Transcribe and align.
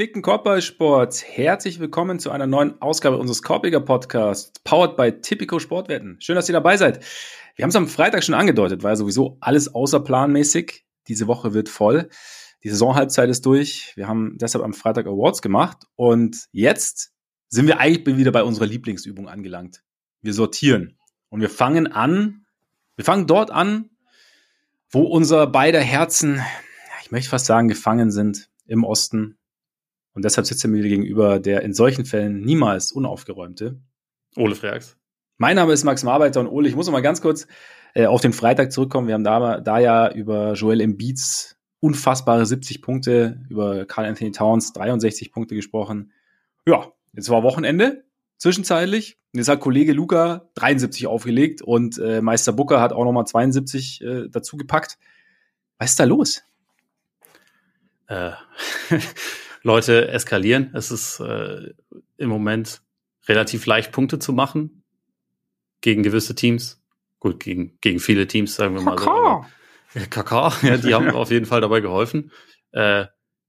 Gepflegten 0.00 0.22
Korbballsports, 0.22 1.22
herzlich 1.22 1.78
willkommen 1.78 2.18
zu 2.18 2.30
einer 2.30 2.46
neuen 2.46 2.80
Ausgabe 2.80 3.18
unseres 3.18 3.42
Korbiger 3.42 3.80
Podcasts, 3.80 4.50
powered 4.64 4.96
by 4.96 5.20
Typico 5.20 5.58
Sportwetten. 5.58 6.16
Schön, 6.22 6.36
dass 6.36 6.48
ihr 6.48 6.54
dabei 6.54 6.78
seid. 6.78 7.04
Wir 7.54 7.64
haben 7.64 7.68
es 7.68 7.76
am 7.76 7.86
Freitag 7.86 8.24
schon 8.24 8.34
angedeutet, 8.34 8.82
ja 8.82 8.96
sowieso 8.96 9.36
alles 9.40 9.74
außerplanmäßig. 9.74 10.86
Diese 11.06 11.26
Woche 11.26 11.52
wird 11.52 11.68
voll. 11.68 12.08
Die 12.64 12.70
Saisonhalbzeit 12.70 13.28
ist 13.28 13.44
durch. 13.44 13.92
Wir 13.94 14.08
haben 14.08 14.38
deshalb 14.40 14.64
am 14.64 14.72
Freitag 14.72 15.06
Awards 15.06 15.42
gemacht 15.42 15.84
und 15.96 16.46
jetzt 16.50 17.12
sind 17.50 17.66
wir 17.66 17.78
eigentlich 17.78 18.16
wieder 18.16 18.32
bei 18.32 18.42
unserer 18.42 18.64
Lieblingsübung 18.64 19.28
angelangt. 19.28 19.82
Wir 20.22 20.32
sortieren 20.32 20.96
und 21.28 21.42
wir 21.42 21.50
fangen 21.50 21.88
an, 21.88 22.46
wir 22.96 23.04
fangen 23.04 23.26
dort 23.26 23.50
an, 23.50 23.90
wo 24.88 25.02
unser 25.02 25.46
beider 25.46 25.80
Herzen, 25.82 26.40
ich 27.02 27.10
möchte 27.10 27.28
fast 27.28 27.44
sagen, 27.44 27.68
gefangen 27.68 28.10
sind 28.10 28.48
im 28.66 28.82
Osten. 28.82 29.36
Und 30.12 30.24
deshalb 30.24 30.46
sitzt 30.46 30.64
er 30.64 30.70
mir 30.70 30.82
gegenüber, 30.82 31.38
der 31.38 31.62
in 31.62 31.72
solchen 31.72 32.04
Fällen 32.04 32.40
niemals 32.40 32.92
unaufgeräumte. 32.92 33.80
Ole 34.36 34.54
Freaks. 34.54 34.96
Mein 35.38 35.56
Name 35.56 35.72
ist 35.72 35.84
Max 35.84 36.02
Marbeiter 36.02 36.40
und 36.40 36.48
Ole, 36.48 36.68
ich 36.68 36.76
muss 36.76 36.86
noch 36.86 36.92
mal 36.92 37.00
ganz 37.00 37.22
kurz 37.22 37.46
äh, 37.94 38.06
auf 38.06 38.20
den 38.20 38.32
Freitag 38.32 38.72
zurückkommen. 38.72 39.06
Wir 39.06 39.14
haben 39.14 39.24
da, 39.24 39.60
da 39.60 39.78
ja 39.78 40.12
über 40.12 40.52
Joel 40.54 40.80
Embiids 40.80 41.56
unfassbare 41.80 42.44
70 42.44 42.82
Punkte, 42.82 43.40
über 43.48 43.86
Carl 43.86 44.04
Anthony 44.04 44.32
Towns 44.32 44.72
63 44.74 45.32
Punkte 45.32 45.54
gesprochen. 45.54 46.12
Ja, 46.66 46.92
jetzt 47.14 47.30
war 47.30 47.42
Wochenende 47.42 48.04
zwischenzeitlich. 48.36 49.18
Jetzt 49.32 49.48
hat 49.48 49.60
Kollege 49.60 49.92
Luca 49.92 50.50
73 50.54 51.06
aufgelegt 51.06 51.62
und 51.62 51.98
äh, 51.98 52.20
Meister 52.20 52.52
Booker 52.52 52.80
hat 52.80 52.92
auch 52.92 53.04
nochmal 53.04 53.26
72 53.26 54.02
äh, 54.02 54.28
dazu 54.28 54.56
gepackt. 54.56 54.98
Was 55.78 55.90
ist 55.90 56.00
da 56.00 56.04
los? 56.04 56.42
äh, 58.10 58.32
Leute 59.62 60.08
eskalieren. 60.08 60.70
Es 60.74 60.90
ist 60.90 61.20
äh, 61.20 61.72
im 62.16 62.28
Moment 62.28 62.82
relativ 63.28 63.66
leicht, 63.66 63.92
Punkte 63.92 64.18
zu 64.18 64.32
machen 64.32 64.82
gegen 65.80 66.02
gewisse 66.02 66.34
Teams. 66.34 66.82
Gut, 67.18 67.40
gegen, 67.40 67.78
gegen 67.80 68.00
viele 68.00 68.26
Teams, 68.26 68.54
sagen 68.54 68.74
wir 68.74 68.82
mal 68.82 68.96
Kaka. 68.96 69.48
so. 69.94 70.00
Kaka, 70.08 70.52
ja, 70.62 70.76
die 70.76 70.94
haben 70.94 71.10
auf 71.14 71.30
jeden 71.30 71.46
Fall 71.46 71.60
dabei 71.60 71.80
geholfen. 71.80 72.32
Äh, 72.72 73.06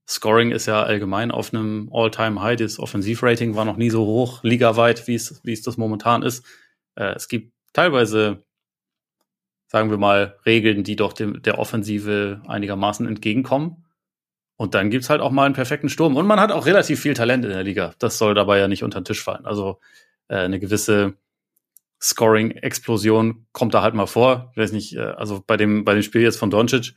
Scoring 0.07 0.51
ist 0.51 0.65
ja 0.65 0.83
allgemein 0.83 1.31
auf 1.31 1.53
einem 1.53 1.89
All-Time-High. 1.93 2.57
Das 2.57 2.79
Offensivrating 2.79 3.55
war 3.55 3.63
noch 3.63 3.77
nie 3.77 3.89
so 3.89 4.05
hoch, 4.05 4.43
ligaweit, 4.43 5.07
wie 5.07 5.15
es, 5.15 5.39
wie 5.43 5.53
es 5.53 5.61
das 5.61 5.77
momentan 5.77 6.21
ist. 6.21 6.45
Äh, 6.95 7.13
es 7.15 7.29
gibt 7.29 7.53
teilweise, 7.71 8.43
sagen 9.67 9.89
wir 9.89 9.97
mal, 9.97 10.37
Regeln, 10.45 10.83
die 10.83 10.97
doch 10.97 11.13
dem, 11.13 11.41
der 11.41 11.59
Offensive 11.59 12.41
einigermaßen 12.45 13.07
entgegenkommen. 13.07 13.85
Und 14.57 14.75
dann 14.75 14.89
gibt's 14.89 15.09
halt 15.09 15.21
auch 15.21 15.31
mal 15.31 15.45
einen 15.45 15.55
perfekten 15.55 15.89
Sturm. 15.89 16.15
Und 16.15 16.27
man 16.27 16.39
hat 16.39 16.51
auch 16.51 16.65
relativ 16.65 17.01
viel 17.01 17.13
Talent 17.13 17.45
in 17.45 17.51
der 17.51 17.63
Liga. 17.63 17.93
Das 17.99 18.17
soll 18.17 18.35
dabei 18.35 18.59
ja 18.59 18.67
nicht 18.67 18.83
unter 18.83 19.01
den 19.01 19.05
Tisch 19.05 19.23
fallen. 19.23 19.45
Also 19.45 19.79
äh, 20.27 20.35
eine 20.35 20.59
gewisse 20.59 21.15
Scoring-Explosion 22.01 23.47
kommt 23.51 23.73
da 23.73 23.81
halt 23.81 23.93
mal 23.93 24.07
vor. 24.07 24.51
Ich 24.51 24.61
weiß 24.61 24.71
nicht, 24.71 24.95
äh, 24.95 25.01
also 25.01 25.43
bei 25.45 25.57
dem, 25.57 25.83
bei 25.83 25.93
dem 25.93 26.03
Spiel 26.03 26.21
jetzt 26.21 26.37
von 26.37 26.49
Doncic, 26.49 26.93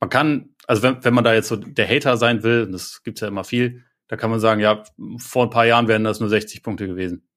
man 0.00 0.10
kann, 0.10 0.50
also 0.66 0.82
wenn, 0.82 1.04
wenn 1.04 1.14
man 1.14 1.24
da 1.24 1.34
jetzt 1.34 1.48
so 1.48 1.56
der 1.56 1.88
Hater 1.88 2.16
sein 2.16 2.42
will, 2.42 2.64
und 2.64 2.72
das 2.72 3.02
gibt's 3.02 3.20
ja 3.20 3.28
immer 3.28 3.44
viel, 3.44 3.84
da 4.08 4.16
kann 4.16 4.30
man 4.30 4.40
sagen, 4.40 4.60
ja, 4.60 4.82
vor 5.18 5.44
ein 5.44 5.50
paar 5.50 5.66
Jahren 5.66 5.88
wären 5.88 6.04
das 6.04 6.20
nur 6.20 6.28
60 6.28 6.62
Punkte 6.62 6.86
gewesen. 6.86 7.28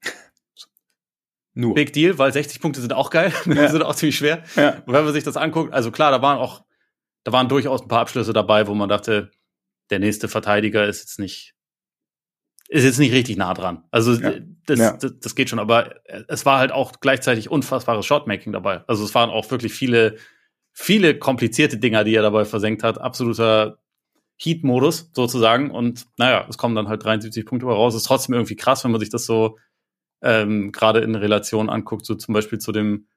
Nur. 1.54 1.74
Big 1.74 1.92
Deal, 1.92 2.18
weil 2.18 2.32
60 2.32 2.62
Punkte 2.62 2.80
sind 2.80 2.94
auch 2.94 3.10
geil, 3.10 3.34
ja. 3.46 3.70
sind 3.70 3.84
auch 3.84 3.96
ziemlich 3.96 4.18
schwer. 4.18 4.44
Ja. 4.56 4.82
Und 4.86 4.94
wenn 4.94 5.04
man 5.04 5.14
sich 5.14 5.24
das 5.24 5.36
anguckt, 5.38 5.74
also 5.74 5.92
klar, 5.92 6.12
da 6.12 6.22
waren 6.22 6.38
auch, 6.38 6.64
da 7.24 7.32
waren 7.32 7.50
durchaus 7.50 7.82
ein 7.82 7.88
paar 7.88 8.02
Abschlüsse 8.02 8.34
dabei, 8.34 8.68
wo 8.68 8.74
man 8.74 8.90
dachte, 8.90 9.32
der 9.90 10.00
nächste 10.00 10.28
Verteidiger 10.28 10.88
ist 10.88 11.02
jetzt 11.02 11.20
nicht, 11.20 11.54
ist 12.70 12.84
jetzt 12.84 13.00
nicht 13.00 13.14
richtig 13.14 13.38
nah 13.38 13.54
dran. 13.54 13.84
Also 13.92 14.14
ja. 14.14 14.34
Das, 14.66 14.80
ja. 14.80 14.94
das, 14.94 15.20
das, 15.20 15.36
geht 15.36 15.50
schon, 15.50 15.60
aber 15.60 15.96
es 16.28 16.46
war 16.46 16.60
halt 16.60 16.72
auch 16.72 16.94
gleichzeitig 17.02 17.50
unfassbares 17.50 18.06
Shotmaking 18.06 18.54
dabei. 18.54 18.84
Also 18.88 19.04
es 19.04 19.14
waren 19.16 19.30
auch 19.30 19.50
wirklich 19.52 19.74
viele, 19.74 20.18
viele 20.72 21.18
komplizierte 21.18 21.78
Dinger, 21.78 22.04
die 22.04 22.16
er 22.16 22.22
dabei 22.22 22.46
versenkt 22.46 22.84
hat. 22.84 23.00
Absoluter 23.00 23.80
Heat-Modus 24.38 25.12
sozusagen. 25.14 25.72
Und 25.72 26.08
naja, 26.18 26.46
es 26.50 26.58
kommen 26.58 26.76
dann 26.76 26.88
halt 26.88 27.04
73 27.04 27.46
Punkte 27.46 27.68
raus. 27.68 27.96
Ist 27.96 28.04
trotzdem 28.04 28.34
irgendwie 28.34 28.56
krass, 28.56 28.84
wenn 28.84 28.92
man 28.92 29.00
sich 29.00 29.10
das 29.10 29.26
so 29.26 29.58
ähm, 30.22 30.72
gerade 30.72 31.00
in 31.02 31.16
Relation 31.16 31.70
anguckt, 31.70 32.06
so 32.06 32.16
zum 32.16 32.34
Beispiel 32.34 32.60
zu 32.60 32.72
dem 32.72 33.08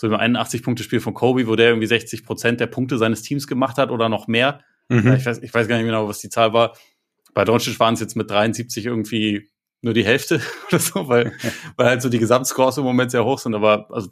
zu 0.00 0.08
dem 0.08 0.18
81-Punkte-Spiel 0.18 1.00
von 1.00 1.12
Kobe, 1.12 1.46
wo 1.46 1.56
der 1.56 1.68
irgendwie 1.68 1.86
60 1.86 2.24
Prozent 2.24 2.58
der 2.58 2.68
Punkte 2.68 2.96
seines 2.96 3.20
Teams 3.20 3.46
gemacht 3.46 3.76
hat 3.76 3.90
oder 3.90 4.08
noch 4.08 4.28
mehr. 4.28 4.62
Mhm. 4.88 5.12
Ich, 5.12 5.26
weiß, 5.26 5.42
ich 5.42 5.52
weiß 5.52 5.68
gar 5.68 5.76
nicht 5.76 5.84
genau, 5.84 6.08
was 6.08 6.20
die 6.20 6.30
Zahl 6.30 6.54
war. 6.54 6.74
Bei 7.34 7.44
Doncic 7.44 7.78
waren 7.78 7.92
es 7.92 8.00
jetzt 8.00 8.16
mit 8.16 8.30
73 8.30 8.86
irgendwie 8.86 9.50
nur 9.82 9.92
die 9.92 10.06
Hälfte 10.06 10.40
oder 10.68 10.78
so, 10.78 11.06
weil, 11.08 11.34
weil 11.76 11.86
halt 11.86 12.00
so 12.00 12.08
die 12.08 12.18
Gesamtscores 12.18 12.78
im 12.78 12.84
Moment 12.84 13.10
sehr 13.10 13.26
hoch 13.26 13.38
sind. 13.38 13.54
Aber 13.54 13.88
also 13.90 14.08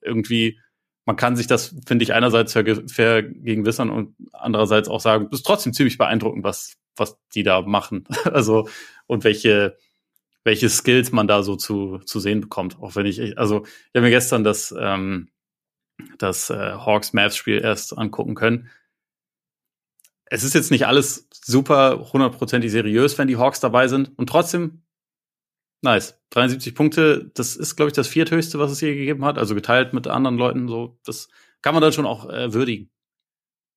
irgendwie, 0.00 0.58
man 1.04 1.16
kann 1.16 1.36
sich 1.36 1.48
das, 1.48 1.76
finde 1.86 2.02
ich, 2.02 2.14
einerseits 2.14 2.54
vergegenwissern 2.54 3.90
und 3.90 4.16
andererseits 4.32 4.88
auch 4.88 5.00
sagen, 5.00 5.28
ist 5.32 5.44
trotzdem 5.44 5.74
ziemlich 5.74 5.98
beeindruckend, 5.98 6.44
was, 6.44 6.78
was 6.96 7.18
die 7.34 7.42
da 7.42 7.60
machen. 7.60 8.04
also, 8.24 8.70
und 9.06 9.22
welche, 9.22 9.76
welche 10.44 10.68
Skills 10.68 11.10
man 11.12 11.26
da 11.26 11.42
so 11.42 11.56
zu, 11.56 11.98
zu 12.04 12.20
sehen 12.20 12.40
bekommt. 12.40 12.78
Auch 12.80 12.96
wenn 12.96 13.06
ich, 13.06 13.38
also, 13.38 13.64
ich 13.64 13.94
habe 13.94 14.02
mir 14.02 14.10
gestern 14.10 14.44
das, 14.44 14.74
ähm, 14.78 15.28
das 16.18 16.50
äh, 16.50 16.54
Hawks 16.54 17.12
Mavs 17.12 17.36
Spiel 17.36 17.60
erst 17.60 17.96
angucken 17.96 18.34
können 18.34 18.70
es 20.26 20.42
ist 20.42 20.54
jetzt 20.54 20.70
nicht 20.70 20.86
alles 20.86 21.28
super 21.32 22.10
hundertprozentig 22.12 22.70
seriös, 22.70 23.18
wenn 23.18 23.28
die 23.28 23.36
Hawks 23.36 23.60
dabei 23.60 23.88
sind. 23.88 24.16
Und 24.18 24.28
trotzdem, 24.28 24.82
nice. 25.82 26.20
73 26.30 26.74
Punkte, 26.74 27.30
das 27.34 27.56
ist, 27.56 27.76
glaube 27.76 27.90
ich, 27.90 27.94
das 27.94 28.08
vierthöchste, 28.08 28.58
was 28.58 28.72
es 28.72 28.80
je 28.80 28.94
gegeben 28.94 29.24
hat. 29.24 29.38
Also 29.38 29.54
geteilt 29.54 29.92
mit 29.92 30.06
anderen 30.06 30.36
Leuten, 30.36 30.68
so, 30.68 30.98
das 31.04 31.28
kann 31.62 31.74
man 31.74 31.82
dann 31.82 31.92
schon 31.92 32.06
auch 32.06 32.28
äh, 32.28 32.52
würdigen. 32.52 32.90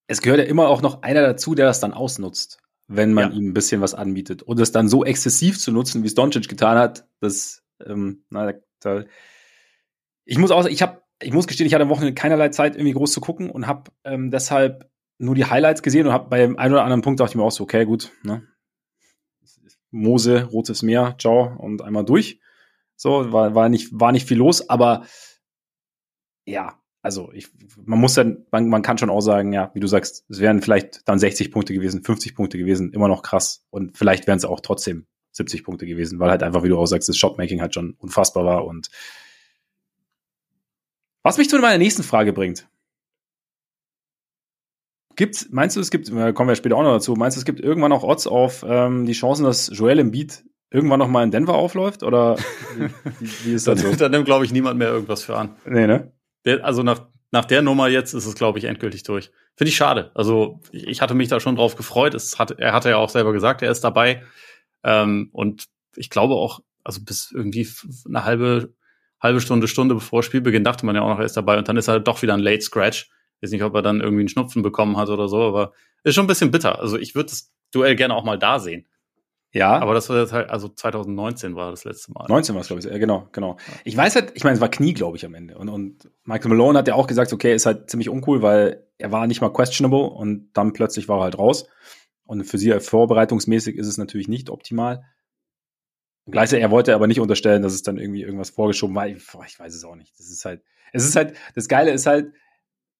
Es 0.07 0.22
gehört 0.22 0.39
ja 0.39 0.45
immer 0.45 0.69
auch 0.69 0.81
noch 0.81 1.03
einer 1.03 1.22
dazu, 1.22 1.53
der 1.53 1.66
das 1.66 1.79
dann 1.79 1.94
ausnutzt, 1.94 2.59
wenn 2.88 3.14
man 3.14 3.31
ja. 3.31 3.38
ihm 3.38 3.50
ein 3.50 3.53
bisschen 3.53 3.81
was 3.81 3.94
anbietet. 3.94 4.44
Und 4.44 4.59
es 4.59 4.72
dann 4.72 4.90
so 4.90 5.03
exzessiv 5.03 5.59
zu 5.59 5.72
nutzen, 5.72 6.03
wie 6.03 6.08
es 6.08 6.16
Doncic 6.16 6.48
getan 6.48 6.78
hat, 6.78 7.08
das, 7.20 7.64
ähm, 7.86 8.24
na, 8.30 8.53
da, 8.80 9.03
ich 10.25 10.38
muss 10.38 10.52
auch, 10.52 10.66
ich 10.66 10.81
habe, 10.81 11.02
ich 11.22 11.34
muss 11.34 11.48
gestehen, 11.48 11.68
ich 11.68 11.74
hatte 11.74 11.84
am 11.84 11.90
Wochenende 11.90 12.14
keinerlei 12.14 12.50
Zeit, 12.50 12.75
irgendwie 12.75 12.94
groß 12.94 13.12
zu 13.12 13.22
gucken 13.22 13.50
und 13.50 13.68
habe 13.68 13.92
ähm, 14.03 14.31
deshalb 14.31 14.90
nur 15.18 15.36
die 15.36 15.46
Highlights 15.46 15.81
gesehen 15.81 16.08
und 16.08 16.14
habe 16.14 16.30
bei 16.30 16.40
dem 16.40 16.58
einen 16.58 16.74
oder 16.74 16.84
anderen 16.84 17.02
Punkt 17.02 17.20
dachte 17.20 17.31
ich 17.31 17.36
mir 17.36 17.44
auch 17.44 17.52
so, 17.52 17.64
okay, 17.64 17.86
gut, 17.86 18.12
ne? 18.24 18.48
Mose, 19.90 20.44
Rotes 20.44 20.84
Meer, 20.84 21.16
ciao 21.18 21.56
und 21.58 21.81
einmal 21.81 22.06
durch. 22.06 22.40
So, 22.96 23.31
war, 23.31 23.56
war, 23.56 23.69
nicht, 23.69 23.90
war 23.92 24.12
nicht 24.12 24.28
viel 24.28 24.38
los, 24.38 24.69
aber 24.69 25.06
ja, 26.46 26.80
also 27.07 27.31
ich, 27.31 27.47
man 27.85 28.00
muss 28.00 28.16
dann, 28.16 28.45
man, 28.51 28.68
man 28.68 28.81
kann 28.81 28.97
schon 28.97 29.09
auch 29.09 29.22
sagen, 29.22 29.53
ja, 29.53 29.72
wie 29.73 29.79
du 29.79 29.88
sagst, 29.88 30.25
es 30.28 30.41
wären 30.41 30.62
vielleicht 30.62 31.07
dann 31.07 31.19
60 31.19 31.53
Punkte 31.53 31.73
gewesen, 31.73 32.03
50 32.03 32.35
Punkte 32.35 32.57
gewesen, 32.57 32.91
immer 32.91 33.07
noch 33.07 33.23
krass. 33.23 33.63
Und 33.69 33.97
vielleicht 33.97 34.28
wären 34.28 34.35
es 34.35 34.44
auch 34.44 34.59
trotzdem 34.59 35.06
70 35.31 35.63
Punkte 35.63 35.85
gewesen, 35.85 36.19
weil 36.19 36.29
halt 36.29 36.44
einfach, 36.44 36.63
wie 36.63 36.68
du 36.68 36.78
auch 36.78 36.85
sagst, 36.85 37.07
das 37.07 37.16
Shotmaking 37.16 37.62
halt 37.62 37.73
schon 37.73 37.95
unfassbar 37.97 38.44
war. 38.44 38.66
Und 38.66 38.90
was 41.23 41.38
mich 41.38 41.50
zu 41.50 41.57
meiner 41.59 41.78
nächsten 41.78 42.03
Frage 42.03 42.34
bringt. 42.34 42.68
Gibt's, 45.15 45.48
meinst 45.50 45.77
du, 45.77 45.80
es 45.80 45.89
gibt, 45.89 46.12
kommen 46.12 46.50
wir 46.50 46.56
später 46.56 46.75
auch 46.75 46.83
noch 46.83 46.92
dazu, 46.92 47.13
meinst 47.13 47.38
du, 47.38 47.39
es 47.39 47.45
gibt 47.45 47.62
irgendwann 47.62 47.94
auch 47.94 48.04
Odds 48.04 48.27
auf 48.27 48.65
ähm, 48.68 49.06
die 49.06 49.13
Chancen, 49.13 49.45
dass 49.45 49.71
Joel 49.74 50.00
Embiid 50.00 50.44
irgendwann 50.71 51.00
noch 51.00 51.07
mal 51.07 51.24
in 51.24 51.31
Denver 51.31 51.56
aufläuft? 51.56 52.04
Oder 52.04 52.36
wie, 53.21 53.30
wie 53.45 53.54
ist 53.54 53.65
das 53.65 53.80
so? 53.80 53.95
da 53.95 54.09
nimmt, 54.09 54.25
glaube 54.25 54.44
ich, 54.44 54.51
niemand 54.51 54.77
mehr 54.77 54.89
irgendwas 54.89 55.24
für 55.24 55.38
an. 55.38 55.56
Nee, 55.65 55.88
ne? 55.88 56.12
Der, 56.45 56.63
also 56.66 56.84
nach, 56.84 57.07
nach 57.31 57.45
der 57.45 57.62
Nummer 57.62 57.88
jetzt 57.88 58.13
ist 58.13 58.25
es, 58.25 58.36
glaube 58.36 58.60
ich, 58.60 58.66
endgültig 58.66 59.04
durch. 59.04 59.31
Finde 59.56 59.69
ich 59.69 59.75
schade. 59.75 60.12
Also 60.13 60.62
ich, 60.72 60.88
ich 60.88 61.01
hatte 61.01 61.13
mich 61.13 61.28
da 61.28 61.39
schon 61.39 61.56
drauf 61.56 61.75
gefreut. 61.75 62.13
Es 62.13 62.39
hat, 62.39 62.51
er 62.51 62.74
hatte 62.74 62.89
ja 62.89 62.98
auch 62.98 63.10
selber 63.10 63.34
gesagt, 63.34 63.62
er 63.62 63.72
ist 63.72 63.84
dabei. 63.84 64.24
Ähm, 64.84 65.30
und 65.31 65.66
ich 65.95 66.10
glaube 66.10 66.36
auch, 66.36 66.62
also 66.84 67.04
bis 67.04 67.31
irgendwie 67.31 67.68
eine 68.07 68.24
halbe, 68.24 68.74
halbe 69.19 69.42
Stunde, 69.42 69.68
Stunde 69.68 69.95
bevor 69.95 70.24
Spielbeginn 70.24 70.63
dachte 70.63 70.86
man 70.86 70.95
ja 70.95 71.01
auch 71.01 71.10
noch, 71.10 71.19
er 71.19 71.25
ist 71.25 71.38
dabei. 71.38 71.57
Und 71.57 71.68
dann 71.68 71.78
ist 71.78 71.88
er 71.88 72.00
doch 72.00 72.22
wieder 72.22 72.34
ein 72.34 72.40
Late 72.40 72.62
Scratch. 72.62 73.10
Weiß 73.42 73.51
nicht, 73.51 73.63
ob 73.63 73.75
er 73.75 73.81
dann 73.81 74.01
irgendwie 74.01 74.22
einen 74.22 74.30
Schnupfen 74.30 74.63
bekommen 74.63 74.98
hat 74.98 75.10
oder 75.10 75.28
so, 75.28 75.42
aber 75.42 75.74
ist 76.04 76.16
schon 76.16 76.25
ein 76.25 76.28
bisschen 76.28 76.51
bitter. 76.51 76.80
Also 76.80 76.98
ich 76.98 77.16
würde 77.16 77.30
das 77.30 77.51
Duell 77.72 77.95
gerne 77.95 78.16
auch 78.16 78.24
mal 78.24 78.40
da 78.40 78.60
sehen. 78.60 78.88
Ja. 79.53 79.79
Aber 79.79 79.94
das 79.94 80.09
war 80.09 80.19
jetzt 80.19 80.33
halt, 80.33 80.49
also 80.49 80.67
2019 80.67 81.55
war 81.55 81.71
das 81.71 81.83
letzte 81.85 82.11
Mal. 82.11 82.25
19 82.27 82.53
war 82.53 82.61
es, 82.61 82.67
glaube 82.67 82.81
ich. 82.81 82.85
Ja, 82.85 82.97
genau, 82.97 83.27
genau. 83.31 83.57
Ich 83.85 83.95
weiß 83.95 84.15
halt, 84.15 84.33
ich 84.35 84.44
meine, 84.44 84.55
es 84.55 84.61
war 84.61 84.69
Knie, 84.69 84.94
glaube 84.94 85.17
ich, 85.17 85.25
am 85.25 85.33
Ende. 85.33 85.57
Und, 85.57 85.69
und 85.69 86.11
Michael 86.23 86.49
Malone 86.49 86.79
hat 86.79 86.88
ja 86.88 86.95
auch 86.95 87.07
gesagt, 87.07 87.33
okay, 87.33 87.55
ist 87.55 87.65
halt 87.65 87.89
ziemlich 87.89 88.09
uncool, 88.09 88.41
weil 88.41 88.85
er 88.97 89.11
war 89.11 89.25
nicht 89.27 89.41
mal 89.41 89.51
questionable 89.51 90.09
und 90.09 90.49
dann 90.53 90.73
plötzlich 90.73 91.07
war 91.07 91.19
er 91.19 91.23
halt 91.23 91.38
raus. 91.38 91.67
Und 92.25 92.44
für 92.44 92.57
sie 92.57 92.77
vorbereitungsmäßig 92.79 93.77
ist 93.77 93.88
es 93.88 93.97
natürlich 93.97 94.27
nicht 94.27 94.49
optimal. 94.49 95.05
Gleichzeitig, 96.29 96.63
er 96.63 96.71
wollte 96.71 96.94
aber 96.94 97.07
nicht 97.07 97.21
unterstellen, 97.21 97.61
dass 97.61 97.73
es 97.73 97.83
dann 97.83 97.97
irgendwie 97.97 98.21
irgendwas 98.21 98.49
vorgeschoben 98.49 98.95
war. 98.95 99.07
Ich, 99.07 99.15
ich 99.15 99.59
weiß 99.59 99.73
es 99.73 99.85
auch 99.85 99.95
nicht. 99.95 100.11
Das 100.19 100.29
ist 100.29 100.44
halt, 100.44 100.61
es 100.91 101.05
ist 101.05 101.15
halt, 101.15 101.38
das 101.55 101.69
Geile 101.69 101.91
ist 101.91 102.05
halt, 102.05 102.33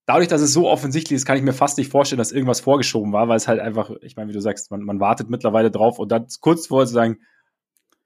dadurch, 0.07 0.27
dass 0.27 0.42
es 0.42 0.54
so 0.54 0.68
offensichtlich 0.68 1.15
ist, 1.15 1.25
kann 1.25 1.38
ich 1.38 1.44
mir 1.44 1.54
fast 1.54 1.77
nicht 1.77 1.92
vorstellen, 1.92 2.18
dass 2.18 2.31
irgendwas 2.31 2.62
vorgeschoben 2.62 3.13
war, 3.13 3.27
weil 3.27 3.38
es 3.38 3.48
halt 3.48 3.59
einfach, 3.59 3.92
ich 4.01 4.15
meine, 4.15 4.30
wie 4.30 4.33
du 4.33 4.42
sagst, 4.42 4.71
man, 4.71 4.81
man 4.81 5.00
wartet 5.00 5.30
mittlerweile 5.30 5.69
drauf 5.69 6.00
und 6.00 6.12
dann 6.12 6.25
kurz 6.39 6.68
vorher 6.68 6.88
zu 6.88 6.94
sagen, 6.94 7.19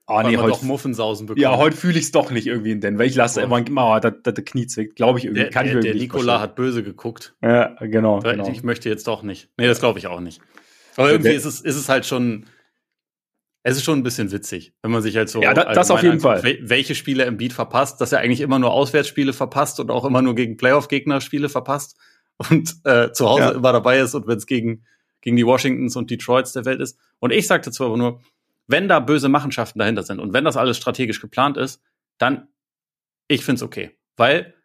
oh 0.08 0.22
nee, 0.24 0.36
heute 0.36 0.66
Muffensausen 0.66 1.28
bekommen. 1.28 1.42
Ja, 1.42 1.56
heute 1.58 1.78
fühle 1.78 1.98
ich 1.98 2.06
es 2.06 2.12
doch 2.12 2.32
nicht 2.32 2.48
irgendwie 2.48 2.72
in 2.72 2.82
den, 2.82 2.98
weil 2.98 3.08
ich 3.08 3.16
lasse 3.16 3.42
immer, 3.42 3.66
immer 3.66 4.00
da, 4.02 4.10
da, 4.10 4.32
der 4.32 4.44
Knie 4.44 4.68
zwickt, 4.68 4.96
glaube 4.96 5.20
ich 5.20 5.26
irgendwie. 5.26 5.44
Der, 5.44 5.52
kann 5.52 5.68
der, 5.68 5.78
ich 5.78 5.86
der 5.86 5.96
Nikola 5.96 6.42
hat 6.42 6.56
böse 6.56 6.84
geguckt. 6.84 7.36
Ja, 7.42 7.76
genau, 7.80 8.20
genau. 8.20 8.50
Ich 8.50 8.64
möchte 8.64 8.90
jetzt 8.90 9.08
doch 9.08 9.24
nicht. 9.24 9.50
Nee, 9.58 9.68
das 9.68 9.80
glaube 9.80 10.00
ich 10.00 10.08
auch 10.08 10.20
nicht. 10.20 10.42
Aber 10.98 11.12
irgendwie 11.12 11.32
ist 11.32 11.46
es, 11.46 11.62
ist 11.62 11.78
es 11.78 11.88
halt 11.88 12.06
schon, 12.06 12.48
es 13.64 13.78
ist 13.78 13.84
schon 13.84 14.00
ein 14.00 14.04
bisschen 14.04 14.32
witzig, 14.32 14.74
wenn 14.82 14.92
man 14.92 15.02
sich 15.02 15.16
halt 15.16 15.30
so. 15.30 15.42
Ja, 15.42 15.54
da, 15.54 15.74
das 15.74 15.92
auf 15.92 16.02
jeden 16.02 16.20
anguckt, 16.20 16.42
Fall. 16.42 16.58
Welche 16.62 16.96
Spiele 16.96 17.26
im 17.26 17.38
Beat 17.38 17.54
verpasst, 17.54 18.02
dass 18.02 18.12
er 18.12 18.20
eigentlich 18.20 18.42
immer 18.42 18.58
nur 18.58 18.72
Auswärtsspiele 18.72 19.34
verpasst 19.34 19.80
und 19.80 19.92
auch 19.92 20.04
immer 20.04 20.22
nur 20.22 20.36
gegen 20.36 20.58
Playoff-Gegner 20.58 21.22
Spiele 21.22 21.50
verpasst 21.50 21.98
und 22.50 22.76
äh, 22.86 23.12
zu 23.12 23.30
Hause 23.30 23.42
ja. 23.42 23.52
immer 23.52 23.72
dabei 23.72 24.00
ist 24.00 24.16
und 24.16 24.28
wenn 24.28 24.38
es 24.38 24.48
gegen, 24.48 24.86
gegen 25.22 25.36
die 25.36 25.46
Washingtons 25.46 25.96
und 25.96 26.10
Detroits 26.10 26.54
der 26.54 26.66
Welt 26.66 26.82
ist. 26.82 26.98
Und 27.20 27.32
ich 27.32 27.46
sagte 27.46 27.72
zwar 27.72 27.88
aber 27.88 27.98
nur, 27.98 28.22
wenn 28.68 28.88
da 28.88 29.00
böse 29.00 29.30
Machenschaften 29.30 29.80
dahinter 29.80 30.04
sind 30.04 30.20
und 30.20 30.34
wenn 30.34 30.44
das 30.44 30.58
alles 30.58 30.78
strategisch 30.78 31.22
geplant 31.22 31.58
ist, 31.58 31.82
dann 32.18 32.48
ich 33.28 33.46
find's 33.46 33.62
okay. 33.62 33.92
Weil 34.18 34.56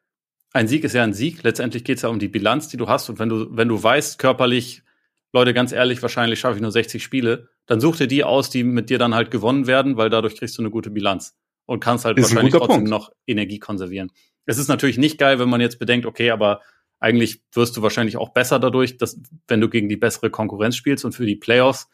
ein 0.53 0.69
Sieg 0.69 0.85
ist 0.85 0.95
ja 0.95 1.03
ein 1.03 1.13
Sieg. 1.13 1.43
Letztendlich 1.43 1.85
geht's 1.85 2.03
ja 2.03 2.09
um 2.09 2.19
die 2.19 2.29
Bilanz, 2.29 2.69
die 2.69 2.79
du 2.79 2.89
hast. 2.89 3.11
Und 3.11 3.19
wenn 3.19 3.29
du, 3.29 3.47
wenn 3.51 3.69
du 3.69 3.83
weißt, 3.83 4.19
körperlich, 4.19 4.83
Leute, 5.33 5.55
ganz 5.55 5.73
ehrlich, 5.73 6.01
wahrscheinlich 6.03 6.41
schaffe 6.41 6.57
ich 6.57 6.63
nur 6.63 6.73
60 6.73 7.03
Spiele, 7.03 7.49
dann 7.67 7.81
such 7.81 7.97
dir 7.97 8.07
die 8.07 8.25
aus, 8.25 8.51
die 8.51 8.65
mit 8.65 8.91
dir 8.91 8.99
dann 8.99 9.15
halt 9.15 9.31
gewonnen 9.31 9.67
werden, 9.67 9.97
weil 9.97 10.09
dadurch 10.09 10.37
kriegst 10.37 10.57
du 10.57 10.63
eine 10.63 10.71
gute 10.71 10.91
Bilanz 10.91 11.37
und 11.67 11.81
kannst 11.81 12.05
halt 12.05 12.19
ist 12.19 12.31
wahrscheinlich 12.31 12.55
trotzdem 12.55 12.77
Punkt. 12.77 12.91
noch 12.91 13.11
Energie 13.27 13.59
konservieren. 13.59 14.13
Es 14.47 14.59
ist 14.59 14.69
natürlich 14.69 14.99
nicht 14.99 15.19
geil, 15.19 15.39
wenn 15.39 15.49
man 15.49 15.61
jetzt 15.61 15.79
bedenkt, 15.79 16.07
okay, 16.07 16.31
aber 16.31 16.61
eigentlich 17.01 17.43
wirst 17.53 17.77
du 17.77 17.83
wahrscheinlich 17.83 18.17
auch 18.17 18.31
besser 18.31 18.59
dadurch, 18.59 18.97
dass 18.97 19.21
wenn 19.49 19.61
du 19.61 19.69
gegen 19.69 19.89
die 19.89 19.97
bessere 19.97 20.31
Konkurrenz 20.31 20.77
spielst 20.77 21.05
und 21.05 21.13
für 21.13 21.27
die 21.27 21.37
Playoffs 21.37 21.89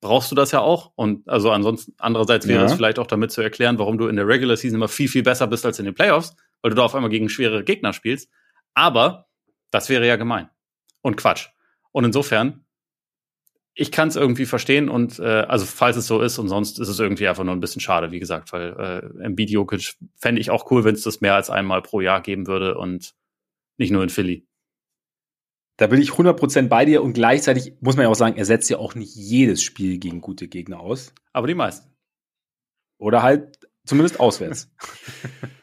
brauchst 0.00 0.30
du 0.30 0.34
das 0.34 0.52
ja 0.52 0.60
auch. 0.60 0.92
Und 0.94 1.28
also 1.28 1.50
ansonsten, 1.50 1.94
andererseits 1.98 2.46
wäre 2.46 2.64
es 2.66 2.74
vielleicht 2.74 2.98
auch 2.98 3.06
damit 3.06 3.32
zu 3.32 3.40
erklären, 3.40 3.78
warum 3.78 3.98
du 3.98 4.06
in 4.06 4.16
der 4.16 4.28
Regular 4.28 4.56
Season 4.56 4.76
immer 4.76 4.88
viel, 4.88 5.08
viel 5.08 5.22
besser 5.22 5.46
bist 5.46 5.64
als 5.64 5.78
in 5.78 5.84
den 5.84 5.94
Playoffs, 5.94 6.36
weil 6.62 6.70
du 6.70 6.76
da 6.76 6.84
auf 6.84 6.94
einmal 6.94 7.10
gegen 7.10 7.28
schwere 7.28 7.64
Gegner 7.64 7.92
spielst. 7.92 8.30
Aber 8.74 9.26
das 9.70 9.88
wäre 9.88 10.06
ja 10.06 10.16
gemein. 10.16 10.48
Und 11.02 11.16
Quatsch. 11.16 11.48
Und 11.92 12.04
insofern 12.04 12.65
ich 13.78 13.92
kann 13.92 14.08
es 14.08 14.16
irgendwie 14.16 14.46
verstehen 14.46 14.88
und 14.88 15.18
äh, 15.18 15.42
also 15.42 15.66
falls 15.66 15.98
es 15.98 16.06
so 16.06 16.22
ist 16.22 16.38
und 16.38 16.48
sonst 16.48 16.80
ist 16.80 16.88
es 16.88 16.98
irgendwie 16.98 17.28
einfach 17.28 17.44
nur 17.44 17.54
ein 17.54 17.60
bisschen 17.60 17.82
schade, 17.82 18.10
wie 18.10 18.18
gesagt, 18.18 18.52
weil 18.52 18.72
äh, 18.72 19.22
Embiid 19.22 19.50
Jokic 19.50 19.96
fände 20.16 20.40
ich 20.40 20.50
auch 20.50 20.70
cool, 20.70 20.84
wenn 20.84 20.94
es 20.94 21.02
das 21.02 21.20
mehr 21.20 21.34
als 21.34 21.50
einmal 21.50 21.82
pro 21.82 22.00
Jahr 22.00 22.22
geben 22.22 22.46
würde 22.46 22.78
und 22.78 23.14
nicht 23.76 23.90
nur 23.90 24.02
in 24.02 24.08
Philly. 24.08 24.46
Da 25.76 25.88
bin 25.88 26.00
ich 26.00 26.12
100% 26.12 26.68
bei 26.68 26.86
dir 26.86 27.02
und 27.02 27.12
gleichzeitig 27.12 27.74
muss 27.80 27.96
man 27.96 28.04
ja 28.04 28.08
auch 28.08 28.14
sagen, 28.14 28.38
er 28.38 28.46
setzt 28.46 28.70
ja 28.70 28.78
auch 28.78 28.94
nicht 28.94 29.14
jedes 29.14 29.62
Spiel 29.62 29.98
gegen 29.98 30.22
gute 30.22 30.48
Gegner 30.48 30.80
aus. 30.80 31.14
Aber 31.34 31.46
die 31.46 31.54
meisten. 31.54 31.94
Oder 32.98 33.22
halt 33.22 33.58
zumindest 33.84 34.18
auswärts. 34.18 34.74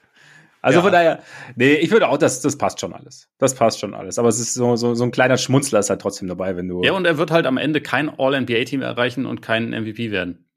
Also 0.63 0.79
ja. 0.79 0.83
von 0.83 0.93
daher, 0.93 1.21
nee, 1.57 1.73
ich 1.73 1.91
würde 1.91 2.07
auch, 2.07 2.17
das, 2.17 2.39
das 2.39 2.57
passt 2.57 2.79
schon 2.79 2.93
alles. 2.93 3.29
Das 3.37 3.53
passt 3.53 3.81
schon 3.81 3.93
alles. 3.93 4.17
Aber 4.17 4.29
es 4.29 4.39
ist 4.39 4.53
so, 4.53 4.77
so, 4.77 4.95
so 4.95 5.03
ein 5.03 5.11
kleiner 5.11 5.37
Schmunzler 5.37 5.79
ist 5.79 5.89
halt 5.89 6.01
trotzdem 6.01 6.29
dabei, 6.29 6.55
wenn 6.55 6.69
du. 6.69 6.81
Ja, 6.83 6.93
und 6.93 7.03
er 7.05 7.17
wird 7.17 7.31
halt 7.31 7.45
am 7.45 7.57
Ende 7.57 7.81
kein 7.81 8.09
All-NBA-Team 8.09 8.81
erreichen 8.81 9.25
und 9.25 9.41
kein 9.41 9.71
MVP 9.71 10.09
werden. 10.11 10.49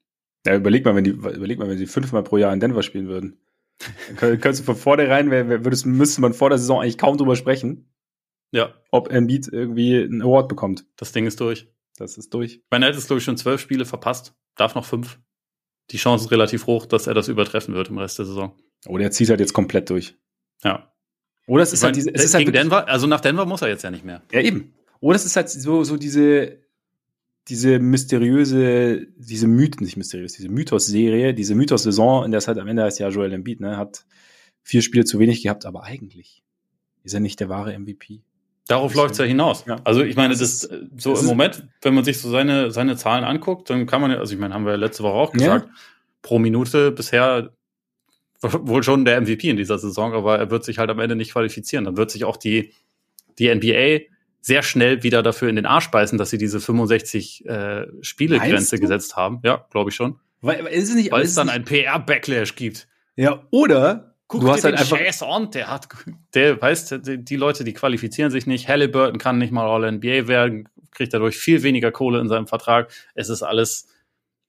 Ja, 0.47 0.55
überleg 0.55 0.85
mal, 0.85 0.95
wenn 0.95 1.03
die, 1.03 1.11
überleg 1.11 1.59
mal, 1.59 1.69
wenn 1.69 1.77
sie 1.77 1.87
fünfmal 1.87 2.23
pro 2.23 2.37
Jahr 2.37 2.53
in 2.53 2.61
Denver 2.61 2.85
spielen 2.85 3.09
würden. 3.09 3.41
Könntest 4.17 4.61
du 4.61 4.65
von 4.65 4.77
vornherein, 4.77 5.29
würdest, 5.31 5.87
müsste 5.87 6.21
man 6.21 6.35
vor 6.35 6.51
der 6.51 6.59
Saison 6.59 6.81
eigentlich 6.81 6.99
kaum 6.99 7.19
drüber 7.19 7.35
sprechen. 7.35 7.93
Ja. 8.53 8.75
Ob 8.93 9.11
Embiid 9.11 9.49
irgendwie 9.49 10.05
einen 10.05 10.23
Award 10.23 10.49
bekommt. 10.49 10.87
Das 10.95 11.11
Ding 11.11 11.27
ist 11.27 11.41
durch. 11.41 11.67
Das 11.97 12.17
ist 12.17 12.33
durch. 12.33 12.63
Mein 12.71 12.83
er 12.83 12.91
hat 12.91 12.95
jetzt, 12.95 13.09
glaube 13.09 13.19
ich, 13.19 13.25
schon 13.25 13.37
zwölf 13.37 13.61
Spiele 13.61 13.85
verpasst. 13.85 14.37
Darf 14.55 14.77
noch 14.77 14.85
fünf. 14.85 15.19
Die 15.91 15.97
Chance 15.97 16.27
ist 16.27 16.31
relativ 16.31 16.67
hoch, 16.67 16.87
dass 16.87 17.09
er 17.09 17.15
das 17.15 17.27
übertreffen 17.27 17.75
wird 17.75 17.89
im 17.89 17.99
Rest 17.99 18.21
der 18.21 18.27
Saison. 18.27 18.57
Oder 18.87 19.05
er 19.05 19.11
zieht 19.11 19.31
halt 19.31 19.41
jetzt 19.41 19.53
komplett 19.53 19.91
durch. 19.91 20.17
Ja. 20.63 20.93
Oder 21.47 21.63
es 21.63 21.73
ist 21.73 21.83
halt 21.83 21.97
diese. 21.97 22.13
Es 22.15 22.25
ist 22.25 22.35
halt 22.35 22.53
Denver, 22.55 22.89
also 22.89 23.07
nach 23.07 23.21
Denver 23.21 23.47
muss 23.47 23.63
er 23.63 23.69
jetzt 23.69 23.83
ja 23.83 23.91
nicht 23.91 24.05
mehr. 24.05 24.23
Ja, 24.33 24.41
eben. 24.41 24.75
Oder 25.01 25.17
es 25.17 25.25
ist 25.25 25.37
halt 25.37 25.49
so, 25.49 25.85
so 25.85 25.97
diese, 25.97 26.59
diese 27.49 27.79
mysteriöse, 27.79 29.07
diese 29.17 29.47
Mythen, 29.47 29.85
nicht 29.85 29.97
mysteriös, 29.97 30.33
diese 30.33 30.49
Mythos-Serie, 30.49 31.35
diese 31.35 31.55
Mythos-Saison, 31.55 32.25
in 32.25 32.31
der 32.33 32.39
es 32.39 32.49
halt 32.49 32.59
am 32.59 32.67
Ende 32.67 32.83
heißt, 32.83 32.99
ja, 32.99 33.09
Joel 33.09 33.33
Embiid, 33.33 33.61
ne, 33.61 33.77
hat 33.77 34.05
vier 34.63 34.83
Spiele 34.83 35.05
zu 35.05 35.19
wenig 35.19 35.43
gehabt, 35.43 35.65
aber 35.65 35.85
eigentlich 35.85 36.43
ist 37.05 37.15
er 37.15 37.21
nicht 37.21 37.39
der 37.39 37.49
wahre 37.49 37.79
MVP. 37.79 38.23
Darauf 38.67 38.95
läuft 38.95 39.13
es 39.13 39.19
ja 39.19 39.25
hinaus. 39.25 39.65
Ja. 39.67 39.77
Also 39.85 40.03
ich 40.03 40.17
meine, 40.17 40.35
das, 40.35 40.41
ist, 40.41 40.63
so 40.97 41.11
das 41.13 41.23
im 41.23 41.29
Moment, 41.29 41.69
wenn 41.83 41.95
man 41.95 42.03
sich 42.03 42.19
so 42.19 42.31
seine, 42.31 42.73
seine 42.73 42.97
Zahlen 42.97 43.23
anguckt, 43.23 43.71
dann 43.71 43.87
kann 43.87 44.01
man 44.01 44.11
ja, 44.11 44.19
also 44.19 44.35
ich 44.35 44.41
meine, 44.41 44.55
haben 44.55 44.67
wir 44.67 44.77
letzte 44.77 45.05
Woche 45.05 45.15
auch 45.15 45.33
gesagt, 45.33 45.67
ja. 45.67 45.73
pro 46.23 46.41
Minute 46.41 46.91
bisher 46.91 47.53
wohl 48.43 48.83
schon 48.83 49.05
der 49.05 49.21
MVP 49.21 49.49
in 49.49 49.57
dieser 49.57 49.79
Saison, 49.79 50.13
aber 50.13 50.39
er 50.39 50.51
wird 50.51 50.65
sich 50.65 50.79
halt 50.79 50.91
am 50.91 50.99
Ende 50.99 51.17
nicht 51.17 51.33
qualifizieren. 51.33 51.85
Dann 51.85 51.97
wird 51.97 52.11
sich 52.11 52.25
auch 52.25 52.37
die, 52.37 52.73
die 53.39 53.55
NBA 53.55 54.07
sehr 54.41 54.63
schnell 54.63 55.03
wieder 55.03 55.23
dafür 55.23 55.49
in 55.49 55.57
den 55.57 55.67
Arsch 55.67 55.91
beißen, 55.91 56.19
dass 56.19 56.31
sie 56.31 56.39
diese 56.39 56.61
65 56.61 57.47
äh, 57.47 57.87
Spiele-Grenze 58.01 58.79
gesetzt 58.79 59.17
haben. 59.17 59.41
Ja, 59.43 59.67
glaube 59.71 59.91
ich 59.91 59.97
schon. 59.97 60.21
Weil, 60.41 60.67
ist 60.67 60.91
es 60.91 60.95
nicht, 60.95 61.11
Weil 61.11 61.23
es 61.23 61.35
dann 61.35 61.49
ein 61.49 61.65
PR-Backlash 61.65 62.55
gibt. 62.55 62.87
Ja, 63.17 63.43
oder 63.51 64.15
Guck 64.29 64.41
du 64.41 64.51
hast 64.51 64.65
halt 64.65 64.77
einfach 64.77 64.99
Chase 64.99 65.25
on, 65.25 65.51
der 65.51 65.71
hat, 65.71 65.89
der 66.35 66.61
weißt, 66.61 67.01
die 67.05 67.37
Leute, 67.37 67.65
die 67.65 67.73
qualifizieren 67.73 68.31
sich 68.31 68.47
nicht. 68.47 68.69
Halliburton 68.69 69.19
kann 69.19 69.39
nicht 69.39 69.53
mal 69.53 69.67
All-NBA 69.67 70.29
werden, 70.29 70.69
kriegt 70.91 71.15
dadurch 71.15 71.37
viel 71.37 71.63
weniger 71.63 71.93
Kohle 71.93 72.21
in 72.21 72.29
seinem 72.29 72.47
Vertrag. 72.47 72.93
Es 73.15 73.29
ist 73.29 73.43
alles. 73.43 73.89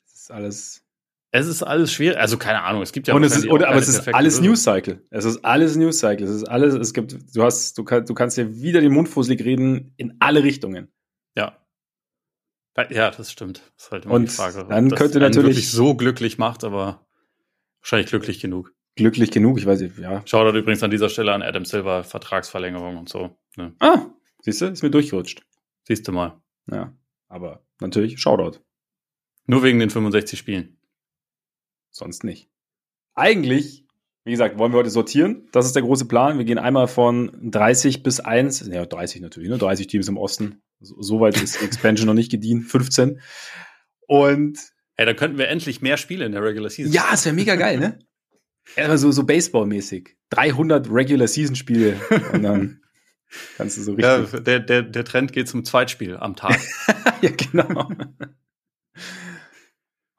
Es 0.06 0.22
ist 0.22 0.32
alles 0.32 0.84
es 1.32 1.48
ist 1.48 1.64
alles 1.64 1.92
schwer, 1.92 2.20
also 2.20 2.38
keine 2.38 2.64
Ahnung, 2.64 2.82
es 2.82 2.92
gibt 2.92 3.08
ja 3.08 3.14
und 3.14 3.24
es 3.24 3.36
ist, 3.36 3.48
oder, 3.48 3.68
aber 3.68 3.78
es 3.78 3.88
ist 3.88 4.08
alles 4.14 4.40
News 4.40 4.64
Cycle. 4.64 5.06
Es 5.10 5.26
ist 5.26 5.44
alles 5.44 5.76
News 5.76 6.00
Cycle. 6.00 6.26
Es 6.26 6.34
ist 6.34 6.46
alles, 6.46 6.74
es 6.74 6.94
gibt, 6.94 7.18
du 7.36 7.44
hast, 7.44 7.78
du, 7.78 7.84
kann, 7.84 8.06
du 8.06 8.14
kannst 8.14 8.38
dir 8.38 8.62
wieder 8.62 8.80
den 8.80 8.94
Mund 8.94 9.10
fusselig 9.10 9.44
reden 9.44 9.94
in 9.98 10.16
alle 10.20 10.44
Richtungen. 10.44 10.92
Ja. 11.36 11.58
Ja, 12.90 13.12
das 13.12 13.32
stimmt. 13.32 13.62
Das 13.76 13.86
ist 13.86 13.92
halt 13.92 14.06
immer 14.06 14.14
und 14.14 14.24
die 14.24 14.28
Frage. 14.30 14.66
Dann 14.70 14.90
das 14.90 15.00
könnte 15.00 15.20
natürlich 15.20 15.56
wirklich 15.56 15.72
so 15.72 15.96
glücklich 15.96 16.38
macht, 16.38 16.64
aber 16.64 17.08
wahrscheinlich 17.82 18.10
glücklich 18.10 18.40
genug. 18.40 18.74
Glücklich 18.96 19.30
genug, 19.32 19.58
ich 19.58 19.66
weiß 19.66 19.82
nicht, 19.82 19.98
ja. 20.00 20.22
Schau 20.26 20.44
da 20.44 20.58
übrigens 20.58 20.82
an 20.82 20.92
dieser 20.92 21.10
Stelle 21.10 21.34
an 21.34 21.42
Adam 21.42 21.66
Silver, 21.66 22.04
Vertragsverlängerung 22.04 22.98
und 22.98 23.10
so. 23.10 23.38
Ne? 23.56 23.76
Ah, 23.80 24.06
siehst 24.42 24.62
du, 24.62 24.66
ist 24.68 24.82
mir 24.82 24.90
durchgerutscht. 24.90 25.44
Siehst 25.84 26.08
du 26.08 26.12
mal. 26.12 26.42
Ja, 26.72 26.96
aber 27.28 27.64
natürlich 27.80 28.20
Shoutout. 28.20 28.60
Nur 29.46 29.64
wegen 29.64 29.80
den 29.80 29.90
65 29.90 30.38
Spielen 30.38 30.77
sonst 31.98 32.24
nicht. 32.24 32.50
Eigentlich, 33.16 33.86
wie 34.24 34.32
gesagt, 34.32 34.58
wollen 34.58 34.72
wir 34.72 34.78
heute 34.78 34.90
sortieren. 34.90 35.48
Das 35.52 35.66
ist 35.66 35.76
der 35.76 35.84
große 35.84 36.06
Plan. 36.06 36.38
Wir 36.38 36.46
gehen 36.46 36.60
einmal 36.60 36.88
von 36.88 37.32
30 37.42 38.04
bis 38.04 38.20
1, 38.20 38.68
ja, 38.68 38.86
30 38.86 39.22
natürlich, 39.22 39.50
ne? 39.50 39.58
30 39.58 39.88
Teams 39.88 40.08
im 40.08 40.18
Osten. 40.18 40.62
Soweit 40.80 41.36
so 41.36 41.44
ist 41.44 41.60
die 41.60 41.66
Expansion 41.66 42.06
noch 42.08 42.14
nicht 42.14 42.32
gedient. 42.32 42.66
15. 42.66 43.20
Und. 44.08 44.60
Hey, 44.96 45.06
da 45.06 45.14
könnten 45.14 45.38
wir 45.38 45.48
endlich 45.48 45.82
mehr 45.82 45.98
Spiele 45.98 46.26
in 46.26 46.32
der 46.32 46.44
Regular 46.44 46.70
Season. 46.70 46.92
Ja, 46.92 47.10
es 47.14 47.26
wäre 47.26 47.36
mega 47.36 47.56
geil, 47.56 47.80
ne? 47.80 48.00
Ja, 48.76 48.98
so, 48.98 49.12
so 49.14 49.24
Baseball-mäßig. 49.24 50.18
300 50.32 50.92
Regular 50.92 51.28
Season 51.30 51.56
Spiele. 51.56 52.02
Und 52.34 52.44
dann 52.44 52.82
kannst 53.56 53.78
du 53.78 53.82
so 53.82 53.94
richtig. 53.94 54.34
Ja, 54.34 54.40
der, 54.40 54.60
der, 54.60 54.82
der 54.82 55.06
Trend 55.06 55.32
geht 55.32 55.48
zum 55.48 55.64
Zweitspiel 55.64 56.18
am 56.18 56.36
Tag. 56.36 56.60
ja, 57.22 57.32
genau. 57.32 57.90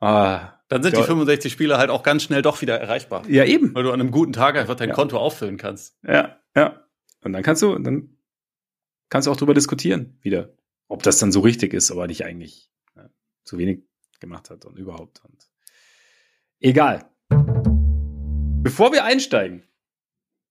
Ah, 0.01 0.59
dann 0.69 0.83
sind 0.83 0.95
ja. 0.95 1.01
die 1.01 1.07
65 1.07 1.53
Spieler 1.53 1.79
halt 1.79 1.91
auch 1.91 2.03
ganz 2.03 2.23
schnell 2.23 2.43
doch 2.43 2.61
wieder 2.61 2.79
erreichbar. 2.79 3.27
Ja, 3.29 3.45
eben. 3.45 3.75
Weil 3.75 3.85
du 3.85 3.93
an 3.93 4.01
einem 4.01 4.11
guten 4.11 4.33
Tag 4.33 4.57
einfach 4.57 4.75
dein 4.77 4.91
ja. 4.91 4.95
Konto 4.95 5.17
auffüllen 5.19 5.57
kannst. 5.57 5.97
Ja, 6.07 6.39
ja. 6.55 6.85
Und 7.25 7.33
dann 7.33 7.43
kannst 7.43 7.63
du, 7.63 7.79
dann 7.79 8.17
kannst 9.09 9.27
du 9.27 9.33
auch 9.33 9.37
drüber 9.37 9.55
diskutieren 9.55 10.19
wieder, 10.21 10.51
ob 10.89 11.03
das 11.03 11.19
dann 11.19 11.33
so 11.33 11.41
richtig 11.41 11.73
ist, 11.73 11.91
aber 11.91 12.07
nicht 12.07 12.25
eigentlich 12.25 12.71
ja, 12.97 13.09
zu 13.45 13.59
wenig 13.59 13.83
gemacht 14.21 14.51
hat 14.51 14.67
und 14.67 14.79
überhaupt. 14.79 15.23
Und 15.25 15.49
egal. 16.61 17.11
Bevor 17.29 18.93
wir 18.93 19.05
einsteigen 19.05 19.65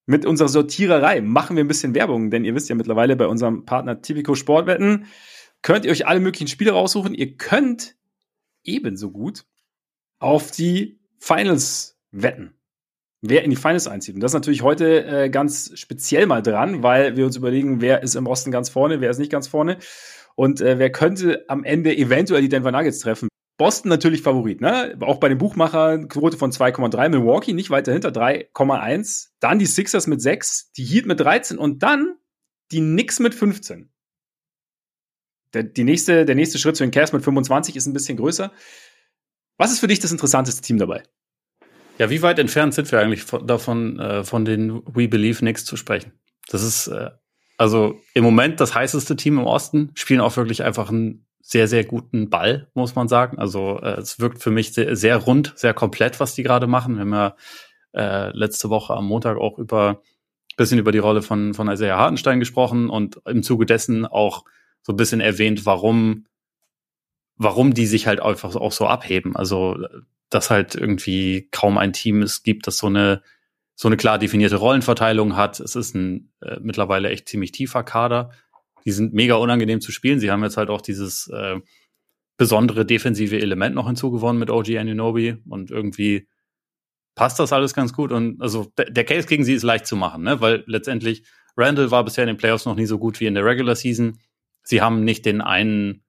mit 0.06 0.26
unserer 0.26 0.48
Sortiererei, 0.48 1.22
machen 1.22 1.56
wir 1.56 1.64
ein 1.64 1.68
bisschen 1.68 1.94
Werbung, 1.94 2.32
denn 2.32 2.46
ihr 2.46 2.56
wisst 2.56 2.70
ja 2.70 2.76
mittlerweile 2.76 3.16
bei 3.16 3.28
unserem 3.28 3.66
Partner 3.66 4.02
Tipico 4.02 4.36
Sportwetten 4.36 5.06
könnt 5.62 5.86
ihr 5.86 5.92
euch 5.92 6.08
alle 6.08 6.20
möglichen 6.20 6.48
Spiele 6.48 6.72
raussuchen. 6.72 7.14
Ihr 7.14 7.36
könnt 7.36 7.96
ebenso 8.68 9.12
gut 9.12 9.46
auf 10.20 10.52
die 10.52 11.00
Finals 11.20 12.00
wetten. 12.12 12.54
Wer 13.22 13.44
in 13.44 13.50
die 13.50 13.56
Finals 13.56 13.88
einzieht. 13.88 14.16
Und 14.16 14.22
das 14.22 14.32
ist 14.32 14.36
natürlich 14.36 14.62
heute 14.62 15.06
äh, 15.06 15.30
ganz 15.30 15.72
speziell 15.74 16.28
mal 16.28 16.44
dran, 16.44 16.84
weil 16.84 17.18
wir 17.18 17.26
uns 17.26 17.36
überlegen, 17.36 17.82
wer 17.82 18.04
ist 18.04 18.16
im 18.16 18.28
Osten 18.28 18.52
ganz 18.52 18.70
vorne, 18.70 19.02
wer 19.02 19.10
ist 19.10 19.18
nicht 19.18 19.32
ganz 19.32 19.48
vorne. 19.48 19.80
Und 20.36 20.62
äh, 20.62 20.78
wer 20.78 20.92
könnte 20.92 21.46
am 21.48 21.64
Ende 21.64 21.98
eventuell 21.98 22.42
die 22.42 22.50
Denver 22.50 22.72
Nuggets 22.72 23.00
treffen? 23.00 23.28
Boston 23.58 23.90
natürlich 23.90 24.22
Favorit, 24.22 24.62
ne? 24.62 24.96
Auch 25.02 25.20
bei 25.20 25.30
den 25.30 25.40
Buchmachern 25.40 26.10
Quote 26.10 26.38
von 26.38 26.52
2,3, 26.52 27.10
Milwaukee 27.10 27.54
nicht 27.54 27.72
weit 27.72 27.88
dahinter 27.88 28.10
3,1, 28.10 29.30
dann 29.40 29.58
die 29.58 29.66
Sixers 29.66 30.06
mit 30.06 30.22
6, 30.22 30.74
die 30.74 30.86
Heat 30.86 31.08
mit 31.08 31.20
13 31.20 31.58
und 31.58 31.82
dann 31.82 32.18
die 32.72 32.82
Knicks 32.82 33.20
mit 33.20 33.34
15. 33.34 33.92
Der, 35.54 35.64
die 35.64 35.84
nächste, 35.84 36.26
der 36.26 36.36
nächste 36.36 36.58
Schritt 36.58 36.76
zu 36.76 36.84
den 36.84 36.92
Cavs 36.92 37.14
mit 37.14 37.24
25 37.24 37.76
ist 37.76 37.86
ein 37.86 37.94
bisschen 37.94 38.18
größer. 38.18 38.52
Was 39.58 39.72
ist 39.72 39.80
für 39.80 39.88
dich 39.88 40.00
das 40.00 40.12
interessanteste 40.12 40.62
Team 40.62 40.78
dabei? 40.78 41.04
Ja, 41.98 42.10
wie 42.10 42.22
weit 42.22 42.38
entfernt 42.38 42.74
sind 42.74 42.92
wir 42.92 43.00
eigentlich 43.00 43.24
von, 43.24 43.48
davon, 43.48 44.00
äh, 44.00 44.24
von 44.24 44.46
den 44.46 44.84
We 44.86 45.08
Believe 45.08 45.40
Knicks 45.40 45.66
zu 45.66 45.78
sprechen? 45.78 46.12
Das 46.50 46.62
ist 46.62 46.88
äh, 46.88 47.10
also 47.58 48.00
im 48.14 48.24
Moment 48.24 48.60
das 48.60 48.76
heißeste 48.76 49.16
Team 49.16 49.40
im 49.40 49.48
Osten, 49.48 49.92
spielen 49.96 50.22
auch 50.22 50.38
wirklich 50.38 50.64
einfach 50.64 50.90
einen 50.90 51.26
sehr, 51.42 51.68
sehr 51.68 51.86
guten 51.86 52.30
Ball, 52.30 52.70
muss 52.76 52.94
man 52.96 53.08
sagen. 53.08 53.40
Also 53.40 53.80
äh, 53.82 54.00
es 54.00 54.20
wirkt 54.20 54.44
für 54.44 54.52
mich 54.52 54.74
sehr, 54.74 54.96
sehr 54.96 55.18
rund, 55.18 55.54
sehr 55.56 55.74
komplett, 55.74 56.20
was 56.20 56.36
die 56.36 56.44
gerade 56.44 56.68
machen. 56.68 56.96
Wir 56.96 57.02
haben 57.02 57.14
ja 57.14 57.36
äh, 57.94 58.38
letzte 58.38 58.70
Woche 58.70 58.94
am 58.94 59.08
Montag 59.08 59.38
auch 59.38 59.58
über 59.58 60.02
bisschen 60.58 60.80
über 60.80 60.92
die 60.92 60.98
Rolle 60.98 61.22
von, 61.22 61.54
von 61.54 61.70
Isaiah 61.70 61.98
Hartenstein 61.98 62.40
gesprochen 62.40 62.90
und 62.90 63.22
im 63.26 63.44
Zuge 63.44 63.66
dessen 63.66 64.06
auch 64.06 64.44
so 64.88 64.94
ein 64.94 64.96
bisschen 64.96 65.20
erwähnt, 65.20 65.66
warum, 65.66 66.28
warum 67.36 67.74
die 67.74 67.86
sich 67.86 68.08
halt 68.08 68.22
einfach 68.22 68.56
auch 68.56 68.72
so 68.72 68.88
abheben. 68.88 69.36
Also, 69.36 69.86
dass 70.30 70.50
halt 70.50 70.76
irgendwie 70.76 71.50
kaum 71.52 71.78
ein 71.78 71.92
Team 71.92 72.22
es 72.22 72.42
gibt, 72.42 72.68
das 72.68 72.78
so 72.78 72.88
eine, 72.88 73.22
so 73.76 73.90
eine 73.90 73.98
klar 73.98 74.18
definierte 74.18 74.56
Rollenverteilung 74.56 75.36
hat. 75.36 75.60
Es 75.60 75.76
ist 75.76 75.94
ein 75.94 76.32
äh, 76.42 76.58
mittlerweile 76.62 77.10
echt 77.10 77.28
ziemlich 77.28 77.52
tiefer 77.52 77.84
Kader. 77.84 78.32
Die 78.86 78.94
sind 78.94 79.14
mega 79.14 79.36
unangenehm 79.36 79.82
zu 79.82 79.92
spielen. 79.92 80.22
Sie 80.22 80.32
haben 80.32 80.42
jetzt 80.42 80.56
halt 80.56 80.70
auch 80.70 80.80
dieses 80.80 81.28
äh, 81.28 81.60
besondere 82.38 82.86
defensive 82.86 83.38
Element 83.38 83.76
noch 83.76 83.88
hinzugewonnen 83.88 84.40
mit 84.40 84.50
OG 84.50 84.78
Anunobi 84.78 85.36
und 85.50 85.70
irgendwie 85.70 86.30
passt 87.14 87.40
das 87.40 87.52
alles 87.52 87.74
ganz 87.74 87.92
gut. 87.92 88.14
Und 88.14 88.42
also 88.42 88.72
der 88.78 89.04
Case 89.04 89.28
gegen 89.28 89.44
sie 89.44 89.54
ist 89.54 89.64
leicht 89.64 89.86
zu 89.86 89.98
machen, 89.98 90.24
ne? 90.24 90.40
weil 90.40 90.64
letztendlich 90.66 91.24
Randall 91.58 91.92
war 91.92 92.06
bisher 92.06 92.24
in 92.24 92.30
den 92.30 92.38
Playoffs 92.38 92.66
noch 92.66 92.76
nie 92.76 92.86
so 92.86 92.98
gut 92.98 93.20
wie 93.20 93.26
in 93.26 93.34
der 93.34 93.44
Regular 93.44 93.76
Season. 93.76 94.18
Sie 94.68 94.82
haben 94.82 95.06
nicht 95.06 95.26
den 95.26 95.40
einen 95.40 96.04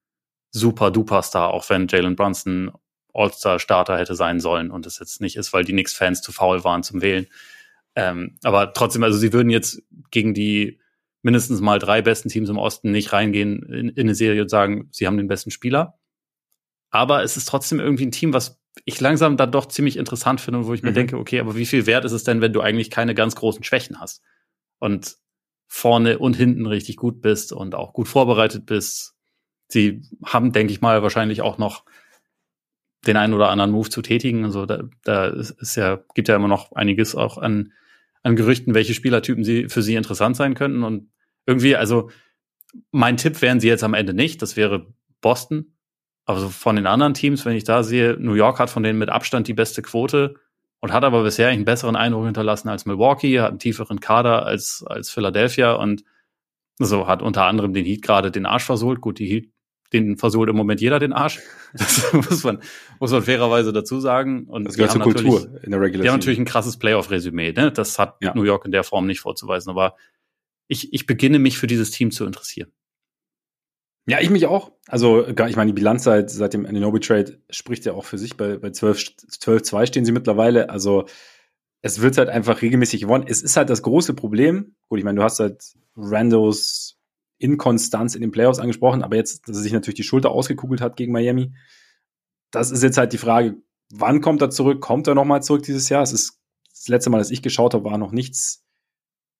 super 0.50 0.91
duper 0.91 1.23
Star, 1.23 1.50
auch 1.50 1.71
wenn 1.71 1.87
Jalen 1.87 2.17
Brunson 2.17 2.73
All-Star-Starter 3.15 3.97
hätte 3.97 4.17
sein 4.17 4.41
sollen 4.41 4.73
und 4.73 4.85
das 4.85 4.99
jetzt 4.99 5.21
nicht 5.21 5.37
ist, 5.37 5.53
weil 5.53 5.62
die 5.62 5.71
Knicks-Fans 5.73 6.23
zu 6.23 6.33
faul 6.33 6.65
waren 6.65 6.83
zum 6.83 7.00
Wählen. 7.00 7.29
Ähm, 7.95 8.37
aber 8.43 8.73
trotzdem, 8.73 9.05
also 9.05 9.17
sie 9.17 9.33
würden 9.33 9.50
jetzt 9.50 9.83
gegen 10.11 10.35
die 10.35 10.81
mindestens 11.23 11.61
mal 11.61 11.79
drei 11.79 12.03
besten 12.03 12.31
Teams 12.31 12.49
im 12.49 12.59
Osten 12.59 12.91
nicht 12.91 13.12
reingehen 13.12 13.62
in, 13.62 13.91
in 13.91 14.00
eine 14.00 14.17
Serie 14.17 14.43
und 14.43 14.49
sagen, 14.49 14.88
sie 14.91 15.07
haben 15.07 15.19
den 15.19 15.29
besten 15.29 15.53
Spieler. 15.53 15.97
Aber 16.91 17.23
es 17.23 17.37
ist 17.37 17.47
trotzdem 17.47 17.79
irgendwie 17.79 18.07
ein 18.07 18.12
Team, 18.12 18.33
was 18.33 18.61
ich 18.85 19.00
langsam 19.00 19.37
dann 19.37 19.53
doch 19.53 19.67
ziemlich 19.67 19.97
interessant 19.97 20.41
finde, 20.41 20.67
wo 20.67 20.75
ich 20.75 20.83
mhm. 20.83 20.88
mir 20.88 20.95
denke, 20.95 21.17
okay, 21.17 21.38
aber 21.38 21.55
wie 21.55 21.67
viel 21.67 21.87
wert 21.87 22.05
ist 22.05 22.12
es 22.12 22.25
denn, 22.25 22.41
wenn 22.41 22.53
du 22.53 22.61
eigentlich 22.61 22.91
keine 22.91 23.15
ganz 23.15 23.37
großen 23.37 23.62
Schwächen 23.62 24.00
hast 24.00 24.21
und 24.81 25.17
vorne 25.68 26.18
und 26.18 26.34
hinten 26.34 26.66
richtig 26.66 26.96
gut 26.96 27.20
bist 27.20 27.52
und 27.52 27.75
auch 27.75 27.92
gut 27.92 28.08
vorbereitet 28.08 28.66
bist. 28.66 29.14
Sie 29.68 30.02
haben, 30.25 30.52
denke 30.52 30.72
ich 30.72 30.80
mal, 30.80 31.02
wahrscheinlich 31.02 31.42
auch 31.42 31.58
noch 31.58 31.84
den 33.06 33.16
einen 33.16 33.34
oder 33.34 33.50
anderen 33.50 33.70
Move 33.70 33.90
zu 33.90 34.02
tätigen. 34.02 34.44
Also 34.44 34.66
da, 34.66 34.82
da 35.04 35.26
ist 35.26 35.76
ja, 35.76 36.00
gibt 36.14 36.28
ja 36.28 36.37
immer 36.37 36.48
noch 36.48 36.72
einiges 36.72 37.14
auch 37.14 37.38
an, 37.38 37.72
an 38.22 38.34
Gerüchten, 38.34 38.75
welche 38.75 38.94
Spielertypen 38.94 39.44
sie 39.44 39.68
für 39.68 39.82
sie 39.82 39.94
interessant 39.94 40.37
sein 40.37 40.54
könnten. 40.54 40.82
Und 40.82 41.10
irgendwie, 41.46 41.76
also 41.76 42.10
mein 42.90 43.18
Tipp 43.18 43.40
wären 43.42 43.60
sie 43.60 43.68
jetzt 43.68 43.84
am 43.84 43.94
Ende 43.94 44.14
nicht. 44.14 44.40
Das 44.40 44.56
wäre 44.56 44.92
Boston. 45.20 45.75
Also 46.25 46.48
von 46.48 46.76
den 46.76 46.87
anderen 46.87 47.14
Teams, 47.14 47.44
wenn 47.44 47.56
ich 47.56 47.64
da 47.64 47.82
sehe, 47.82 48.16
New 48.18 48.34
York 48.34 48.58
hat 48.58 48.70
von 48.70 48.82
denen 48.82 48.98
mit 48.98 49.10
Abstand 49.10 49.48
die 49.48 49.54
beste 49.54 49.82
Quote 49.82 50.34
und 50.80 50.92
hat 50.92 51.04
aber 51.04 51.23
bisher 51.23 51.49
einen 51.49 51.64
besseren 51.64 51.97
Eindruck 51.97 52.25
hinterlassen 52.25 52.68
als 52.68 52.87
Milwaukee, 52.87 53.40
hat 53.40 53.50
einen 53.50 53.58
tieferen 53.58 54.00
Kader 54.00 54.47
als, 54.47 54.85
als 54.87 55.11
Philadelphia 55.11 55.73
und 55.73 56.04
so 56.78 57.06
hat 57.08 57.23
unter 57.23 57.44
anderem 57.44 57.73
den 57.73 57.85
Heat 57.85 58.02
gerade 58.02 58.30
den 58.30 58.47
Arsch 58.47 58.64
versohlt. 58.64 59.00
Gut, 59.00 59.18
die 59.18 59.26
Heat, 59.26 59.50
den 59.92 60.16
versohlt 60.16 60.49
im 60.49 60.56
Moment 60.56 60.80
jeder 60.80 60.99
den 60.99 61.12
Arsch. 61.12 61.40
Das 61.75 62.12
muss 62.14 62.44
man, 62.44 62.62
muss 62.99 63.11
man 63.11 63.23
fairerweise 63.23 63.75
dazu 63.75 64.00
sagen. 64.00 64.44
Und 64.44 64.64
das 64.64 64.76
gehört 64.76 64.92
zur 64.92 65.02
Kultur 65.02 65.61
in 65.62 65.70
der 65.70 65.80
Regular 65.82 66.02
Die 66.02 66.08
haben 66.08 66.16
natürlich 66.16 66.38
ein 66.38 66.47
krasses 66.47 66.78
Playoff-Resümee. 66.78 67.52
Ne? 67.52 67.70
Das 67.70 67.99
hat 67.99 68.16
ja. 68.23 68.35
New 68.35 68.44
York 68.44 68.64
in 68.64 68.73
der 68.73 68.85
Form 68.85 69.06
nicht 69.06 69.20
vorzuweisen. 69.20 69.68
Aber 69.68 69.94
ich, 70.66 70.94
ich 70.94 71.04
beginne 71.04 71.38
mich 71.38 71.58
für 71.58 71.66
dieses 71.66 71.90
Team 71.90 72.11
zu 72.11 72.25
interessieren. 72.25 72.73
Ja, 74.09 74.21
ich 74.21 74.31
mich 74.31 74.47
auch. 74.47 74.73
Also, 74.87 75.29
ich 75.29 75.57
meine, 75.57 75.67
die 75.67 75.75
Bilanz 75.75 76.05
seit, 76.05 76.31
seit 76.31 76.55
dem 76.55 76.65
Ananobi 76.65 76.99
Trade 76.99 77.43
spricht 77.50 77.85
ja 77.85 77.93
auch 77.93 78.07
für 78.07 78.17
sich. 78.17 78.38
Bei, 78.38 78.57
bei 78.57 78.69
12-2 78.69 79.62
12, 79.62 79.87
stehen 79.87 80.07
sie 80.07 80.12
mittlerweile. 80.12 80.71
Also, 80.71 81.05
es 81.83 82.00
wird 82.00 82.17
halt 82.17 82.31
einfach 82.31 82.62
regelmäßig 82.62 83.03
gewonnen. 83.03 83.27
Es 83.29 83.43
ist 83.43 83.59
halt 83.59 83.69
das 83.69 83.83
große 83.83 84.15
Problem. 84.15 84.77
Gut, 84.88 84.99
ich 84.99 85.05
meine, 85.05 85.19
du 85.19 85.23
hast 85.23 85.41
halt 85.41 85.62
Randos 85.95 86.99
Inkonstanz 87.37 88.15
in 88.15 88.23
den 88.23 88.31
Playoffs 88.31 88.59
angesprochen, 88.59 89.03
aber 89.03 89.17
jetzt, 89.17 89.47
dass 89.47 89.59
er 89.59 89.62
sich 89.62 89.75
natürlich 89.75 89.97
die 89.97 90.05
Schulter 90.05 90.31
ausgekugelt 90.31 90.81
hat 90.81 90.97
gegen 90.97 91.12
Miami. 91.12 91.53
Das 92.50 92.71
ist 92.71 92.83
jetzt 92.83 92.97
halt 92.97 93.12
die 93.12 93.19
Frage, 93.19 93.57
wann 93.91 94.23
kommt 94.23 94.41
er 94.41 94.49
zurück? 94.49 94.81
Kommt 94.81 95.07
er 95.07 95.15
nochmal 95.17 95.43
zurück 95.43 95.65
dieses 95.65 95.91
Jahr? 95.91 96.03
Es 96.03 96.12
ist 96.12 96.41
das 96.71 96.88
letzte 96.88 97.11
Mal, 97.11 97.19
dass 97.19 97.31
ich 97.31 97.43
geschaut 97.43 97.75
habe, 97.75 97.85
war 97.85 97.99
noch 97.99 98.12
nichts, 98.12 98.65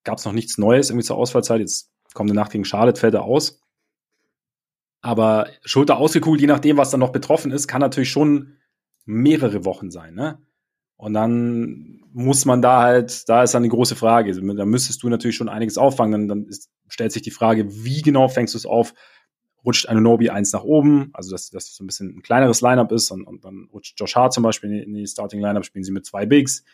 gab 0.05 0.19
es 0.19 0.27
noch 0.27 0.35
nichts 0.35 0.59
Neues 0.59 0.91
irgendwie 0.91 1.07
zur 1.07 1.17
Ausfallzeit. 1.17 1.61
Jetzt 1.61 1.91
kommt 2.13 2.29
eine 2.31 2.39
Nacht 2.39 2.53
gegen 2.53 2.67
Charlotte, 2.67 3.01
fällt 3.01 3.15
er 3.15 3.25
aus. 3.25 3.63
Aber 5.01 5.49
Schulter 5.65 5.99
ausgekugelt, 5.99 6.41
je 6.41 6.47
nachdem, 6.47 6.77
was 6.77 6.91
dann 6.91 7.01
noch 7.01 7.13
betroffen 7.13 7.53
ist, 7.53 7.69
kann 7.69 7.81
natürlich 7.81 8.11
schon 8.11 8.57
mehrere 9.05 9.65
Wochen 9.65 9.91
sein. 9.91 10.15
Ne? 10.15 10.39
Und 10.97 11.15
dann 11.15 12.03
muss 12.13 12.45
man 12.45 12.61
da 12.61 12.83
halt, 12.83 13.29
da 13.29 13.45
ist 13.45 13.55
dann 13.55 13.63
die 13.63 13.69
große 13.69 13.95
Frage. 13.95 14.35
Da 14.35 14.65
müsstest 14.65 15.03
du 15.03 15.09
natürlich 15.09 15.37
schon 15.37 15.49
einiges 15.49 15.79
auffangen. 15.79 16.13
Dann, 16.13 16.29
dann 16.29 16.49
ist, 16.49 16.71
stellt 16.89 17.13
sich 17.13 17.23
die 17.23 17.31
Frage, 17.31 17.85
wie 17.85 18.03
genau 18.03 18.29
fängst 18.29 18.55
du 18.55 18.59
es 18.59 18.67
auf? 18.67 18.95
Rutscht 19.65 19.89
Anunobi 19.89 20.31
eins 20.31 20.53
nach 20.53 20.63
oben, 20.63 21.11
also 21.13 21.33
dass 21.33 21.51
das 21.51 21.75
so 21.75 21.83
ein 21.83 21.87
bisschen 21.87 22.17
ein 22.17 22.23
kleineres 22.23 22.61
Lineup 22.61 22.93
ist 22.93 23.11
und, 23.11 23.25
und 23.25 23.45
dann 23.45 23.69
rutscht 23.73 23.99
Josh 23.99 24.15
Hart 24.15 24.33
zum 24.33 24.45
Beispiel 24.45 24.73
in 24.73 24.95
die 24.95 25.07
Starting 25.07 25.41
Lineup, 25.41 25.65
spielen 25.65 25.85
sie 25.85 25.91
mit 25.91 26.07
zwei 26.07 26.27
Bigs. 26.27 26.65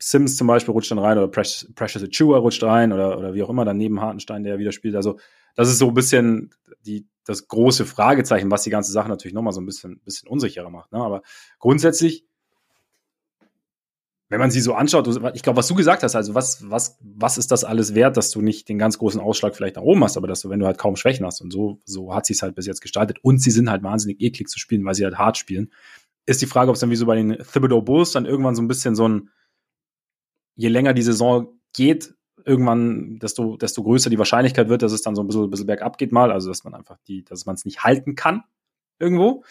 Sims 0.00 0.36
zum 0.36 0.48
Beispiel 0.48 0.72
rutscht 0.72 0.90
dann 0.90 0.98
rein 0.98 1.18
oder 1.18 1.28
Precious, 1.28 1.72
Precious 1.74 2.02
Achua 2.02 2.38
rutscht 2.38 2.62
rein 2.64 2.92
oder, 2.92 3.16
oder 3.16 3.34
wie 3.34 3.42
auch 3.42 3.48
immer, 3.48 3.64
dann 3.64 3.76
neben 3.76 4.00
Hartenstein, 4.00 4.42
der 4.42 4.58
wieder 4.58 4.72
spielt. 4.72 4.96
Also 4.96 5.18
das 5.54 5.68
ist 5.68 5.78
so 5.78 5.88
ein 5.88 5.94
bisschen 5.94 6.50
die, 6.84 7.06
das 7.24 7.48
große 7.48 7.86
Fragezeichen, 7.86 8.50
was 8.50 8.62
die 8.62 8.70
ganze 8.70 8.92
Sache 8.92 9.08
natürlich 9.08 9.34
nochmal 9.34 9.52
so 9.52 9.60
ein 9.60 9.66
bisschen, 9.66 10.00
bisschen 10.00 10.28
unsicherer 10.28 10.70
macht. 10.70 10.92
Ne? 10.92 10.98
Aber 10.98 11.22
grundsätzlich, 11.58 12.24
wenn 14.28 14.40
man 14.40 14.50
sie 14.50 14.60
so 14.60 14.74
anschaut, 14.74 15.06
ich 15.34 15.42
glaube, 15.42 15.58
was 15.58 15.68
du 15.68 15.74
gesagt 15.74 16.02
hast, 16.02 16.16
also 16.16 16.34
was, 16.34 16.68
was, 16.70 16.98
was 17.00 17.36
ist 17.36 17.50
das 17.50 17.64
alles 17.64 17.94
wert, 17.94 18.16
dass 18.16 18.30
du 18.30 18.40
nicht 18.40 18.68
den 18.68 18.78
ganz 18.78 18.98
großen 18.98 19.20
Ausschlag 19.20 19.54
vielleicht 19.54 19.76
nach 19.76 19.82
oben 19.82 20.02
hast, 20.02 20.16
aber 20.16 20.26
dass 20.26 20.40
du, 20.40 20.48
wenn 20.48 20.58
du 20.58 20.66
halt 20.66 20.78
kaum 20.78 20.96
Schwächen 20.96 21.26
hast 21.26 21.42
und 21.42 21.52
so, 21.52 21.80
so 21.84 22.14
hat 22.14 22.24
sie 22.24 22.32
es 22.32 22.42
halt 22.42 22.54
bis 22.54 22.66
jetzt 22.66 22.80
gestaltet 22.80 23.18
und 23.22 23.42
sie 23.42 23.50
sind 23.50 23.70
halt 23.70 23.82
wahnsinnig 23.82 24.20
eklig 24.20 24.48
zu 24.48 24.58
spielen, 24.58 24.84
weil 24.84 24.94
sie 24.94 25.04
halt 25.04 25.18
hart 25.18 25.36
spielen, 25.36 25.70
ist 26.24 26.40
die 26.40 26.46
Frage, 26.46 26.70
ob 26.70 26.76
es 26.76 26.80
dann 26.80 26.90
wie 26.90 26.96
so 26.96 27.06
bei 27.06 27.16
den 27.16 27.36
Thibodeau 27.38 27.82
Bulls 27.82 28.12
dann 28.12 28.26
irgendwann 28.26 28.54
so 28.54 28.62
ein 28.62 28.68
bisschen 28.68 28.94
so 28.94 29.08
ein 29.08 29.30
je 30.54 30.68
länger 30.68 30.94
die 30.94 31.02
Saison 31.02 31.60
geht, 31.72 32.14
irgendwann, 32.44 33.18
desto, 33.18 33.56
desto 33.56 33.82
größer 33.82 34.10
die 34.10 34.18
Wahrscheinlichkeit 34.18 34.68
wird, 34.68 34.82
dass 34.82 34.92
es 34.92 35.02
dann 35.02 35.14
so 35.14 35.22
ein 35.22 35.26
bisschen, 35.26 35.44
ein 35.44 35.50
bisschen 35.50 35.66
bergab 35.66 35.98
geht 35.98 36.12
mal, 36.12 36.30
also 36.30 36.48
dass 36.48 36.64
man 36.64 36.74
einfach 36.74 36.98
die, 37.08 37.24
dass 37.24 37.46
man 37.46 37.54
es 37.54 37.64
nicht 37.64 37.84
halten 37.84 38.14
kann 38.14 38.42
irgendwo. 38.98 39.44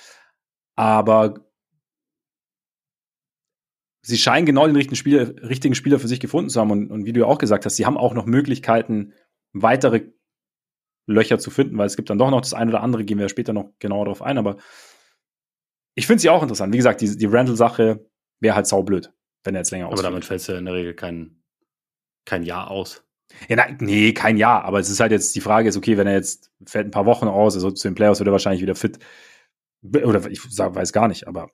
Aber 0.75 1.45
sie 4.01 4.17
scheinen 4.17 4.45
genau 4.45 4.65
den 4.65 4.75
richtigen 4.75 4.95
Spieler, 4.95 5.29
richtigen 5.43 5.75
Spieler 5.75 6.00
für 6.00 6.07
sich 6.07 6.19
gefunden 6.19 6.50
zu 6.50 6.60
haben. 6.60 6.71
Und, 6.71 6.91
und 6.91 7.05
wie 7.05 7.13
du 7.13 7.21
ja 7.21 7.25
auch 7.25 7.38
gesagt 7.38 7.65
hast, 7.65 7.75
sie 7.75 7.86
haben 7.86 7.98
auch 7.98 8.13
noch 8.13 8.25
Möglichkeiten, 8.25 9.13
weitere 9.53 10.12
Löcher 11.07 11.39
zu 11.39 11.51
finden, 11.51 11.77
weil 11.77 11.88
es 11.88 11.95
gibt 11.95 12.10
dann 12.10 12.17
doch 12.17 12.31
noch 12.31 12.41
das 12.41 12.53
eine 12.53 12.71
oder 12.71 12.81
andere, 12.81 13.03
gehen 13.03 13.19
wir 13.19 13.29
später 13.29 13.53
noch 13.53 13.74
genauer 13.79 14.05
darauf 14.05 14.21
ein, 14.21 14.38
aber 14.38 14.57
ich 15.95 16.07
finde 16.07 16.21
sie 16.21 16.29
auch 16.29 16.41
interessant. 16.41 16.74
Wie 16.74 16.77
gesagt, 16.77 17.01
die, 17.01 17.17
die 17.17 17.25
Randall-Sache 17.25 18.07
wäre 18.39 18.55
halt 18.55 18.67
saublöd 18.67 19.12
wenn 19.43 19.55
er 19.55 19.62
jetzt 19.62 19.71
länger 19.71 19.88
ausfällt. 19.88 20.05
Aber 20.05 20.10
damit 20.10 20.25
fällt 20.25 20.48
ja 20.48 20.57
in 20.57 20.65
der 20.65 20.74
Regel 20.74 20.93
kein, 20.93 21.40
kein 22.25 22.44
Jahr 22.44 22.72
aus. 22.72 23.04
Ja, 23.48 23.56
na, 23.56 23.66
nee, 23.80 24.13
kein 24.13 24.38
Jahr. 24.38 24.66
Aber 24.66 24.80
es 24.80 24.90
ist 24.90 25.00
halt 25.00 25.12
jetzt 25.12 25.36
die 25.36 25.42
Frage 25.42 25.70
ist, 25.70 25.78
okay, 25.78 25.98
wenn 25.98 26.08
er 26.08 26.13
jetzt 26.13 26.51
fällt 26.66 26.88
ein 26.88 26.92
paar 26.92 27.06
Wochen 27.06 27.28
aus, 27.28 27.56
also 27.56 27.72
zu 27.72 27.88
den 27.88 27.96
Playoffs 27.96 28.20
wird 28.20 28.28
er 28.28 28.34
wahrscheinlich 28.34 28.62
wieder 28.62 28.75
fit. 28.75 29.00
Oder 29.84 30.30
ich 30.30 30.42
sag, 30.50 30.75
weiß 30.75 30.94
gar 30.94 31.08
nicht, 31.08 31.28
aber 31.28 31.50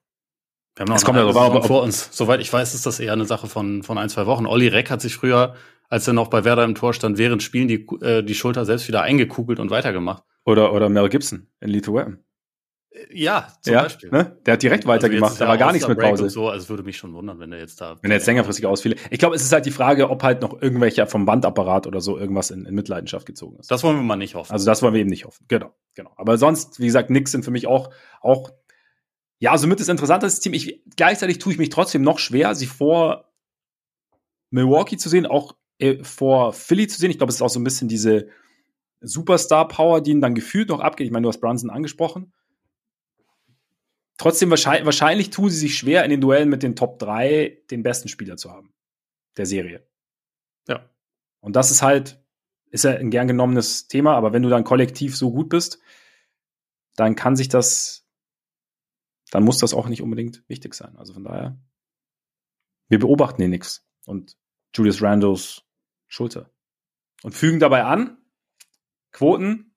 wir 0.75 0.81
haben 0.81 0.89
noch 0.89 0.97
es 0.97 1.05
kommt 1.05 1.17
ja 1.17 1.25
drauf 1.25 1.65
vor 1.65 1.83
uns. 1.83 2.09
Soweit 2.11 2.39
ich 2.39 2.51
weiß, 2.51 2.73
ist 2.73 2.85
das 2.85 2.99
eher 2.99 3.13
eine 3.13 3.25
Sache 3.25 3.47
von, 3.47 3.83
von 3.83 3.97
ein, 3.97 4.09
zwei 4.09 4.25
Wochen. 4.25 4.45
Olli 4.45 4.67
Reck 4.67 4.91
hat 4.91 5.01
sich 5.01 5.15
früher, 5.15 5.55
als 5.89 6.07
er 6.07 6.13
noch 6.13 6.27
bei 6.27 6.43
Werder 6.43 6.65
im 6.65 6.75
Tor 6.75 6.93
stand, 6.93 7.17
während 7.17 7.41
Spielen 7.41 7.67
die, 7.67 7.87
äh, 8.01 8.21
die 8.21 8.35
Schulter 8.35 8.65
selbst 8.65 8.87
wieder 8.87 9.01
eingekugelt 9.01 9.59
und 9.59 9.71
weitergemacht. 9.71 10.23
Oder, 10.45 10.73
oder 10.73 10.89
Mel 10.89 11.09
Gibson 11.09 11.47
in 11.61 11.69
Lethal 11.69 11.95
Weapon. 11.95 12.19
Ja, 13.11 13.47
zum 13.61 13.73
ja, 13.73 13.83
Beispiel. 13.83 14.09
Ne? 14.09 14.37
Der 14.45 14.53
hat 14.53 14.63
direkt 14.63 14.83
also 14.83 14.93
weitergemacht, 14.93 15.39
da 15.39 15.47
war 15.47 15.57
gar 15.57 15.71
nichts 15.71 15.87
mit 15.87 15.99
Pause. 15.99 16.29
so, 16.29 16.49
also 16.49 16.69
würde 16.69 16.83
mich 16.83 16.97
schon 16.97 17.13
wundern, 17.13 17.39
wenn 17.39 17.51
er 17.51 17.59
jetzt 17.59 17.81
da. 17.81 17.97
Wenn 18.01 18.11
er 18.11 18.17
jetzt 18.17 18.27
längerfristig 18.27 18.65
ausfiele. 18.65 18.95
Ich 19.09 19.19
glaube, 19.19 19.35
es 19.35 19.43
ist 19.43 19.51
halt 19.51 19.65
die 19.65 19.71
Frage, 19.71 20.09
ob 20.09 20.23
halt 20.23 20.41
noch 20.41 20.61
irgendwelcher 20.61 21.07
vom 21.07 21.25
Bandapparat 21.25 21.87
oder 21.87 22.01
so 22.01 22.17
irgendwas 22.17 22.51
in, 22.51 22.65
in, 22.65 22.75
Mitleidenschaft 22.75 23.25
gezogen 23.25 23.57
ist. 23.59 23.71
Das 23.71 23.83
wollen 23.83 23.97
wir 23.97 24.03
mal 24.03 24.15
nicht 24.15 24.35
hoffen. 24.35 24.51
Also 24.51 24.65
das 24.65 24.81
wollen 24.81 24.93
wir 24.93 25.01
eben 25.01 25.09
nicht 25.09 25.25
hoffen. 25.25 25.45
Genau, 25.47 25.73
genau. 25.95 26.11
Aber 26.15 26.37
sonst, 26.37 26.79
wie 26.79 26.85
gesagt, 26.85 27.09
nix 27.09 27.31
sind 27.31 27.43
für 27.43 27.51
mich 27.51 27.67
auch, 27.67 27.89
auch, 28.21 28.51
ja, 29.39 29.57
somit 29.57 29.79
das 29.79 29.87
interessanteste 29.87 30.41
Team. 30.41 30.53
Ich, 30.53 30.81
gleichzeitig 30.95 31.39
tue 31.39 31.53
ich 31.53 31.59
mich 31.59 31.69
trotzdem 31.69 32.01
noch 32.01 32.19
schwer, 32.19 32.55
sie 32.55 32.65
vor 32.65 33.31
Milwaukee 34.49 34.97
zu 34.97 35.09
sehen, 35.09 35.25
auch 35.25 35.55
äh, 35.79 36.03
vor 36.03 36.53
Philly 36.53 36.87
zu 36.87 36.99
sehen. 36.99 37.11
Ich 37.11 37.17
glaube, 37.17 37.29
es 37.29 37.35
ist 37.35 37.41
auch 37.41 37.49
so 37.49 37.59
ein 37.59 37.63
bisschen 37.63 37.87
diese 37.87 38.27
Superstar-Power, 39.01 40.01
die 40.01 40.11
ihn 40.11 40.21
dann 40.21 40.35
gefühlt 40.35 40.69
noch 40.69 40.79
abgeht. 40.79 41.05
Ich 41.05 41.11
meine, 41.11 41.23
du 41.23 41.29
hast 41.29 41.39
Brunson 41.39 41.69
angesprochen. 41.69 42.33
Trotzdem 44.17 44.49
wahrscheinlich, 44.49 44.85
wahrscheinlich 44.85 45.29
tun 45.29 45.49
sie 45.49 45.57
sich 45.57 45.77
schwer, 45.77 46.03
in 46.03 46.09
den 46.09 46.21
Duellen 46.21 46.49
mit 46.49 46.63
den 46.63 46.75
Top 46.75 46.97
3 46.99 47.63
den 47.69 47.83
besten 47.83 48.07
Spieler 48.07 48.35
zu 48.35 48.51
haben. 48.51 48.73
Der 49.37 49.45
Serie. 49.45 49.87
Ja. 50.67 50.89
Und 51.39 51.55
das 51.55 51.69
ist 51.69 51.83
halt, 51.83 52.19
ist 52.71 52.83
ja 52.83 52.91
ein 52.91 53.11
gern 53.11 53.27
genommenes 53.27 53.87
Thema, 53.87 54.15
aber 54.15 54.33
wenn 54.33 54.41
du 54.41 54.49
dann 54.49 54.63
kollektiv 54.63 55.15
so 55.15 55.31
gut 55.31 55.49
bist, 55.49 55.79
dann 56.95 57.15
kann 57.15 57.35
sich 57.35 57.47
das, 57.47 58.07
dann 59.29 59.43
muss 59.43 59.59
das 59.59 59.75
auch 59.75 59.87
nicht 59.87 60.01
unbedingt 60.01 60.43
wichtig 60.49 60.73
sein. 60.73 60.97
Also 60.97 61.13
von 61.13 61.23
daher, 61.23 61.59
wir 62.89 62.99
beobachten 62.99 63.41
hier 63.41 63.49
nichts. 63.49 63.85
Und 64.05 64.35
Julius 64.75 65.01
Randles 65.01 65.63
Schulter. 66.07 66.49
Und 67.23 67.33
fügen 67.33 67.59
dabei 67.59 67.83
an, 67.83 68.17
Quoten, 69.11 69.75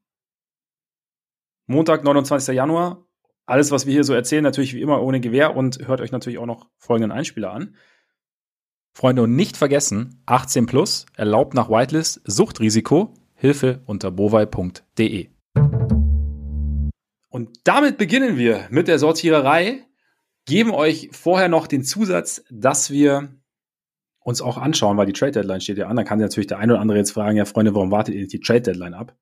Montag, 1.67 2.05
29. 2.05 2.55
Januar, 2.55 3.07
alles, 3.51 3.71
was 3.71 3.87
wir 3.87 3.93
hier 3.93 4.05
so 4.05 4.15
erzählen, 4.15 4.43
natürlich 4.43 4.75
wie 4.75 4.81
immer 4.81 5.03
ohne 5.03 5.21
Gewehr 5.21 5.57
und 5.57 5.87
hört 5.87 6.01
euch 6.01 6.13
natürlich 6.13 6.39
auch 6.39 6.47
noch 6.47 6.69
folgenden 6.79 7.13
Einspieler 7.13 7.53
an. 7.53 7.75
Freunde, 8.93 9.23
und 9.23 9.37
nicht 9.37 9.57
vergessen, 9.57 10.23
18 10.27 10.67
plus, 10.67 11.07
erlaubt 11.17 11.55
nach 11.55 11.69
Whitelist, 11.69 12.21
Suchtrisiko, 12.25 13.15
Hilfe 13.35 13.83
unter 13.87 14.11
bovai.de. 14.11 15.29
Und 17.29 17.49
damit 17.65 17.99
beginnen 17.99 18.37
wir 18.37 18.67
mit 18.71 18.89
der 18.89 18.99
Sortiererei, 18.99 19.87
geben 20.47 20.73
euch 20.73 21.11
vorher 21.13 21.49
noch 21.49 21.67
den 21.67 21.85
Zusatz, 21.85 22.45
dass 22.51 22.91
wir 22.91 23.31
uns 24.21 24.43
auch 24.43 24.59
anschauen, 24.59 24.97
weil 24.97 25.07
die 25.07 25.13
Trade 25.13 25.33
Deadline 25.33 25.61
steht 25.61 25.79
ja 25.79 25.87
an. 25.87 25.97
Dann 25.97 26.05
kann 26.05 26.19
natürlich 26.19 26.49
der 26.49 26.59
eine 26.59 26.75
oder 26.75 26.83
andere 26.83 26.99
jetzt 26.99 27.13
fragen, 27.13 27.37
ja 27.37 27.45
Freunde, 27.45 27.75
warum 27.75 27.91
wartet 27.91 28.15
ihr 28.15 28.21
nicht 28.21 28.33
die 28.33 28.41
Trade 28.41 28.63
Deadline 28.63 28.95
ab? 28.95 29.17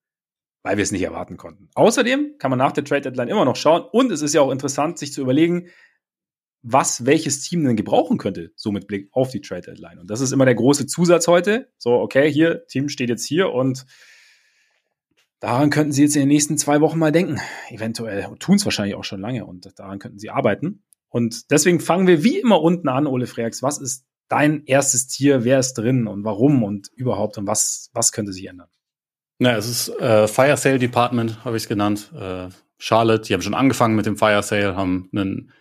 Weil 0.63 0.77
wir 0.77 0.83
es 0.83 0.93
nicht 0.93 1.03
erwarten 1.03 1.37
konnten. 1.37 1.69
Außerdem 1.75 2.35
kann 2.39 2.51
man 2.51 2.59
nach 2.59 2.73
der 2.73 2.85
Trade 2.85 3.03
Deadline 3.03 3.29
immer 3.29 3.45
noch 3.45 3.57
schauen 3.57 3.83
und 3.93 4.11
es 4.11 4.23
ist 4.23 4.35
ja 4.35 4.41
auch 4.41 4.51
interessant, 4.51 4.99
sich 4.99 5.13
zu 5.13 5.21
überlegen, 5.21 5.69
was 6.63 7.07
welches 7.07 7.41
Team 7.41 7.65
denn 7.65 7.77
gebrauchen 7.77 8.19
könnte, 8.19 8.53
so 8.57 8.73
mit 8.73 8.87
Blick 8.89 9.09
auf 9.13 9.31
die 9.31 9.41
Trade 9.41 9.63
Deadline. 9.63 9.99
Und 9.99 10.11
das 10.11 10.21
ist 10.21 10.33
immer 10.33 10.45
der 10.45 10.55
große 10.55 10.87
Zusatz 10.87 11.29
heute. 11.29 11.73
So, 11.79 11.93
okay, 11.93 12.31
hier, 12.31 12.67
Team 12.67 12.89
steht 12.89 13.09
jetzt 13.09 13.25
hier 13.25 13.53
und 13.53 13.87
daran 15.41 15.71
könnten 15.71 15.93
Sie 15.93 16.03
jetzt 16.03 16.17
in 16.17 16.23
den 16.23 16.29
nächsten 16.29 16.59
zwei 16.59 16.81
Wochen 16.81 16.99
mal 16.99 17.13
denken. 17.13 17.41
Eventuell 17.71 18.29
tun 18.39 18.57
es 18.57 18.65
wahrscheinlich 18.65 18.97
auch 18.97 19.05
schon 19.05 19.21
lange 19.21 19.47
und 19.47 19.79
daran 19.79 19.99
könnten 19.99 20.19
Sie 20.19 20.31
arbeiten. 20.31 20.83
Und 21.09 21.51
deswegen 21.51 21.81
fangen 21.81 22.07
wir 22.07 22.25
wie 22.25 22.39
immer 22.39 22.61
unten 22.61 22.89
an, 22.89 23.07
Ole 23.07 23.27
Freaks. 23.27 23.63
Was 23.63 23.79
ist 23.79 24.05
dein 24.29 24.65
erstes 24.67 25.07
Tier? 25.07 25.45
Wer 25.45 25.59
ist 25.59 25.75
drin 25.75 26.07
und 26.07 26.25
warum 26.25 26.63
und 26.63 26.89
überhaupt 26.95 27.39
und 27.39 27.47
was, 27.47 27.89
was 27.95 28.13
könnte 28.13 28.33
sich 28.33 28.47
ändern? 28.47 28.69
Na, 29.39 29.57
es 29.57 29.69
ist 29.69 29.89
äh, 30.01 30.27
Fire 30.27 30.57
Sale 30.57 30.81
Department, 30.81 31.45
habe 31.45 31.57
ich 31.57 31.63
es 31.63 31.69
genannt. 31.69 32.11
Äh, 32.13 32.49
Charlotte, 32.79 33.23
die 33.23 33.35
haben 33.35 33.43
schon 33.43 33.55
angefangen 33.55 33.95
mit 33.95 34.07
dem 34.07 34.17
Fire 34.17 34.43
Sale, 34.43 34.75
haben 34.75 35.09
einen 35.15 35.53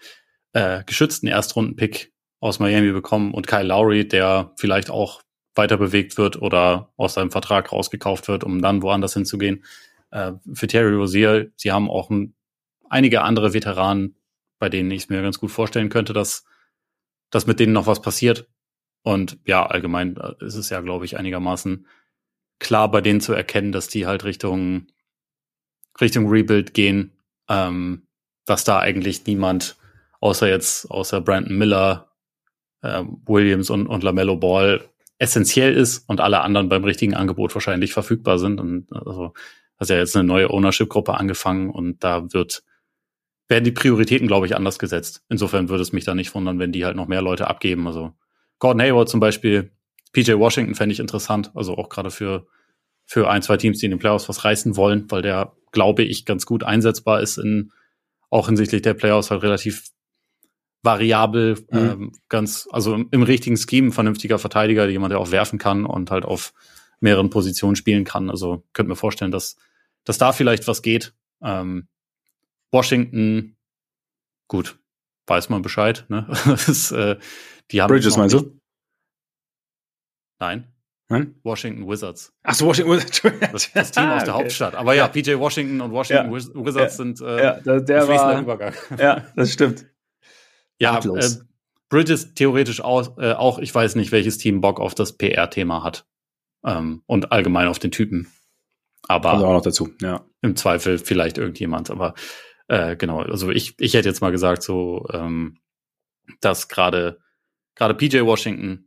äh, 0.54 0.84
geschützten 0.84 1.28
Erstrunden-Pick 1.28 2.12
aus 2.40 2.60
Miami 2.60 2.92
bekommen 2.92 3.34
und 3.34 3.46
Kyle 3.46 3.64
Lowry, 3.64 4.08
der 4.08 4.52
vielleicht 4.58 4.90
auch 4.90 5.22
weiter 5.54 5.78
bewegt 5.78 6.18
wird 6.18 6.42
oder 6.42 6.92
aus 6.98 7.16
seinem 7.16 7.32
Vertrag 7.32 7.72
rausgekauft 7.72 8.28
wird, 8.28 8.44
um 8.44 8.62
dann 8.62 8.82
woanders 8.82 9.14
hinzugehen. 9.14 9.64
Äh, 10.10 10.34
für 10.54 10.68
Terry 10.68 10.96
Rozier, 10.96 11.52
sie 11.56 11.72
haben 11.72 11.90
auch 11.90 12.10
ein, 12.10 12.34
einige 12.90 13.22
andere 13.22 13.54
Veteranen, 13.54 14.16
bei 14.60 14.70
denen 14.70 14.90
ich 14.90 15.10
mir 15.10 15.22
ganz 15.22 15.40
gut 15.40 15.52
vorstellen 15.52 15.90
könnte, 15.90 16.14
dass, 16.14 16.46
dass 17.30 17.46
mit 17.46 17.60
denen 17.60 17.74
noch 17.74 17.86
was 17.86 18.02
passiert. 18.02 18.48
Und 19.04 19.38
ja, 19.46 19.66
allgemein 19.66 20.18
äh, 20.18 20.34
ist 20.44 20.56
es 20.56 20.70
ja, 20.70 20.82
glaube 20.82 21.06
ich, 21.06 21.18
einigermaßen 21.18 21.86
klar 22.60 22.90
bei 22.92 23.02
denen 23.02 23.22
zu 23.22 23.34
erkennen, 23.34 23.72
dass 23.72 23.88
die 23.88 24.06
halt 24.06 24.24
Richtung, 24.24 24.88
Richtung 26.00 26.28
Rebuild 26.28 26.74
gehen, 26.74 27.12
ähm, 27.50 28.08
dass 28.46 28.64
da 28.64 28.80
eigentlich 28.80 29.26
niemand, 29.26 29.78
außer 30.20 30.48
jetzt, 30.48 30.90
außer 30.90 31.22
Brandon 31.22 31.58
Miller, 31.58 32.12
äh, 32.82 33.04
Williams 33.26 33.70
und, 33.70 33.88
und 33.88 34.04
LaMelo 34.04 34.38
Ball 34.38 34.84
essentiell 35.20 35.74
ist 35.74 36.08
und 36.08 36.22
alle 36.22 36.42
anderen 36.42 36.70
beim 36.70 36.84
richtigen 36.84 37.16
Angebot 37.16 37.54
wahrscheinlich 37.56 37.94
verfügbar 37.94 38.40
sind. 38.40 38.60
Und 38.60 38.92
also 38.94 39.34
hast 39.78 39.90
ja 39.90 39.98
jetzt 39.98 40.16
eine 40.16 40.28
neue 40.28 40.50
Ownership-Gruppe 40.50 41.16
angefangen 41.16 41.70
und 41.70 42.04
da 42.04 42.32
wird, 42.34 42.64
werden 43.48 43.64
die 43.64 43.72
Prioritäten, 43.72 44.28
glaube 44.28 44.46
ich, 44.46 44.56
anders 44.56 44.80
gesetzt. 44.80 45.24
Insofern 45.30 45.70
würde 45.70 45.82
es 45.82 45.94
mich 45.94 46.06
da 46.06 46.14
nicht 46.14 46.34
wundern, 46.36 46.60
wenn 46.60 46.72
die 46.72 46.86
halt 46.86 46.96
noch 46.96 47.08
mehr 47.08 47.22
Leute 47.22 47.48
abgeben. 47.48 47.88
Also 47.88 48.14
Gordon 48.60 48.82
Hayward 48.82 49.10
zum 49.10 49.20
Beispiel 49.20 49.72
PJ 50.18 50.34
Washington 50.34 50.74
fände 50.74 50.94
ich 50.94 51.00
interessant, 51.00 51.52
also 51.54 51.78
auch 51.78 51.90
gerade 51.90 52.10
für, 52.10 52.48
für 53.06 53.30
ein, 53.30 53.44
zwei 53.44 53.56
Teams, 53.58 53.78
die 53.78 53.86
in 53.86 53.92
den 53.92 54.00
Playoffs 54.00 54.28
was 54.28 54.44
reißen 54.44 54.76
wollen, 54.76 55.06
weil 55.12 55.22
der, 55.22 55.54
glaube 55.72 56.02
ich, 56.02 56.26
ganz 56.26 56.48
gut 56.48 56.64
einsetzbar 56.64 57.22
ist 57.22 57.38
in, 57.38 57.72
auch 58.32 58.48
hinsichtlich 58.48 58.82
der 58.82 58.96
Playoffs 58.96 59.30
halt 59.30 59.44
relativ 59.44 59.92
variabel, 60.82 61.64
mhm. 61.70 61.78
ähm, 61.78 62.12
ganz, 62.30 62.68
also 62.72 62.96
im, 62.96 63.10
im, 63.12 63.22
richtigen 63.22 63.58
Scheme 63.58 63.92
vernünftiger 63.92 64.40
Verteidiger, 64.40 64.90
jemand, 64.90 65.12
der 65.12 65.20
auch 65.20 65.30
werfen 65.30 65.60
kann 65.60 65.86
und 65.86 66.10
halt 66.10 66.26
auf 66.26 66.52
mehreren 67.00 67.30
Positionen 67.30 67.76
spielen 67.76 68.04
kann. 68.04 68.32
Also 68.32 68.64
könnte 68.74 68.90
mir 68.90 68.96
vorstellen, 68.96 69.30
dass, 69.30 69.56
dass 70.04 70.18
da 70.18 70.32
vielleicht 70.32 70.68
was 70.68 70.82
geht. 70.82 71.14
Ähm, 71.44 71.90
Washington, 72.72 73.56
gut, 74.48 74.80
weiß 75.28 75.50
man 75.50 75.62
Bescheid, 75.62 76.06
ne? 76.10 76.26
das 76.46 76.92
äh, 76.92 77.18
die 77.70 77.84
haben 77.84 77.90
Bridges 77.90 78.18
meinst 78.18 78.34
du? 78.34 78.57
Nein. 80.40 80.74
Hm? 81.10 81.36
Washington 81.44 81.88
Wizards. 81.88 82.34
Ach 82.44 82.54
so, 82.54 82.68
Washington 82.68 82.94
Wizards. 82.94 83.22
Das, 83.52 83.72
das 83.72 83.92
Team 83.92 84.10
aus 84.10 84.24
der 84.26 84.34
okay. 84.36 84.44
Hauptstadt. 84.44 84.76
Aber 84.76 84.94
ja, 84.94 85.08
PJ 85.08 85.38
Washington 85.38 85.80
und 85.80 85.92
Washington 85.92 86.32
ja. 86.32 86.66
Wizards 86.66 86.76
ja. 86.76 86.90
sind 86.90 87.22
äh, 87.22 87.44
ja, 87.44 87.54
der, 87.62 87.82
der 87.82 88.08
war, 88.08 88.42
Übergang. 88.42 88.74
Ja, 88.98 89.26
das 89.36 89.54
stimmt. 89.54 89.86
Ja, 90.80 91.00
äh, 91.00 91.30
Bridges 91.90 92.34
theoretisch 92.34 92.82
auch, 92.82 93.18
äh, 93.18 93.32
auch, 93.32 93.60
ich 93.60 93.74
weiß 93.74 93.96
nicht, 93.96 94.12
welches 94.12 94.38
Team 94.38 94.60
Bock 94.60 94.80
auf 94.80 94.96
das 94.96 95.18
PR-Thema 95.18 95.84
hat. 95.84 96.06
Ähm, 96.66 97.04
und 97.06 97.32
allgemein 97.32 97.68
auf 97.68 97.80
den 97.80 97.92
Typen. 97.92 98.28
Aber 99.08 99.32
Kommt 99.32 99.44
auch 99.44 99.54
noch 99.54 99.62
dazu, 99.62 99.90
ja. 100.02 100.26
Im 100.42 100.58
Zweifel 100.58 100.98
vielleicht 100.98 101.38
irgendjemand. 101.38 101.90
Aber 101.90 102.16
äh, 102.68 102.98
genau, 102.98 103.22
also 103.22 103.50
ich, 103.50 103.76
ich 103.80 103.94
hätte 103.94 104.10
jetzt 104.10 104.22
mal 104.22 104.32
gesagt, 104.32 104.64
so, 104.64 105.08
ähm, 105.14 105.60
dass 106.42 106.68
gerade 106.68 107.20
gerade 107.76 107.94
PJ 107.94 108.22
Washington 108.22 108.87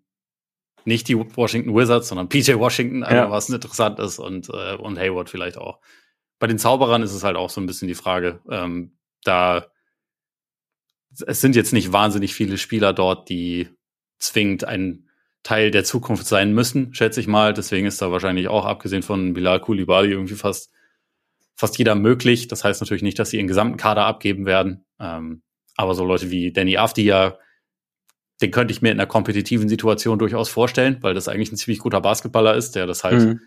nicht 0.84 1.08
die 1.08 1.16
Washington 1.16 1.74
Wizards, 1.74 2.08
sondern 2.08 2.28
PJ 2.28 2.54
Washington, 2.54 3.02
ja. 3.02 3.30
was 3.30 3.48
interessant 3.48 3.98
ist 3.98 4.18
und, 4.18 4.48
äh, 4.48 4.76
und 4.76 4.98
Hayward 4.98 5.30
vielleicht 5.30 5.58
auch. 5.58 5.80
Bei 6.38 6.46
den 6.46 6.58
Zauberern 6.58 7.02
ist 7.02 7.12
es 7.12 7.24
halt 7.24 7.36
auch 7.36 7.50
so 7.50 7.60
ein 7.60 7.66
bisschen 7.66 7.88
die 7.88 7.94
Frage, 7.94 8.40
ähm, 8.48 8.92
da 9.24 9.66
es 11.26 11.40
sind 11.40 11.56
jetzt 11.56 11.72
nicht 11.72 11.92
wahnsinnig 11.92 12.34
viele 12.34 12.58
Spieler 12.58 12.92
dort, 12.92 13.28
die 13.28 13.68
zwingend 14.18 14.64
ein 14.64 15.08
Teil 15.42 15.70
der 15.70 15.84
Zukunft 15.84 16.26
sein 16.26 16.52
müssen, 16.52 16.94
schätze 16.94 17.20
ich 17.20 17.26
mal. 17.26 17.54
Deswegen 17.54 17.86
ist 17.86 18.00
da 18.02 18.12
wahrscheinlich 18.12 18.48
auch, 18.48 18.64
abgesehen 18.66 19.02
von 19.02 19.32
Bilal 19.32 19.60
Koulibaly, 19.60 20.10
irgendwie 20.10 20.34
fast, 20.34 20.70
fast 21.54 21.78
jeder 21.78 21.94
möglich. 21.94 22.48
Das 22.48 22.62
heißt 22.62 22.80
natürlich 22.80 23.02
nicht, 23.02 23.18
dass 23.18 23.30
sie 23.30 23.38
ihren 23.38 23.48
gesamten 23.48 23.76
Kader 23.76 24.04
abgeben 24.04 24.46
werden. 24.46 24.84
Ähm, 24.98 25.42
aber 25.76 25.94
so 25.94 26.04
Leute 26.04 26.30
wie 26.30 26.52
Danny 26.52 26.76
Afdia, 26.76 27.38
den 28.42 28.50
könnte 28.50 28.72
ich 28.72 28.83
mir 28.83 28.90
in 28.90 28.98
einer 28.98 29.07
kompetitiven 29.07 29.68
Situation 29.68 30.18
durchaus 30.18 30.48
vorstellen, 30.48 30.98
weil 31.00 31.14
das 31.14 31.29
eigentlich 31.29 31.53
ein 31.53 31.57
ziemlich 31.57 31.81
guter 31.81 32.00
Basketballer 32.00 32.55
ist, 32.55 32.74
der 32.74 32.87
das 32.87 33.05
halt 33.05 33.20
mhm. 33.20 33.40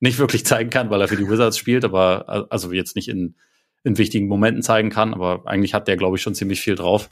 nicht 0.00 0.18
wirklich 0.18 0.46
zeigen 0.46 0.70
kann, 0.70 0.90
weil 0.90 1.00
er 1.00 1.08
für 1.08 1.16
die 1.16 1.28
Wizards 1.28 1.58
spielt, 1.58 1.84
aber 1.84 2.46
also 2.50 2.72
jetzt 2.72 2.96
nicht 2.96 3.08
in, 3.08 3.36
in 3.84 3.98
wichtigen 3.98 4.26
Momenten 4.26 4.62
zeigen 4.62 4.90
kann, 4.90 5.12
aber 5.12 5.46
eigentlich 5.46 5.74
hat 5.74 5.88
der, 5.88 5.96
glaube 5.96 6.16
ich, 6.16 6.22
schon 6.22 6.34
ziemlich 6.34 6.60
viel 6.60 6.74
drauf. 6.74 7.10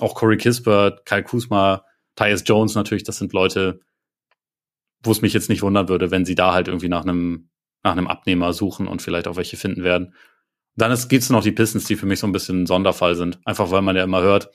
Auch 0.00 0.14
Corey 0.14 0.36
Kispert, 0.36 1.06
Kyle 1.06 1.22
Kuzma, 1.22 1.84
Tyus 2.16 2.42
Jones 2.44 2.74
natürlich, 2.74 3.04
das 3.04 3.18
sind 3.18 3.32
Leute, 3.32 3.80
wo 5.02 5.12
es 5.12 5.22
mich 5.22 5.32
jetzt 5.32 5.48
nicht 5.48 5.62
wundern 5.62 5.88
würde, 5.88 6.10
wenn 6.10 6.24
sie 6.24 6.34
da 6.34 6.52
halt 6.52 6.68
irgendwie 6.68 6.88
nach 6.88 7.02
einem, 7.02 7.48
nach 7.82 7.92
einem 7.92 8.06
Abnehmer 8.06 8.52
suchen 8.52 8.88
und 8.88 9.02
vielleicht 9.02 9.28
auch 9.28 9.36
welche 9.36 9.56
finden 9.56 9.84
werden. 9.84 10.14
Dann 10.76 10.96
gibt 11.08 11.22
es 11.22 11.30
noch 11.30 11.42
die 11.42 11.52
Pistons, 11.52 11.84
die 11.84 11.96
für 11.96 12.06
mich 12.06 12.20
so 12.20 12.26
ein 12.26 12.32
bisschen 12.32 12.62
ein 12.62 12.66
Sonderfall 12.66 13.14
sind. 13.14 13.38
Einfach 13.44 13.70
weil 13.70 13.82
man 13.82 13.96
ja 13.96 14.04
immer 14.04 14.22
hört, 14.22 14.50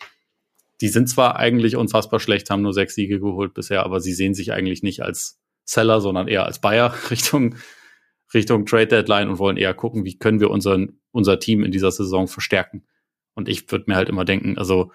die 0.82 0.90
sind 0.90 1.10
zwar 1.10 1.38
eigentlich 1.38 1.76
unfassbar 1.76 2.20
schlecht, 2.20 2.50
haben 2.50 2.62
nur 2.62 2.74
sechs 2.74 2.96
Siege 2.96 3.20
geholt 3.20 3.54
bisher, 3.54 3.84
aber 3.84 4.00
sie 4.00 4.14
sehen 4.14 4.34
sich 4.34 4.52
eigentlich 4.52 4.84
nicht 4.84 5.02
als 5.02 5.40
Seller, 5.64 6.02
sondern 6.02 6.28
eher 6.28 6.46
als 6.46 6.62
Buyer 6.62 6.94
Richtung, 7.10 7.56
Richtung 8.34 8.66
Trade 8.66 8.88
Deadline 8.88 9.30
und 9.30 9.40
wollen 9.40 9.58
eher 9.58 9.74
gucken, 9.74 10.06
wie 10.06 10.18
können 10.18 10.40
wir 10.40 10.52
unseren, 10.52 11.00
unser 11.12 11.40
Team 11.40 11.64
in 11.64 11.72
dieser 11.72 11.92
Saison 11.92 12.28
verstärken. 12.28 12.86
Und 13.34 13.50
ich 13.50 13.72
würde 13.72 13.86
mir 13.88 13.96
halt 13.96 14.10
immer 14.10 14.26
denken, 14.26 14.58
also 14.58 14.92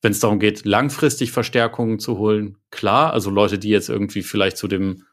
wenn 0.00 0.12
es 0.12 0.20
darum 0.20 0.38
geht, 0.38 0.64
langfristig 0.64 1.32
Verstärkungen 1.32 1.98
zu 1.98 2.18
holen, 2.18 2.58
klar, 2.70 3.12
also 3.12 3.30
Leute, 3.30 3.58
die 3.58 3.68
jetzt 3.68 3.88
irgendwie 3.88 4.22
vielleicht 4.22 4.56
zu 4.56 4.68
dem 4.68 5.04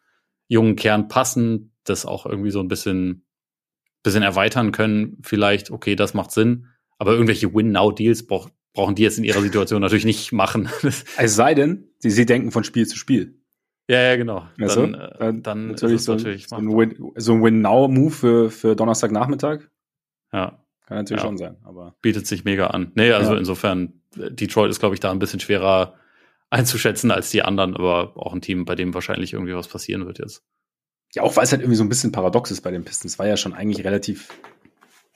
jungen 0.47 0.75
Kern 0.75 1.07
passen, 1.07 1.73
das 1.83 2.05
auch 2.05 2.25
irgendwie 2.25 2.51
so 2.51 2.59
ein 2.59 2.67
bisschen, 2.67 3.25
bisschen 4.03 4.23
erweitern 4.23 4.71
können, 4.71 5.17
vielleicht, 5.23 5.71
okay, 5.71 5.95
das 5.95 6.13
macht 6.13 6.31
Sinn. 6.31 6.67
Aber 6.97 7.13
irgendwelche 7.13 7.53
Win-Now-Deals 7.53 8.27
braucht 8.27 8.53
brauchen 8.75 8.93
die 8.93 9.01
jetzt 9.01 9.17
in 9.17 9.23
ihrer 9.23 9.41
Situation 9.41 9.81
natürlich 9.81 10.05
nicht 10.05 10.31
machen. 10.31 10.69
es 11.17 11.35
sei 11.35 11.55
denn, 11.55 11.89
sie, 11.97 12.11
sie 12.11 12.27
denken 12.27 12.51
von 12.51 12.63
Spiel 12.63 12.85
zu 12.85 12.97
Spiel. 12.97 13.39
Ja, 13.89 14.01
ja, 14.01 14.15
genau. 14.15 14.47
Also, 14.59 14.85
dann, 14.85 15.13
dann, 15.19 15.43
dann 15.43 15.67
natürlich 15.67 16.03
so, 16.03 16.13
natürlich 16.13 16.47
so, 16.47 16.55
ein 16.55 16.67
Win, 16.67 17.11
so 17.15 17.33
ein 17.33 17.43
Win-Now-Move 17.43 18.11
für, 18.11 18.51
für 18.51 18.75
Donnerstagnachmittag. 18.75 19.61
Ja. 20.33 20.59
Kann 20.87 20.97
natürlich 20.97 21.23
ja. 21.23 21.27
schon 21.27 21.37
sein, 21.37 21.57
aber. 21.63 21.95
Bietet 22.01 22.27
sich 22.27 22.45
mega 22.45 22.67
an. 22.67 22.91
Nee, 22.95 23.11
also 23.11 23.33
ja. 23.33 23.39
insofern, 23.39 24.01
Detroit 24.15 24.69
ist, 24.69 24.79
glaube 24.79 24.93
ich, 24.93 24.99
da 24.99 25.11
ein 25.11 25.19
bisschen 25.19 25.39
schwerer 25.39 25.95
einzuschätzen 26.49 27.11
als 27.11 27.31
die 27.31 27.41
anderen, 27.41 27.75
aber 27.75 28.17
auch 28.17 28.33
ein 28.33 28.41
Team, 28.41 28.65
bei 28.65 28.75
dem 28.75 28.93
wahrscheinlich 28.93 29.33
irgendwie 29.33 29.55
was 29.55 29.67
passieren 29.67 30.05
wird 30.05 30.19
jetzt. 30.19 30.43
Ja, 31.13 31.23
auch 31.23 31.35
weil 31.35 31.43
es 31.43 31.51
halt 31.51 31.61
irgendwie 31.61 31.77
so 31.77 31.83
ein 31.83 31.89
bisschen 31.89 32.11
paradox 32.11 32.51
ist 32.51 32.61
bei 32.61 32.71
den 32.71 32.83
Pistons. 32.83 33.17
War 33.17 33.27
ja 33.27 33.37
schon 33.37 33.53
eigentlich 33.53 33.85
relativ, 33.85 34.29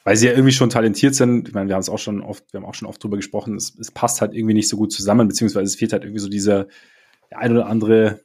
weil 0.03 0.15
sie 0.15 0.27
ja 0.27 0.33
irgendwie 0.33 0.51
schon 0.51 0.69
talentiert 0.69 1.15
sind. 1.15 1.47
Ich 1.47 1.53
meine, 1.53 1.67
wir 1.67 1.75
haben 1.75 1.81
es 1.81 1.89
auch 1.89 1.99
schon 1.99 2.21
oft, 2.21 2.51
wir 2.51 2.59
haben 2.59 2.65
auch 2.65 2.73
schon 2.73 2.87
oft 2.87 3.03
drüber 3.03 3.17
gesprochen. 3.17 3.55
Es, 3.55 3.77
es 3.77 3.91
passt 3.91 4.21
halt 4.21 4.33
irgendwie 4.33 4.53
nicht 4.53 4.69
so 4.69 4.77
gut 4.77 4.91
zusammen, 4.91 5.27
beziehungsweise 5.27 5.65
es 5.65 5.75
fehlt 5.75 5.93
halt 5.93 6.03
irgendwie 6.03 6.21
so 6.21 6.29
dieser, 6.29 6.67
der 7.29 7.39
ein 7.39 7.51
oder 7.51 7.67
andere, 7.67 8.21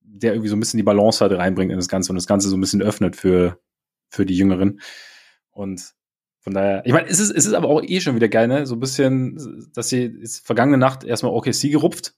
der 0.00 0.32
irgendwie 0.32 0.48
so 0.48 0.56
ein 0.56 0.60
bisschen 0.60 0.78
die 0.78 0.84
Balance 0.84 1.20
halt 1.20 1.32
reinbringt 1.32 1.72
in 1.72 1.78
das 1.78 1.88
Ganze 1.88 2.12
und 2.12 2.16
das 2.16 2.26
Ganze 2.26 2.48
so 2.48 2.56
ein 2.56 2.60
bisschen 2.60 2.82
öffnet 2.82 3.16
für, 3.16 3.58
für 4.08 4.24
die 4.24 4.36
Jüngeren. 4.36 4.80
Und 5.50 5.94
von 6.40 6.54
daher, 6.54 6.84
ich 6.84 6.92
meine, 6.92 7.08
es 7.08 7.20
ist, 7.20 7.30
es 7.30 7.46
ist 7.46 7.54
aber 7.54 7.68
auch 7.68 7.82
eh 7.82 8.00
schon 8.00 8.16
wieder 8.16 8.28
geil, 8.28 8.48
ne? 8.48 8.66
So 8.66 8.76
ein 8.76 8.80
bisschen, 8.80 9.70
dass 9.74 9.88
sie 9.88 10.04
ist 10.04 10.46
vergangene 10.46 10.78
Nacht 10.78 11.02
erstmal 11.02 11.32
OKC 11.32 11.70
gerupft. 11.70 12.14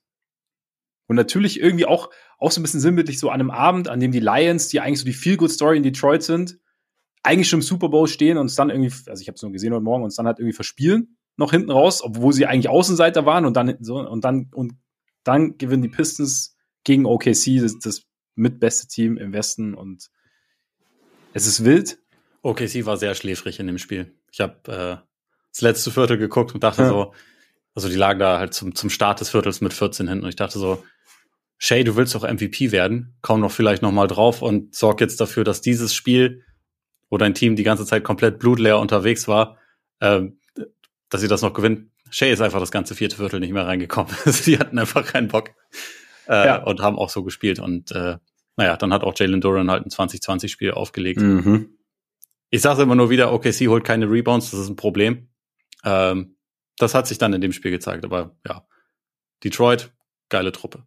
Und 1.07 1.15
natürlich 1.15 1.61
irgendwie 1.61 1.85
auch, 1.85 2.09
auch 2.37 2.51
so 2.51 2.59
ein 2.59 2.63
bisschen 2.63 2.81
sinnbildlich 2.81 3.19
so 3.19 3.29
an 3.29 3.39
einem 3.39 3.51
Abend, 3.51 3.87
an 3.87 4.01
dem 4.01 4.11
die 4.11 4.19
Lions, 4.19 4.67
die 4.67 4.81
eigentlich 4.81 4.99
so 4.99 5.05
die 5.05 5.13
Feel-Good-Story 5.13 5.77
in 5.77 5.83
Detroit 5.83 6.23
sind, 6.23 6.59
eigentlich 7.27 7.49
schon 7.49 7.59
im 7.59 7.63
Super 7.63 7.89
Bowl 7.89 8.07
stehen 8.07 8.37
und 8.37 8.43
uns 8.43 8.55
dann 8.55 8.69
irgendwie, 8.69 8.93
also 9.09 9.21
ich 9.21 9.27
habe 9.27 9.35
es 9.35 9.41
nur 9.41 9.51
gesehen 9.51 9.73
heute 9.73 9.83
Morgen, 9.83 10.03
uns 10.03 10.15
dann 10.15 10.25
halt 10.25 10.39
irgendwie 10.39 10.55
verspielen, 10.55 11.17
noch 11.35 11.51
hinten 11.51 11.71
raus, 11.71 12.01
obwohl 12.01 12.31
sie 12.31 12.45
eigentlich 12.45 12.69
Außenseiter 12.69 13.25
waren 13.25 13.45
und 13.45 13.55
dann 13.55 13.75
so, 13.81 13.97
und 13.97 14.23
dann, 14.23 14.49
und 14.53 14.73
dann 15.23 15.57
gewinnen 15.57 15.83
die 15.83 15.89
Pistons 15.89 16.55
gegen 16.85 17.05
OKC, 17.05 17.59
das, 17.59 17.77
das 17.79 18.03
mitbeste 18.35 18.87
Team 18.87 19.17
im 19.17 19.33
Westen 19.33 19.73
und 19.73 20.09
es 21.33 21.45
ist 21.45 21.65
wild. 21.65 21.99
OKC 22.43 22.85
war 22.85 22.95
sehr 22.95 23.13
schläfrig 23.13 23.59
in 23.59 23.67
dem 23.67 23.77
Spiel. 23.77 24.15
Ich 24.31 24.39
habe 24.39 24.55
äh, 24.71 25.05
das 25.51 25.61
letzte 25.61 25.91
Viertel 25.91 26.17
geguckt 26.17 26.53
und 26.53 26.63
dachte 26.63 26.83
ja. 26.83 26.89
so, 26.89 27.13
also 27.75 27.89
die 27.89 27.95
lagen 27.95 28.19
da 28.19 28.39
halt 28.39 28.53
zum, 28.53 28.73
zum 28.73 28.89
Start 28.89 29.19
des 29.19 29.29
Viertels 29.29 29.59
mit 29.59 29.73
14 29.73 30.07
hinten 30.07 30.23
und 30.23 30.29
ich 30.29 30.37
dachte 30.37 30.59
so, 30.59 30.81
Shay, 31.57 31.83
du 31.83 31.95
willst 31.95 32.15
doch 32.15 32.23
MVP 32.23 32.71
werden, 32.71 33.17
komm 33.21 33.41
doch 33.41 33.51
vielleicht 33.51 33.81
noch 33.81 33.91
mal 33.91 34.07
drauf 34.07 34.41
und 34.41 34.75
sorg 34.75 35.01
jetzt 35.01 35.19
dafür, 35.19 35.43
dass 35.43 35.59
dieses 35.59 35.93
Spiel, 35.93 36.43
wo 37.09 37.17
dein 37.17 37.33
Team 37.33 37.55
die 37.55 37.63
ganze 37.63 37.85
Zeit 37.85 38.03
komplett 38.03 38.39
blutleer 38.39 38.79
unterwegs 38.79 39.27
war, 39.27 39.57
äh, 39.99 40.21
dass 41.09 41.21
sie 41.21 41.27
das 41.27 41.41
noch 41.41 41.53
gewinnt. 41.53 41.89
Shay 42.09 42.31
ist 42.31 42.41
einfach 42.41 42.59
das 42.59 42.71
ganze 42.71 42.95
vierte 42.95 43.17
Viertel 43.17 43.39
nicht 43.39 43.53
mehr 43.53 43.65
reingekommen. 43.65 44.13
die 44.45 44.59
hatten 44.59 44.79
einfach 44.79 45.05
keinen 45.05 45.27
Bock 45.27 45.51
äh, 46.27 46.45
ja. 46.45 46.63
und 46.63 46.81
haben 46.81 46.97
auch 46.97 47.09
so 47.09 47.23
gespielt 47.23 47.59
und 47.59 47.91
äh, 47.91 48.17
naja, 48.55 48.75
dann 48.75 48.91
hat 48.91 49.03
auch 49.03 49.13
Jalen 49.15 49.39
Duran 49.39 49.69
halt 49.69 49.85
ein 49.85 49.89
2020-Spiel 49.89 50.71
aufgelegt. 50.71 51.21
Mhm. 51.21 51.77
Ich 52.49 52.61
sage 52.61 52.81
immer 52.81 52.95
nur 52.95 53.09
wieder, 53.09 53.31
OKC 53.31 53.67
holt 53.67 53.83
keine 53.83 54.09
Rebounds, 54.09 54.51
das 54.51 54.61
ist 54.61 54.69
ein 54.69 54.75
Problem. 54.75 55.29
Ähm, 55.83 56.37
das 56.77 56.93
hat 56.93 57.07
sich 57.07 57.17
dann 57.17 57.33
in 57.33 57.41
dem 57.41 57.53
Spiel 57.53 57.71
gezeigt, 57.71 58.03
aber 58.03 58.35
ja. 58.47 58.65
Detroit, 59.43 59.91
geile 60.29 60.51
Truppe. 60.51 60.83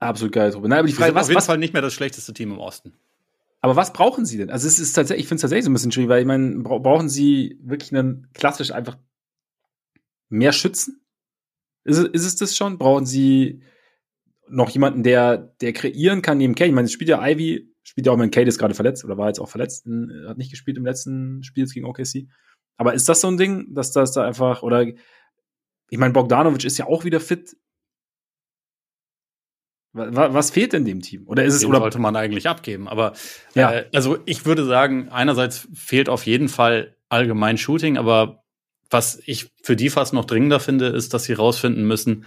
Absolut 0.00 0.32
geile 0.32 0.50
Truppe. 0.50 0.68
Nein, 0.68 0.80
aber 0.80 0.88
die 0.88 0.94
Frage, 0.94 1.14
was, 1.14 1.24
auf 1.24 1.28
jeden 1.28 1.38
was, 1.38 1.46
Fall 1.46 1.58
nicht 1.58 1.72
mehr 1.72 1.82
das 1.82 1.94
schlechteste 1.94 2.32
Team 2.32 2.52
im 2.52 2.58
Osten. 2.58 2.98
Aber 3.60 3.76
was 3.76 3.92
brauchen 3.92 4.24
sie 4.24 4.38
denn? 4.38 4.50
Also 4.50 4.66
es 4.66 4.78
ist 4.78 4.94
tatsächlich, 4.94 5.24
ich 5.24 5.28
finde 5.28 5.36
es 5.36 5.42
tatsächlich 5.42 5.64
so 5.64 5.70
ein 5.70 5.74
bisschen 5.74 5.92
schwierig, 5.92 6.08
weil 6.08 6.20
ich 6.20 6.26
meine, 6.26 6.62
brauchen 6.62 7.08
sie 7.08 7.58
wirklich 7.62 7.94
einen 7.94 8.28
klassisch 8.32 8.70
einfach 8.70 8.96
mehr 10.28 10.52
Schützen? 10.52 11.04
Ist, 11.84 11.98
ist 11.98 12.24
es 12.24 12.36
das 12.36 12.56
schon? 12.56 12.78
Brauchen 12.78 13.06
sie 13.06 13.62
noch 14.48 14.70
jemanden, 14.70 15.02
der, 15.02 15.36
der 15.60 15.72
kreieren 15.72 16.22
kann 16.22 16.38
neben 16.38 16.54
Kay? 16.54 16.68
Ich 16.68 16.74
meine, 16.74 16.86
es 16.86 16.92
spielt 16.92 17.10
ja 17.10 17.26
Ivy 17.26 17.70
Spielt 17.82 18.06
ja 18.06 18.12
auch, 18.12 18.18
wenn 18.18 18.30
Kate 18.30 18.48
ist 18.48 18.58
gerade 18.58 18.74
verletzt 18.74 19.04
oder 19.04 19.16
war 19.16 19.28
jetzt 19.28 19.40
auch 19.40 19.48
verletzt, 19.48 19.86
hat 20.26 20.38
nicht 20.38 20.50
gespielt 20.50 20.76
im 20.76 20.84
letzten 20.84 21.42
Spiel 21.42 21.66
gegen 21.66 21.86
OKC. 21.86 22.28
Aber 22.76 22.94
ist 22.94 23.08
das 23.08 23.20
so 23.20 23.28
ein 23.28 23.36
Ding, 23.36 23.74
dass 23.74 23.90
das 23.90 24.12
da 24.12 24.24
einfach, 24.24 24.62
oder 24.62 24.86
ich 24.86 25.98
meine, 25.98 26.12
Bogdanovic 26.12 26.64
ist 26.64 26.78
ja 26.78 26.86
auch 26.86 27.04
wieder 27.04 27.18
fit. 27.20 27.56
Was 29.92 30.50
fehlt 30.50 30.72
in 30.72 30.84
dem 30.84 31.00
Team? 31.00 31.26
Oder 31.26 31.44
ist 31.44 31.54
es 31.54 31.60
Den 31.60 31.70
oder 31.70 31.80
sollte 31.80 31.98
man 31.98 32.14
eigentlich 32.14 32.48
abgeben? 32.48 32.86
Aber 32.86 33.12
ja. 33.54 33.72
Äh, 33.72 33.86
also 33.92 34.18
ich 34.24 34.46
würde 34.46 34.64
sagen, 34.64 35.08
einerseits 35.08 35.68
fehlt 35.74 36.08
auf 36.08 36.26
jeden 36.26 36.48
Fall 36.48 36.96
allgemein 37.08 37.58
Shooting, 37.58 37.98
aber 37.98 38.44
was 38.88 39.20
ich 39.24 39.50
für 39.62 39.76
die 39.76 39.90
fast 39.90 40.12
noch 40.12 40.24
dringender 40.24 40.60
finde, 40.60 40.86
ist, 40.86 41.12
dass 41.12 41.24
sie 41.24 41.32
rausfinden 41.32 41.84
müssen, 41.84 42.26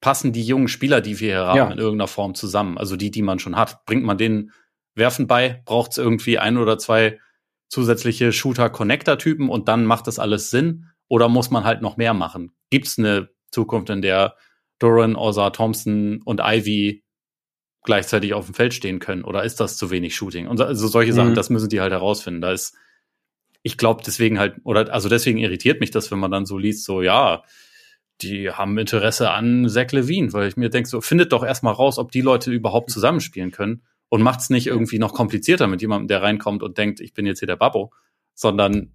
passen 0.00 0.32
die 0.32 0.44
jungen 0.44 0.68
Spieler, 0.68 1.00
die 1.00 1.18
wir 1.20 1.28
hier 1.28 1.46
haben, 1.46 1.56
ja. 1.56 1.70
in 1.70 1.78
irgendeiner 1.78 2.08
Form 2.08 2.34
zusammen? 2.34 2.78
Also 2.78 2.96
die, 2.96 3.10
die 3.10 3.22
man 3.22 3.38
schon 3.38 3.56
hat, 3.56 3.84
bringt 3.86 4.04
man 4.04 4.18
denen 4.18 4.52
Werfen 4.94 5.26
bei, 5.26 5.62
braucht 5.64 5.92
es 5.92 5.98
irgendwie 5.98 6.38
ein 6.38 6.56
oder 6.56 6.78
zwei 6.78 7.18
zusätzliche 7.68 8.32
Shooter-Connector-Typen 8.32 9.48
und 9.48 9.68
dann 9.68 9.84
macht 9.84 10.06
das 10.06 10.18
alles 10.18 10.50
Sinn? 10.50 10.86
Oder 11.08 11.28
muss 11.28 11.50
man 11.50 11.64
halt 11.64 11.82
noch 11.82 11.96
mehr 11.96 12.14
machen? 12.14 12.52
Gibt 12.70 12.86
es 12.86 12.98
eine 12.98 13.28
Zukunft, 13.50 13.90
in 13.90 14.02
der 14.02 14.36
Doran, 14.78 15.16
Ozar, 15.16 15.52
Thompson 15.52 16.20
und 16.24 16.40
Ivy 16.42 17.02
gleichzeitig 17.82 18.34
auf 18.34 18.46
dem 18.46 18.54
Feld 18.54 18.74
stehen 18.74 18.98
können? 18.98 19.24
Oder 19.24 19.44
ist 19.44 19.60
das 19.60 19.76
zu 19.76 19.90
wenig 19.90 20.14
Shooting? 20.14 20.48
Und 20.48 20.60
also 20.60 20.86
solche 20.88 21.12
Sachen, 21.12 21.30
mhm. 21.30 21.34
das 21.34 21.50
müssen 21.50 21.68
die 21.68 21.80
halt 21.80 21.92
herausfinden. 21.92 22.40
Da 22.40 22.52
ist, 22.52 22.74
ich 23.62 23.78
glaube, 23.78 24.02
deswegen 24.04 24.38
halt, 24.38 24.56
oder 24.64 24.92
also 24.92 25.08
deswegen 25.08 25.38
irritiert 25.38 25.80
mich 25.80 25.90
das, 25.90 26.10
wenn 26.10 26.18
man 26.18 26.30
dann 26.30 26.46
so 26.46 26.58
liest, 26.58 26.84
so, 26.84 27.00
ja, 27.00 27.42
die 28.22 28.50
haben 28.50 28.76
Interesse 28.78 29.30
an 29.30 29.68
Zach 29.68 29.92
Levine, 29.92 30.32
weil 30.32 30.48
ich 30.48 30.56
mir 30.56 30.70
denke, 30.70 30.88
so, 30.88 31.00
findet 31.00 31.32
doch 31.32 31.44
erstmal 31.44 31.74
raus, 31.74 31.98
ob 31.98 32.10
die 32.12 32.22
Leute 32.22 32.50
überhaupt 32.50 32.90
zusammenspielen 32.90 33.50
können 33.50 33.82
und 34.08 34.22
macht 34.22 34.40
es 34.40 34.50
nicht 34.50 34.66
irgendwie 34.66 34.98
noch 34.98 35.12
komplizierter 35.12 35.66
mit 35.66 35.80
jemandem, 35.80 36.08
der 36.08 36.22
reinkommt 36.22 36.62
und 36.62 36.78
denkt, 36.78 37.00
ich 37.00 37.12
bin 37.12 37.26
jetzt 37.26 37.40
hier 37.40 37.48
der 37.48 37.56
Babbo, 37.56 37.92
sondern 38.34 38.94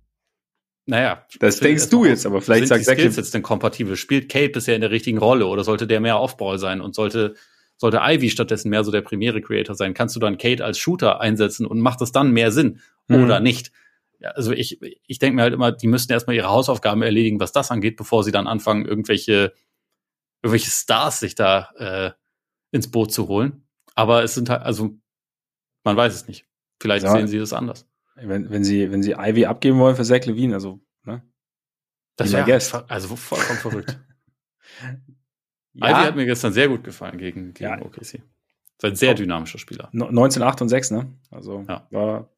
naja. 0.91 1.25
Das 1.39 1.59
denkst 1.59 1.89
du 1.89 2.03
jetzt, 2.03 2.25
aber 2.25 2.41
vielleicht 2.41 2.67
sagt 2.67 2.81
die 2.81 2.91
Skills 2.91 3.15
jetzt 3.15 3.33
denn 3.33 3.41
kompatibel? 3.41 3.95
Spielt 3.95 4.29
Kate 4.29 4.49
bisher 4.49 4.75
in 4.75 4.81
der 4.81 4.91
richtigen 4.91 5.19
Rolle 5.19 5.47
oder 5.47 5.63
sollte 5.63 5.87
der 5.87 6.01
mehr 6.01 6.19
Offball 6.19 6.59
sein 6.59 6.81
und 6.81 6.95
sollte 6.95 7.35
sollte 7.77 8.01
Ivy 8.03 8.29
stattdessen 8.29 8.69
mehr 8.69 8.83
so 8.83 8.91
der 8.91 8.99
primäre 8.99 9.41
Creator 9.41 9.73
sein? 9.73 9.93
Kannst 9.93 10.17
du 10.17 10.19
dann 10.19 10.37
Kate 10.37 10.65
als 10.65 10.77
Shooter 10.77 11.21
einsetzen 11.21 11.65
und 11.65 11.79
macht 11.79 12.01
das 12.01 12.11
dann 12.11 12.31
mehr 12.31 12.51
Sinn 12.51 12.81
mhm. 13.07 13.23
oder 13.23 13.39
nicht? 13.39 13.71
Ja, 14.19 14.31
also 14.31 14.51
ich, 14.51 14.81
ich 14.81 15.17
denke 15.17 15.37
mir 15.37 15.43
halt 15.43 15.53
immer, 15.53 15.71
die 15.71 15.87
müssten 15.87 16.11
erstmal 16.11 16.35
ihre 16.35 16.49
Hausaufgaben 16.49 17.01
erledigen, 17.01 17.39
was 17.39 17.53
das 17.53 17.71
angeht, 17.71 17.95
bevor 17.95 18.25
sie 18.25 18.33
dann 18.33 18.45
anfangen, 18.45 18.85
irgendwelche, 18.85 19.53
irgendwelche 20.43 20.71
Stars 20.71 21.21
sich 21.21 21.35
da 21.35 21.69
äh, 21.77 22.11
ins 22.75 22.91
Boot 22.91 23.13
zu 23.13 23.29
holen. 23.29 23.63
Aber 23.95 24.23
es 24.23 24.33
sind 24.33 24.49
halt, 24.49 24.61
also 24.63 24.91
man 25.85 25.95
weiß 25.95 26.13
es 26.13 26.27
nicht. 26.27 26.45
Vielleicht 26.81 27.05
ja, 27.05 27.13
sehen 27.13 27.27
sie 27.27 27.39
das 27.39 27.53
anders. 27.53 27.87
Wenn, 28.15 28.49
wenn 28.49 28.63
sie, 28.63 28.91
wenn 28.91 29.03
sie 29.03 29.13
Ivy 29.13 29.45
abgeben 29.45 29.79
wollen 29.79 29.95
für 29.95 30.03
Zach 30.03 30.25
Levine, 30.25 30.53
also, 30.55 30.81
ne? 31.05 31.23
Das 32.17 32.31
wäre 32.31 32.89
also 32.89 33.15
vollkommen 33.15 33.59
verrückt. 33.59 33.99
ja. 35.73 35.89
Ivy 35.89 36.05
hat 36.07 36.15
mir 36.15 36.25
gestern 36.25 36.53
sehr 36.53 36.67
gut 36.67 36.83
gefallen 36.83 37.17
gegen, 37.17 37.53
gegen 37.53 37.69
ja. 37.69 37.81
OKC. 37.81 38.01
Ist 38.01 38.23
ein 38.83 38.95
sehr 38.95 39.13
dynamischer 39.13 39.59
Spieler. 39.59 39.89
19, 39.91 40.41
8 40.41 40.61
und 40.63 40.69
6, 40.69 40.91
ne? 40.91 41.13
Also, 41.29 41.65
ja. 41.67 41.87
war, 41.91 42.31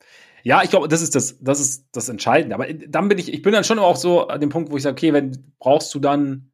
ja, 0.44 0.62
ich 0.62 0.70
glaube, 0.70 0.90
das 0.90 1.02
ist 1.02 1.16
das, 1.16 1.40
das 1.40 1.62
ist 1.62 1.88
das 1.94 2.10
Entscheidende. 2.10 2.56
Aber 2.56 2.72
dann 2.72 3.08
bin 3.08 3.18
ich, 3.18 3.34
ich 3.34 3.42
bin 3.42 3.54
dann 3.54 3.64
schon 3.64 3.80
auch 3.80 3.96
so 3.96 4.28
an 4.28 4.42
dem 4.42 4.50
Punkt, 4.50 4.72
wo 4.72 4.78
ich 4.78 4.84
sage, 4.84 4.94
okay, 4.94 5.14
wenn 5.14 5.54
brauchst 5.58 5.94
du 5.96 6.00
dann, 6.00 6.52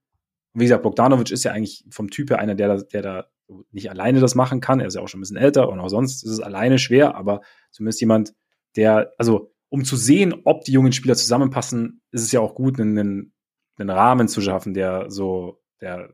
wie 0.53 0.65
gesagt, 0.65 0.83
Bogdanovic 0.83 1.31
ist 1.31 1.43
ja 1.43 1.51
eigentlich 1.51 1.85
vom 1.89 2.11
Typ 2.11 2.29
her 2.29 2.39
einer, 2.39 2.53
der 2.53 2.67
da, 2.67 2.83
der 2.83 3.01
da 3.01 3.25
nicht 3.71 3.89
alleine 3.89 4.19
das 4.19 4.35
machen 4.35 4.61
kann. 4.61 4.79
Er 4.79 4.87
ist 4.87 4.93
ja 4.95 5.01
auch 5.01 5.07
schon 5.07 5.19
ein 5.19 5.21
bisschen 5.21 5.37
älter 5.37 5.69
und 5.69 5.79
auch 5.79 5.89
sonst 5.89 6.23
ist 6.23 6.31
es 6.31 6.39
alleine 6.39 6.77
schwer, 6.77 7.15
aber 7.15 7.41
zumindest 7.71 7.99
jemand, 7.99 8.35
der, 8.79 9.13
also 9.17 9.53
um 9.67 9.83
zu 9.83 9.97
sehen, 9.97 10.33
ob 10.45 10.63
die 10.63 10.71
jungen 10.71 10.93
Spieler 10.93 11.15
zusammenpassen, 11.15 12.01
ist 12.11 12.23
es 12.23 12.31
ja 12.31 12.39
auch 12.39 12.55
gut, 12.55 12.79
einen, 12.79 13.33
einen 13.77 13.89
Rahmen 13.89 14.27
zu 14.29 14.41
schaffen, 14.41 14.73
der 14.73 15.11
so, 15.11 15.61
der 15.81 16.13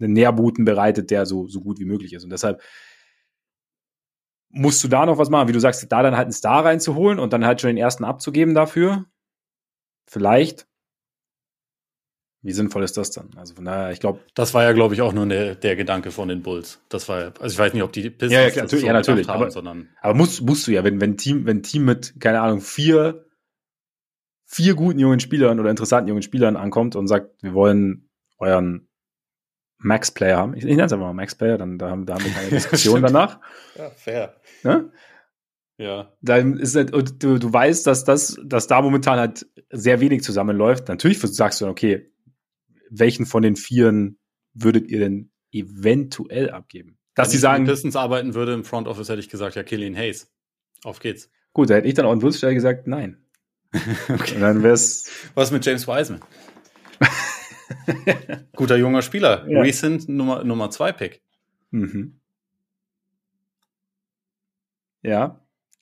einen 0.00 0.12
Nährboten 0.12 0.64
bereitet, 0.64 1.10
der 1.10 1.26
so, 1.26 1.48
so 1.48 1.60
gut 1.60 1.80
wie 1.80 1.84
möglich 1.84 2.12
ist. 2.12 2.24
Und 2.24 2.30
deshalb 2.30 2.62
musst 4.48 4.82
du 4.84 4.88
da 4.88 5.04
noch 5.04 5.18
was 5.18 5.28
machen, 5.28 5.48
wie 5.48 5.52
du 5.52 5.60
sagst, 5.60 5.90
da 5.90 6.02
dann 6.02 6.16
halt 6.16 6.26
einen 6.26 6.32
Star 6.32 6.64
reinzuholen 6.64 7.18
und 7.18 7.32
dann 7.32 7.44
halt 7.44 7.60
schon 7.60 7.68
den 7.68 7.76
ersten 7.76 8.04
abzugeben 8.04 8.54
dafür. 8.54 9.06
Vielleicht. 10.06 10.68
Wie 12.44 12.52
sinnvoll 12.52 12.84
ist 12.84 12.98
das 12.98 13.10
dann? 13.10 13.30
Also 13.36 13.54
von 13.54 13.64
daher, 13.64 13.90
ich 13.90 14.00
glaube. 14.00 14.20
Das 14.34 14.52
war 14.52 14.62
ja, 14.62 14.72
glaube 14.72 14.92
ich, 14.92 15.00
auch 15.00 15.14
nur 15.14 15.24
der, 15.24 15.54
der 15.54 15.76
Gedanke 15.76 16.10
von 16.10 16.28
den 16.28 16.42
Bulls. 16.42 16.78
Das 16.90 17.08
war, 17.08 17.32
also 17.40 17.54
ich 17.54 17.58
weiß 17.58 17.72
nicht, 17.72 17.82
ob 17.82 17.90
die 17.92 18.10
Pistons 18.10 18.32
ja, 18.32 18.42
ja, 18.42 18.50
klar, 18.50 18.68
so 18.68 18.76
ja 18.76 18.92
natürlich, 18.92 19.28
haben, 19.28 19.40
aber, 19.40 19.50
sondern. 19.50 19.88
Aber 20.02 20.12
musst, 20.12 20.42
musst 20.42 20.66
du 20.66 20.72
ja, 20.72 20.84
wenn, 20.84 21.00
wenn 21.00 21.16
Team, 21.16 21.46
wenn 21.46 21.62
Team 21.62 21.86
mit, 21.86 22.20
keine 22.20 22.42
Ahnung, 22.42 22.60
vier, 22.60 23.24
vier 24.44 24.74
guten 24.74 24.98
jungen 24.98 25.20
Spielern 25.20 25.58
oder 25.58 25.70
interessanten 25.70 26.08
jungen 26.08 26.20
Spielern 26.20 26.56
ankommt 26.56 26.96
und 26.96 27.08
sagt, 27.08 27.42
wir 27.42 27.54
wollen 27.54 28.10
euren 28.36 28.88
Max-Player 29.78 30.36
haben. 30.36 30.52
Ich, 30.52 30.64
ich 30.64 30.70
nenne 30.70 30.84
es 30.84 30.92
einfach 30.92 31.06
mal 31.06 31.14
Max-Player, 31.14 31.56
dann 31.56 31.78
da 31.78 31.88
haben, 31.88 32.04
da 32.04 32.14
haben 32.14 32.26
wir 32.26 32.32
keine 32.32 32.48
Diskussion 32.50 33.00
danach. 33.00 33.40
Ja, 33.74 33.88
fair. 33.88 34.34
Ja? 34.64 34.84
Ja. 35.78 36.12
Dann 36.20 36.58
ist 36.58 36.76
halt, 36.76 36.92
und 36.92 37.22
du, 37.22 37.38
du 37.38 37.50
weißt, 37.50 37.86
dass 37.86 38.04
das, 38.04 38.38
dass 38.44 38.66
da 38.66 38.82
momentan 38.82 39.18
halt 39.18 39.46
sehr 39.70 40.00
wenig 40.00 40.22
zusammenläuft. 40.22 40.88
Natürlich 40.88 41.20
sagst 41.20 41.62
du 41.62 41.64
dann, 41.64 41.72
okay, 41.72 42.10
welchen 42.90 43.26
von 43.26 43.42
den 43.42 43.56
Vieren 43.56 44.18
würdet 44.54 44.88
ihr 44.88 45.00
denn 45.00 45.30
eventuell 45.52 46.50
abgeben. 46.50 46.98
Dass 47.14 47.30
sie 47.30 47.38
sagen. 47.38 47.66
Wenn 47.66 47.72
Pistons 47.72 47.96
arbeiten 47.96 48.34
würde 48.34 48.54
im 48.54 48.64
Front 48.64 48.88
Office, 48.88 49.08
hätte 49.08 49.20
ich 49.20 49.28
gesagt, 49.28 49.56
ja, 49.56 49.62
Killian 49.62 49.96
Hayes. 49.96 50.30
Auf 50.82 50.98
geht's. 51.00 51.30
Gut, 51.52 51.70
da 51.70 51.74
hätte 51.74 51.86
ich 51.86 51.94
dann 51.94 52.06
auch 52.06 52.12
an 52.12 52.22
Wurzelstelle 52.22 52.54
gesagt, 52.54 52.86
nein. 52.86 53.24
okay. 54.08 54.34
Und 54.34 54.40
dann 54.40 54.62
wär's. 54.62 55.08
Was 55.34 55.50
mit 55.50 55.64
James 55.64 55.86
Wiseman? 55.86 56.20
Guter 58.56 58.76
junger 58.76 59.02
Spieler. 59.02 59.48
Ja. 59.48 59.60
Recent 59.60 60.08
Nummer, 60.08 60.44
Nummer 60.44 60.70
zwei 60.70 60.92
Pick. 60.92 61.22
Mhm. 61.70 62.20
Ja. 65.02 65.40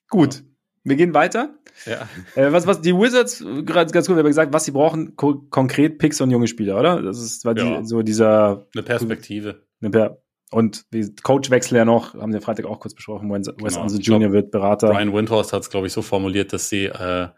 Gut. 0.09 0.45
Wir 0.85 0.97
gehen 0.97 1.15
weiter. 1.15 1.55
Ja. 1.87 2.09
Äh, 2.35 2.53
was, 2.53 2.67
was 2.67 2.81
die 2.81 2.95
Wizards, 2.95 3.39
gerade 3.39 3.93
ganz 3.93 4.07
gut, 4.07 4.17
wir 4.17 4.21
haben 4.21 4.27
gesagt, 4.27 4.53
was 4.53 4.65
sie 4.65 4.73
brauchen, 4.73 5.17
ko 5.17 5.47
konkret 5.49 5.99
Picks 5.99 6.21
und 6.21 6.31
junge 6.31 6.49
Spieler, 6.49 6.79
oder? 6.79 7.03
Das 7.03 7.21
ist 7.21 7.45
war 7.45 7.57
ja. 7.57 7.81
die, 7.81 7.87
so 7.87 8.03
dieser. 8.03 8.67
Eine 8.75 8.83
Perspektive. 8.83 9.63
Eine 9.81 9.91
per 9.91 10.23
und 10.53 10.85
Coachwechsel 11.23 11.79
ja 11.79 11.87
noch, 11.87 12.15
haben 12.15 12.33
wir 12.33 12.43
Freitag 12.43 12.67
auch 12.67 12.79
kurz 12.79 12.95
besprochen, 12.95 13.31
Wes 13.31 13.47
genau. 13.57 13.81
Anse 13.81 13.99
Jr. 13.99 14.33
wird 14.33 14.51
Berater. 14.51 14.91
Brian 14.91 15.15
Windhorst 15.15 15.55
hat 15.55 15.63
es, 15.63 15.71
glaube 15.71 15.87
ich, 15.87 15.95
so 15.95 16.03
formuliert, 16.03 16.53
dass 16.53 16.69
sie 16.69 16.85
äh, 16.85 17.29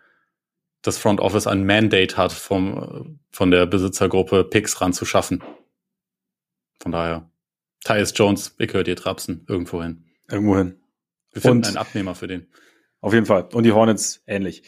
das 0.83 0.99
Front 0.99 1.21
Office 1.21 1.47
ein 1.47 1.65
Mandate 1.65 2.17
hat, 2.17 2.33
vom, 2.33 3.21
von 3.31 3.53
der 3.53 3.67
Besitzergruppe 3.67 4.43
Picks 4.43 4.81
ranzuschaffen. 4.81 5.45
Von 6.81 6.91
daher, 6.91 7.31
Tyus 7.85 8.13
Jones, 8.17 8.57
ich 8.59 8.73
höre 8.75 8.83
dir 8.83 8.97
trapsen, 8.97 9.47
irgendwo 9.49 9.81
hin. 9.81 10.05
Irgendwo 10.29 10.57
hin. 10.57 10.81
Wir 11.33 11.41
finden 11.41 11.59
und 11.59 11.67
einen 11.69 11.77
Abnehmer 11.77 12.17
für 12.17 12.27
den. 12.27 12.49
Auf 13.05 13.13
jeden 13.13 13.27
Fall. 13.27 13.47
Und 13.53 13.65
die 13.65 13.73
Hornets 13.73 14.23
ähnlich. 14.27 14.63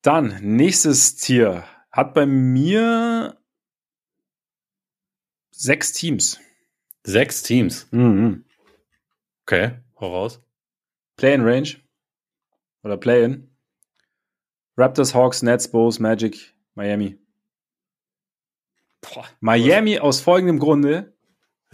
Dann, 0.00 0.38
nächstes 0.40 1.16
Tier 1.16 1.64
hat 1.92 2.14
bei 2.14 2.24
mir 2.24 3.38
sechs 5.50 5.92
Teams. 5.92 6.40
Sechs 7.02 7.42
Teams? 7.42 7.86
Mhm. 7.90 8.46
Okay, 9.42 9.72
voraus. 9.92 10.40
Play-in 11.16 11.42
Range. 11.42 11.68
Oder 12.82 12.96
Play-in. 12.96 13.54
Raptors, 14.78 15.14
Hawks, 15.14 15.42
Nets, 15.42 15.70
Bulls, 15.70 15.98
Magic, 15.98 16.54
Miami. 16.74 17.18
Boah, 19.02 19.26
Miami 19.40 19.98
aus 19.98 20.22
folgendem 20.22 20.58
Grunde. 20.58 21.13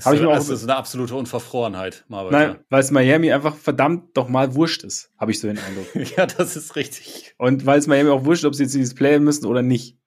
Das, 0.04 0.14
ist, 0.14 0.22
das 0.22 0.48
ist 0.48 0.62
eine 0.64 0.76
absolute 0.76 1.14
Unverfrorenheit. 1.14 2.04
Marvel, 2.08 2.32
Nein, 2.32 2.58
weil 2.68 2.80
es 2.80 2.90
Miami 2.90 3.32
einfach 3.32 3.56
verdammt 3.56 4.16
doch 4.16 4.28
mal 4.28 4.54
wurscht 4.54 4.84
ist, 4.84 5.12
habe 5.18 5.30
ich 5.30 5.40
so 5.40 5.48
den 5.48 5.58
Eindruck. 5.58 5.86
ja, 6.16 6.26
das 6.26 6.56
ist 6.56 6.76
richtig. 6.76 7.34
Und 7.38 7.66
weil 7.66 7.78
es 7.78 7.86
Miami 7.86 8.10
auch 8.10 8.24
wurscht, 8.24 8.44
ob 8.44 8.54
sie 8.54 8.64
jetzt 8.64 8.74
dieses 8.74 8.94
Playen 8.94 9.24
müssen 9.24 9.46
oder 9.46 9.62
nicht. 9.62 9.98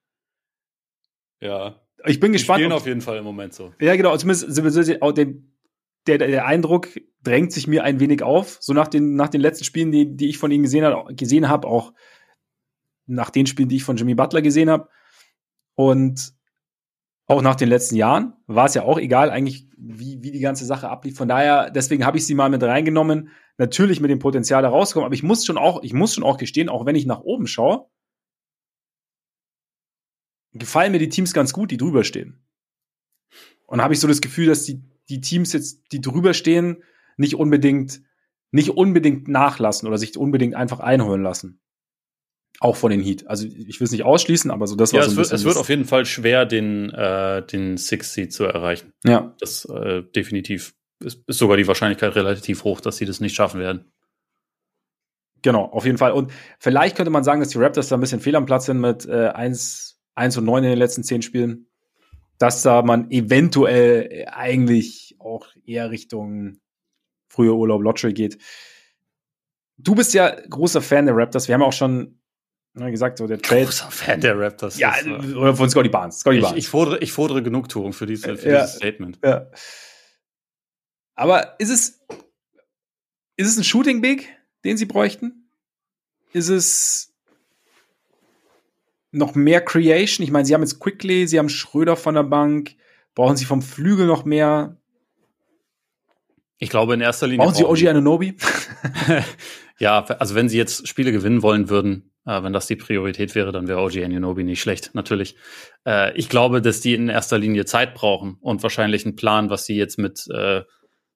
Ja. 1.39 1.81
Ich 2.05 2.19
bin 2.19 2.31
gespannt. 2.31 2.59
Die 2.59 2.63
spielen 2.63 2.73
auf 2.73 2.85
jeden 2.85 3.01
Fall 3.01 3.17
im 3.17 3.23
Moment 3.23 3.53
so. 3.53 3.73
Ja, 3.79 3.95
genau. 3.95 4.15
Zumindest 4.17 5.01
auch 5.01 5.11
den, 5.11 5.53
der, 6.07 6.17
der 6.17 6.45
Eindruck 6.45 6.89
drängt 7.21 7.51
sich 7.51 7.67
mir 7.67 7.83
ein 7.83 7.99
wenig 7.99 8.23
auf. 8.23 8.57
So 8.59 8.73
nach 8.73 8.87
den, 8.87 9.15
nach 9.15 9.29
den 9.29 9.41
letzten 9.41 9.63
Spielen, 9.63 9.91
die, 9.91 10.15
die 10.15 10.29
ich 10.29 10.37
von 10.37 10.51
ihnen 10.51 10.63
gesehen 10.63 10.83
habe, 10.83 11.15
gesehen 11.15 11.49
habe, 11.49 11.67
auch 11.67 11.93
nach 13.05 13.29
den 13.29 13.45
Spielen, 13.45 13.69
die 13.69 13.77
ich 13.77 13.83
von 13.83 13.97
Jimmy 13.97 14.15
Butler 14.15 14.41
gesehen 14.41 14.69
habe. 14.69 14.89
Und 15.75 16.33
auch 17.25 17.41
nach 17.41 17.55
den 17.55 17.69
letzten 17.69 17.95
Jahren 17.95 18.33
war 18.47 18.65
es 18.65 18.73
ja 18.73 18.83
auch 18.83 18.99
egal 18.99 19.29
eigentlich, 19.29 19.67
wie, 19.77 20.21
wie 20.21 20.31
die 20.31 20.39
ganze 20.39 20.65
Sache 20.65 20.89
ablief. 20.89 21.15
Von 21.15 21.29
daher, 21.29 21.69
deswegen 21.69 22.05
habe 22.05 22.17
ich 22.17 22.25
sie 22.25 22.35
mal 22.35 22.49
mit 22.49 22.61
reingenommen. 22.63 23.29
Natürlich 23.57 24.01
mit 24.01 24.11
dem 24.11 24.19
Potenzial 24.19 24.61
da 24.61 24.69
aber 24.69 25.13
ich 25.13 25.23
muss 25.23 25.45
schon 25.45 25.57
auch, 25.57 25.83
ich 25.83 25.93
muss 25.93 26.15
schon 26.15 26.23
auch 26.23 26.37
gestehen, 26.37 26.69
auch 26.69 26.85
wenn 26.85 26.95
ich 26.95 27.05
nach 27.05 27.21
oben 27.21 27.47
schaue, 27.47 27.87
gefallen 30.53 30.91
mir 30.91 30.99
die 30.99 31.09
Teams 31.09 31.33
ganz 31.33 31.53
gut, 31.53 31.71
die 31.71 31.77
drüber 31.77 32.03
stehen. 32.03 32.43
Und 33.67 33.81
habe 33.81 33.93
ich 33.93 33.99
so 33.99 34.07
das 34.07 34.21
Gefühl, 34.21 34.47
dass 34.47 34.65
die, 34.65 34.83
die 35.09 35.21
Teams 35.21 35.53
jetzt, 35.53 35.91
die 35.91 36.01
drüber 36.01 36.33
stehen, 36.33 36.83
nicht 37.17 37.35
unbedingt, 37.35 38.01
nicht 38.51 38.71
unbedingt 38.71 39.27
nachlassen 39.27 39.87
oder 39.87 39.97
sich 39.97 40.17
unbedingt 40.17 40.55
einfach 40.55 40.79
einholen 40.79 41.23
lassen. 41.23 41.62
Auch 42.59 42.75
von 42.75 42.91
den 42.91 43.01
Heat. 43.01 43.27
Also 43.27 43.45
ich 43.45 43.79
will 43.79 43.85
es 43.85 43.91
nicht 43.91 44.03
ausschließen, 44.03 44.51
aber 44.51 44.67
so 44.67 44.75
das 44.75 44.93
war 44.93 45.01
ja, 45.01 45.05
so 45.05 45.11
es, 45.11 45.17
wird, 45.17 45.39
es 45.39 45.43
wird 45.43 45.57
auf 45.57 45.69
jeden 45.69 45.85
Fall 45.85 46.05
schwer, 46.05 46.45
den, 46.45 46.91
äh, 46.91 47.45
den 47.45 47.77
Six 47.77 48.13
Seed 48.13 48.31
zu 48.31 48.45
erreichen. 48.45 48.93
Ja. 49.03 49.35
Das 49.39 49.65
äh, 49.65 50.03
definitiv 50.15 50.75
ist, 51.03 51.23
ist 51.27 51.39
sogar 51.39 51.57
die 51.57 51.67
Wahrscheinlichkeit 51.67 52.15
relativ 52.15 52.63
hoch, 52.63 52.79
dass 52.79 52.97
sie 52.97 53.05
das 53.05 53.19
nicht 53.19 53.35
schaffen 53.35 53.59
werden. 53.59 53.91
Genau, 55.41 55.65
auf 55.65 55.85
jeden 55.85 55.97
Fall. 55.97 56.13
Und 56.13 56.31
vielleicht 56.57 56.95
könnte 56.95 57.11
man 57.11 57.23
sagen, 57.23 57.41
dass 57.41 57.49
die 57.49 57.57
Raptors 57.57 57.89
da 57.89 57.97
ein 57.97 57.99
bisschen 57.99 58.21
fehl 58.21 58.35
am 58.35 58.45
Platz 58.45 58.65
sind 58.65 58.79
mit 58.79 59.05
äh, 59.05 59.27
1, 59.27 59.99
1 60.15 60.37
und 60.37 60.45
9 60.45 60.63
in 60.63 60.69
den 60.69 60.79
letzten 60.79 61.03
10 61.03 61.21
Spielen. 61.21 61.67
Dass 62.37 62.61
da 62.61 62.81
man 62.81 63.11
eventuell 63.11 64.25
eigentlich 64.31 65.17
auch 65.19 65.47
eher 65.65 65.91
Richtung 65.91 66.59
frühe 67.27 67.53
Urlaub 67.53 67.81
Lottery 67.81 68.13
geht. 68.13 68.37
Du 69.77 69.95
bist 69.95 70.13
ja 70.13 70.33
großer 70.49 70.81
Fan 70.81 71.05
der 71.05 71.15
Raptors. 71.15 71.47
Wir 71.47 71.55
haben 71.55 71.61
auch 71.61 71.73
schon 71.73 72.19
wie 72.75 72.91
gesagt, 72.91 73.19
so 73.19 73.27
der 73.27 73.39
Trade. 73.39 73.65
Großer 73.65 73.91
Fan 73.91 74.21
der 74.21 74.39
Raptors. 74.39 74.79
Ja, 74.79 74.95
ist, 74.95 75.35
oder 75.35 75.55
von 75.55 75.69
Scotty 75.69 75.89
Barnes. 75.89 76.19
Scotty 76.19 76.37
ich, 76.37 76.43
Barnes. 76.43 76.57
Ich, 76.57 76.67
fordere, 76.67 76.99
ich 76.99 77.11
fordere 77.11 77.43
Genugtuung 77.43 77.93
für, 77.93 78.05
diese, 78.05 78.35
für 78.35 78.49
ja, 78.49 78.61
dieses 78.61 78.75
Statement. 78.77 79.19
Ja. 79.23 79.47
Aber 81.15 81.55
ist 81.59 81.69
es, 81.69 82.01
ist 83.37 83.47
es 83.47 83.57
ein 83.57 83.63
Shooting 83.63 84.01
Big, 84.01 84.27
den 84.63 84.77
sie 84.77 84.85
bräuchten? 84.85 85.49
Ist 86.31 86.49
es 86.49 87.13
noch 89.11 89.35
mehr 89.35 89.61
Creation? 89.61 90.23
Ich 90.23 90.31
meine, 90.31 90.45
sie 90.45 90.55
haben 90.55 90.61
jetzt 90.61 90.79
Quickly, 90.79 91.27
sie 91.27 91.37
haben 91.37 91.49
Schröder 91.49 91.95
von 91.95 92.15
der 92.15 92.23
Bank. 92.23 92.75
Brauchen 93.13 93.37
sie 93.37 93.45
vom 93.45 93.61
Flügel 93.61 94.07
noch 94.07 94.25
mehr? 94.25 94.77
Ich 96.57 96.69
glaube 96.69 96.95
in 96.95 97.01
erster 97.01 97.27
Linie. 97.27 97.45
Brauchen 97.45 97.55
sie 97.55 97.65
OG 97.65 97.87
Ananobi? 97.87 98.35
ja, 99.77 100.03
also 100.03 100.33
wenn 100.33 100.49
sie 100.49 100.57
jetzt 100.57 100.87
Spiele 100.87 101.11
gewinnen 101.11 101.43
wollen 101.43 101.69
würden, 101.69 102.12
äh, 102.25 102.43
wenn 102.43 102.53
das 102.53 102.67
die 102.67 102.75
Priorität 102.75 103.35
wäre, 103.35 103.51
dann 103.51 103.67
wäre 103.67 103.81
OG 103.81 103.97
Anunoby 104.03 104.43
nicht 104.43 104.61
schlecht, 104.61 104.91
natürlich. 104.93 105.35
Äh, 105.85 106.15
ich 106.17 106.29
glaube, 106.29 106.61
dass 106.61 106.81
die 106.81 106.93
in 106.93 107.09
erster 107.09 107.37
Linie 107.37 107.65
Zeit 107.65 107.93
brauchen 107.93 108.37
und 108.41 108.63
wahrscheinlich 108.63 109.05
einen 109.05 109.15
Plan, 109.15 109.49
was 109.49 109.65
sie 109.65 109.75
jetzt 109.75 109.97
mit, 109.97 110.27
äh, 110.33 110.61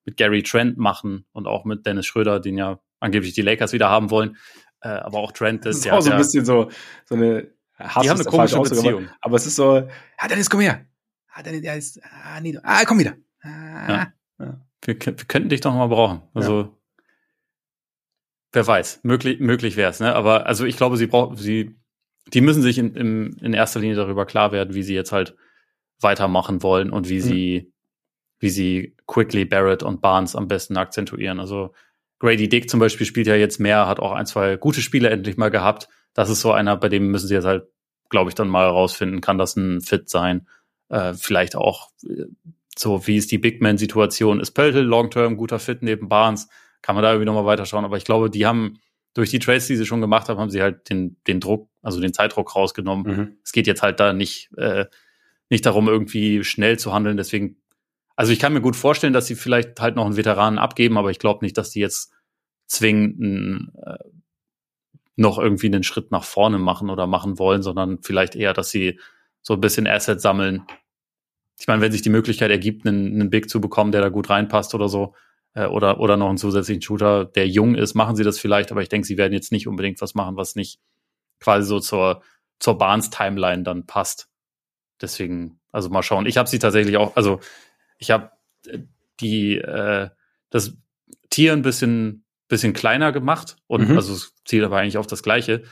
mit 0.06 0.18
Gary 0.18 0.44
Trent 0.44 0.78
machen 0.78 1.26
und 1.32 1.48
auch 1.48 1.66
mit 1.66 1.86
Dennis 1.86 2.06
Schröder, 2.06 2.40
den 2.40 2.58
ja 2.58 2.80
angeblich 3.00 3.34
die 3.34 3.42
Lakers 3.42 3.74
wieder 3.74 3.90
haben 3.90 4.10
wollen. 4.10 4.38
Äh, 4.82 4.90
aber 4.90 5.20
auch 5.20 5.32
Trent 5.32 5.66
ist, 5.66 5.66
das 5.66 5.78
ist 5.78 5.86
ja. 5.86 5.94
auch 5.94 6.02
so 6.02 6.12
ein 6.12 6.18
bisschen 6.18 6.46
so, 6.46 6.70
so 7.06 7.16
eine 7.16 7.52
Hass 7.80 8.04
Die 8.04 8.10
haben 8.10 8.20
eine 8.20 8.30
komische 8.30 8.60
Beziehung. 8.60 9.04
Aber, 9.04 9.16
aber, 9.22 9.36
es 9.38 9.46
ist 9.46 9.56
so, 9.56 9.88
ah, 10.18 10.28
Dennis, 10.28 10.50
komm 10.50 10.62
her. 10.62 10.86
Ah, 11.32 11.44
Dennis, 11.44 11.62
der 11.62 11.78
ist, 11.78 12.02
ah, 12.04 12.40
nee, 12.42 12.58
ah, 12.64 12.84
komm 12.86 13.00
wieder. 13.00 13.16
Ah, 13.42 13.88
ja. 13.88 14.14
Ja. 14.40 14.62
Wir, 14.84 14.96
wir 14.96 15.14
könnten 15.14 15.50
dich 15.50 15.62
doch 15.62 15.74
mal 15.74 15.88
brauchen. 15.88 16.22
Also, 16.34 16.62
ja. 16.62 16.77
Wer 18.52 18.66
weiß, 18.66 19.02
möglich, 19.04 19.40
möglich 19.40 19.76
wäre 19.76 19.92
es, 19.92 20.00
ne? 20.00 20.16
Aber 20.16 20.46
also 20.46 20.66
ich 20.66 20.78
glaube, 20.78 20.98
sie 20.98 21.08
brauchen, 21.08 21.36
sie, 21.36 21.76
die 22.34 22.42
müssen 22.42 22.62
sich 22.62 22.78
in, 22.78 22.96
in, 22.96 23.34
in 23.42 23.54
erster 23.54 23.80
Linie 23.80 23.96
darüber 23.96 24.26
klar 24.26 24.52
werden, 24.52 24.74
wie 24.74 24.84
sie 24.84 24.96
jetzt 24.96 25.12
halt 25.12 25.36
weitermachen 26.00 26.64
wollen 26.64 26.92
und 26.92 27.10
wie 27.10 27.18
mhm. 27.18 27.22
sie, 27.22 27.74
wie 28.40 28.50
sie 28.50 28.96
Quickly, 29.08 29.46
Barrett 29.46 29.84
und 29.84 30.02
Barnes 30.02 30.36
am 30.36 30.48
besten 30.48 30.78
akzentuieren. 30.78 31.40
Also 31.40 31.74
Grady 32.20 32.50
Dick 32.50 32.70
zum 32.70 32.80
Beispiel 32.80 33.06
spielt 33.06 33.28
ja 33.28 33.36
jetzt 33.36 33.60
mehr, 33.60 33.88
hat 33.88 34.00
auch 34.00 34.14
ein, 34.14 34.26
zwei 34.26 34.56
gute 34.58 34.82
Spiele 34.82 35.10
endlich 35.10 35.38
mal 35.38 35.50
gehabt. 35.50 35.90
Das 36.14 36.30
ist 36.30 36.42
so 36.42 36.52
einer, 36.52 36.78
bei 36.78 36.90
dem 36.90 37.08
müssen 37.12 37.28
sie 37.28 37.36
jetzt 37.36 37.46
halt, 37.46 37.68
glaube 38.10 38.30
ich, 38.30 38.36
dann 38.36 38.48
mal 38.48 38.66
herausfinden, 38.66 39.22
kann 39.22 39.38
das 39.38 39.56
ein 39.56 39.82
Fit 39.82 40.10
sein? 40.10 40.48
Äh, 40.90 41.14
vielleicht 41.14 41.56
auch 41.56 41.92
äh, 42.04 42.26
so, 42.78 43.06
wie 43.08 43.18
ist 43.18 43.32
die 43.32 43.38
Big 43.38 43.62
Man-Situation? 43.62 44.40
Ist 44.40 44.52
Pöltl 44.52 44.82
long-term 44.82 45.36
guter 45.36 45.60
Fit 45.60 45.82
neben 45.82 46.10
Barnes? 46.10 46.48
Kann 46.82 46.96
man 46.96 47.04
da 47.04 47.12
irgendwie 47.12 47.26
nochmal 47.26 47.46
weiterschauen. 47.46 47.86
Aber 47.86 47.98
ich 47.98 48.06
glaube, 48.06 48.30
die 48.30 48.46
haben 48.46 48.80
durch 49.14 49.32
die 49.32 49.40
Trades, 49.40 49.68
die 49.68 49.76
sie 49.76 49.86
schon 49.86 50.02
gemacht 50.02 50.30
haben, 50.30 50.40
haben 50.40 50.52
sie 50.52 50.62
halt 50.62 50.90
den, 50.90 51.18
den 51.26 51.40
Druck, 51.40 51.70
also 51.82 52.00
den 52.00 52.14
Zeitdruck 52.14 52.56
rausgenommen. 52.56 53.06
Mhm. 53.06 53.38
Es 53.44 53.52
geht 53.52 53.66
jetzt 53.66 53.82
halt 53.82 54.00
da 54.00 54.14
nicht, 54.14 54.52
äh, 54.58 54.86
nicht 55.50 55.66
darum, 55.66 55.88
irgendwie 55.88 56.44
schnell 56.44 56.78
zu 56.78 56.94
handeln. 56.94 57.18
Deswegen, 57.18 57.58
also 58.16 58.32
ich 58.32 58.40
kann 58.40 58.54
mir 58.54 58.62
gut 58.62 58.76
vorstellen, 58.76 59.14
dass 59.14 59.26
sie 59.26 59.36
vielleicht 59.36 59.80
halt 59.80 59.96
noch 59.96 60.06
einen 60.06 60.18
Veteranen 60.18 60.60
abgeben, 60.60 60.98
aber 60.98 61.10
ich 61.10 61.20
glaube 61.20 61.44
nicht, 61.44 61.58
dass 61.58 61.72
die 61.72 61.80
jetzt 61.80 62.14
zwingend 62.68 63.72
äh, 63.84 63.98
noch 65.16 65.40
irgendwie 65.40 65.68
einen 65.68 65.84
Schritt 65.84 66.12
nach 66.12 66.24
vorne 66.24 66.60
machen 66.60 66.90
oder 66.92 67.08
machen 67.08 67.40
wollen, 67.40 67.64
sondern 67.64 68.04
vielleicht 68.04 68.36
eher, 68.36 68.54
dass 68.54 68.70
sie 68.70 69.00
so 69.42 69.56
ein 69.56 69.62
bisschen 69.62 69.88
Asset 69.88 70.22
sammeln. 70.22 70.64
Ich 71.60 71.68
meine, 71.68 71.82
wenn 71.82 71.92
sich 71.92 72.04
die 72.04 72.10
Möglichkeit 72.10 72.52
ergibt, 72.52 72.86
einen, 72.86 73.14
einen 73.14 73.30
Big 73.32 73.50
zu 73.50 73.60
bekommen, 73.60 73.92
der 73.92 74.02
da 74.02 74.10
gut 74.10 74.30
reinpasst 74.30 74.76
oder 74.76 74.90
so, 74.90 75.16
oder, 75.66 76.00
oder 76.00 76.18
noch 76.18 76.30
einen 76.30 76.38
zusätzlichen 76.38 76.82
Shooter, 76.82 77.26
der 77.26 77.48
jung 77.48 77.76
ist, 77.76 77.96
machen 77.96 78.16
sie 78.16 78.24
das 78.24 78.40
vielleicht, 78.40 78.72
aber 78.72 78.82
ich 78.82 78.90
denke, 78.90 79.08
sie 79.08 79.18
werden 79.18 79.34
jetzt 79.34 79.52
nicht 79.52 79.68
unbedingt 79.68 80.02
was 80.02 80.14
machen, 80.14 80.38
was 80.38 80.56
nicht 80.56 80.80
quasi 81.40 81.68
so 81.68 81.80
zur, 81.80 82.22
zur 82.60 82.78
Barnes-Timeline 82.78 83.64
dann 83.64 83.86
passt. 83.86 84.30
Deswegen, 85.02 85.60
also 85.72 85.90
mal 85.90 86.04
schauen. 86.04 86.26
Ich 86.26 86.38
habe 86.38 86.50
sie 86.50 86.60
tatsächlich 86.60 86.98
auch, 86.98 87.16
also 87.16 87.40
ich 87.98 88.12
habe 88.12 88.32
äh, 88.68 88.80
die 89.20 89.58
äh, 89.58 90.10
das 90.50 90.78
Tier 91.30 91.54
ein 91.54 91.62
bisschen 91.62 92.24
bisschen 92.48 92.74
kleiner 92.74 93.12
gemacht 93.12 93.58
und 93.68 93.90
mhm. 93.90 93.98
also 93.98 94.14
es 94.14 94.34
zielt 94.46 94.64
aber 94.64 94.78
eigentlich 94.78 94.98
auf 94.98 95.08
das 95.08 95.24
Gleiche. 95.24 95.64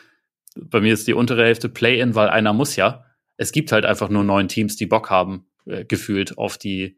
Bei 0.55 0.81
mir 0.81 0.93
ist 0.93 1.07
die 1.07 1.13
untere 1.13 1.43
Hälfte 1.45 1.69
Play-in, 1.69 2.15
weil 2.15 2.29
einer 2.29 2.53
muss 2.53 2.75
ja. 2.75 3.05
Es 3.37 3.51
gibt 3.51 3.71
halt 3.71 3.85
einfach 3.85 4.09
nur 4.09 4.23
neun 4.23 4.47
Teams, 4.47 4.75
die 4.75 4.85
Bock 4.85 5.09
haben, 5.09 5.47
äh, 5.65 5.85
gefühlt 5.85 6.37
auf 6.37 6.57
die 6.57 6.97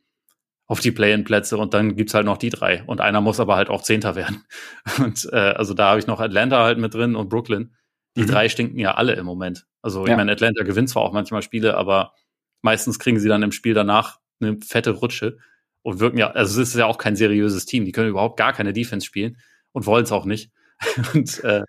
auf 0.67 0.81
die 0.81 0.91
Play-in-Plätze 0.91 1.57
und 1.57 1.73
dann 1.73 1.95
gibt's 1.95 2.13
halt 2.13 2.25
noch 2.25 2.37
die 2.37 2.49
drei. 2.49 2.83
Und 2.85 2.99
einer 2.99 3.21
muss 3.21 3.39
aber 3.39 3.55
halt 3.55 3.69
auch 3.69 3.81
Zehnter 3.81 4.15
werden. 4.15 4.43
Und 4.99 5.27
äh, 5.31 5.37
also 5.37 5.73
da 5.73 5.89
habe 5.89 5.99
ich 5.99 6.07
noch 6.07 6.19
Atlanta 6.19 6.63
halt 6.63 6.77
mit 6.77 6.93
drin 6.93 7.15
und 7.15 7.29
Brooklyn. 7.29 7.73
Die 8.17 8.23
mhm. 8.23 8.27
drei 8.27 8.49
stinken 8.49 8.77
ja 8.77 8.95
alle 8.95 9.13
im 9.13 9.25
Moment. 9.25 9.65
Also 9.81 10.05
ja. 10.05 10.11
ich 10.11 10.17
meine, 10.17 10.33
Atlanta 10.33 10.63
gewinnt 10.63 10.89
zwar 10.89 11.03
auch 11.03 11.13
manchmal 11.13 11.41
Spiele, 11.41 11.77
aber 11.77 12.13
meistens 12.61 12.99
kriegen 12.99 13.19
sie 13.19 13.29
dann 13.29 13.43
im 13.43 13.53
Spiel 13.53 13.73
danach 13.73 14.19
eine 14.41 14.57
fette 14.61 14.91
Rutsche 14.91 15.37
und 15.83 16.01
wirken 16.01 16.17
ja, 16.17 16.31
also 16.31 16.61
es 16.61 16.69
ist 16.69 16.75
ja 16.75 16.85
auch 16.85 16.97
kein 16.97 17.15
seriöses 17.15 17.65
Team. 17.65 17.85
Die 17.85 17.93
können 17.93 18.09
überhaupt 18.09 18.37
gar 18.37 18.51
keine 18.51 18.73
Defense 18.73 19.05
spielen 19.05 19.37
und 19.71 19.85
wollen 19.85 20.03
es 20.03 20.11
auch 20.11 20.25
nicht. 20.25 20.51
Und 21.13 21.43
äh, 21.43 21.63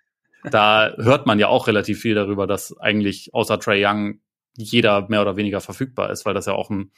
da 0.51 0.93
hört 0.97 1.25
man 1.25 1.39
ja 1.39 1.47
auch 1.47 1.67
relativ 1.67 1.99
viel 1.99 2.13
darüber, 2.13 2.45
dass 2.45 2.77
eigentlich 2.77 3.33
außer 3.33 3.59
Trey 3.59 3.83
Young 3.83 4.19
jeder 4.55 5.07
mehr 5.09 5.21
oder 5.21 5.35
weniger 5.35 5.61
verfügbar 5.61 6.11
ist, 6.11 6.25
weil 6.25 6.33
das 6.33 6.45
ja 6.45 6.53
auch 6.53 6.69
ein, 6.69 6.91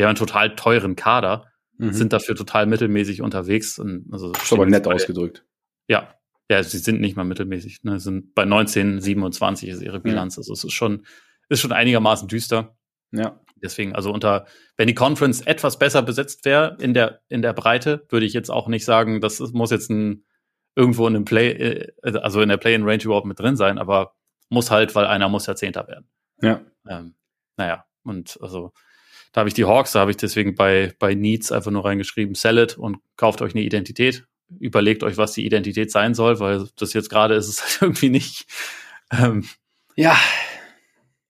der 0.00 0.08
einen 0.08 0.16
total 0.16 0.56
teuren 0.56 0.96
Kader, 0.96 1.46
mhm. 1.76 1.92
sind 1.92 2.14
dafür 2.14 2.34
total 2.34 2.64
mittelmäßig 2.64 3.20
unterwegs. 3.20 3.78
Und 3.78 4.06
also 4.10 4.32
das 4.32 4.44
ist 4.44 4.52
aber 4.52 4.64
nett 4.64 4.84
bei, 4.84 4.94
ausgedrückt. 4.94 5.44
Ja, 5.88 6.14
ja, 6.50 6.62
sie 6.62 6.78
sind 6.78 7.02
nicht 7.02 7.16
mal 7.16 7.24
mittelmäßig. 7.24 7.82
Ne? 7.82 8.00
Sind 8.00 8.34
bei 8.34 8.46
19, 8.46 9.02
27 9.02 9.68
ist 9.68 9.82
ihre 9.82 10.00
Bilanz. 10.00 10.36
Mhm. 10.36 10.40
Also 10.40 10.54
es 10.54 10.64
ist 10.64 10.72
schon, 10.72 11.04
ist 11.50 11.60
schon 11.60 11.72
einigermaßen 11.72 12.28
düster. 12.28 12.78
Ja. 13.12 13.38
Deswegen, 13.62 13.94
also 13.94 14.10
unter, 14.10 14.46
wenn 14.78 14.86
die 14.86 14.94
Conference 14.94 15.42
etwas 15.42 15.78
besser 15.78 16.00
besetzt 16.00 16.46
wäre 16.46 16.78
in 16.80 16.94
der, 16.94 17.20
in 17.28 17.42
der 17.42 17.52
Breite, 17.52 18.06
würde 18.08 18.24
ich 18.24 18.32
jetzt 18.32 18.50
auch 18.50 18.68
nicht 18.68 18.86
sagen, 18.86 19.20
das 19.20 19.38
muss 19.52 19.70
jetzt 19.70 19.90
ein, 19.90 20.24
irgendwo 20.74 21.06
in 21.06 21.14
einem 21.14 21.24
Play, 21.26 21.50
äh, 21.50 21.92
also 22.02 22.40
in 22.40 22.48
der 22.48 22.56
Play-in-Range 22.56 23.02
überhaupt 23.02 23.26
mit 23.26 23.38
drin 23.38 23.56
sein, 23.56 23.76
aber 23.76 24.14
muss 24.48 24.70
halt, 24.70 24.94
weil 24.94 25.04
einer 25.04 25.28
muss 25.28 25.46
ja 25.46 25.54
Zehnter 25.56 25.86
werden. 25.88 26.08
Ja. 26.40 26.62
Ähm, 26.88 27.16
naja, 27.58 27.84
und 28.02 28.38
also 28.40 28.72
da 29.32 29.40
habe 29.40 29.48
ich 29.48 29.54
die 29.54 29.64
Hawks, 29.64 29.92
da 29.92 30.00
habe 30.00 30.10
ich 30.10 30.16
deswegen 30.16 30.54
bei, 30.54 30.94
bei 30.98 31.14
Needs 31.14 31.52
einfach 31.52 31.70
nur 31.70 31.84
reingeschrieben, 31.84 32.34
sell 32.34 32.58
it 32.58 32.76
und 32.76 32.98
kauft 33.16 33.42
euch 33.42 33.54
eine 33.54 33.62
Identität. 33.62 34.24
Überlegt 34.58 35.04
euch, 35.04 35.16
was 35.16 35.32
die 35.32 35.46
Identität 35.46 35.92
sein 35.92 36.14
soll, 36.14 36.40
weil 36.40 36.66
das 36.76 36.92
jetzt 36.92 37.10
gerade 37.10 37.34
ist 37.36 37.48
es 37.48 37.62
halt 37.62 37.82
irgendwie 37.82 38.10
nicht. 38.10 38.46
Ähm, 39.12 39.48
ja. 39.94 40.16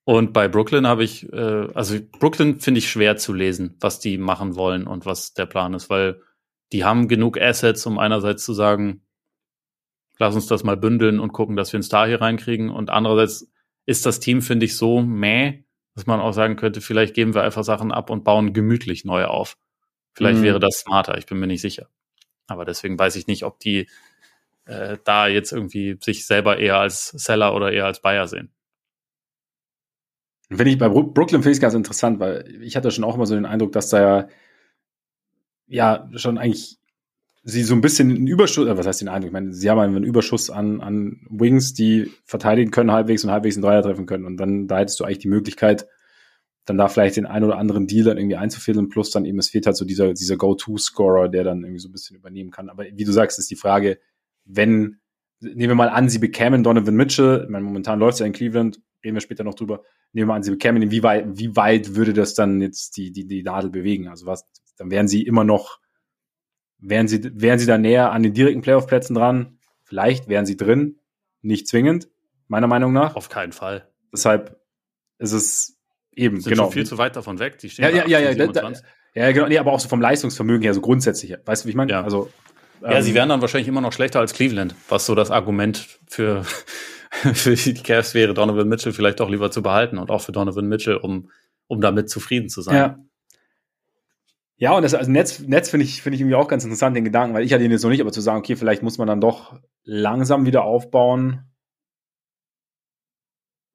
Und 0.05 0.33
bei 0.33 0.49
Brooklyn 0.49 0.87
habe 0.87 1.05
ich, 1.05 1.31
äh, 1.33 1.69
also 1.75 1.99
Brooklyn 2.19 2.59
finde 2.59 2.79
ich 2.79 2.91
schwer 2.91 3.17
zu 3.17 3.33
lesen, 3.35 3.77
was 3.81 4.01
die 4.01 4.17
machen 4.17 4.57
wollen 4.57 4.87
und 4.87 5.05
was 5.05 5.35
der 5.35 5.47
Plan 5.47 5.75
ist, 5.75 5.91
weil 5.91 6.23
die 6.73 6.85
haben 6.85 7.07
genug 7.07 7.41
Assets, 7.41 7.85
um 7.87 7.99
einerseits 7.99 8.45
zu 8.45 8.55
sagen, 8.55 9.03
lass 10.19 10.35
uns 10.35 10.47
das 10.47 10.65
mal 10.65 10.77
bündeln 10.77 11.21
und 11.21 11.33
gucken, 11.33 11.57
dass 11.57 11.73
wir 11.73 11.79
einen 11.79 11.83
Star 11.83 12.07
hier 12.07 12.21
reinkriegen. 12.21 12.71
Und 12.71 12.91
andererseits 12.91 13.51
ist 13.87 14.07
das 14.07 14.21
Team, 14.21 14.43
finde 14.43 14.67
ich, 14.67 14.77
so 14.77 15.03
mäh, 15.03 15.65
dass 15.95 16.07
man 16.07 16.21
auch 16.21 16.33
sagen 16.33 16.57
könnte, 16.57 16.81
vielleicht 16.81 17.15
geben 17.15 17.35
wir 17.35 17.43
einfach 17.43 17.65
Sachen 17.65 17.93
ab 17.93 18.11
und 18.11 18.25
bauen 18.25 18.53
gemütlich 18.53 19.05
neu 19.05 19.25
auf. 19.25 19.57
Vielleicht 20.13 20.39
mhm. 20.39 20.45
wäre 20.45 20.61
das 20.61 20.81
smarter, 20.81 21.19
ich 21.19 21.27
bin 21.27 21.39
mir 21.39 21.47
nicht 21.47 21.61
sicher. 21.61 21.89
Aber 22.47 22.65
deswegen 22.65 22.99
weiß 22.99 23.17
ich 23.17 23.27
nicht, 23.27 23.45
ob 23.45 23.59
die 23.61 23.89
äh, 24.65 24.99
da 25.05 25.27
jetzt 25.29 25.53
irgendwie 25.53 25.99
sich 26.01 26.27
selber 26.27 26.59
eher 26.59 26.79
als 26.79 27.09
Seller 27.09 27.55
oder 27.55 27.73
eher 27.73 27.87
als 27.87 28.01
Buyer 28.01 28.27
sehen. 28.27 28.51
Finde 30.49 30.71
ich 30.71 30.79
bei 30.79 30.89
Brooklyn 30.89 31.43
finde 31.43 31.53
ich 31.53 31.61
ganz 31.61 31.75
interessant, 31.75 32.19
weil 32.19 32.61
ich 32.61 32.75
hatte 32.75 32.91
schon 32.91 33.05
auch 33.05 33.15
immer 33.15 33.27
so 33.27 33.37
den 33.37 33.47
Eindruck, 33.47 33.71
dass 33.71 33.89
da 33.89 34.01
ja, 34.01 34.29
ja 35.69 36.09
schon 36.19 36.39
eigentlich 36.39 36.80
sie 37.43 37.63
so 37.63 37.75
ein 37.75 37.81
bisschen 37.81 38.11
einen 38.11 38.27
Überschuss, 38.27 38.67
äh, 38.67 38.77
was 38.77 38.87
heißt 38.87 39.01
den 39.01 39.09
Eindruck? 39.09 39.29
Ich 39.29 39.33
meine, 39.33 39.53
sie 39.53 39.71
haben 39.71 39.79
einen 39.79 40.05
Überschuss 40.05 40.51
an, 40.51 40.81
an 40.81 41.21
Wings, 41.31 41.75
die 41.75 42.11
verteidigen 42.25 42.71
können 42.71 42.93
halbwegs 42.93 43.25
und 43.25 43.31
halbwegs 43.31 43.57
einen 43.57 43.63
Dreier 43.63 43.83
treffen 43.83 44.07
können. 44.07 44.25
Und 44.25 44.37
dann, 44.37 44.69
da 44.69 44.79
hättest 44.79 45.01
du 45.01 45.05
eigentlich 45.05 45.19
die 45.19 45.29
Möglichkeit, 45.29 45.87
dann 46.67 46.77
da 46.77 46.89
vielleicht 46.89 47.17
den 47.17 47.27
einen 47.27 47.47
oder 47.47 47.59
anderen 47.59 47.87
Deal 47.87 48.05
dann 48.05 48.19
irgendwie 48.19 48.37
einzufädeln, 48.37 48.89
plus 48.89 49.11
dann 49.11 49.25
eben, 49.25 49.39
es 49.39 49.49
fehlt 49.49 49.67
halt 49.67 49.77
so 49.77 49.85
dieser, 49.85 50.13
dieser 50.13 50.37
Go-To-Scorer, 50.37 51.29
der 51.29 51.45
dann 51.45 51.63
irgendwie 51.63 51.81
so 51.81 51.89
ein 51.89 51.93
bisschen 51.93 52.17
übernehmen 52.17 52.51
kann. 52.51 52.69
Aber 52.69 52.85
wie 52.85 53.05
du 53.05 53.13
sagst, 53.13 53.39
ist 53.39 53.51
die 53.51 53.57
Frage, 53.57 53.99
wenn, 54.45 55.01
nehmen 55.41 55.71
wir 55.71 55.75
mal 55.75 55.89
an, 55.89 56.09
sie 56.09 56.19
bekämen 56.19 56.63
Donovan 56.63 56.95
Mitchell, 56.95 57.43
ich 57.45 57.51
meine, 57.51 57.65
momentan 57.65 57.99
läuft 57.99 58.15
es 58.15 58.19
ja 58.21 58.27
in 58.27 58.33
Cleveland, 58.33 58.81
reden 59.03 59.17
wir 59.17 59.21
später 59.21 59.45
noch 59.45 59.55
drüber, 59.55 59.83
nehmen 60.13 60.29
wir 60.29 60.35
an, 60.35 60.43
sie 60.43 60.51
bekämen 60.51 60.83
ihn, 60.83 60.91
wie 60.91 61.03
weit, 61.03 61.27
wie 61.39 61.57
weit 61.57 61.97
würde 61.97 62.13
das 62.13 62.35
dann 62.35 62.61
jetzt 62.61 62.97
die, 62.99 63.11
die, 63.11 63.27
die 63.27 63.43
Nadel 63.43 63.71
bewegen? 63.71 64.09
Also 64.09 64.27
was, 64.27 64.47
dann 64.77 64.91
wären 64.91 65.09
sie 65.09 65.23
immer 65.23 65.45
noch 65.45 65.81
Wären 66.81 67.09
sie, 67.09 67.21
wären 67.35 67.59
sie 67.59 67.67
da 67.67 67.79
näher 67.79 68.13
an 68.13 68.23
den 68.23 68.33
direkten 68.33 68.63
Playoff-Plätzen 68.63 69.15
dran? 69.15 69.59
Vielleicht 69.85 70.29
wären 70.29 70.47
sie 70.47 70.57
drin, 70.57 70.99
nicht 71.43 71.69
zwingend, 71.69 72.09
meiner 72.49 72.67
Meinung 72.67 72.93
nach. 72.93 73.17
Auf 73.17 73.29
keinen 73.29 73.53
Fall. 73.53 73.89
Deshalb 74.13 74.61
ist 75.19 75.33
es 75.33 75.79
eben, 76.13 76.41
Sind 76.41 76.53
genau. 76.53 76.65
Schon 76.65 76.73
viel 76.73 76.87
zu 76.87 76.99
weit 76.99 77.17
davon 77.17 77.39
weg. 77.39 77.59
Die 77.59 77.71
stehen 77.71 77.85
ja, 77.85 78.07
ja, 78.07 78.19
ja, 78.19 78.31
ja, 78.31 78.47
da, 78.47 78.73
ja, 79.15 79.33
genau. 79.33 79.49
Nee, 79.49 79.59
aber 79.59 79.73
auch 79.73 79.81
so 79.81 79.89
vom 79.89 80.01
Leistungsvermögen 80.01 80.63
her, 80.63 80.75
so 80.75 80.81
grundsätzlich. 80.81 81.37
Weißt 81.45 81.65
du, 81.65 81.67
wie 81.67 81.71
ich 81.71 81.77
meine? 81.77 81.91
Ja. 81.91 82.03
Also, 82.03 82.31
ähm, 82.83 82.93
ja, 82.93 83.03
sie 83.03 83.15
wären 83.15 83.29
dann 83.29 83.41
wahrscheinlich 83.41 83.69
immer 83.69 83.81
noch 83.81 83.93
schlechter 83.93 84.21
als 84.21 84.33
Cleveland, 84.33 84.75
was 84.89 85.07
so 85.07 85.15
das 85.15 85.31
Argument 85.31 85.99
für, 86.07 86.45
für 87.11 87.55
die 87.55 87.75
Cavs 87.75 88.15
wäre, 88.15 88.35
Donovan 88.35 88.69
Mitchell 88.69 88.93
vielleicht 88.93 89.21
doch 89.21 89.29
lieber 89.29 89.51
zu 89.51 89.63
behalten 89.63 89.99
und 89.99 90.11
auch 90.11 90.23
für 90.23 90.33
Donovan 90.33 90.67
Mitchell, 90.67 90.97
um, 90.97 91.31
um 91.67 91.81
damit 91.81 92.09
zufrieden 92.09 92.49
zu 92.49 92.63
sein. 92.63 92.77
Ja, 92.77 92.99
ja, 94.61 94.77
und 94.77 94.83
das 94.83 94.93
also 94.93 95.11
Netz, 95.11 95.41
Netz 95.41 95.71
finde 95.71 95.85
ich, 95.85 96.03
finde 96.03 96.17
ich 96.17 96.21
irgendwie 96.21 96.35
auch 96.35 96.47
ganz 96.47 96.65
interessant, 96.65 96.95
den 96.95 97.05
Gedanken, 97.05 97.35
weil 97.35 97.45
ich 97.45 97.53
hatte 97.55 97.65
ihn 97.65 97.71
jetzt 97.71 97.83
noch 97.83 97.89
nicht, 97.89 98.03
aber 98.03 98.13
zu 98.13 98.21
sagen, 98.21 98.41
okay, 98.41 98.57
vielleicht 98.57 98.83
muss 98.83 98.99
man 98.99 99.09
dann 99.09 99.19
doch 99.19 99.59
langsam 99.85 100.45
wieder 100.45 100.65
aufbauen. 100.65 101.51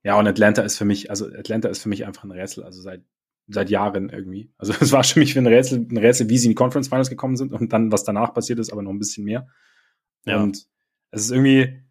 Ja, 0.04 0.20
und 0.20 0.28
Atlanta 0.28 0.62
ist 0.62 0.78
für 0.78 0.86
mich, 0.86 1.10
also 1.10 1.26
Atlanta 1.26 1.70
ist 1.70 1.82
für 1.82 1.90
mich 1.90 2.06
einfach 2.06 2.24
ein 2.24 2.30
Rätsel, 2.30 2.64
also 2.64 2.84
seit, 2.84 3.04
seit 3.48 3.72
Jahren 3.72 4.10
irgendwie. 4.10 4.54
Also 4.60 4.74
es 4.80 4.92
war 4.92 5.04
für 5.04 5.18
mich 5.18 5.36
ein 5.36 5.48
Rätsel, 5.48 5.80
ein 5.80 5.98
Rätsel, 5.98 6.30
wie 6.30 6.38
sie 6.38 6.46
in 6.46 6.52
die 6.52 6.56
Conference 6.56 6.88
Finals 6.88 7.10
gekommen 7.10 7.36
sind 7.36 7.52
und 7.52 7.74
dann, 7.74 7.92
was 7.92 8.04
danach 8.04 8.36
passiert 8.36 8.60
ist, 8.60 8.72
aber 8.72 8.84
noch 8.84 8.92
ein 8.92 9.00
bisschen 9.00 9.26
mehr. 9.26 9.48
Ja. 10.26 10.44
Und 10.44 10.68
es 11.10 11.24
ist 11.24 11.32
irgendwie, 11.32 11.82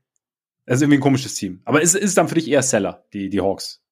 es 0.66 0.76
ist 0.76 0.82
irgendwie 0.82 0.98
ein 0.98 1.02
komisches 1.02 1.34
Team. 1.34 1.62
Aber 1.64 1.82
es 1.82 1.96
ist 1.96 2.16
dann 2.16 2.28
für 2.28 2.36
dich 2.36 2.48
eher 2.48 2.62
Seller, 2.62 3.04
die, 3.12 3.28
die 3.28 3.40
Hawks. 3.40 3.82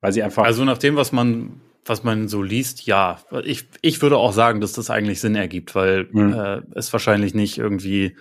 Weil 0.00 0.12
sie 0.12 0.22
einfach. 0.22 0.44
Also 0.44 0.64
nach 0.64 0.78
dem, 0.78 0.94
was 0.94 1.10
man 1.10 1.60
was 1.84 2.04
man 2.04 2.28
so 2.28 2.42
liest, 2.42 2.86
ja. 2.86 3.20
Ich, 3.44 3.68
ich 3.82 4.02
würde 4.02 4.16
auch 4.16 4.32
sagen, 4.32 4.60
dass 4.60 4.72
das 4.72 4.90
eigentlich 4.90 5.20
Sinn 5.20 5.34
ergibt, 5.34 5.74
weil 5.74 6.08
mhm. 6.10 6.32
äh, 6.32 6.60
es 6.74 6.92
wahrscheinlich 6.92 7.34
nicht 7.34 7.58
irgendwie 7.58 8.16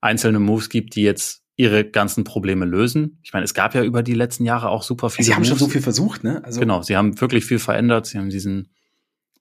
einzelne 0.00 0.38
Moves 0.38 0.68
gibt, 0.68 0.94
die 0.94 1.02
jetzt 1.02 1.42
ihre 1.56 1.84
ganzen 1.84 2.24
Probleme 2.24 2.64
lösen. 2.64 3.20
Ich 3.22 3.32
meine, 3.32 3.44
es 3.44 3.54
gab 3.54 3.74
ja 3.74 3.84
über 3.84 4.02
die 4.02 4.14
letzten 4.14 4.44
Jahre 4.44 4.68
auch 4.68 4.82
super 4.82 5.10
viele. 5.10 5.26
Sie 5.26 5.34
haben 5.34 5.40
Moves. 5.42 5.50
schon 5.50 5.58
so 5.58 5.68
viel 5.68 5.82
versucht, 5.82 6.24
ne? 6.24 6.42
Also 6.44 6.60
genau, 6.60 6.82
sie 6.82 6.96
haben 6.96 7.20
wirklich 7.20 7.44
viel 7.44 7.58
verändert. 7.58 8.06
Sie 8.06 8.18
haben 8.18 8.30
diesen 8.30 8.70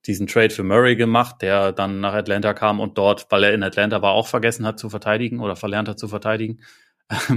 diesen 0.05 0.27
Trade 0.27 0.49
für 0.49 0.63
Murray 0.63 0.95
gemacht, 0.95 1.37
der 1.41 1.71
dann 1.71 2.01
nach 2.01 2.13
Atlanta 2.13 2.53
kam 2.53 2.79
und 2.79 2.97
dort, 2.97 3.27
weil 3.29 3.43
er 3.43 3.53
in 3.53 3.63
Atlanta 3.63 4.01
war, 4.01 4.11
auch 4.11 4.27
vergessen 4.27 4.65
hat 4.65 4.77
zu 4.77 4.89
verteidigen 4.89 5.39
oder 5.39 5.55
verlernt 5.55 5.87
hat 5.87 5.97
zu 5.97 6.09
verteidigen 6.09 6.59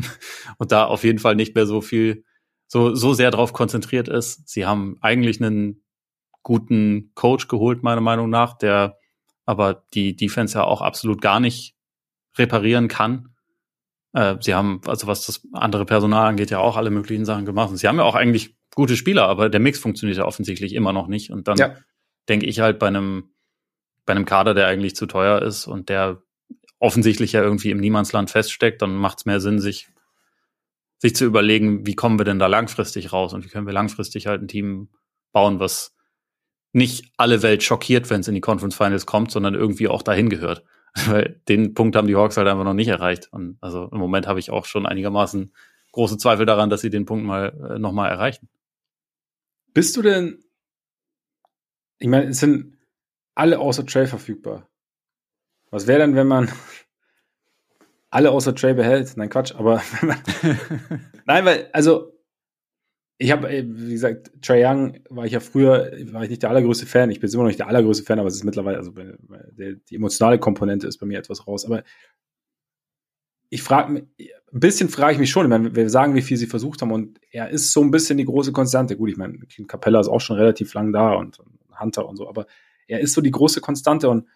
und 0.58 0.72
da 0.72 0.84
auf 0.84 1.04
jeden 1.04 1.20
Fall 1.20 1.36
nicht 1.36 1.54
mehr 1.54 1.66
so 1.66 1.80
viel, 1.80 2.24
so 2.66 2.94
so 2.94 3.14
sehr 3.14 3.30
darauf 3.30 3.52
konzentriert 3.52 4.08
ist. 4.08 4.48
Sie 4.48 4.66
haben 4.66 4.96
eigentlich 5.00 5.40
einen 5.40 5.82
guten 6.46 7.10
Coach 7.16 7.48
geholt, 7.48 7.82
meiner 7.82 8.00
Meinung 8.00 8.30
nach, 8.30 8.56
der 8.56 8.98
aber 9.46 9.82
die 9.94 10.14
Defense 10.14 10.56
ja 10.56 10.62
auch 10.62 10.80
absolut 10.80 11.20
gar 11.20 11.40
nicht 11.40 11.74
reparieren 12.38 12.86
kann. 12.86 13.34
Äh, 14.12 14.36
sie 14.38 14.54
haben, 14.54 14.80
also 14.86 15.08
was 15.08 15.26
das 15.26 15.42
andere 15.52 15.84
Personal 15.84 16.28
angeht, 16.28 16.52
ja 16.52 16.60
auch 16.60 16.76
alle 16.76 16.90
möglichen 16.90 17.24
Sachen 17.24 17.46
gemacht. 17.46 17.70
Und 17.70 17.78
sie 17.78 17.88
haben 17.88 17.96
ja 17.96 18.04
auch 18.04 18.14
eigentlich 18.14 18.54
gute 18.76 18.96
Spieler, 18.96 19.26
aber 19.26 19.48
der 19.48 19.58
Mix 19.58 19.80
funktioniert 19.80 20.18
ja 20.18 20.24
offensichtlich 20.24 20.72
immer 20.72 20.92
noch 20.92 21.08
nicht. 21.08 21.32
Und 21.32 21.48
dann 21.48 21.56
ja. 21.56 21.74
denke 22.28 22.46
ich 22.46 22.60
halt 22.60 22.78
bei 22.78 22.86
einem, 22.86 23.34
bei 24.04 24.12
einem 24.12 24.24
Kader, 24.24 24.54
der 24.54 24.68
eigentlich 24.68 24.94
zu 24.94 25.06
teuer 25.06 25.42
ist 25.42 25.66
und 25.66 25.88
der 25.88 26.22
offensichtlich 26.78 27.32
ja 27.32 27.42
irgendwie 27.42 27.72
im 27.72 27.80
Niemandsland 27.80 28.30
feststeckt, 28.30 28.82
dann 28.82 28.94
macht 28.94 29.18
es 29.18 29.24
mehr 29.24 29.40
Sinn, 29.40 29.58
sich, 29.58 29.88
sich 30.98 31.16
zu 31.16 31.24
überlegen, 31.24 31.88
wie 31.88 31.96
kommen 31.96 32.20
wir 32.20 32.24
denn 32.24 32.38
da 32.38 32.46
langfristig 32.46 33.12
raus 33.12 33.34
und 33.34 33.44
wie 33.44 33.48
können 33.48 33.66
wir 33.66 33.74
langfristig 33.74 34.28
halt 34.28 34.42
ein 34.42 34.48
Team 34.48 34.90
bauen, 35.32 35.58
was 35.58 35.95
nicht 36.76 37.10
alle 37.16 37.42
Welt 37.42 37.62
schockiert, 37.62 38.10
wenn 38.10 38.20
es 38.20 38.28
in 38.28 38.34
die 38.34 38.42
Conference 38.42 38.76
Finals 38.76 39.06
kommt, 39.06 39.30
sondern 39.30 39.54
irgendwie 39.54 39.88
auch 39.88 40.02
dahin 40.02 40.28
gehört. 40.28 40.62
Weil 41.06 41.40
den 41.48 41.72
Punkt 41.72 41.96
haben 41.96 42.06
die 42.06 42.16
Hawks 42.16 42.36
halt 42.36 42.46
einfach 42.46 42.64
noch 42.64 42.74
nicht 42.74 42.88
erreicht. 42.88 43.28
Und 43.32 43.56
also 43.62 43.88
im 43.90 43.98
Moment 43.98 44.26
habe 44.26 44.38
ich 44.38 44.50
auch 44.50 44.66
schon 44.66 44.84
einigermaßen 44.84 45.54
große 45.92 46.18
Zweifel 46.18 46.44
daran, 46.44 46.68
dass 46.68 46.82
sie 46.82 46.90
den 46.90 47.06
Punkt 47.06 47.24
mal 47.24 47.74
äh, 47.76 47.78
nochmal 47.78 48.10
erreichen. 48.10 48.50
Bist 49.72 49.96
du 49.96 50.02
denn, 50.02 50.44
ich 51.98 52.08
meine, 52.08 52.28
es 52.28 52.40
sind 52.40 52.76
alle 53.34 53.58
außer 53.58 53.86
Trey 53.86 54.06
verfügbar. 54.06 54.68
Was 55.70 55.86
wäre 55.86 56.00
denn, 56.00 56.14
wenn 56.14 56.28
man 56.28 56.52
alle 58.10 58.30
außer 58.32 58.54
Trey 58.54 58.74
behält? 58.74 59.16
Nein, 59.16 59.30
Quatsch, 59.30 59.54
aber 59.54 59.82
nein, 61.24 61.44
weil, 61.46 61.70
also 61.72 62.15
ich 63.18 63.30
habe, 63.30 63.48
äh, 63.48 63.64
wie 63.66 63.92
gesagt, 63.92 64.30
Trae 64.42 64.64
Young 64.64 64.98
war 65.08 65.24
ich 65.24 65.32
ja 65.32 65.40
früher, 65.40 65.90
war 66.12 66.24
ich 66.24 66.30
nicht 66.30 66.42
der 66.42 66.50
allergrößte 66.50 66.86
Fan. 66.86 67.10
Ich 67.10 67.20
bin 67.20 67.30
immer 67.30 67.44
noch 67.44 67.48
nicht 67.48 67.58
der 67.58 67.68
allergrößte 67.68 68.04
Fan, 68.04 68.18
aber 68.18 68.28
es 68.28 68.34
ist 68.34 68.44
mittlerweile, 68.44 68.76
also 68.76 68.92
die 68.92 69.94
emotionale 69.94 70.38
Komponente 70.38 70.86
ist 70.86 70.98
bei 70.98 71.06
mir 71.06 71.18
etwas 71.18 71.46
raus. 71.46 71.64
Aber 71.64 71.82
ich 73.48 73.62
frage 73.62 73.92
mich, 73.92 74.04
ein 74.52 74.60
bisschen 74.60 74.88
frage 74.88 75.14
ich 75.14 75.18
mich 75.18 75.30
schon. 75.30 75.46
Ich 75.46 75.50
meine, 75.50 75.74
wir 75.74 75.88
sagen, 75.88 76.14
wie 76.14 76.22
viel 76.22 76.36
sie 76.36 76.46
versucht 76.46 76.82
haben 76.82 76.92
und 76.92 77.18
er 77.30 77.48
ist 77.48 77.72
so 77.72 77.82
ein 77.82 77.90
bisschen 77.90 78.18
die 78.18 78.24
große 78.24 78.52
Konstante. 78.52 78.96
Gut, 78.96 79.10
ich 79.10 79.16
meine, 79.16 79.38
Capella 79.66 80.00
ist 80.00 80.08
auch 80.08 80.20
schon 80.20 80.36
relativ 80.36 80.74
lang 80.74 80.92
da 80.92 81.14
und 81.14 81.38
Hunter 81.80 82.06
und 82.06 82.16
so, 82.16 82.28
aber 82.28 82.46
er 82.86 83.00
ist 83.00 83.14
so 83.14 83.20
die 83.20 83.30
große 83.30 83.60
Konstante 83.60 84.10
und 84.10 84.28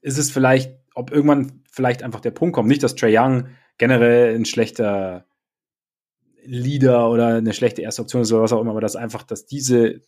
ist 0.00 0.18
es 0.18 0.30
vielleicht, 0.30 0.78
ob 0.94 1.10
irgendwann 1.10 1.62
vielleicht 1.70 2.02
einfach 2.02 2.20
der 2.20 2.32
Punkt 2.32 2.54
kommt, 2.54 2.68
nicht, 2.68 2.82
dass 2.82 2.94
Trey 2.94 3.16
Young 3.16 3.48
generell 3.78 4.34
ein 4.34 4.44
schlechter 4.44 5.26
Leader 6.44 7.10
oder 7.10 7.28
eine 7.28 7.52
schlechte 7.52 7.82
erste 7.82 8.02
Option 8.02 8.22
ist 8.22 8.32
oder 8.32 8.42
was 8.42 8.52
auch 8.52 8.60
immer, 8.60 8.72
aber 8.72 8.80
dass 8.80 8.96
einfach, 8.96 9.22
dass 9.22 9.46
diese, 9.46 10.00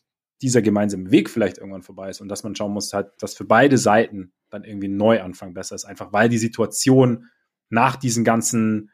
dieser 0.42 0.62
gemeinsame 0.62 1.10
Weg 1.10 1.30
vielleicht 1.30 1.58
irgendwann 1.58 1.82
vorbei 1.82 2.10
ist 2.10 2.20
und 2.20 2.28
dass 2.28 2.44
man 2.44 2.56
schauen 2.56 2.72
muss, 2.72 2.92
halt, 2.92 3.12
dass 3.18 3.34
für 3.34 3.44
beide 3.44 3.78
Seiten 3.78 4.32
dann 4.50 4.64
irgendwie 4.64 4.88
ein 4.88 4.96
Neuanfang 4.96 5.54
besser 5.54 5.74
ist, 5.74 5.84
einfach 5.84 6.12
weil 6.12 6.28
die 6.28 6.38
Situation 6.38 7.26
nach 7.70 7.96
diesen 7.96 8.24
ganzen 8.24 8.90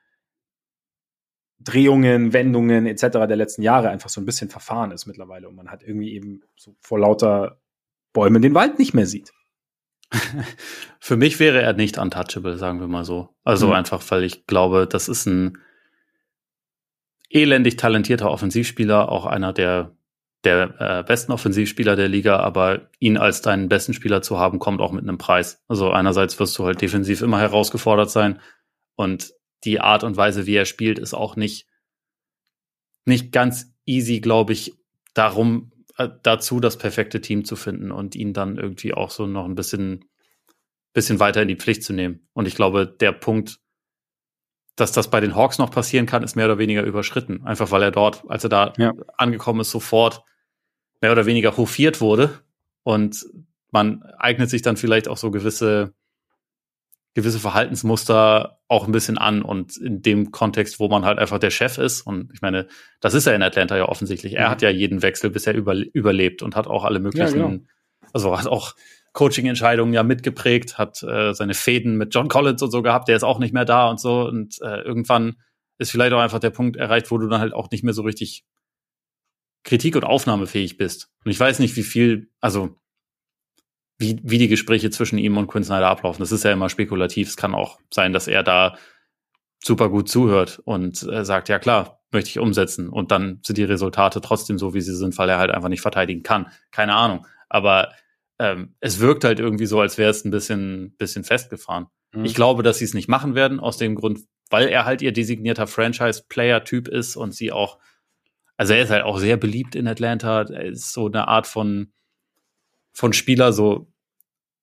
Drehungen, 1.59 2.33
Wendungen 2.33 2.87
etc. 2.87 3.03
der 3.29 3.37
letzten 3.37 3.63
Jahre 3.63 3.91
einfach 3.91 4.09
so 4.09 4.21
ein 4.21 4.25
bisschen 4.25 4.49
verfahren 4.49 4.93
ist 4.93 5.07
mittlerweile 5.07 5.49
und 5.49 5.57
man 5.57 5.71
hat 5.71 5.83
irgendwie 5.83 6.15
eben 6.15 6.43
so 6.57 6.75
vor 6.81 6.99
lauter 6.99 7.61
Bäumen 8.13 8.43
den 8.43 8.55
Wald 8.55 8.79
nicht 8.79 8.95
mehr 8.95 9.07
sieht. 9.07 9.33
Für 11.01 11.17
mich 11.17 11.39
wäre 11.39 11.63
er 11.63 11.75
nicht 11.75 11.99
untouchable, 11.99 12.57
sagen 12.59 12.81
wir 12.81 12.89
mal 12.89 13.05
so. 13.05 13.29
Also 13.45 13.69
mhm. 13.69 13.75
einfach, 13.75 14.03
weil 14.11 14.25
ich 14.25 14.47
glaube, 14.47 14.87
das 14.87 15.09
ist 15.09 15.27
ein 15.27 15.59
elendig 17.31 17.77
talentierter 17.77 18.31
Offensivspieler, 18.31 19.09
auch 19.09 19.27
einer 19.27 19.53
der 19.53 19.97
der 20.45 20.75
äh, 20.81 21.03
besten 21.05 21.33
Offensivspieler 21.33 21.97
der 21.97 22.09
Liga, 22.09 22.39
aber 22.39 22.89
ihn 22.99 23.19
als 23.19 23.43
deinen 23.43 23.69
besten 23.69 23.93
Spieler 23.93 24.23
zu 24.23 24.39
haben, 24.39 24.59
kommt 24.59 24.81
auch 24.81 24.93
mit 24.93 25.03
einem 25.03 25.19
Preis. 25.19 25.63
Also 25.69 25.91
einerseits 25.91 26.41
wirst 26.41 26.59
du 26.59 26.65
halt 26.65 26.81
defensiv 26.81 27.21
immer 27.21 27.39
herausgefordert 27.39 28.11
sein 28.11 28.41
und 28.97 29.35
die 29.65 29.81
Art 29.81 30.03
und 30.03 30.17
Weise, 30.17 30.47
wie 30.47 30.55
er 30.55 30.65
spielt, 30.65 30.99
ist 30.99 31.13
auch 31.15 31.37
nicht 31.37 31.67
nicht 33.05 33.33
ganz 33.33 33.75
easy, 33.87 34.21
glaube 34.21 34.53
ich, 34.53 34.73
darum 35.15 35.73
äh, 35.99 36.09
dazu 36.23 36.61
das 36.61 36.79
perfekte 36.79 37.21
Team 37.21 37.45
zu 37.45 37.57
finden 37.57 37.91
und 37.91 38.15
ihn 38.15 38.33
dann 38.33 38.57
irgendwie 38.57 38.95
auch 38.95 39.11
so 39.11 39.27
noch 39.27 39.45
ein 39.45 39.55
bisschen 39.55 40.07
bisschen 40.93 41.21
weiter 41.21 41.43
in 41.43 41.49
die 41.49 41.57
Pflicht 41.57 41.85
zu 41.85 41.93
nehmen. 41.93 42.27
Und 42.33 42.47
ich 42.47 42.55
glaube, 42.55 42.87
der 42.87 43.13
Punkt, 43.13 43.61
dass 44.81 44.93
das 44.93 45.09
bei 45.09 45.21
den 45.21 45.37
Hawks 45.37 45.59
noch 45.59 45.71
passieren 45.71 46.07
kann, 46.07 46.23
ist 46.23 46.37
mehr 46.37 46.47
oder 46.47 46.59
weniger 46.59 46.83
überschritten. 46.83 47.47
Einfach 47.47 47.71
weil 47.71 47.83
er 47.83 47.91
dort, 47.91 48.23
als 48.29 48.45
er 48.45 48.51
da 48.51 48.73
ja. 48.79 48.93
angekommen 49.17 49.61
ist, 49.61 49.71
sofort 49.71 50.23
mehr 51.01 51.13
oder 51.13 51.27
weniger 51.27 51.57
hofiert 51.57 52.01
wurde. 52.01 52.41
Und 52.83 53.27
man 53.71 54.03
eignet 54.19 54.51
sich 54.51 54.63
dann 54.63 54.77
vielleicht 54.77 55.09
auch 55.09 55.17
so 55.17 55.31
gewisse, 55.31 55.95
gewisse 57.15 57.39
Verhaltensmuster 57.39 58.61
auch 58.69 58.87
ein 58.87 58.93
bisschen 58.93 59.19
an. 59.19 59.43
Und 59.43 59.77
in 59.77 60.03
dem 60.03 60.31
Kontext, 60.31 60.81
wo 60.81 60.89
man 60.89 61.05
halt 61.05 61.19
einfach 61.19 61.39
der 61.39 61.51
Chef 61.51 61.79
ist, 61.79 62.03
und 62.03 62.31
ich 62.33 62.43
meine, 62.43 62.67
das 63.01 63.15
ist 63.15 63.27
er 63.27 63.35
in 63.35 63.43
Atlanta 63.43 63.77
ja 63.77 63.89
offensichtlich. 63.89 64.35
Er 64.35 64.47
mhm. 64.47 64.51
hat 64.51 64.63
ja 64.63 64.71
jeden 64.71 65.03
Wechsel 65.03 65.31
bisher 65.31 65.55
über, 65.55 65.75
überlebt 65.75 66.43
und 66.43 66.57
hat 66.57 66.67
auch 66.67 66.85
alle 66.85 67.01
möglichen, 67.01 67.39
ja, 67.39 67.47
genau. 67.47 67.65
also 68.13 68.39
hat 68.39 68.47
auch 68.47 68.75
Coaching-Entscheidungen 69.13 69.93
ja 69.93 70.03
mitgeprägt, 70.03 70.79
hat 70.79 71.03
äh, 71.03 71.35
seine 71.35 71.55
Fäden 71.55 71.97
mit 71.97 72.15
John 72.15 72.29
Collins 72.29 72.63
und 72.63 72.71
so 72.71 72.83
gehabt, 72.83 73.09
der 73.09 73.17
ist 73.17 73.25
auch 73.25 73.39
nicht 73.39 73.53
mehr 73.53 73.65
da 73.65 73.89
und 73.89 74.01
so. 74.01 74.27
Und 74.27 74.61
äh, 74.63 74.81
irgendwann 74.83 75.37
ist 75.79 75.91
vielleicht 75.91 76.13
auch 76.13 76.21
einfach 76.21 76.39
der 76.39 76.51
Punkt 76.51 76.77
erreicht, 76.77 77.11
wo 77.11 77.19
du 77.19 77.29
dann 77.29 77.41
halt 77.41 77.53
auch 77.53 77.71
nicht 77.71 77.83
mehr 77.83 77.95
so 77.95 78.03
richtig 78.03 78.45
kritik- 79.65 79.97
und 79.97 80.05
aufnahmefähig 80.05 80.77
bist. 80.77 81.11
Und 81.25 81.31
ich 81.31 81.41
weiß 81.41 81.59
nicht, 81.59 81.77
wie 81.77 81.83
viel, 81.83 82.31
also 82.41 82.77
wie, 83.99 84.19
wie 84.23 84.39
die 84.39 84.49
Gespräche 84.49 84.91
zwischen 84.91 85.19
ihm 85.19 85.37
und 85.37 85.49
Quinn 85.49 85.65
Snyder 85.65 85.89
ablaufen. 85.89 86.21
Das 86.21 86.33
ist 86.33 86.45
ja 86.45 86.53
immer 86.53 86.71
spekulativ. 86.71 87.29
Es 87.29 87.37
kann 87.37 87.55
auch 87.55 87.79
sein, 87.91 88.13
dass 88.13 88.29
er 88.29 88.43
da 88.43 88.77
super 89.63 89.91
gut 89.91 90.09
zuhört 90.09 90.61
und 90.65 91.03
äh, 91.03 91.25
sagt, 91.25 91.49
ja 91.49 91.59
klar, 91.59 92.01
möchte 92.11 92.31
ich 92.31 92.39
umsetzen. 92.39 92.89
Und 92.89 93.11
dann 93.11 93.41
sind 93.43 93.59
die 93.59 93.65
Resultate 93.65 94.21
trotzdem 94.21 94.59
so, 94.59 94.73
wie 94.73 94.81
sie 94.81 94.97
sind, 94.97 95.17
weil 95.19 95.29
er 95.29 95.39
halt 95.39 95.51
einfach 95.51 95.69
nicht 95.69 95.83
verteidigen 95.83 96.23
kann. 96.23 96.47
Keine 96.71 96.95
Ahnung. 96.95 97.27
Aber 97.49 97.93
ähm, 98.41 98.75
es 98.81 99.01
wirkt 99.01 99.25
halt 99.25 99.39
irgendwie 99.39 99.67
so, 99.67 99.81
als 99.81 99.99
wäre 99.99 100.11
es 100.11 100.25
ein 100.25 100.31
bisschen, 100.31 100.97
bisschen 100.97 101.25
festgefahren. 101.25 101.89
Mhm. 102.13 102.25
Ich 102.25 102.35
glaube, 102.35 102.63
dass 102.63 102.79
sie 102.79 102.87
es 102.87 102.95
nicht 102.95 103.07
machen 103.07 103.35
werden, 103.35 103.61
aus 103.61 103.77
dem 103.77 103.95
Grund, 103.95 104.21
weil 104.49 104.69
er 104.69 104.87
halt 104.87 105.03
ihr 105.03 105.13
designierter 105.13 105.67
Franchise-Player-Typ 105.67 106.89
ist 106.89 107.17
und 107.17 107.35
sie 107.35 107.53
auch, 107.53 107.79
also 108.57 108.73
er 108.73 108.83
ist 108.83 108.91
halt 108.91 109.05
auch 109.05 109.19
sehr 109.19 109.37
beliebt 109.37 109.75
in 109.75 109.87
Atlanta. 109.87 110.41
Er 110.41 110.65
ist 110.65 110.93
so 110.95 111.07
eine 111.07 111.29
Art 111.29 111.47
von, 111.47 111.93
von 112.93 113.13
Spieler, 113.13 113.53
so 113.53 113.93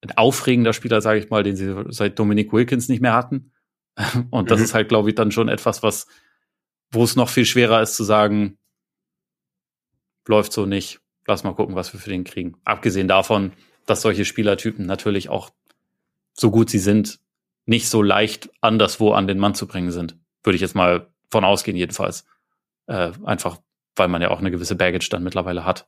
ein 0.02 0.10
aufregender 0.18 0.74
Spieler, 0.74 1.00
sage 1.00 1.20
ich 1.20 1.30
mal, 1.30 1.44
den 1.44 1.56
sie 1.56 1.86
seit 1.90 2.18
Dominic 2.18 2.52
Wilkins 2.52 2.90
nicht 2.90 3.02
mehr 3.02 3.14
hatten. 3.14 3.54
Und 4.32 4.50
das 4.50 4.58
mhm. 4.58 4.66
ist 4.66 4.74
halt, 4.74 4.90
glaube 4.90 5.10
ich, 5.10 5.16
dann 5.16 5.32
schon 5.32 5.50
etwas, 5.50 5.84
was, 5.84 6.08
wo 6.92 7.04
es 7.04 7.16
noch 7.16 7.30
viel 7.30 7.46
schwerer 7.46 7.84
ist 7.84 7.96
zu 7.96 8.04
sagen, 8.04 8.58
läuft 10.28 10.52
so 10.52 10.66
nicht. 10.66 11.00
Lass 11.28 11.44
mal 11.44 11.54
gucken, 11.54 11.76
was 11.76 11.94
wir 11.94 12.00
für 12.00 12.10
den 12.10 12.24
kriegen. 12.24 12.58
Abgesehen 12.64 13.08
davon, 13.08 13.52
dass 13.88 14.04
solche 14.04 14.26
Spielertypen 14.26 14.86
natürlich 14.86 15.30
auch, 15.30 15.50
so 16.34 16.52
gut 16.52 16.70
sie 16.70 16.78
sind, 16.78 17.20
nicht 17.66 17.90
so 17.90 18.04
leicht 18.04 18.50
anderswo 18.62 19.14
an 19.14 19.28
den 19.28 19.40
Mann 19.40 19.56
zu 19.56 19.66
bringen 19.66 19.92
sind. 19.92 20.18
Würde 20.44 20.56
ich 20.56 20.62
jetzt 20.62 20.76
mal 20.76 21.12
von 21.32 21.44
ausgehen, 21.44 21.76
jedenfalls. 21.76 22.26
Äh, 22.86 23.12
einfach, 23.24 23.58
weil 23.96 24.08
man 24.08 24.22
ja 24.22 24.30
auch 24.30 24.40
eine 24.40 24.52
gewisse 24.52 24.76
Baggage 24.76 25.10
dann 25.10 25.24
mittlerweile 25.24 25.66
hat. 25.66 25.88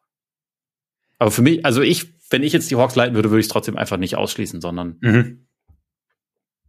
Aber 1.19 1.31
für 1.31 1.41
mich, 1.41 1.65
also 1.65 1.81
ich, 1.81 2.13
wenn 2.29 2.43
ich 2.43 2.53
jetzt 2.53 2.71
die 2.71 2.75
Hawks 2.75 2.95
leiten 2.95 3.15
würde, 3.15 3.29
würde 3.29 3.41
ich 3.41 3.45
es 3.45 3.51
trotzdem 3.51 3.77
einfach 3.77 3.97
nicht 3.97 4.15
ausschließen, 4.15 4.59
sondern 4.59 4.97
mhm. 5.01 5.47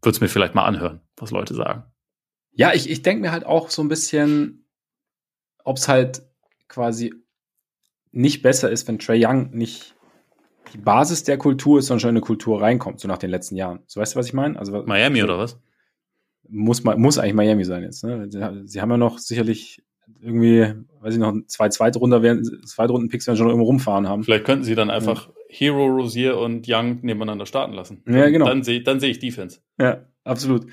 würde 0.02 0.14
es 0.14 0.20
mir 0.20 0.28
vielleicht 0.28 0.54
mal 0.54 0.64
anhören, 0.64 1.00
was 1.16 1.30
Leute 1.30 1.54
sagen. 1.54 1.84
Ja, 2.52 2.74
ich, 2.74 2.90
ich 2.90 3.02
denke 3.02 3.22
mir 3.22 3.32
halt 3.32 3.46
auch 3.46 3.70
so 3.70 3.82
ein 3.82 3.88
bisschen, 3.88 4.66
ob 5.64 5.76
es 5.76 5.88
halt 5.88 6.22
quasi 6.68 7.14
nicht 8.12 8.42
besser 8.42 8.70
ist, 8.70 8.86
wenn 8.88 8.98
Trey 8.98 9.24
Young 9.24 9.50
nicht 9.50 9.94
die 10.72 10.78
Basis 10.78 11.24
der 11.24 11.38
Kultur 11.38 11.78
ist, 11.78 11.86
sondern 11.86 12.00
schon 12.00 12.10
in 12.10 12.16
eine 12.16 12.24
Kultur 12.24 12.60
reinkommt, 12.60 13.00
so 13.00 13.08
nach 13.08 13.18
den 13.18 13.30
letzten 13.30 13.56
Jahren. 13.56 13.80
So 13.86 14.00
weißt 14.00 14.14
du, 14.14 14.18
was 14.18 14.26
ich 14.26 14.32
meine? 14.32 14.58
Also 14.58 14.82
Miami 14.84 15.22
oder 15.22 15.38
was? 15.38 15.58
Muss, 16.48 16.82
muss 16.82 17.18
eigentlich 17.18 17.34
Miami 17.34 17.64
sein 17.64 17.82
jetzt. 17.82 18.02
Ne? 18.04 18.28
Sie 18.64 18.80
haben 18.80 18.90
ja 18.90 18.96
noch 18.96 19.18
sicherlich 19.18 19.82
irgendwie, 20.20 20.74
weiß 21.00 21.14
ich 21.14 21.20
noch, 21.20 21.34
zwei 21.46 21.68
Zweitrunder 21.68 22.22
werden, 22.22 22.44
Zweitrunden-Picks 22.64 23.26
werden 23.26 23.36
schon 23.36 23.48
irgendwo 23.48 23.66
rumfahren 23.66 24.08
haben. 24.08 24.24
Vielleicht 24.24 24.44
könnten 24.44 24.64
sie 24.64 24.74
dann 24.74 24.90
einfach 24.90 25.28
ja. 25.28 25.32
Hero, 25.48 25.86
Rosier 25.86 26.38
und 26.38 26.66
Young 26.68 26.98
nebeneinander 27.02 27.46
starten 27.46 27.72
lassen. 27.74 28.02
Ja, 28.06 28.28
genau. 28.28 28.46
Dann 28.46 28.62
sehe 28.62 28.82
dann 28.82 29.00
seh 29.00 29.08
ich 29.08 29.18
Defense. 29.18 29.60
Ja, 29.78 30.06
absolut. 30.24 30.66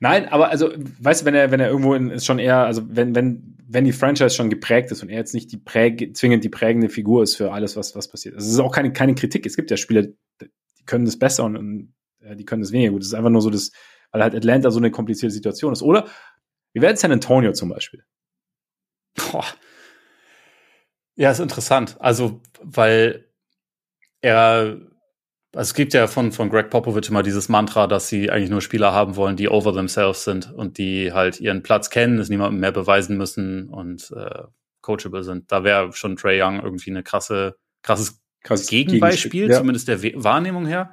Nein, 0.00 0.28
aber 0.28 0.48
also, 0.48 0.70
weißt 1.00 1.22
du, 1.22 1.26
wenn 1.26 1.34
er, 1.34 1.50
wenn 1.50 1.60
er 1.60 1.68
irgendwo 1.68 1.94
in, 1.94 2.10
ist 2.10 2.24
schon 2.24 2.38
eher, 2.38 2.64
also 2.64 2.82
wenn, 2.88 3.14
wenn, 3.14 3.57
wenn 3.70 3.84
die 3.84 3.92
Franchise 3.92 4.30
schon 4.30 4.48
geprägt 4.48 4.90
ist 4.90 5.02
und 5.02 5.10
er 5.10 5.18
jetzt 5.18 5.34
nicht 5.34 5.52
die 5.52 5.58
präg, 5.58 6.16
zwingend 6.16 6.42
die 6.42 6.48
prägende 6.48 6.88
Figur 6.88 7.22
ist 7.22 7.36
für 7.36 7.52
alles, 7.52 7.76
was, 7.76 7.94
was 7.94 8.08
passiert. 8.08 8.34
Also 8.34 8.46
es 8.46 8.54
ist 8.54 8.60
auch 8.60 8.72
keine, 8.72 8.92
keine 8.92 9.14
Kritik. 9.14 9.44
Es 9.44 9.56
gibt 9.56 9.70
ja 9.70 9.76
Spieler, 9.76 10.04
die 10.40 10.84
können 10.86 11.04
das 11.04 11.18
besser 11.18 11.44
und, 11.44 11.56
und 11.56 11.94
äh, 12.20 12.34
die 12.34 12.46
können 12.46 12.62
das 12.62 12.72
weniger 12.72 12.92
gut. 12.92 13.02
Es 13.02 13.08
ist 13.08 13.14
einfach 13.14 13.30
nur 13.30 13.42
so 13.42 13.50
das, 13.50 13.70
weil 14.10 14.22
halt 14.22 14.34
Atlanta 14.34 14.70
so 14.70 14.78
eine 14.78 14.90
komplizierte 14.90 15.34
Situation 15.34 15.74
ist. 15.74 15.82
Oder 15.82 16.08
wie 16.72 16.80
wäre 16.80 16.96
San 16.96 17.12
Antonio 17.12 17.52
zum 17.52 17.68
Beispiel? 17.68 18.04
Boah. 19.14 19.44
Ja, 21.14 21.30
ist 21.30 21.40
interessant. 21.40 21.96
Also, 22.00 22.40
weil 22.62 23.28
er 24.22 24.80
also 25.54 25.70
es 25.70 25.74
gibt 25.74 25.94
ja 25.94 26.06
von, 26.06 26.32
von 26.32 26.50
Greg 26.50 26.70
Popovich 26.70 27.08
immer 27.08 27.22
dieses 27.22 27.48
Mantra, 27.48 27.86
dass 27.86 28.08
sie 28.08 28.30
eigentlich 28.30 28.50
nur 28.50 28.60
Spieler 28.60 28.92
haben 28.92 29.16
wollen, 29.16 29.36
die 29.36 29.48
over 29.48 29.72
themselves 29.72 30.24
sind 30.24 30.52
und 30.52 30.76
die 30.76 31.12
halt 31.12 31.40
ihren 31.40 31.62
Platz 31.62 31.88
kennen, 31.90 32.18
es 32.18 32.28
niemandem 32.28 32.60
mehr 32.60 32.72
beweisen 32.72 33.16
müssen 33.16 33.68
und 33.70 34.12
äh, 34.14 34.42
coachable 34.82 35.24
sind. 35.24 35.50
Da 35.50 35.64
wäre 35.64 35.92
schon 35.92 36.16
Trey 36.16 36.42
Young 36.42 36.60
irgendwie 36.60 36.90
eine 36.90 37.02
krasse, 37.02 37.56
krasses, 37.82 38.20
krasses 38.42 38.68
Gegenbeispiel, 38.68 39.50
ja. 39.50 39.58
zumindest 39.58 39.88
der 39.88 40.02
Wahrnehmung 40.02 40.66
her. 40.66 40.92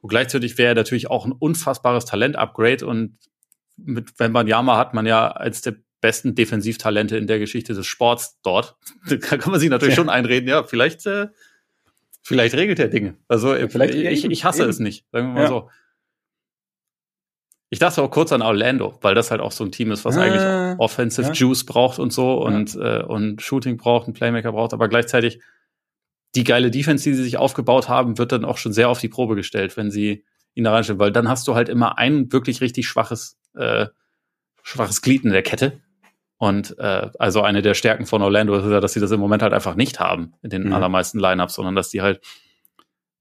Und 0.00 0.10
gleichzeitig 0.10 0.56
wäre 0.56 0.70
er 0.70 0.74
natürlich 0.76 1.10
auch 1.10 1.26
ein 1.26 1.32
unfassbares 1.32 2.04
Talent-Upgrade 2.04 2.86
und 2.86 3.18
mit 3.76 4.18
wenn 4.18 4.32
man 4.32 4.46
Yama 4.46 4.76
hat 4.76 4.94
man 4.94 5.04
ja 5.04 5.28
als 5.28 5.62
der 5.62 5.76
besten 6.00 6.34
Defensivtalente 6.34 7.16
in 7.16 7.26
der 7.26 7.38
Geschichte 7.38 7.74
des 7.74 7.86
Sports 7.86 8.38
dort. 8.42 8.76
da 9.08 9.36
kann 9.36 9.50
man 9.50 9.58
sich 9.58 9.70
natürlich 9.70 9.96
ja. 9.96 10.02
schon 10.02 10.08
einreden, 10.08 10.48
ja, 10.48 10.62
vielleicht 10.62 11.06
äh, 11.06 11.26
Vielleicht 12.26 12.56
regelt 12.56 12.80
er 12.80 12.88
Dinge. 12.88 13.14
Also 13.28 13.54
ja, 13.54 13.68
vielleicht 13.68 13.94
ich, 13.94 14.24
ich 14.24 14.44
hasse 14.44 14.62
eben. 14.62 14.70
es 14.70 14.80
nicht, 14.80 15.06
sagen 15.12 15.28
wir 15.28 15.34
mal 15.34 15.42
ja. 15.42 15.46
so. 15.46 15.70
Ich 17.70 17.78
dachte 17.78 18.02
auch 18.02 18.10
kurz 18.10 18.32
an 18.32 18.42
Orlando, 18.42 18.98
weil 19.00 19.14
das 19.14 19.30
halt 19.30 19.40
auch 19.40 19.52
so 19.52 19.62
ein 19.62 19.70
Team 19.70 19.92
ist, 19.92 20.04
was 20.04 20.16
ah, 20.16 20.22
eigentlich 20.22 20.80
Offensive 20.80 21.28
ja. 21.28 21.32
Juice 21.32 21.64
braucht 21.64 22.00
und 22.00 22.12
so 22.12 22.44
und, 22.44 22.74
äh, 22.74 23.04
und 23.04 23.42
Shooting 23.42 23.76
braucht, 23.76 24.08
einen 24.08 24.14
Playmaker 24.14 24.50
braucht, 24.50 24.74
aber 24.74 24.88
gleichzeitig 24.88 25.38
die 26.34 26.42
geile 26.42 26.72
Defense, 26.72 27.04
die 27.04 27.14
sie 27.14 27.22
sich 27.22 27.36
aufgebaut 27.36 27.88
haben, 27.88 28.18
wird 28.18 28.32
dann 28.32 28.44
auch 28.44 28.58
schon 28.58 28.72
sehr 28.72 28.88
auf 28.88 28.98
die 28.98 29.08
Probe 29.08 29.36
gestellt, 29.36 29.76
wenn 29.76 29.92
sie 29.92 30.24
ihn 30.54 30.64
da 30.64 30.72
reinstellen, 30.72 30.98
weil 30.98 31.12
dann 31.12 31.28
hast 31.28 31.46
du 31.46 31.54
halt 31.54 31.68
immer 31.68 31.96
ein 31.96 32.32
wirklich 32.32 32.60
richtig 32.60 32.88
schwaches, 32.88 33.38
äh, 33.54 33.86
schwaches 34.64 35.00
Glied 35.00 35.22
in 35.22 35.30
der 35.30 35.44
Kette 35.44 35.80
und 36.38 36.78
äh, 36.78 37.10
also 37.18 37.42
eine 37.42 37.62
der 37.62 37.74
Stärken 37.74 38.06
von 38.06 38.22
Orlando 38.22 38.56
ist 38.56 38.70
ja, 38.70 38.80
dass 38.80 38.92
sie 38.92 39.00
das 39.00 39.10
im 39.10 39.20
Moment 39.20 39.42
halt 39.42 39.54
einfach 39.54 39.74
nicht 39.74 40.00
haben 40.00 40.34
in 40.42 40.50
den 40.50 40.64
mhm. 40.64 40.72
allermeisten 40.72 41.18
Lineups, 41.18 41.54
sondern 41.54 41.74
dass 41.74 41.88
die 41.88 42.02
halt 42.02 42.20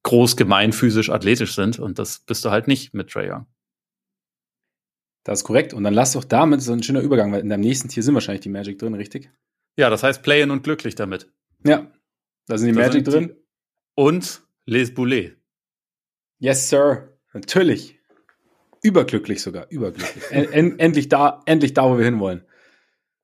groß, 0.04 0.36
gemein, 0.36 0.74
physisch, 0.74 1.10
athletisch 1.10 1.56
sind. 1.56 1.80
Und 1.80 1.98
das 1.98 2.20
bist 2.20 2.44
du 2.44 2.52
halt 2.52 2.68
nicht 2.68 2.94
mit 2.94 3.10
Trey 3.10 3.32
Young. 3.32 3.48
Das 5.24 5.40
ist 5.40 5.46
korrekt. 5.46 5.74
Und 5.74 5.84
dann 5.84 5.94
lass 5.94 6.14
doch 6.14 6.24
damit 6.24 6.62
so 6.62 6.74
ein 6.74 6.84
schöner 6.84 7.02
Übergang, 7.02 7.32
weil 7.32 7.42
in 7.42 7.50
deinem 7.50 7.62
nächsten 7.62 7.90
Tier 7.90 8.04
sind 8.04 8.14
wahrscheinlich 8.14 8.42
die 8.42 8.50
Magic 8.50 8.78
drin, 8.78 8.94
richtig? 8.94 9.32
Ja, 9.78 9.90
das 9.90 10.04
heißt 10.04 10.22
Playen 10.22 10.52
und 10.52 10.64
glücklich 10.64 10.96
damit. 10.96 11.28
Ja, 11.66 11.92
da 12.48 12.58
sind 12.58 12.68
die 12.68 12.76
da 12.76 12.82
Magic 12.82 13.06
sind 13.06 13.14
drin. 13.14 13.38
Und 13.96 14.44
Les 14.66 14.94
Boulets. 14.94 15.36
Yes, 16.38 16.70
Sir. 16.70 17.18
Natürlich. 17.34 18.00
Überglücklich 18.84 19.42
sogar, 19.42 19.68
überglücklich. 19.70 20.24
en 20.32 20.80
endlich 20.80 21.10
da, 21.10 21.42
endlich 21.46 21.74
da, 21.74 21.90
wo 21.90 21.98
wir 21.98 22.06
hinwollen. 22.06 22.46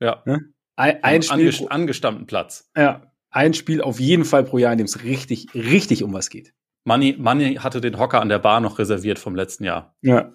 Ja. 0.01 0.21
Ne? 0.25 0.51
Ein, 0.75 1.03
ein 1.03 1.21
Spiel. 1.21 1.39
Angest 1.39 1.71
angestammten 1.71 2.25
Platz. 2.25 2.69
Ja. 2.75 3.13
Ein 3.29 3.53
Spiel 3.53 3.81
auf 3.81 3.99
jeden 3.99 4.25
Fall 4.25 4.43
pro 4.43 4.57
Jahr, 4.57 4.73
in 4.73 4.77
dem 4.77 4.85
es 4.85 5.03
richtig, 5.03 5.53
richtig 5.53 6.03
um 6.03 6.11
was 6.11 6.29
geht. 6.29 6.53
Money, 6.83 7.15
Money 7.17 7.55
hatte 7.55 7.79
den 7.79 7.97
Hocker 7.97 8.19
an 8.19 8.27
der 8.27 8.39
Bar 8.39 8.59
noch 8.59 8.79
reserviert 8.79 9.19
vom 9.19 9.35
letzten 9.35 9.63
Jahr. 9.63 9.95
Ja. 10.01 10.33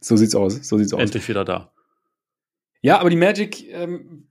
So 0.00 0.16
sieht's 0.16 0.34
aus. 0.34 0.56
So 0.68 0.76
sieht's 0.76 0.92
aus. 0.92 1.00
Endlich 1.00 1.26
wieder 1.28 1.44
da. 1.44 1.72
Ja, 2.82 2.98
aber 2.98 3.08
die 3.08 3.16
Magic, 3.16 3.66
ähm, 3.70 4.28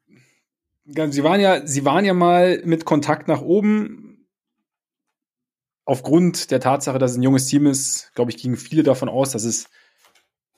sie 0.86 1.24
waren 1.24 1.40
ja, 1.40 1.66
sie 1.66 1.86
waren 1.86 2.06
ja 2.06 2.14
mal 2.14 2.62
mit 2.66 2.86
Kontakt 2.86 3.28
nach 3.28 3.42
oben. 3.42 4.28
Aufgrund 5.86 6.52
der 6.52 6.60
Tatsache, 6.60 7.00
dass 7.00 7.12
es 7.12 7.18
ein 7.18 7.24
junges 7.24 7.48
Team 7.48 7.66
ist, 7.66 8.12
glaube 8.14 8.32
ich, 8.32 8.38
gingen 8.38 8.58
viele 8.58 8.84
davon 8.84 9.10
aus, 9.10 9.32
dass 9.32 9.44
es 9.44 9.70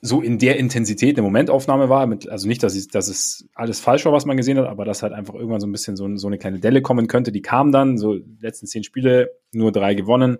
so 0.00 0.20
in 0.20 0.38
der 0.38 0.58
Intensität 0.58 1.16
eine 1.16 1.22
Momentaufnahme 1.22 1.88
war. 1.88 2.06
Mit, 2.06 2.28
also 2.28 2.46
nicht, 2.46 2.62
dass, 2.62 2.74
ich, 2.76 2.88
dass 2.88 3.08
es 3.08 3.48
alles 3.54 3.80
falsch 3.80 4.04
war, 4.04 4.12
was 4.12 4.26
man 4.26 4.36
gesehen 4.36 4.58
hat, 4.58 4.66
aber 4.66 4.84
dass 4.84 5.02
halt 5.02 5.12
einfach 5.12 5.34
irgendwann 5.34 5.60
so 5.60 5.66
ein 5.66 5.72
bisschen 5.72 5.96
so, 5.96 6.16
so 6.16 6.26
eine 6.26 6.38
kleine 6.38 6.58
Delle 6.58 6.82
kommen 6.82 7.06
könnte. 7.06 7.32
Die 7.32 7.42
kam 7.42 7.72
dann, 7.72 7.98
so 7.98 8.18
letzten 8.40 8.66
zehn 8.66 8.84
Spiele, 8.84 9.30
nur 9.52 9.72
drei 9.72 9.94
gewonnen. 9.94 10.38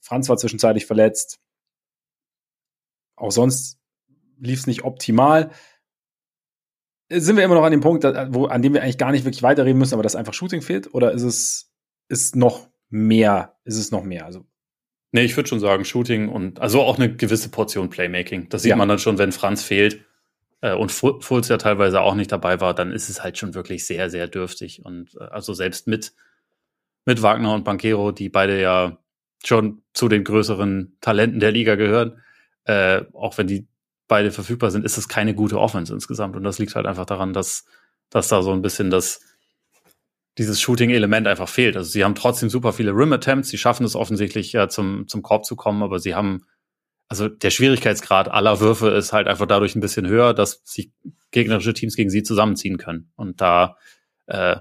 Franz 0.00 0.28
war 0.28 0.36
zwischenzeitlich 0.36 0.86
verletzt. 0.86 1.40
Auch 3.16 3.30
sonst 3.32 3.78
lief 4.38 4.60
es 4.60 4.66
nicht 4.66 4.84
optimal. 4.84 5.50
Sind 7.10 7.36
wir 7.36 7.44
immer 7.44 7.56
noch 7.56 7.64
an 7.64 7.72
dem 7.72 7.80
Punkt, 7.80 8.04
wo, 8.04 8.46
an 8.46 8.62
dem 8.62 8.72
wir 8.72 8.82
eigentlich 8.82 8.98
gar 8.98 9.12
nicht 9.12 9.24
wirklich 9.24 9.42
weiterreden 9.42 9.78
müssen, 9.78 9.94
aber 9.94 10.02
dass 10.02 10.16
einfach 10.16 10.32
Shooting 10.32 10.62
fehlt? 10.62 10.94
Oder 10.94 11.12
ist 11.12 11.22
es 11.22 11.70
ist 12.08 12.34
noch 12.36 12.68
mehr? 12.88 13.56
Ist 13.64 13.76
es 13.78 13.90
noch 13.90 14.02
mehr? 14.02 14.26
Also 14.26 14.46
Nee, 15.12 15.22
ich 15.22 15.36
würde 15.36 15.48
schon 15.48 15.60
sagen, 15.60 15.84
Shooting 15.84 16.28
und 16.28 16.60
also 16.60 16.82
auch 16.82 16.98
eine 16.98 17.14
gewisse 17.14 17.50
Portion 17.50 17.90
Playmaking. 17.90 18.48
Das 18.48 18.62
sieht 18.62 18.70
ja. 18.70 18.76
man 18.76 18.88
dann 18.88 18.98
schon, 18.98 19.18
wenn 19.18 19.32
Franz 19.32 19.62
fehlt 19.62 20.04
äh, 20.60 20.74
und 20.74 20.92
Fulz 20.92 21.48
ja 21.48 21.56
teilweise 21.56 22.00
auch 22.00 22.14
nicht 22.14 22.30
dabei 22.30 22.60
war, 22.60 22.74
dann 22.74 22.92
ist 22.92 23.08
es 23.08 23.22
halt 23.22 23.36
schon 23.36 23.54
wirklich 23.54 23.86
sehr, 23.86 24.08
sehr 24.10 24.28
dürftig. 24.28 24.84
Und 24.84 25.14
äh, 25.16 25.24
also 25.24 25.52
selbst 25.52 25.88
mit, 25.88 26.12
mit 27.06 27.22
Wagner 27.22 27.54
und 27.54 27.64
Banquero, 27.64 28.12
die 28.12 28.28
beide 28.28 28.60
ja 28.60 28.98
schon 29.44 29.82
zu 29.94 30.08
den 30.08 30.22
größeren 30.22 30.96
Talenten 31.00 31.40
der 31.40 31.50
Liga 31.50 31.74
gehören, 31.74 32.20
äh, 32.64 33.02
auch 33.12 33.36
wenn 33.38 33.46
die 33.46 33.66
beide 34.06 34.30
verfügbar 34.30 34.70
sind, 34.70 34.84
ist 34.84 34.98
es 34.98 35.08
keine 35.08 35.34
gute 35.34 35.58
Offense 35.58 35.92
insgesamt. 35.92 36.36
Und 36.36 36.44
das 36.44 36.58
liegt 36.58 36.74
halt 36.74 36.86
einfach 36.86 37.06
daran, 37.06 37.32
dass, 37.32 37.64
dass 38.10 38.28
da 38.28 38.42
so 38.42 38.52
ein 38.52 38.62
bisschen 38.62 38.90
das, 38.90 39.20
dieses 40.38 40.60
Shooting-Element 40.60 41.26
einfach 41.26 41.48
fehlt. 41.48 41.76
Also 41.76 41.90
sie 41.90 42.04
haben 42.04 42.14
trotzdem 42.14 42.48
super 42.48 42.72
viele 42.72 42.92
Rim-Attempts, 42.92 43.48
sie 43.48 43.58
schaffen 43.58 43.84
es 43.84 43.96
offensichtlich 43.96 44.52
ja 44.52 44.68
zum, 44.68 45.08
zum 45.08 45.22
Korb 45.22 45.44
zu 45.44 45.56
kommen, 45.56 45.82
aber 45.82 45.98
sie 45.98 46.14
haben, 46.14 46.46
also 47.08 47.28
der 47.28 47.50
Schwierigkeitsgrad 47.50 48.30
aller 48.30 48.60
Würfe 48.60 48.90
ist 48.90 49.12
halt 49.12 49.26
einfach 49.26 49.46
dadurch 49.46 49.74
ein 49.74 49.80
bisschen 49.80 50.06
höher, 50.06 50.32
dass 50.32 50.62
sich 50.64 50.92
gegnerische 51.30 51.74
Teams 51.74 51.96
gegen 51.96 52.10
sie 52.10 52.22
zusammenziehen 52.22 52.78
können. 52.78 53.10
Und 53.16 53.40
da 53.40 53.76
äh, 54.26 54.56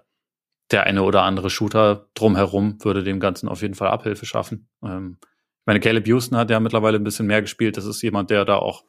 der 0.72 0.84
eine 0.84 1.04
oder 1.04 1.24
andere 1.24 1.50
Shooter 1.50 2.10
drumherum 2.14 2.84
würde 2.84 3.04
dem 3.04 3.20
Ganzen 3.20 3.48
auf 3.48 3.62
jeden 3.62 3.76
Fall 3.76 3.90
Abhilfe 3.90 4.26
schaffen. 4.26 4.68
Ähm, 4.84 5.18
ich 5.22 5.66
meine, 5.66 5.80
Caleb 5.80 6.08
Houston 6.08 6.38
hat 6.38 6.50
ja 6.50 6.60
mittlerweile 6.60 6.98
ein 6.98 7.04
bisschen 7.04 7.28
mehr 7.28 7.42
gespielt. 7.42 7.78
Das 7.78 7.86
ist 7.86 8.02
jemand, 8.02 8.30
der 8.30 8.46
da 8.46 8.58
auch 8.58 8.86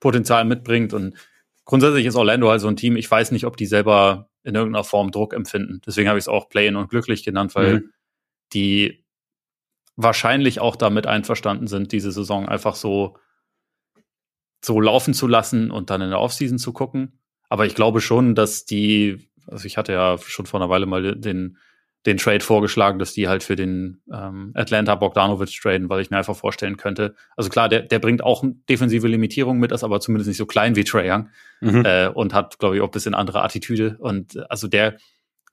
Potenzial 0.00 0.44
mitbringt. 0.44 0.92
Und 0.92 1.14
grundsätzlich 1.64 2.06
ist 2.06 2.16
Orlando 2.16 2.50
halt 2.50 2.60
so 2.60 2.68
ein 2.68 2.76
Team. 2.76 2.96
Ich 2.96 3.10
weiß 3.10 3.30
nicht, 3.30 3.46
ob 3.46 3.56
die 3.56 3.66
selber 3.66 4.28
in 4.44 4.54
irgendeiner 4.54 4.84
Form 4.84 5.10
Druck 5.10 5.32
empfinden. 5.32 5.80
Deswegen 5.86 6.08
habe 6.08 6.18
ich 6.18 6.24
es 6.24 6.28
auch 6.28 6.48
Play-in 6.48 6.76
und 6.76 6.90
glücklich 6.90 7.24
genannt, 7.24 7.54
weil 7.54 7.80
mhm. 7.80 7.90
die 8.52 9.04
wahrscheinlich 9.96 10.60
auch 10.60 10.76
damit 10.76 11.06
einverstanden 11.06 11.66
sind, 11.66 11.92
diese 11.92 12.12
Saison 12.12 12.48
einfach 12.48 12.74
so, 12.74 13.16
so 14.62 14.80
laufen 14.80 15.14
zu 15.14 15.26
lassen 15.26 15.70
und 15.70 15.90
dann 15.90 16.02
in 16.02 16.10
der 16.10 16.20
Offseason 16.20 16.58
zu 16.58 16.72
gucken. 16.72 17.20
Aber 17.48 17.66
ich 17.66 17.74
glaube 17.74 18.00
schon, 18.00 18.34
dass 18.34 18.64
die, 18.64 19.30
also 19.46 19.66
ich 19.66 19.76
hatte 19.76 19.92
ja 19.92 20.18
schon 20.18 20.46
vor 20.46 20.60
einer 20.60 20.70
Weile 20.70 20.86
mal 20.86 21.14
den 21.16 21.58
den 22.06 22.18
Trade 22.18 22.44
vorgeschlagen, 22.44 22.98
dass 22.98 23.14
die 23.14 23.28
halt 23.28 23.42
für 23.42 23.56
den 23.56 24.02
ähm, 24.12 24.52
Atlanta 24.54 24.94
Bogdanovic 24.94 25.50
traden, 25.50 25.88
weil 25.88 26.00
ich 26.00 26.10
mir 26.10 26.18
einfach 26.18 26.36
vorstellen 26.36 26.76
könnte. 26.76 27.14
Also 27.36 27.48
klar, 27.48 27.68
der, 27.68 27.80
der 27.80 27.98
bringt 27.98 28.22
auch 28.22 28.44
defensive 28.68 29.08
Limitierung 29.08 29.58
mit, 29.58 29.72
ist 29.72 29.84
aber 29.84 30.00
zumindest 30.00 30.28
nicht 30.28 30.36
so 30.36 30.46
klein 30.46 30.76
wie 30.76 30.84
Trae 30.84 31.10
Young 31.10 31.28
mhm. 31.60 31.84
äh, 31.84 32.08
und 32.08 32.34
hat, 32.34 32.58
glaube 32.58 32.76
ich, 32.76 32.82
auch 32.82 32.88
ein 32.88 32.92
bisschen 32.92 33.14
andere 33.14 33.42
Attitüde. 33.42 33.96
Und 33.98 34.50
also 34.50 34.68
der 34.68 34.98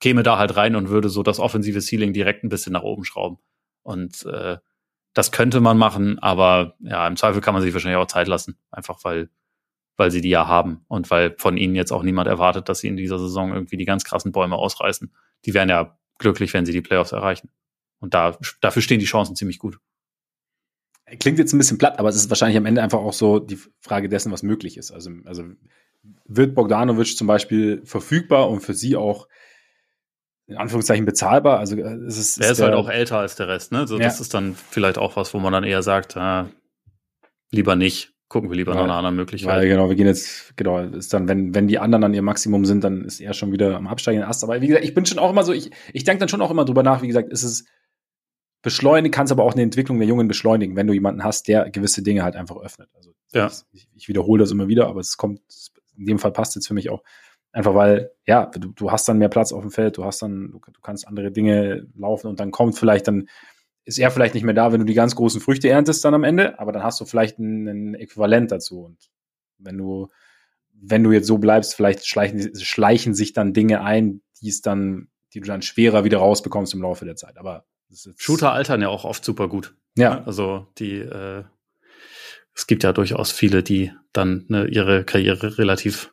käme 0.00 0.22
da 0.22 0.36
halt 0.36 0.56
rein 0.56 0.76
und 0.76 0.90
würde 0.90 1.08
so 1.08 1.22
das 1.22 1.38
offensive 1.38 1.80
Ceiling 1.80 2.12
direkt 2.12 2.44
ein 2.44 2.50
bisschen 2.50 2.72
nach 2.72 2.82
oben 2.82 3.04
schrauben. 3.04 3.38
Und 3.82 4.26
äh, 4.26 4.58
das 5.14 5.32
könnte 5.32 5.60
man 5.60 5.78
machen, 5.78 6.18
aber 6.18 6.74
ja, 6.80 7.06
im 7.06 7.16
Zweifel 7.16 7.40
kann 7.40 7.54
man 7.54 7.62
sich 7.62 7.72
wahrscheinlich 7.72 7.98
auch 7.98 8.06
Zeit 8.06 8.28
lassen, 8.28 8.58
einfach 8.70 8.98
weil 9.04 9.30
weil 9.98 10.10
sie 10.10 10.22
die 10.22 10.30
ja 10.30 10.48
haben 10.48 10.84
und 10.88 11.10
weil 11.10 11.34
von 11.38 11.56
ihnen 11.58 11.74
jetzt 11.74 11.92
auch 11.92 12.02
niemand 12.02 12.26
erwartet, 12.26 12.68
dass 12.68 12.80
sie 12.80 12.88
in 12.88 12.96
dieser 12.96 13.18
Saison 13.18 13.52
irgendwie 13.52 13.76
die 13.76 13.84
ganz 13.84 14.04
krassen 14.04 14.32
Bäume 14.32 14.56
ausreißen. 14.56 15.12
Die 15.44 15.52
werden 15.52 15.68
ja 15.68 15.98
glücklich, 16.22 16.54
wenn 16.54 16.64
sie 16.64 16.72
die 16.72 16.80
Playoffs 16.80 17.12
erreichen. 17.12 17.50
Und 18.00 18.14
da, 18.14 18.38
dafür 18.60 18.82
stehen 18.82 18.98
die 18.98 19.06
Chancen 19.06 19.36
ziemlich 19.36 19.58
gut. 19.58 19.78
Klingt 21.18 21.38
jetzt 21.38 21.52
ein 21.52 21.58
bisschen 21.58 21.78
platt, 21.78 21.98
aber 21.98 22.08
es 22.08 22.16
ist 22.16 22.30
wahrscheinlich 22.30 22.56
am 22.56 22.64
Ende 22.64 22.82
einfach 22.82 23.00
auch 23.00 23.12
so 23.12 23.38
die 23.38 23.58
Frage 23.80 24.08
dessen, 24.08 24.32
was 24.32 24.42
möglich 24.42 24.78
ist. 24.78 24.90
Also, 24.90 25.10
also 25.24 25.44
wird 26.24 26.54
Bogdanovic 26.54 27.16
zum 27.16 27.26
Beispiel 27.26 27.82
verfügbar 27.84 28.48
und 28.48 28.60
für 28.60 28.74
sie 28.74 28.96
auch 28.96 29.28
in 30.46 30.56
Anführungszeichen 30.56 31.04
bezahlbar? 31.04 31.58
Also 31.58 31.76
äh, 31.76 31.94
es 32.06 32.18
ist, 32.18 32.38
er 32.38 32.46
ist, 32.46 32.58
ist 32.58 32.64
halt 32.64 32.74
auch 32.74 32.88
älter 32.88 33.18
als 33.18 33.36
der 33.36 33.48
Rest, 33.48 33.72
ne? 33.72 33.86
So, 33.86 33.98
ja. 33.98 34.04
Das 34.04 34.20
ist 34.20 34.34
dann 34.34 34.54
vielleicht 34.54 34.98
auch 34.98 35.16
was, 35.16 35.34
wo 35.34 35.38
man 35.38 35.52
dann 35.52 35.64
eher 35.64 35.82
sagt, 35.82 36.16
äh, 36.16 36.44
lieber 37.50 37.76
nicht 37.76 38.12
gucken 38.32 38.48
wir 38.48 38.56
lieber 38.56 38.72
ja, 38.72 38.78
nach 38.78 38.84
einer 38.84 38.94
anderen 38.94 39.16
Möglichkeit. 39.16 39.54
Weil, 39.54 39.68
genau, 39.68 39.90
wir 39.90 39.94
gehen 39.94 40.06
jetzt, 40.06 40.56
genau, 40.56 40.78
ist 40.78 41.12
dann, 41.12 41.28
wenn, 41.28 41.54
wenn 41.54 41.68
die 41.68 41.78
anderen 41.78 42.02
an 42.02 42.14
ihr 42.14 42.22
Maximum 42.22 42.64
sind, 42.64 42.82
dann 42.82 43.04
ist 43.04 43.20
er 43.20 43.34
schon 43.34 43.52
wieder 43.52 43.76
am 43.76 43.86
absteigenden 43.86 44.28
Ast. 44.28 44.42
Aber 44.42 44.58
wie 44.62 44.68
gesagt, 44.68 44.86
ich 44.86 44.94
bin 44.94 45.04
schon 45.04 45.18
auch 45.18 45.30
immer 45.30 45.44
so, 45.44 45.52
ich, 45.52 45.70
ich 45.92 46.04
denke 46.04 46.20
dann 46.20 46.30
schon 46.30 46.40
auch 46.40 46.50
immer 46.50 46.64
drüber 46.64 46.82
nach, 46.82 47.02
wie 47.02 47.08
gesagt, 47.08 47.30
ist 47.30 47.42
es 47.42 47.66
beschleunigt, 48.62 49.14
kannst 49.14 49.32
aber 49.32 49.44
auch 49.44 49.52
eine 49.52 49.62
Entwicklung 49.62 49.98
der 49.98 50.08
Jungen 50.08 50.28
beschleunigen, 50.28 50.76
wenn 50.76 50.86
du 50.86 50.94
jemanden 50.94 51.24
hast, 51.24 51.46
der 51.46 51.68
gewisse 51.70 52.02
Dinge 52.02 52.22
halt 52.22 52.34
einfach 52.34 52.56
öffnet. 52.56 52.88
Also 52.94 53.12
ja. 53.34 53.50
ich, 53.72 53.88
ich 53.94 54.08
wiederhole 54.08 54.40
das 54.40 54.50
immer 54.50 54.66
wieder, 54.66 54.86
aber 54.86 55.00
es 55.00 55.18
kommt, 55.18 55.40
in 55.98 56.06
dem 56.06 56.18
Fall 56.18 56.32
passt 56.32 56.54
jetzt 56.54 56.66
für 56.66 56.74
mich 56.74 56.88
auch. 56.88 57.02
Einfach 57.52 57.74
weil, 57.74 58.12
ja, 58.26 58.46
du, 58.46 58.72
du 58.72 58.90
hast 58.90 59.06
dann 59.08 59.18
mehr 59.18 59.28
Platz 59.28 59.52
auf 59.52 59.60
dem 59.60 59.70
Feld, 59.70 59.98
du 59.98 60.06
hast 60.06 60.22
dann, 60.22 60.52
du, 60.52 60.58
du 60.58 60.80
kannst 60.80 61.06
andere 61.06 61.30
Dinge 61.32 61.86
laufen 61.94 62.28
und 62.28 62.40
dann 62.40 62.50
kommt 62.50 62.78
vielleicht 62.78 63.08
dann 63.08 63.28
ist 63.84 63.98
er 63.98 64.10
vielleicht 64.10 64.34
nicht 64.34 64.44
mehr 64.44 64.54
da, 64.54 64.72
wenn 64.72 64.80
du 64.80 64.86
die 64.86 64.94
ganz 64.94 65.16
großen 65.16 65.40
Früchte 65.40 65.68
erntest 65.68 66.04
dann 66.04 66.14
am 66.14 66.24
Ende, 66.24 66.58
aber 66.58 66.72
dann 66.72 66.82
hast 66.82 67.00
du 67.00 67.04
vielleicht 67.04 67.38
ein, 67.38 67.66
ein 67.66 67.94
Äquivalent 67.94 68.52
dazu. 68.52 68.84
Und 68.84 69.10
wenn 69.58 69.76
du, 69.76 70.08
wenn 70.72 71.02
du 71.02 71.12
jetzt 71.12 71.26
so 71.26 71.38
bleibst, 71.38 71.74
vielleicht 71.74 72.06
schleichen, 72.06 72.54
schleichen 72.60 73.14
sich 73.14 73.32
dann 73.32 73.52
Dinge 73.52 73.82
ein, 73.82 74.22
die 74.40 74.48
es 74.48 74.62
dann, 74.62 75.08
die 75.34 75.40
du 75.40 75.46
dann 75.46 75.62
schwerer 75.62 76.04
wieder 76.04 76.18
rausbekommst 76.18 76.74
im 76.74 76.82
Laufe 76.82 77.04
der 77.04 77.16
Zeit. 77.16 77.38
Aber 77.38 77.64
Shooter 78.16 78.52
altern 78.52 78.82
ja 78.82 78.88
auch 78.88 79.04
oft 79.04 79.24
super 79.24 79.48
gut. 79.48 79.74
Ja. 79.96 80.22
Also 80.24 80.66
die, 80.78 80.98
äh, 80.98 81.44
es 82.54 82.66
gibt 82.66 82.84
ja 82.84 82.92
durchaus 82.92 83.32
viele, 83.32 83.62
die 83.62 83.92
dann 84.12 84.44
ne, 84.48 84.66
ihre 84.66 85.04
Karriere 85.04 85.58
relativ 85.58 86.12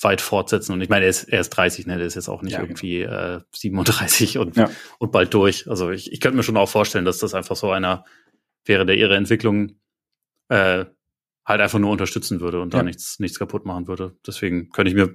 weit 0.00 0.20
fortsetzen. 0.20 0.72
Und 0.72 0.80
ich 0.80 0.88
meine, 0.88 1.04
er 1.04 1.10
ist, 1.10 1.24
er 1.24 1.40
ist 1.40 1.50
30, 1.50 1.86
ne? 1.86 1.98
Der 1.98 2.06
ist 2.06 2.14
jetzt 2.14 2.28
auch 2.28 2.42
nicht 2.42 2.52
ja, 2.52 2.58
genau. 2.58 2.70
irgendwie 2.70 3.00
genau. 3.00 3.36
äh, 3.36 3.40
37 3.52 4.38
und, 4.38 4.56
ja. 4.56 4.70
und 4.98 5.12
bald 5.12 5.34
durch. 5.34 5.68
Also 5.68 5.90
ich, 5.90 6.12
ich 6.12 6.20
könnte 6.20 6.36
mir 6.36 6.42
schon 6.42 6.56
auch 6.56 6.68
vorstellen, 6.68 7.04
dass 7.04 7.18
das 7.18 7.34
einfach 7.34 7.56
so 7.56 7.70
einer 7.70 8.04
wäre, 8.64 8.86
der 8.86 8.96
ihre 8.96 9.16
Entwicklung 9.16 9.72
äh, 10.48 10.84
halt 11.44 11.60
einfach 11.60 11.78
nur 11.78 11.90
unterstützen 11.90 12.40
würde 12.40 12.60
und 12.60 12.74
ja. 12.74 12.80
da 12.80 12.84
nichts, 12.84 13.18
nichts 13.18 13.38
kaputt 13.38 13.64
machen 13.64 13.88
würde. 13.88 14.16
Deswegen 14.26 14.70
könnte 14.70 14.90
ich 14.90 14.94
mir, 14.94 15.14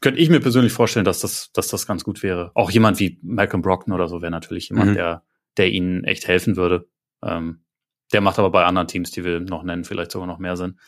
könnte 0.00 0.20
ich 0.20 0.28
mir 0.28 0.40
persönlich 0.40 0.72
vorstellen, 0.72 1.04
dass 1.04 1.20
das, 1.20 1.50
dass 1.52 1.68
das 1.68 1.86
ganz 1.86 2.04
gut 2.04 2.22
wäre. 2.22 2.52
Auch 2.54 2.70
jemand 2.70 3.00
wie 3.00 3.18
Malcolm 3.22 3.62
Brockton 3.62 3.94
oder 3.94 4.08
so 4.08 4.20
wäre 4.20 4.30
natürlich 4.30 4.68
jemand, 4.68 4.90
mhm. 4.90 4.94
der, 4.94 5.24
der 5.56 5.70
ihnen 5.70 6.04
echt 6.04 6.28
helfen 6.28 6.56
würde. 6.56 6.88
Ähm, 7.22 7.64
der 8.12 8.20
macht 8.20 8.38
aber 8.38 8.50
bei 8.50 8.64
anderen 8.64 8.88
Teams, 8.88 9.10
die 9.10 9.24
wir 9.24 9.40
noch 9.40 9.62
nennen, 9.64 9.84
vielleicht 9.84 10.12
sogar 10.12 10.28
noch 10.28 10.38
mehr 10.38 10.56
Sinn. 10.56 10.78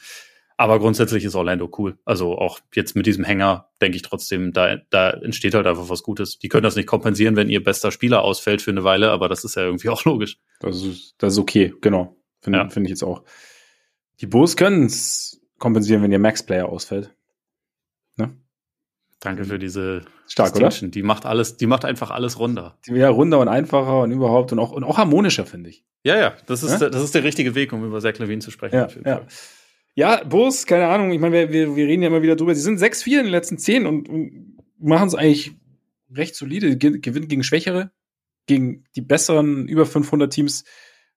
Aber 0.60 0.78
grundsätzlich 0.78 1.24
ist 1.24 1.34
Orlando 1.36 1.70
cool. 1.78 1.96
Also 2.04 2.36
auch 2.36 2.60
jetzt 2.74 2.94
mit 2.94 3.06
diesem 3.06 3.24
Hänger 3.24 3.70
denke 3.80 3.96
ich 3.96 4.02
trotzdem, 4.02 4.52
da, 4.52 4.76
da 4.90 5.08
entsteht 5.08 5.54
halt 5.54 5.66
einfach 5.66 5.88
was 5.88 6.02
Gutes. 6.02 6.38
Die 6.38 6.50
können 6.50 6.64
das 6.64 6.76
nicht 6.76 6.86
kompensieren, 6.86 7.34
wenn 7.34 7.48
ihr 7.48 7.64
bester 7.64 7.90
Spieler 7.90 8.20
ausfällt 8.20 8.60
für 8.60 8.70
eine 8.70 8.84
Weile, 8.84 9.10
aber 9.10 9.30
das 9.30 9.42
ist 9.42 9.56
ja 9.56 9.62
irgendwie 9.62 9.88
auch 9.88 10.04
logisch. 10.04 10.38
Das 10.58 10.82
ist, 10.82 11.14
das 11.16 11.32
ist 11.32 11.38
okay, 11.38 11.72
genau. 11.80 12.14
Finde 12.42 12.58
ja. 12.58 12.68
find 12.68 12.84
ich 12.84 12.90
jetzt 12.90 13.02
auch. 13.02 13.22
Die 14.20 14.26
Bulls 14.26 14.54
können 14.54 14.84
es 14.84 15.40
kompensieren, 15.58 16.02
wenn 16.02 16.12
ihr 16.12 16.18
Max-Player 16.18 16.68
ausfällt. 16.68 17.14
Ne? 18.16 18.36
Danke 19.18 19.46
für 19.46 19.58
diese 19.58 20.02
Stark, 20.26 20.54
oder? 20.56 20.68
Die 20.68 21.02
macht 21.02 21.24
alles, 21.24 21.56
die 21.56 21.68
macht 21.68 21.86
einfach 21.86 22.10
alles 22.10 22.38
runder. 22.38 22.76
Ja, 22.86 23.08
runder 23.08 23.38
und 23.38 23.48
einfacher 23.48 24.02
und 24.02 24.12
überhaupt 24.12 24.52
und 24.52 24.58
auch, 24.58 24.72
und 24.72 24.84
auch 24.84 24.98
harmonischer, 24.98 25.46
finde 25.46 25.70
ich. 25.70 25.86
Ja, 26.02 26.18
ja, 26.18 26.34
das 26.44 26.62
ist, 26.62 26.82
ja? 26.82 26.90
das 26.90 27.02
ist 27.02 27.14
der 27.14 27.24
richtige 27.24 27.54
Weg, 27.54 27.72
um 27.72 27.82
über 27.82 28.02
Zach 28.02 28.18
Levine 28.18 28.42
zu 28.42 28.50
sprechen. 28.50 28.76
Ja, 28.76 28.88
ja. 29.06 29.26
Ja, 29.94 30.24
Bus, 30.24 30.66
keine 30.66 30.88
Ahnung. 30.88 31.10
Ich 31.12 31.20
meine, 31.20 31.34
wir, 31.34 31.52
wir, 31.52 31.76
wir 31.76 31.86
reden 31.86 32.02
ja 32.02 32.08
immer 32.08 32.22
wieder 32.22 32.36
drüber. 32.36 32.54
Sie 32.54 32.60
sind 32.60 32.80
6-4 32.80 33.06
in 33.18 33.24
den 33.24 33.26
letzten 33.26 33.58
10 33.58 33.86
und, 33.86 34.08
und 34.08 34.58
machen 34.78 35.08
es 35.08 35.14
eigentlich 35.14 35.52
recht 36.14 36.34
solide. 36.34 36.76
Gewinnt 36.76 37.28
gegen 37.28 37.42
Schwächere. 37.42 37.90
gegen 38.46 38.84
die 38.96 39.02
besseren 39.02 39.68
über 39.68 39.86
500 39.86 40.32
Teams 40.32 40.64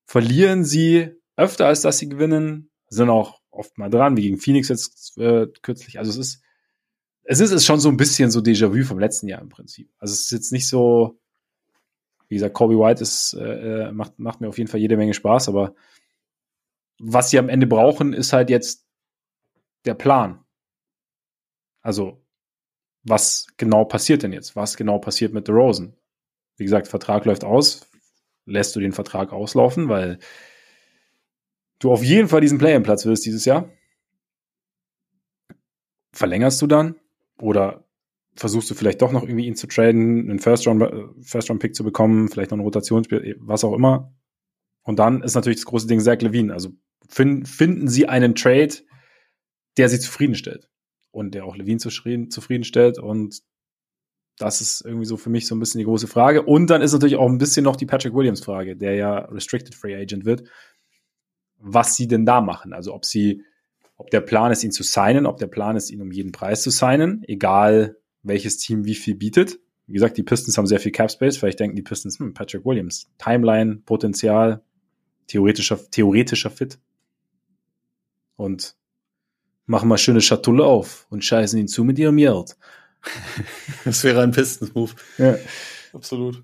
verlieren 0.05 0.65
sie 0.65 1.11
öfter, 1.35 1.67
als 1.67 1.81
dass 1.81 1.97
sie 1.97 2.09
gewinnen, 2.09 2.69
sind 2.89 3.09
auch 3.09 3.39
oft 3.49 3.77
mal 3.77 3.89
dran, 3.89 4.17
wie 4.17 4.23
gegen 4.23 4.37
Phoenix 4.37 4.69
jetzt 4.69 5.17
äh, 5.17 5.47
kürzlich. 5.61 5.99
Also 5.99 6.11
es 6.11 6.17
ist, 6.17 6.43
es 7.23 7.39
ist, 7.39 7.51
ist 7.51 7.65
schon 7.65 7.79
so 7.79 7.89
ein 7.89 7.97
bisschen 7.97 8.31
so 8.31 8.39
Déjà-vu 8.39 8.83
vom 8.83 8.99
letzten 8.99 9.27
Jahr 9.27 9.41
im 9.41 9.49
Prinzip. 9.49 9.89
Also 9.97 10.13
es 10.13 10.21
ist 10.21 10.31
jetzt 10.31 10.51
nicht 10.51 10.67
so, 10.67 11.19
wie 12.27 12.35
gesagt, 12.35 12.53
Kobe 12.53 12.77
White 12.77 13.01
ist, 13.01 13.33
äh, 13.33 13.87
äh, 13.87 13.91
macht, 13.91 14.19
macht 14.19 14.41
mir 14.41 14.49
auf 14.49 14.57
jeden 14.57 14.69
Fall 14.69 14.79
jede 14.79 14.97
Menge 14.97 15.13
Spaß, 15.13 15.49
aber 15.49 15.75
was 17.05 17.29
sie 17.29 17.39
am 17.39 17.49
Ende 17.49 17.67
brauchen, 17.67 18.13
ist 18.13 18.31
halt 18.31 18.49
jetzt 18.49 18.87
der 19.85 19.93
Plan. 19.93 20.43
Also, 21.81 22.25
was 23.03 23.47
genau 23.57 23.83
passiert 23.83 24.23
denn 24.23 24.31
jetzt? 24.31 24.55
Was 24.55 24.77
genau 24.77 24.99
passiert 24.99 25.33
mit 25.33 25.47
The 25.47 25.51
Rosen? 25.51 25.97
Wie 26.55 26.63
gesagt, 26.63 26.87
Vertrag 26.87 27.25
läuft 27.25 27.43
aus. 27.43 27.89
Lässt 28.45 28.75
du 28.75 28.79
den 28.79 28.93
Vertrag 28.93 29.33
auslaufen, 29.33 29.89
weil 29.89 30.19
du 31.79 31.91
auf 31.91 32.03
jeden 32.03 32.29
Fall 32.29 32.39
diesen 32.39 32.57
Play-in-Platz 32.57 33.05
wirst 33.05 33.25
dieses 33.25 33.43
Jahr? 33.43 33.69
Verlängerst 36.13 36.61
du 36.61 36.67
dann? 36.67 36.95
Oder 37.37 37.85
versuchst 38.35 38.69
du 38.69 38.75
vielleicht 38.75 39.01
doch 39.01 39.11
noch 39.11 39.23
irgendwie 39.23 39.45
ihn 39.45 39.55
zu 39.55 39.67
traden, 39.67 40.29
einen 40.29 40.39
First-Round-Pick 40.39 41.21
First 41.25 41.75
zu 41.75 41.83
bekommen, 41.83 42.29
vielleicht 42.29 42.51
noch 42.51 42.57
ein 42.57 42.63
Rotationsspiel, 42.63 43.37
was 43.41 43.63
auch 43.65 43.73
immer. 43.73 44.13
Und 44.83 44.99
dann 44.99 45.21
ist 45.21 45.35
natürlich 45.35 45.59
das 45.59 45.65
große 45.65 45.87
Ding 45.87 45.99
Zach 45.99 46.21
Levine. 46.21 46.53
Also 46.53 46.71
find, 47.09 47.47
finden 47.47 47.87
sie 47.87 48.07
einen 48.07 48.35
Trade, 48.35 48.73
der 49.77 49.89
sie 49.89 49.99
zufriedenstellt. 49.99 50.69
Und 51.11 51.35
der 51.35 51.45
auch 51.45 51.55
Levine 51.55 51.77
zufriedenstellt. 51.77 52.97
Und 52.97 53.41
das 54.37 54.61
ist 54.61 54.81
irgendwie 54.81 55.05
so 55.05 55.17
für 55.17 55.29
mich 55.29 55.45
so 55.45 55.55
ein 55.55 55.59
bisschen 55.59 55.79
die 55.79 55.85
große 55.85 56.07
Frage. 56.07 56.41
Und 56.41 56.69
dann 56.69 56.81
ist 56.81 56.93
natürlich 56.93 57.15
auch 57.15 57.29
ein 57.29 57.37
bisschen 57.37 57.63
noch 57.63 57.75
die 57.75 57.85
Patrick 57.85 58.13
Williams 58.13 58.43
Frage, 58.43 58.75
der 58.75 58.95
ja 58.95 59.17
Restricted 59.25 59.75
Free 59.75 59.95
Agent 59.95 60.25
wird. 60.25 60.43
Was 61.59 61.95
sie 61.95 62.07
denn 62.07 62.25
da 62.25 62.41
machen? 62.41 62.73
Also 62.73 62.93
ob 62.93 63.05
sie, 63.05 63.43
ob 63.95 64.09
der 64.09 64.21
Plan 64.21 64.51
ist, 64.51 64.63
ihn 64.63 64.71
zu 64.71 64.83
signen, 64.83 65.25
ob 65.25 65.37
der 65.37 65.47
Plan 65.47 65.75
ist, 65.75 65.91
ihn 65.91 66.01
um 66.01 66.11
jeden 66.11 66.31
Preis 66.31 66.63
zu 66.63 66.71
signen, 66.71 67.23
egal 67.27 67.97
welches 68.23 68.57
Team 68.57 68.85
wie 68.85 68.95
viel 68.95 69.15
bietet. 69.15 69.59
Wie 69.85 69.93
gesagt, 69.93 70.17
die 70.17 70.23
Pistons 70.23 70.57
haben 70.57 70.65
sehr 70.65 70.79
viel 70.79 70.91
Cap 70.91 71.11
Space. 71.11 71.37
Vielleicht 71.37 71.59
denken 71.59 71.75
die 71.75 71.81
Pistons, 71.81 72.17
hm, 72.19 72.33
Patrick 72.33 72.65
Williams, 72.65 73.09
Timeline, 73.17 73.81
Potenzial, 73.85 74.63
theoretischer, 75.27 75.79
theoretischer 75.91 76.49
Fit. 76.49 76.79
Und 78.35 78.75
machen 79.65 79.87
mal 79.87 79.97
schöne 79.97 80.21
Schatulle 80.21 80.65
auf 80.65 81.07
und 81.09 81.23
scheißen 81.23 81.57
ihn 81.59 81.67
zu 81.67 81.83
mit 81.83 81.99
ihrem 81.99 82.17
Geld. 82.17 82.57
das 83.85 84.03
wäre 84.03 84.21
ein 84.21 84.31
Pistons-Move. 84.31 84.93
Ja. 85.17 85.37
Absolut. 85.93 86.43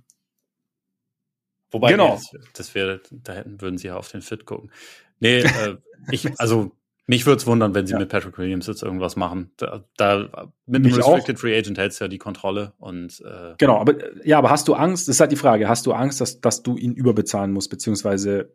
Wobei, 1.72 1.92
genau. 1.92 2.16
Nee, 2.16 2.40
das, 2.40 2.54
das 2.54 2.76
wäre, 2.76 3.02
da 3.12 3.34
hätten, 3.34 3.62
würden 3.62 3.78
sie 3.78 3.88
ja 3.88 3.98
auf 3.98 4.10
den 4.10 4.22
Fit 4.22 4.46
gucken. 4.46 4.72
Nee, 5.20 5.40
äh, 5.40 5.78
ich, 6.12 6.28
also 6.40 6.72
mich 7.06 7.26
würde 7.26 7.38
es 7.38 7.48
wundern, 7.48 7.74
wenn 7.74 7.88
sie 7.88 7.94
ja. 7.94 8.00
mit 8.00 8.10
Patrick 8.10 8.38
Williams 8.38 8.68
jetzt 8.68 8.84
irgendwas 8.84 9.16
machen. 9.16 9.52
Da, 9.58 9.84
da 9.98 10.52
mit 10.66 10.86
einem 10.86 10.94
Restricted 10.94 11.38
auch. 11.38 11.40
Free 11.40 11.58
Agent 11.58 11.78
hältst 11.78 12.00
du 12.00 12.06
ja 12.06 12.08
die 12.08 12.20
Kontrolle 12.20 12.74
und 12.78 13.22
äh, 13.22 13.56
genau, 13.58 13.80
aber 13.80 13.96
ja, 14.24 14.38
aber 14.38 14.52
hast 14.52 14.68
du 14.68 14.76
Angst? 14.76 15.08
Das 15.08 15.16
ist 15.16 15.20
halt 15.20 15.32
die 15.32 15.36
Frage. 15.36 15.68
Hast 15.68 15.86
du 15.86 15.94
Angst, 15.94 16.22
dass, 16.22 16.40
dass 16.40 16.62
du 16.62 16.78
ihn 16.78 16.94
überbezahlen 16.94 17.52
musst, 17.52 17.70
beziehungsweise 17.70 18.54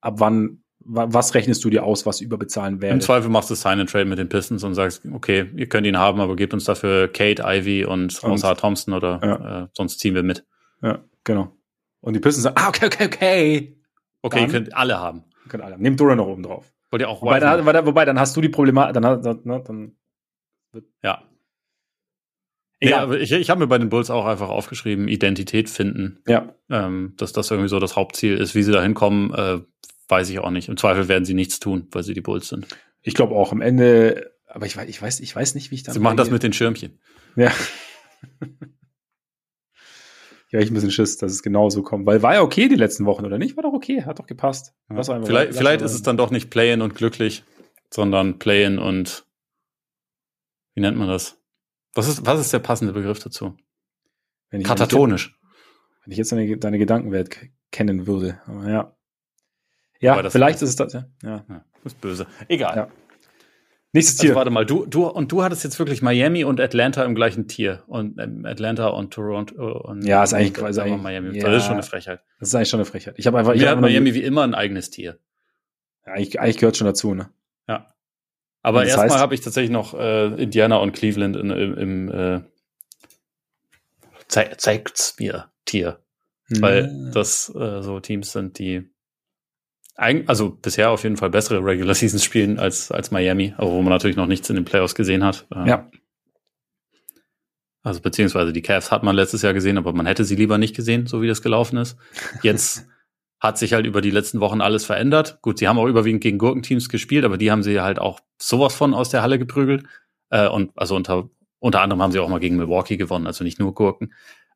ab 0.00 0.14
wann 0.16 0.62
was 0.90 1.34
rechnest 1.34 1.64
du 1.64 1.70
dir 1.70 1.84
aus, 1.84 2.06
was 2.06 2.20
überbezahlen 2.20 2.80
wäre? 2.80 2.94
Im 2.94 3.00
Zweifel 3.00 3.28
machst 3.28 3.50
du 3.50 3.54
Sign 3.54 3.80
and 3.80 3.90
Trade 3.90 4.06
mit 4.06 4.18
den 4.18 4.28
Pistons 4.28 4.64
und 4.64 4.74
sagst, 4.74 5.02
okay, 5.12 5.50
ihr 5.54 5.68
könnt 5.68 5.86
ihn 5.86 5.98
haben, 5.98 6.20
aber 6.20 6.34
gebt 6.34 6.54
uns 6.54 6.64
dafür 6.64 7.08
Kate, 7.08 7.42
Ivy 7.44 7.84
und 7.84 8.22
Rosa 8.22 8.54
Thompson 8.54 8.94
oder 8.94 9.20
ja. 9.22 9.62
äh, 9.64 9.68
sonst 9.74 9.98
ziehen 10.00 10.14
wir 10.14 10.22
mit. 10.22 10.44
Ja, 10.82 11.00
genau. 11.24 11.54
Und 12.00 12.14
die 12.14 12.20
Pistons 12.20 12.44
sagen, 12.44 12.56
ah, 12.58 12.68
okay, 12.68 12.86
okay, 12.86 13.04
okay. 13.04 13.76
Okay, 14.22 14.40
ihr 14.40 14.48
könnt 14.48 14.74
alle 14.74 14.98
haben. 14.98 15.24
Ihr 15.44 15.50
könnt 15.50 15.62
alle 15.62 15.74
haben. 15.74 15.82
Nehmt 15.82 16.00
Dora 16.00 16.16
noch 16.16 16.26
oben 16.26 16.42
drauf. 16.42 16.72
Wollt 16.90 17.02
ihr 17.02 17.08
auch 17.08 17.20
wobei, 17.20 17.38
dann, 17.38 17.66
wobei, 17.86 18.04
dann 18.04 18.18
hast 18.18 18.36
du 18.36 18.40
die 18.40 18.48
Problematik, 18.48 18.94
dann, 18.94 19.22
dann, 19.22 19.40
ne, 19.44 19.62
dann 19.64 19.92
ja. 21.02 21.22
Nee, 22.80 22.92
aber 22.92 23.18
ich, 23.18 23.32
ich 23.32 23.50
habe 23.50 23.60
mir 23.60 23.66
bei 23.66 23.78
den 23.78 23.88
Bulls 23.88 24.08
auch 24.08 24.24
einfach 24.24 24.48
aufgeschrieben, 24.48 25.08
Identität 25.08 25.68
finden. 25.68 26.22
Ja. 26.28 26.54
Ähm, 26.70 27.14
dass 27.16 27.32
das 27.32 27.50
irgendwie 27.50 27.68
so 27.68 27.80
das 27.80 27.96
Hauptziel 27.96 28.36
ist. 28.36 28.54
Wie 28.54 28.62
sie 28.62 28.70
da 28.70 28.80
hinkommen, 28.80 29.34
äh, 29.34 29.60
weiß 30.08 30.28
ich 30.30 30.38
auch 30.38 30.50
nicht. 30.50 30.68
Im 30.68 30.76
Zweifel 30.76 31.08
werden 31.08 31.24
sie 31.24 31.34
nichts 31.34 31.60
tun, 31.60 31.86
weil 31.92 32.02
sie 32.02 32.14
die 32.14 32.20
Bulls 32.20 32.48
sind. 32.48 32.66
Ich 33.02 33.14
glaube 33.14 33.34
auch 33.34 33.52
am 33.52 33.60
Ende, 33.60 34.32
aber 34.46 34.66
ich 34.66 34.76
weiß, 34.76 34.88
ich 34.88 35.00
weiß, 35.00 35.20
ich 35.20 35.34
weiß 35.34 35.54
nicht, 35.54 35.70
wie 35.70 35.76
ich 35.76 35.82
dann. 35.82 35.94
Sie 35.94 36.00
machen 36.00 36.16
das 36.16 36.30
mit 36.30 36.42
den 36.42 36.52
Schirmchen. 36.52 36.98
Ja. 37.36 37.52
ja, 40.50 40.60
ich 40.60 40.70
ein 40.70 40.74
bisschen 40.74 40.90
Schiss, 40.90 41.16
dass 41.18 41.32
es 41.32 41.42
genauso 41.42 41.82
kommt. 41.82 42.06
Weil 42.06 42.22
war 42.22 42.34
ja 42.34 42.42
okay 42.42 42.68
die 42.68 42.74
letzten 42.74 43.06
Wochen, 43.06 43.24
oder 43.24 43.38
nicht? 43.38 43.56
War 43.56 43.62
doch 43.62 43.72
okay, 43.72 44.02
hat 44.02 44.18
doch 44.18 44.26
gepasst. 44.26 44.74
Ja. 44.90 45.02
vielleicht 45.02 45.54
vielleicht 45.54 45.82
ist 45.82 45.94
es 45.94 46.02
dann 46.02 46.16
doch 46.16 46.30
nicht 46.30 46.50
Play-in 46.50 46.82
und 46.82 46.94
glücklich, 46.94 47.44
sondern 47.90 48.38
Play-in 48.38 48.78
und 48.78 49.24
wie 50.74 50.80
nennt 50.80 50.96
man 50.96 51.08
das? 51.08 51.38
Was 51.94 52.08
ist, 52.08 52.24
was 52.24 52.40
ist 52.40 52.52
der 52.52 52.60
passende 52.60 52.92
Begriff 52.92 53.18
dazu? 53.18 53.56
Wenn 54.50 54.60
ich, 54.60 54.66
Katatonisch. 54.66 55.38
Wenn 56.04 56.12
ich 56.12 56.18
jetzt 56.18 56.32
deine, 56.32 56.56
deine 56.56 56.78
Gedankenwelt 56.78 57.36
kennen 57.72 58.06
würde. 58.06 58.40
Aber 58.46 58.70
ja. 58.70 58.97
Ja, 60.00 60.30
vielleicht 60.30 60.62
ist 60.62 60.70
es 60.70 60.76
das, 60.76 60.92
ja. 60.92 61.04
ja. 61.22 61.44
Das 61.48 61.92
ist 61.92 62.00
böse. 62.00 62.26
Egal. 62.48 62.76
Ja. 62.76 62.88
Nächstes 63.92 64.20
also 64.20 64.28
Tier. 64.28 64.36
warte 64.36 64.50
mal, 64.50 64.66
du, 64.66 64.84
du, 64.84 65.06
und 65.06 65.32
du 65.32 65.42
hattest 65.42 65.64
jetzt 65.64 65.78
wirklich 65.78 66.02
Miami 66.02 66.44
und 66.44 66.60
Atlanta 66.60 67.04
im 67.04 67.14
gleichen 67.14 67.48
Tier. 67.48 67.84
Und 67.86 68.18
ähm, 68.20 68.44
Atlanta 68.44 68.88
und 68.88 69.14
Toronto 69.14 69.80
und 69.80 70.04
Ja, 70.04 70.22
ist 70.22 70.34
eigentlich 70.34 70.54
quasi 70.54 70.80
eigentlich, 70.80 71.02
Miami. 71.02 71.38
Ja, 71.38 71.48
das 71.48 71.62
ist 71.62 71.64
schon 71.64 71.74
eine 71.74 71.82
Frechheit. 71.82 72.20
Das 72.38 72.48
ist 72.48 72.54
eigentlich 72.54 72.68
schon 72.68 72.80
eine 72.80 72.84
Frechheit. 72.84 73.14
Ich 73.16 73.26
habe 73.26 73.38
einfach. 73.38 73.54
Mir 73.54 73.70
hat 73.70 73.80
Miami 73.80 74.12
wie 74.12 74.22
immer 74.22 74.42
ein 74.42 74.54
eigenes 74.54 74.90
Tier. 74.90 75.18
Ja, 76.06 76.12
eigentlich, 76.12 76.38
eigentlich 76.38 76.58
gehört 76.58 76.76
schon 76.76 76.86
dazu, 76.86 77.14
ne? 77.14 77.30
Ja. 77.66 77.94
Aber 78.62 78.84
erstmal 78.84 79.20
habe 79.20 79.34
ich 79.34 79.40
tatsächlich 79.40 79.70
noch 79.70 79.94
äh, 79.94 80.26
Indiana 80.34 80.76
und 80.76 80.92
Cleveland 80.92 81.36
in, 81.36 81.50
im, 81.50 81.78
im 81.78 82.08
äh, 82.10 82.40
ze 84.28 84.50
zeigt's 84.58 85.16
mir 85.18 85.50
Tier. 85.64 85.98
Mhm. 86.48 86.62
Weil 86.62 87.10
das 87.14 87.48
äh, 87.54 87.82
so 87.82 88.00
Teams 88.00 88.32
sind, 88.32 88.58
die 88.58 88.90
also 89.98 90.50
bisher 90.50 90.90
auf 90.90 91.02
jeden 91.02 91.16
Fall 91.16 91.30
bessere 91.30 91.62
Regular 91.62 91.94
Seasons 91.94 92.22
spielen 92.22 92.58
als, 92.58 92.92
als 92.92 93.10
Miami, 93.10 93.54
aber 93.56 93.72
wo 93.72 93.82
man 93.82 93.92
natürlich 93.92 94.16
noch 94.16 94.26
nichts 94.26 94.48
in 94.48 94.54
den 94.54 94.64
Playoffs 94.64 94.94
gesehen 94.94 95.24
hat. 95.24 95.46
Ja. 95.66 95.90
Also 97.82 98.00
beziehungsweise 98.00 98.52
die 98.52 98.62
Cavs 98.62 98.92
hat 98.92 99.02
man 99.02 99.16
letztes 99.16 99.42
Jahr 99.42 99.54
gesehen, 99.54 99.76
aber 99.76 99.92
man 99.92 100.06
hätte 100.06 100.24
sie 100.24 100.36
lieber 100.36 100.56
nicht 100.56 100.76
gesehen, 100.76 101.06
so 101.06 101.20
wie 101.20 101.26
das 101.26 101.42
gelaufen 101.42 101.78
ist. 101.78 101.96
Jetzt 102.42 102.86
hat 103.40 103.58
sich 103.58 103.72
halt 103.72 103.86
über 103.86 104.00
die 104.00 104.10
letzten 104.10 104.40
Wochen 104.40 104.60
alles 104.60 104.84
verändert. 104.84 105.38
Gut, 105.42 105.58
sie 105.58 105.66
haben 105.66 105.78
auch 105.78 105.86
überwiegend 105.86 106.22
gegen 106.22 106.38
Gurkenteams 106.38 106.88
gespielt, 106.88 107.24
aber 107.24 107.36
die 107.36 107.50
haben 107.50 107.62
sie 107.62 107.80
halt 107.80 107.98
auch 107.98 108.20
sowas 108.40 108.74
von 108.74 108.94
aus 108.94 109.10
der 109.10 109.22
Halle 109.22 109.38
geprügelt. 109.38 109.84
Äh, 110.30 110.48
und 110.48 110.70
also 110.76 110.94
unter, 110.94 111.28
unter 111.58 111.80
anderem 111.80 112.02
haben 112.02 112.12
sie 112.12 112.20
auch 112.20 112.28
mal 112.28 112.40
gegen 112.40 112.56
Milwaukee 112.56 112.96
gewonnen, 112.96 113.26
also 113.26 113.42
nicht 113.42 113.58
nur 113.58 113.74
Gurken. 113.74 114.12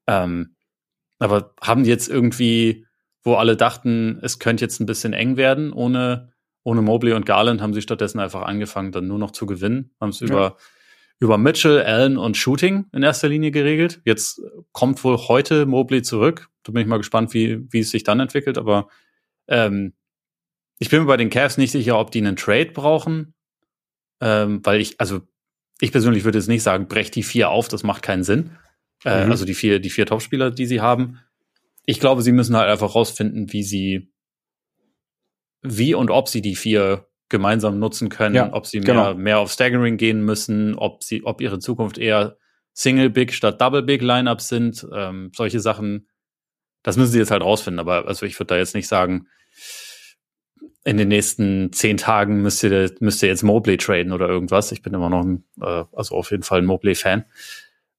Ähm, 0.06 0.54
aber 1.18 1.54
haben 1.60 1.84
jetzt 1.84 2.08
irgendwie 2.08 2.86
wo 3.22 3.34
alle 3.34 3.56
dachten, 3.56 4.18
es 4.22 4.38
könnte 4.38 4.64
jetzt 4.64 4.80
ein 4.80 4.86
bisschen 4.86 5.12
eng 5.12 5.36
werden. 5.36 5.72
Ohne, 5.72 6.32
ohne 6.64 6.82
Mobley 6.82 7.12
und 7.12 7.26
Garland 7.26 7.60
haben 7.60 7.74
sie 7.74 7.82
stattdessen 7.82 8.20
einfach 8.20 8.42
angefangen, 8.42 8.92
dann 8.92 9.06
nur 9.06 9.18
noch 9.18 9.30
zu 9.30 9.46
gewinnen. 9.46 9.94
Haben 10.00 10.10
es 10.10 10.20
ja. 10.20 10.26
über, 10.26 10.56
über 11.20 11.38
Mitchell, 11.38 11.82
Allen 11.82 12.16
und 12.16 12.36
Shooting 12.36 12.86
in 12.92 13.02
erster 13.02 13.28
Linie 13.28 13.52
geregelt. 13.52 14.00
Jetzt 14.04 14.40
kommt 14.72 15.02
wohl 15.04 15.16
heute 15.16 15.66
Mobley 15.66 16.02
zurück. 16.02 16.48
Da 16.64 16.72
bin 16.72 16.82
ich 16.82 16.88
mal 16.88 16.98
gespannt, 16.98 17.32
wie, 17.34 17.60
wie 17.72 17.80
es 17.80 17.90
sich 17.90 18.02
dann 18.02 18.20
entwickelt. 18.20 18.58
Aber 18.58 18.88
ähm, 19.46 19.94
ich 20.78 20.90
bin 20.90 21.00
mir 21.00 21.06
bei 21.06 21.16
den 21.16 21.30
Cavs 21.30 21.58
nicht 21.58 21.70
sicher, 21.70 21.98
ob 21.98 22.10
die 22.10 22.18
einen 22.18 22.36
Trade 22.36 22.72
brauchen. 22.72 23.34
Ähm, 24.20 24.60
weil 24.64 24.80
ich, 24.80 25.00
also 25.00 25.20
ich 25.80 25.92
persönlich 25.92 26.24
würde 26.24 26.38
jetzt 26.38 26.48
nicht 26.48 26.62
sagen, 26.62 26.86
brech 26.86 27.10
die 27.10 27.24
vier 27.24 27.50
auf, 27.50 27.68
das 27.68 27.82
macht 27.82 28.02
keinen 28.02 28.24
Sinn. 28.24 28.56
Äh, 29.04 29.24
mhm. 29.24 29.32
Also 29.32 29.44
die 29.44 29.54
vier, 29.54 29.80
die 29.80 29.90
vier 29.90 30.06
Topspieler, 30.06 30.50
die 30.50 30.66
sie 30.66 30.80
haben 30.80 31.18
ich 31.84 32.00
glaube, 32.00 32.22
sie 32.22 32.32
müssen 32.32 32.56
halt 32.56 32.70
einfach 32.70 32.94
rausfinden, 32.94 33.52
wie 33.52 33.62
sie, 33.62 34.12
wie 35.62 35.94
und 35.94 36.10
ob 36.10 36.28
sie 36.28 36.42
die 36.42 36.56
vier 36.56 37.08
gemeinsam 37.28 37.78
nutzen 37.78 38.08
können, 38.08 38.34
ja, 38.34 38.52
ob 38.52 38.66
sie 38.66 38.80
mehr, 38.80 38.86
genau. 38.86 39.14
mehr 39.14 39.38
auf 39.38 39.50
Staggering 39.50 39.96
gehen 39.96 40.24
müssen, 40.24 40.74
ob 40.74 41.02
sie, 41.02 41.24
ob 41.24 41.40
ihre 41.40 41.58
Zukunft 41.58 41.98
eher 41.98 42.36
Single 42.74 43.10
Big 43.10 43.32
statt 43.32 43.60
Double 43.60 43.82
Big 43.82 44.02
Lineups 44.02 44.48
sind, 44.48 44.86
ähm, 44.94 45.30
solche 45.34 45.60
Sachen. 45.60 46.08
Das 46.82 46.96
müssen 46.96 47.12
sie 47.12 47.18
jetzt 47.18 47.30
halt 47.30 47.42
rausfinden. 47.42 47.80
Aber 47.80 48.06
also 48.06 48.26
ich 48.26 48.38
würde 48.38 48.54
da 48.54 48.56
jetzt 48.56 48.74
nicht 48.74 48.88
sagen, 48.88 49.28
in 50.84 50.96
den 50.96 51.08
nächsten 51.08 51.72
zehn 51.72 51.96
Tagen 51.96 52.42
müsst 52.42 52.62
ihr, 52.64 52.90
müsst 53.00 53.22
ihr 53.22 53.28
jetzt 53.28 53.42
Mobley 53.42 53.76
traden 53.76 54.12
oder 54.12 54.28
irgendwas. 54.28 54.72
Ich 54.72 54.82
bin 54.82 54.94
immer 54.94 55.10
noch 55.10 55.24
ein, 55.24 55.44
äh, 55.60 55.84
also 55.92 56.16
auf 56.16 56.30
jeden 56.30 56.42
Fall 56.42 56.60
ein 56.60 56.66
Mobley-Fan. 56.66 57.24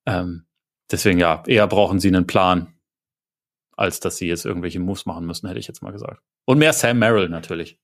Ähm, 0.05 0.45
deswegen 0.91 1.17
ja, 1.17 1.43
eher 1.47 1.67
brauchen 1.67 1.99
sie 1.99 2.09
einen 2.09 2.27
Plan, 2.27 2.73
als 3.75 3.99
dass 3.99 4.17
sie 4.17 4.27
jetzt 4.27 4.45
irgendwelche 4.45 4.79
Moves 4.79 5.05
machen 5.05 5.25
müssen, 5.25 5.47
hätte 5.47 5.59
ich 5.59 5.67
jetzt 5.67 5.81
mal 5.81 5.91
gesagt. 5.91 6.21
Und 6.45 6.59
mehr 6.59 6.73
Sam 6.73 6.99
Merrill 6.99 7.29
natürlich. 7.29 7.79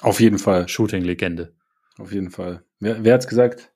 Auf 0.00 0.20
jeden 0.20 0.38
Fall. 0.38 0.68
Shooting-Legende. 0.68 1.52
Auf 1.98 2.12
jeden 2.12 2.30
Fall. 2.30 2.64
Wer, 2.80 3.04
wer 3.04 3.14
hat's 3.14 3.28
gesagt? 3.28 3.72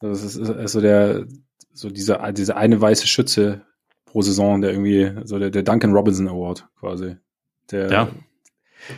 Das 0.00 0.22
ist, 0.22 0.36
ist 0.36 0.72
so 0.72 0.80
der, 0.80 1.26
so 1.72 1.90
dieser, 1.90 2.32
dieser 2.32 2.56
eine 2.56 2.80
weiße 2.80 3.06
Schütze 3.06 3.62
pro 4.04 4.16
pro 4.16 4.22
Saison, 4.22 4.62
der 4.62 4.70
irgendwie, 4.70 5.12
so 5.24 5.38
der, 5.38 5.50
der 5.50 5.62
Duncan 5.62 5.92
Robinson 5.92 6.26
Award 6.26 6.66
quasi. 6.80 7.16
Der, 7.70 7.90
ja. 7.90 8.08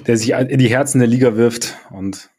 der 0.07 0.17
sich 0.17 0.31
in 0.31 0.61
die 0.61 0.71
Herzen 0.71 1.01
der 1.01 1.09
Liga 1.09 1.35
wirft 1.35 1.77
und 1.91 2.31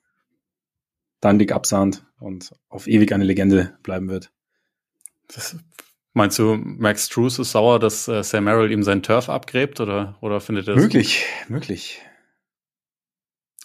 dann 1.20 1.40
dick 1.40 1.52
absahnt 1.52 2.06
und 2.22 2.56
auf 2.70 2.88
ewig 2.88 3.12
eine 3.12 3.26
Legende 3.26 3.78
bleiben 3.84 4.08
wird. 4.08 4.32
Das, 5.28 5.58
meinst 6.14 6.40
du, 6.40 6.56
Max 6.56 7.08
Struess 7.08 7.40
ist 7.40 7.52
sauer, 7.52 7.80
dass 7.80 8.08
äh, 8.08 8.24
Sam 8.24 8.46
Merrill 8.46 8.72
ihm 8.72 8.84
seinen 8.84 9.04
Turf 9.04 9.30
abgräbt 9.30 9.80
oder, 9.80 10.18
oder 10.22 10.40
findet 10.40 10.68
er 10.68 10.76
das? 10.76 10.84
Möglich, 10.84 11.26
gut? 11.42 11.50
möglich. 11.50 12.02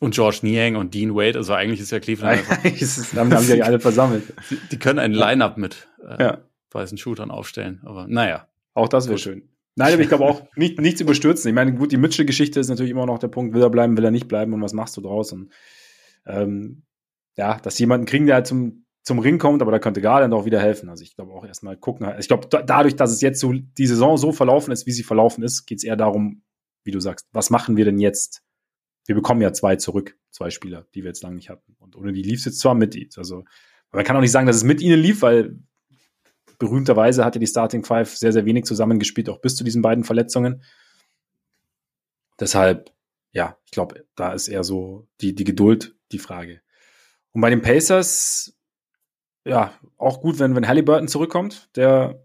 Und 0.00 0.14
George 0.14 0.40
Niang 0.42 0.76
und 0.76 0.92
Dean 0.94 1.14
Wade, 1.14 1.38
also 1.38 1.54
eigentlich 1.54 1.80
ist 1.80 1.92
ja 1.92 2.00
Cleveland 2.00 2.38
einfach. 2.50 2.64
ist, 2.64 3.14
haben, 3.14 3.32
haben 3.32 3.46
die 3.46 3.62
alle 3.62 3.80
versammelt. 3.80 4.32
Die, 4.50 4.56
die 4.72 4.78
können 4.78 4.98
ein 4.98 5.12
Line-Up 5.12 5.56
mit 5.56 5.88
äh, 6.06 6.22
ja. 6.22 6.38
weißen 6.72 6.98
Shootern 6.98 7.30
aufstellen, 7.30 7.80
aber 7.84 8.06
naja. 8.08 8.48
Auch 8.74 8.88
das 8.88 9.08
wäre 9.08 9.18
schön. 9.18 9.48
Nein, 9.76 9.92
aber 9.92 10.02
ich 10.02 10.08
glaube 10.08 10.24
auch, 10.24 10.42
nicht, 10.56 10.80
nichts 10.80 11.00
überstürzen. 11.00 11.48
Ich 11.48 11.54
meine, 11.54 11.74
gut, 11.74 11.92
die 11.92 11.96
Mitchell-Geschichte 11.96 12.60
ist 12.60 12.68
natürlich 12.68 12.90
immer 12.90 13.06
noch 13.06 13.18
der 13.18 13.28
Punkt, 13.28 13.54
will 13.54 13.62
er 13.62 13.70
bleiben, 13.70 13.96
will 13.96 14.04
er 14.04 14.10
nicht 14.10 14.28
bleiben 14.28 14.52
und 14.52 14.62
was 14.62 14.72
machst 14.72 14.96
du 14.96 15.00
draus? 15.00 15.32
Und 15.32 15.52
ähm, 16.26 16.82
ja, 17.36 17.58
dass 17.58 17.78
jemanden 17.78 18.06
kriegen, 18.06 18.26
der 18.26 18.36
halt 18.36 18.46
zum, 18.46 18.83
zum 19.04 19.18
Ring 19.18 19.38
kommt, 19.38 19.60
aber 19.60 19.70
da 19.70 19.78
könnte 19.78 20.00
Garland 20.00 20.32
auch 20.32 20.46
wieder 20.46 20.60
helfen. 20.60 20.88
Also 20.88 21.02
ich 21.02 21.14
glaube 21.14 21.32
auch 21.32 21.44
erstmal 21.44 21.76
gucken. 21.76 22.10
Ich 22.18 22.26
glaube, 22.26 22.48
da, 22.48 22.62
dadurch, 22.62 22.96
dass 22.96 23.12
es 23.12 23.20
jetzt 23.20 23.38
so 23.38 23.52
die 23.52 23.86
Saison 23.86 24.16
so 24.16 24.32
verlaufen 24.32 24.72
ist, 24.72 24.86
wie 24.86 24.92
sie 24.92 25.02
verlaufen 25.02 25.44
ist, 25.44 25.66
geht 25.66 25.78
es 25.78 25.84
eher 25.84 25.96
darum, 25.96 26.42
wie 26.84 26.90
du 26.90 27.00
sagst, 27.00 27.28
was 27.32 27.50
machen 27.50 27.76
wir 27.76 27.84
denn 27.84 27.98
jetzt? 27.98 28.42
Wir 29.06 29.14
bekommen 29.14 29.42
ja 29.42 29.52
zwei 29.52 29.76
zurück, 29.76 30.16
zwei 30.30 30.48
Spieler, 30.48 30.86
die 30.94 31.02
wir 31.02 31.08
jetzt 31.08 31.22
lange 31.22 31.36
nicht 31.36 31.50
hatten. 31.50 31.76
Und 31.78 31.96
ohne 31.96 32.12
die 32.12 32.22
lief 32.22 32.38
es 32.38 32.46
jetzt 32.46 32.60
zwar 32.60 32.74
mit 32.74 32.94
ihnen. 32.94 33.10
Also 33.16 33.44
man 33.92 34.04
kann 34.04 34.16
auch 34.16 34.22
nicht 34.22 34.32
sagen, 34.32 34.46
dass 34.46 34.56
es 34.56 34.64
mit 34.64 34.80
ihnen 34.80 34.98
lief, 34.98 35.20
weil 35.20 35.58
berühmterweise 36.58 37.26
hat 37.26 37.34
ja 37.34 37.38
die 37.38 37.46
Starting 37.46 37.84
Five 37.84 38.16
sehr, 38.16 38.32
sehr 38.32 38.46
wenig 38.46 38.64
zusammengespielt, 38.64 39.28
auch 39.28 39.40
bis 39.40 39.56
zu 39.56 39.64
diesen 39.64 39.82
beiden 39.82 40.04
Verletzungen. 40.04 40.62
Deshalb, 42.40 42.90
ja, 43.32 43.58
ich 43.66 43.70
glaube, 43.70 44.06
da 44.14 44.32
ist 44.32 44.48
eher 44.48 44.64
so 44.64 45.06
die, 45.20 45.34
die 45.34 45.44
Geduld 45.44 45.94
die 46.10 46.18
Frage. 46.18 46.62
Und 47.32 47.42
bei 47.42 47.50
den 47.50 47.60
Pacers, 47.60 48.56
ja, 49.44 49.72
auch 49.98 50.20
gut, 50.20 50.38
wenn, 50.38 50.54
wenn 50.56 50.68
Halliburton 50.68 51.08
zurückkommt, 51.08 51.68
der 51.76 52.24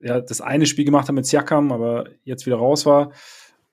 ja 0.00 0.20
das 0.20 0.40
eine 0.40 0.66
Spiel 0.66 0.84
gemacht 0.84 1.08
hat 1.08 1.14
mit 1.14 1.26
Siakam, 1.26 1.72
aber 1.72 2.06
jetzt 2.24 2.46
wieder 2.46 2.56
raus 2.56 2.86
war, 2.86 3.12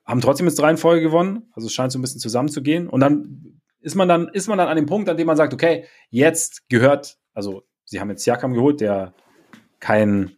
haben 0.04 0.20
trotzdem 0.20 0.46
jetzt 0.46 0.58
drei 0.58 0.70
in 0.70 0.76
Folge 0.76 1.02
gewonnen. 1.02 1.50
Also 1.52 1.66
es 1.66 1.72
scheint 1.72 1.92
so 1.92 1.98
ein 1.98 2.02
bisschen 2.02 2.20
zusammenzugehen. 2.20 2.88
Und 2.88 3.00
dann 3.00 3.60
ist 3.80 3.94
man 3.94 4.08
dann, 4.08 4.28
ist 4.28 4.48
man 4.48 4.58
dann 4.58 4.68
an 4.68 4.76
dem 4.76 4.86
Punkt, 4.86 5.08
an 5.08 5.16
dem 5.16 5.26
man 5.26 5.36
sagt, 5.36 5.52
okay, 5.52 5.84
jetzt 6.10 6.68
gehört, 6.68 7.18
also 7.34 7.62
sie 7.84 8.00
haben 8.00 8.10
jetzt 8.10 8.24
Siakam 8.24 8.54
geholt, 8.54 8.80
der 8.80 9.14
kein 9.78 10.36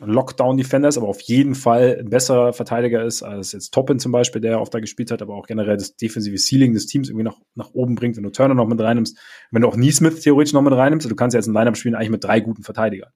Lockdown-Defender 0.00 0.88
ist, 0.88 0.96
aber 0.96 1.08
auf 1.08 1.20
jeden 1.20 1.54
Fall 1.54 1.98
ein 2.00 2.08
besserer 2.08 2.52
Verteidiger 2.52 3.04
ist 3.04 3.22
als 3.22 3.52
jetzt 3.52 3.72
Toppin 3.72 3.98
zum 3.98 4.12
Beispiel, 4.12 4.40
der 4.40 4.60
oft 4.60 4.72
da 4.72 4.80
gespielt 4.80 5.10
hat, 5.10 5.20
aber 5.20 5.34
auch 5.34 5.46
generell 5.46 5.76
das 5.76 5.96
defensive 5.96 6.38
Ceiling 6.38 6.72
des 6.72 6.86
Teams 6.86 7.08
irgendwie 7.08 7.24
nach, 7.24 7.36
nach 7.54 7.70
oben 7.72 7.96
bringt, 7.96 8.16
wenn 8.16 8.22
du 8.22 8.30
Turner 8.30 8.54
noch 8.54 8.66
mit 8.66 8.80
reinnimmst, 8.80 9.18
wenn 9.50 9.62
du 9.62 9.68
auch 9.68 9.76
Neesmith 9.76 10.20
theoretisch 10.20 10.54
noch 10.54 10.62
mit 10.62 10.72
reinnimmst, 10.72 11.10
du 11.10 11.14
kannst 11.14 11.34
ja 11.34 11.38
jetzt 11.38 11.48
ein 11.48 11.54
Lineup 11.54 11.76
spielen 11.76 11.94
eigentlich 11.94 12.10
mit 12.10 12.24
drei 12.24 12.40
guten 12.40 12.62
Verteidigern. 12.62 13.10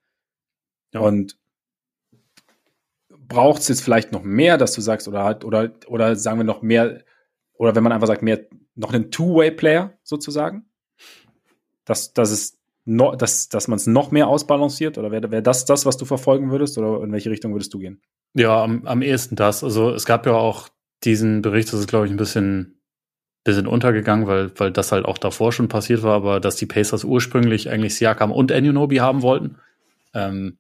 Ja. 0.93 1.01
Und 1.01 1.39
braucht 3.09 3.63
es 3.63 3.69
jetzt 3.69 3.83
vielleicht 3.83 4.13
noch 4.13 4.23
mehr, 4.23 4.59
dass 4.59 4.73
du 4.73 4.81
sagst, 4.81 5.09
oder 5.09 5.25
halt, 5.25 5.45
oder, 5.45 5.73
oder 5.87 6.17
sagen 6.17 6.39
wir 6.39 6.45
noch 6.45 6.63
mehr, 6.63 7.03
oder 7.55 7.75
wenn 7.75 7.83
man 7.83 7.93
einfach 7.93 8.07
sagt, 8.07 8.23
mehr, 8.23 8.47
noch 8.75 8.93
einen 8.93 9.11
Two-Way-Player 9.11 9.99
sozusagen? 10.03 10.67
Dass, 11.85 12.13
dass 12.13 12.31
es 12.31 12.59
no, 12.85 13.15
dass, 13.15 13.49
dass 13.49 13.69
man 13.69 13.77
es 13.77 13.87
noch 13.87 14.11
mehr 14.11 14.29
ausbalanciert? 14.29 14.99
Oder 14.99 15.11
wäre 15.11 15.31
wär 15.31 15.43
das 15.43 15.65
das, 15.65 15.87
was 15.87 15.97
du 15.97 16.05
verfolgen 16.05 16.51
würdest? 16.51 16.79
Oder 16.79 17.03
in 17.03 17.13
welche 17.13 17.31
Richtung 17.31 17.53
würdest 17.53 17.73
du 17.75 17.79
gehen? 17.79 18.01
Ja, 18.35 18.63
am, 18.63 18.87
am 18.87 19.03
ehesten 19.03 19.37
das. 19.37 19.65
Also 19.65 19.91
es 19.91 20.05
gab 20.05 20.27
ja 20.27 20.33
auch 20.33 20.69
diesen 21.05 21.43
Bericht, 21.43 21.73
das 21.73 21.81
ist, 21.81 21.89
glaube 21.89 22.07
ich, 22.07 22.13
ein 22.13 22.17
bisschen, 22.17 22.81
bisschen 23.45 23.67
untergegangen, 23.67 24.27
weil, 24.27 24.53
weil 24.59 24.73
das 24.73 24.93
halt 24.93 25.05
auch 25.05 25.19
davor 25.19 25.53
schon 25.53 25.69
passiert 25.69 26.03
war, 26.03 26.15
aber 26.15 26.41
dass 26.41 26.57
die 26.57 26.67
Pacers 26.67 27.05
ursprünglich 27.05 27.71
eigentlich 27.71 27.97
Siakam 27.97 28.33
und 28.33 28.53
Anunobi 28.53 28.97
haben 28.97 29.23
wollten. 29.23 29.59
Ähm, 30.15 30.59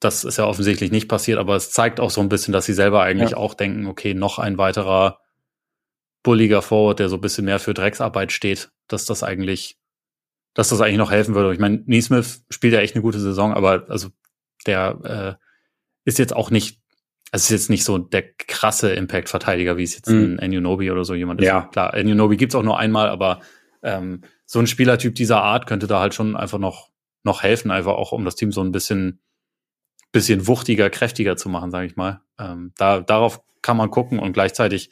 das 0.00 0.24
ist 0.24 0.38
ja 0.38 0.46
offensichtlich 0.46 0.90
nicht 0.90 1.08
passiert, 1.08 1.38
aber 1.38 1.56
es 1.56 1.70
zeigt 1.70 2.00
auch 2.00 2.10
so 2.10 2.20
ein 2.20 2.28
bisschen, 2.28 2.52
dass 2.52 2.66
sie 2.66 2.72
selber 2.72 3.02
eigentlich 3.02 3.30
ja. 3.30 3.36
auch 3.36 3.54
denken, 3.54 3.86
okay, 3.86 4.14
noch 4.14 4.38
ein 4.38 4.58
weiterer 4.58 5.20
bulliger 6.22 6.62
Forward, 6.62 6.98
der 6.98 7.08
so 7.08 7.16
ein 7.16 7.20
bisschen 7.20 7.44
mehr 7.44 7.60
für 7.60 7.74
Drecksarbeit 7.74 8.32
steht, 8.32 8.70
dass 8.88 9.04
das 9.04 9.22
eigentlich 9.22 9.78
dass 10.54 10.68
das 10.68 10.80
eigentlich 10.80 10.98
noch 10.98 11.10
helfen 11.10 11.34
würde. 11.34 11.52
Ich 11.52 11.60
meine, 11.60 11.82
Neesmith 11.86 12.44
spielt 12.50 12.74
ja 12.74 12.80
echt 12.80 12.94
eine 12.94 13.02
gute 13.02 13.20
Saison, 13.20 13.54
aber 13.54 13.86
also 13.88 14.10
der 14.66 15.38
äh, 15.38 15.44
ist 16.04 16.18
jetzt 16.18 16.34
auch 16.34 16.50
nicht, 16.50 16.80
also 17.30 17.44
ist 17.44 17.50
jetzt 17.50 17.70
nicht 17.70 17.84
so 17.84 17.98
der 17.98 18.22
krasse 18.22 18.92
Impact-Verteidiger, 18.92 19.76
wie 19.76 19.84
es 19.84 19.94
jetzt 19.94 20.08
mhm. 20.08 20.38
ein 20.38 20.40
Anunobi 20.40 20.90
oder 20.90 21.04
so 21.04 21.14
jemand 21.14 21.40
ist. 21.40 21.46
Ja. 21.46 21.62
Klar, 21.72 21.94
Anunobi 21.94 22.36
gibt's 22.36 22.54
auch 22.54 22.62
nur 22.62 22.78
einmal, 22.78 23.08
aber 23.08 23.40
ähm, 23.82 24.22
so 24.44 24.58
ein 24.58 24.66
Spielertyp 24.66 25.14
dieser 25.14 25.42
Art 25.42 25.66
könnte 25.66 25.86
da 25.86 26.00
halt 26.00 26.14
schon 26.14 26.36
einfach 26.36 26.58
noch, 26.58 26.90
noch 27.24 27.42
helfen, 27.42 27.70
einfach 27.70 27.94
auch 27.94 28.12
um 28.12 28.24
das 28.24 28.36
Team 28.36 28.52
so 28.52 28.62
ein 28.62 28.72
bisschen, 28.72 29.20
bisschen 30.12 30.46
wuchtiger, 30.46 30.90
kräftiger 30.90 31.36
zu 31.36 31.48
machen, 31.48 31.70
sage 31.70 31.86
ich 31.86 31.96
mal. 31.96 32.20
Ähm, 32.38 32.72
da, 32.76 33.00
darauf 33.00 33.40
kann 33.62 33.76
man 33.76 33.90
gucken 33.90 34.18
und 34.18 34.32
gleichzeitig 34.32 34.90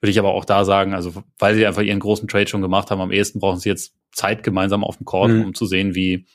würde 0.00 0.10
ich 0.10 0.18
aber 0.18 0.34
auch 0.34 0.44
da 0.44 0.64
sagen, 0.64 0.94
also 0.94 1.24
weil 1.38 1.54
sie 1.54 1.66
einfach 1.66 1.82
ihren 1.82 2.00
großen 2.00 2.28
Trade 2.28 2.48
schon 2.48 2.62
gemacht 2.62 2.90
haben, 2.90 3.00
am 3.00 3.12
ehesten 3.12 3.40
brauchen 3.40 3.58
sie 3.58 3.68
jetzt 3.68 3.94
Zeit 4.12 4.42
gemeinsam 4.42 4.84
auf 4.84 4.98
dem 4.98 5.06
Court, 5.06 5.30
mhm. 5.30 5.44
um 5.46 5.54
zu 5.54 5.66
sehen, 5.66 5.94
wie, 5.94 6.26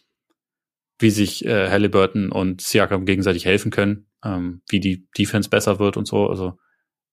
wie 0.99 1.09
sich 1.09 1.45
äh, 1.45 1.69
Halliburton 1.69 2.31
und 2.31 2.61
Siakam 2.61 3.05
gegenseitig 3.05 3.45
helfen 3.45 3.71
können, 3.71 4.07
ähm, 4.23 4.61
wie 4.69 4.79
die 4.79 5.07
Defense 5.17 5.49
besser 5.49 5.79
wird 5.79 5.97
und 5.97 6.07
so. 6.07 6.27
Also 6.27 6.57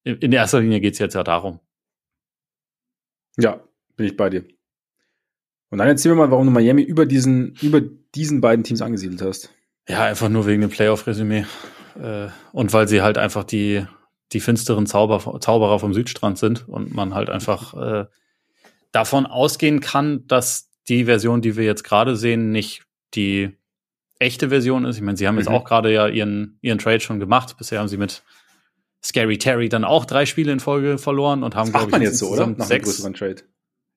in, 0.04 0.16
in 0.16 0.32
erster 0.32 0.60
Linie 0.60 0.80
geht's 0.80 0.98
jetzt 0.98 1.14
ja 1.14 1.22
darum. 1.22 1.60
Ja, 3.36 3.60
bin 3.96 4.06
ich 4.06 4.16
bei 4.16 4.30
dir. 4.30 4.44
Und 5.70 5.78
dann 5.78 5.88
erzähl 5.88 6.12
mir 6.12 6.18
mal, 6.18 6.30
warum 6.30 6.46
du 6.46 6.52
Miami 6.52 6.82
über 6.82 7.04
diesen, 7.04 7.54
über 7.60 7.80
diesen 7.80 8.40
beiden 8.40 8.64
Teams 8.64 8.80
angesiedelt 8.80 9.20
hast. 9.20 9.52
Ja, 9.86 10.04
einfach 10.04 10.28
nur 10.28 10.46
wegen 10.46 10.62
dem 10.62 10.70
Playoff-Resümee. 10.70 11.44
Äh, 12.00 12.28
und 12.52 12.72
weil 12.72 12.88
sie 12.88 13.02
halt 13.02 13.18
einfach 13.18 13.44
die, 13.44 13.86
die 14.32 14.40
finsteren 14.40 14.86
Zauber, 14.86 15.40
Zauberer 15.40 15.78
vom 15.78 15.94
Südstrand 15.94 16.38
sind 16.38 16.68
und 16.68 16.94
man 16.94 17.14
halt 17.14 17.30
einfach 17.30 17.74
äh, 17.74 18.06
davon 18.92 19.26
ausgehen 19.26 19.80
kann, 19.80 20.26
dass 20.26 20.70
die 20.88 21.04
Version, 21.04 21.42
die 21.42 21.56
wir 21.56 21.64
jetzt 21.64 21.84
gerade 21.84 22.16
sehen, 22.16 22.50
nicht 22.50 22.82
die 23.14 23.56
echte 24.18 24.48
Version 24.48 24.84
ist. 24.84 24.96
Ich 24.96 25.02
meine, 25.02 25.16
sie 25.16 25.26
haben 25.26 25.38
jetzt 25.38 25.48
mhm. 25.48 25.54
auch 25.54 25.64
gerade 25.64 25.92
ja 25.92 26.08
ihren, 26.08 26.58
ihren 26.60 26.78
Trade 26.78 27.00
schon 27.00 27.20
gemacht. 27.20 27.56
Bisher 27.56 27.78
haben 27.78 27.88
sie 27.88 27.96
mit 27.96 28.22
Scary 29.02 29.38
Terry 29.38 29.68
dann 29.68 29.84
auch 29.84 30.04
drei 30.04 30.26
Spiele 30.26 30.52
in 30.52 30.60
Folge 30.60 30.98
verloren 30.98 31.42
und 31.42 31.54
haben, 31.54 31.70
glaube 31.70 31.96
ich, 31.96 32.02
jetzt 32.02 32.18
so, 32.18 32.28
oder? 32.28 32.46
Nach 32.46 32.66
sechs. 32.66 33.00
Trade. 33.00 33.42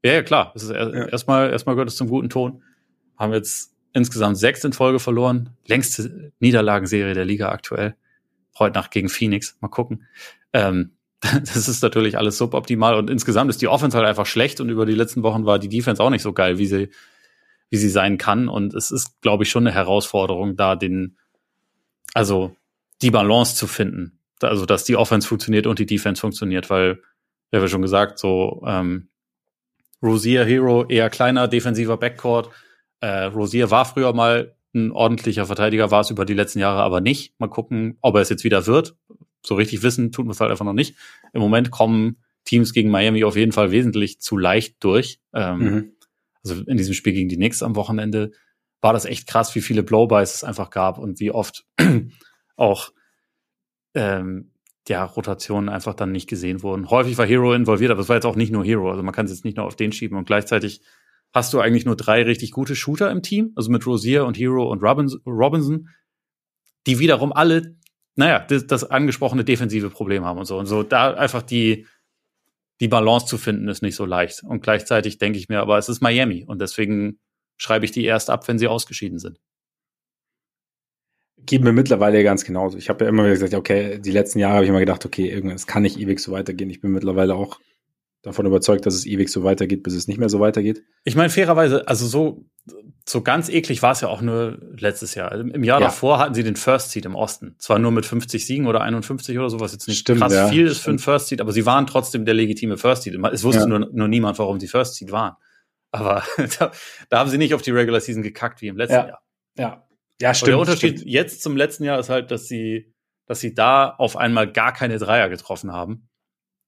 Ja, 0.03 0.13
ja, 0.13 0.23
klar. 0.23 0.51
Das 0.53 0.63
ist 0.63 0.69
er, 0.69 0.93
ja. 0.93 1.05
erstmal, 1.05 1.49
erstmal 1.49 1.75
gehört 1.75 1.89
es 1.89 1.95
zum 1.95 2.07
guten 2.07 2.29
Ton. 2.29 2.63
Haben 3.17 3.34
jetzt 3.34 3.73
insgesamt 3.93 4.38
sechs 4.38 4.63
in 4.63 4.73
Folge 4.73 4.99
verloren. 4.99 5.49
Längste 5.65 6.32
Niederlagenserie 6.39 7.13
der 7.13 7.25
Liga 7.25 7.49
aktuell. 7.49 7.95
Heute 8.57 8.77
Nacht 8.77 8.91
gegen 8.91 9.09
Phoenix. 9.09 9.57
Mal 9.61 9.69
gucken. 9.69 10.07
Ähm, 10.53 10.91
das 11.21 11.67
ist 11.67 11.83
natürlich 11.83 12.17
alles 12.17 12.37
suboptimal 12.37 12.95
und 12.95 13.09
insgesamt 13.09 13.49
ist 13.49 13.61
die 13.61 13.67
Offense 13.67 13.97
halt 13.97 14.07
einfach 14.07 14.25
schlecht 14.25 14.59
und 14.59 14.69
über 14.69 14.85
die 14.85 14.95
letzten 14.95 15.23
Wochen 15.23 15.45
war 15.45 15.59
die 15.59 15.69
Defense 15.69 16.01
auch 16.01 16.09
nicht 16.09 16.23
so 16.23 16.33
geil, 16.33 16.57
wie 16.57 16.65
sie, 16.65 16.89
wie 17.69 17.77
sie 17.77 17.89
sein 17.89 18.17
kann. 18.17 18.47
Und 18.47 18.73
es 18.73 18.91
ist, 18.91 19.21
glaube 19.21 19.43
ich, 19.43 19.49
schon 19.49 19.67
eine 19.67 19.75
Herausforderung, 19.75 20.55
da 20.55 20.75
den, 20.75 21.17
also 22.13 22.55
die 23.01 23.11
Balance 23.11 23.55
zu 23.55 23.67
finden. 23.67 24.19
Also, 24.41 24.65
dass 24.65 24.83
die 24.83 24.95
Offense 24.95 25.27
funktioniert 25.27 25.67
und 25.67 25.77
die 25.77 25.85
Defense 25.85 26.19
funktioniert, 26.19 26.71
weil, 26.71 27.01
wie 27.51 27.61
wir 27.61 27.67
schon 27.67 27.83
gesagt, 27.83 28.17
so 28.17 28.63
ähm, 28.65 29.09
Rosier 30.01 30.43
Hero 30.45 30.85
eher 30.85 31.11
kleiner 31.11 31.47
defensiver 31.47 31.97
Backcourt. 31.97 32.49
Äh, 33.01 33.25
Rosier 33.25 33.69
war 33.69 33.85
früher 33.85 34.13
mal 34.13 34.55
ein 34.74 34.91
ordentlicher 34.91 35.45
Verteidiger, 35.45 35.91
war 35.91 36.01
es 36.01 36.09
über 36.09 36.26
die 36.26 36.34
letzten 36.34 36.59
Jahre 36.59 36.82
aber 36.82 37.01
nicht. 37.01 37.34
Mal 37.39 37.49
gucken, 37.49 37.97
ob 38.01 38.15
er 38.15 38.22
es 38.22 38.30
jetzt 38.30 38.43
wieder 38.43 38.67
wird 38.67 38.95
so 39.45 39.55
richtig 39.55 39.84
wissen 39.84 40.11
tut 40.11 40.26
man 40.26 40.32
es 40.32 40.39
halt 40.39 40.51
einfach 40.51 40.65
noch 40.65 40.74
nicht. 40.74 40.95
Im 41.34 41.41
Moment 41.41 41.72
kommen 41.72 42.17
Teams 42.45 42.74
gegen 42.74 42.89
Miami 42.89 43.24
auf 43.24 43.36
jeden 43.36 43.51
Fall 43.51 43.72
wesentlich 43.72 44.19
zu 44.19 44.38
leicht 44.38 44.84
durch. 44.84 45.19
Ähm, 45.34 45.57
mhm. 45.57 45.91
Also 46.43 46.61
in 46.63 46.78
diesem 46.78 46.93
Spiel 46.93 47.13
gegen 47.13 47.30
die 47.30 47.36
Knicks 47.36 47.63
am 47.63 47.76
Wochenende 47.76 48.32
war 48.82 48.93
das 48.93 49.05
echt 49.05 49.28
krass, 49.28 49.53
wie 49.53 49.61
viele 49.61 49.84
Blowbys 49.84 50.36
es 50.36 50.43
einfach 50.43 50.69
gab 50.69 50.97
und 50.97 51.19
wie 51.19 51.32
oft 51.32 51.65
auch 52.55 52.91
ähm, 53.93 54.51
ja, 54.88 55.03
Rotationen 55.03 55.69
einfach 55.69 55.93
dann 55.93 56.11
nicht 56.11 56.28
gesehen 56.28 56.63
wurden. 56.63 56.89
Häufig 56.89 57.17
war 57.17 57.28
Hero 57.28 57.53
involviert, 57.53 57.91
aber 57.91 58.01
es 58.01 58.09
war 58.09 58.15
jetzt 58.15 58.26
auch 58.26 58.36
nicht 58.36 58.51
nur 58.51 58.65
Hero. 58.65 58.89
Also 58.89 59.03
man 59.03 59.13
kann 59.13 59.26
es 59.26 59.32
jetzt 59.32 59.45
nicht 59.45 59.57
nur 59.57 59.67
auf 59.67 59.76
den 59.76 59.91
schieben 59.91 60.17
und 60.17 60.26
gleichzeitig 60.26 60.82
hast 61.34 61.53
du 61.53 61.59
eigentlich 61.59 61.86
nur 61.86 61.95
drei 61.95 62.23
richtig 62.23 62.51
gute 62.51 62.75
Shooter 62.75 63.11
im 63.11 63.21
Team, 63.21 63.51
also 63.55 63.71
mit 63.71 63.86
Rosier 63.86 64.25
und 64.25 64.38
Hero 64.38 64.69
und 64.69 64.82
Robinson, 64.82 65.89
die 66.88 66.99
wiederum 66.99 67.32
alle 67.32 67.75
naja, 68.15 68.39
das, 68.39 68.67
das 68.67 68.84
angesprochene 68.84 69.43
defensive 69.43 69.89
Problem 69.89 70.25
haben 70.25 70.39
und 70.39 70.45
so. 70.45 70.57
Und 70.57 70.65
so 70.65 70.84
da 70.84 71.13
einfach 71.13 71.41
die, 71.41 71.88
die 72.79 72.88
Balance 72.88 73.25
zu 73.25 73.38
finden, 73.38 73.67
ist 73.67 73.82
nicht 73.82 73.95
so 73.95 74.05
leicht. 74.05 74.43
Und 74.43 74.61
gleichzeitig 74.61 75.17
denke 75.17 75.39
ich 75.39 75.49
mir, 75.49 75.59
aber 75.59 75.77
es 75.77 75.89
ist 75.89 76.01
Miami 76.01 76.45
und 76.45 76.59
deswegen 76.61 77.19
schreibe 77.57 77.86
ich 77.86 77.91
die 77.91 78.03
erst 78.03 78.29
ab, 78.29 78.47
wenn 78.47 78.59
sie 78.59 78.67
ausgeschieden 78.67 79.19
sind. 79.19 79.39
Geht 81.43 81.63
mir 81.63 81.73
mittlerweile 81.73 82.23
ganz 82.23 82.43
genauso. 82.43 82.77
Ich 82.77 82.89
habe 82.89 83.05
ja 83.05 83.09
immer 83.09 83.27
gesagt, 83.27 83.53
okay, 83.53 83.99
die 83.99 84.11
letzten 84.11 84.39
Jahre 84.39 84.55
habe 84.55 84.65
ich 84.65 84.69
immer 84.69 84.79
gedacht, 84.79 85.05
okay, 85.05 85.27
irgendwas 85.27 85.65
kann 85.65 85.82
nicht 85.82 85.99
ewig 85.99 86.19
so 86.19 86.32
weitergehen. 86.32 86.69
Ich 86.69 86.82
bin 86.82 86.91
mittlerweile 86.91 87.34
auch 87.34 87.59
davon 88.22 88.45
überzeugt, 88.45 88.86
dass 88.86 88.93
es 88.93 89.05
ewig 89.05 89.30
so 89.30 89.43
weitergeht, 89.43 89.84
bis 89.84 89.93
es 89.93 90.07
nicht 90.07 90.19
mehr 90.19 90.30
so 90.30 90.39
weitergeht. 90.39 90.84
Ich 91.03 91.15
meine, 91.15 91.30
fairerweise, 91.30 91.88
also 91.88 92.05
so, 92.05 92.45
so 93.07 93.22
ganz 93.22 93.49
eklig 93.49 93.82
war 93.82 93.93
es 93.93 94.01
ja 94.01 94.09
auch 94.09 94.22
nur 94.22 94.59
letztes 94.78 95.15
Jahr. 95.15 95.32
Im 95.34 95.63
Jahr 95.63 95.80
ja. 95.80 95.88
davor 95.88 96.19
hatten 96.19 96.36
sie 96.36 96.43
den 96.43 96.55
First 96.55 96.91
Seed 96.91 97.05
im 97.05 97.15
Osten. 97.15 97.55
Zwar 97.57 97.80
nur 97.80 97.91
mit 97.91 98.05
50 98.05 98.45
Siegen 98.45 98.67
oder 98.67 98.82
51 98.82 99.39
oder 99.39 99.49
sowas, 99.49 99.72
jetzt 99.72 99.88
nicht 99.88 99.99
stimmt, 99.99 100.22
krass 100.22 100.34
ja, 100.34 100.47
viel 100.47 100.67
ist 100.67 100.80
für 100.80 100.91
einen 100.91 100.99
First 100.99 101.28
Seed, 101.28 101.41
aber 101.41 101.51
sie 101.51 101.65
waren 101.65 101.88
trotzdem 101.88 102.26
der 102.26 102.36
legitime 102.36 102.78
First 102.78 103.03
Seed. 103.03 103.15
Es 103.32 103.43
wusste 103.43 103.61
ja. 103.61 103.67
nur, 103.67 103.89
nur 103.91 104.07
niemand, 104.07 104.38
warum 104.38 104.59
sie 104.59 104.67
First 104.67 104.95
Seed 104.95 105.11
waren. 105.11 105.36
Aber 105.91 106.24
da, 106.59 106.72
da, 107.09 107.19
haben 107.19 107.30
sie 107.30 107.39
nicht 107.39 107.55
auf 107.55 107.63
die 107.63 107.72
Regular 107.72 107.99
Season 107.99 108.22
gekackt 108.22 108.61
wie 108.61 108.67
im 108.67 108.78
letzten 108.78 109.07
Jahr. 109.07 109.22
Ja, 109.57 109.88
ja, 110.22 110.34
stimmt. 110.36 110.47
Und 110.47 110.49
der 110.49 110.59
Unterschied 110.59 110.99
stimmt. 110.99 111.11
jetzt 111.11 111.41
zum 111.41 111.57
letzten 111.57 111.84
Jahr 111.84 111.99
ist 111.99 112.09
halt, 112.09 112.30
dass 112.30 112.47
sie, 112.47 112.93
dass 113.26 113.39
sie 113.39 113.55
da 113.55 113.89
auf 113.89 114.15
einmal 114.15 114.51
gar 114.51 114.74
keine 114.74 114.99
Dreier 114.99 115.28
getroffen 115.28 115.72
haben 115.72 116.07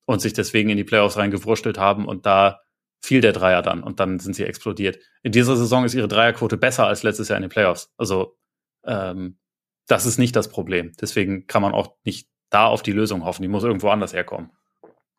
und 0.05 0.21
sich 0.21 0.33
deswegen 0.33 0.69
in 0.69 0.77
die 0.77 0.83
Playoffs 0.83 1.17
reingewurschtelt 1.17 1.77
haben 1.77 2.05
und 2.05 2.25
da 2.25 2.61
fiel 3.01 3.21
der 3.21 3.33
Dreier 3.33 3.61
dann 3.61 3.83
und 3.83 3.99
dann 3.99 4.19
sind 4.19 4.35
sie 4.35 4.45
explodiert. 4.45 4.99
In 5.23 5.31
dieser 5.31 5.57
Saison 5.57 5.83
ist 5.83 5.93
ihre 5.93 6.07
Dreierquote 6.07 6.57
besser 6.57 6.87
als 6.87 7.03
letztes 7.03 7.27
Jahr 7.27 7.37
in 7.37 7.43
den 7.43 7.49
Playoffs. 7.49 7.91
Also 7.97 8.37
ähm, 8.85 9.37
das 9.87 10.05
ist 10.05 10.17
nicht 10.17 10.35
das 10.35 10.47
Problem. 10.47 10.93
Deswegen 11.01 11.47
kann 11.47 11.61
man 11.61 11.73
auch 11.73 11.95
nicht 12.05 12.29
da 12.49 12.67
auf 12.67 12.81
die 12.81 12.91
Lösung 12.91 13.25
hoffen. 13.25 13.41
Die 13.41 13.47
muss 13.47 13.63
irgendwo 13.63 13.89
anders 13.89 14.13
herkommen. 14.13 14.51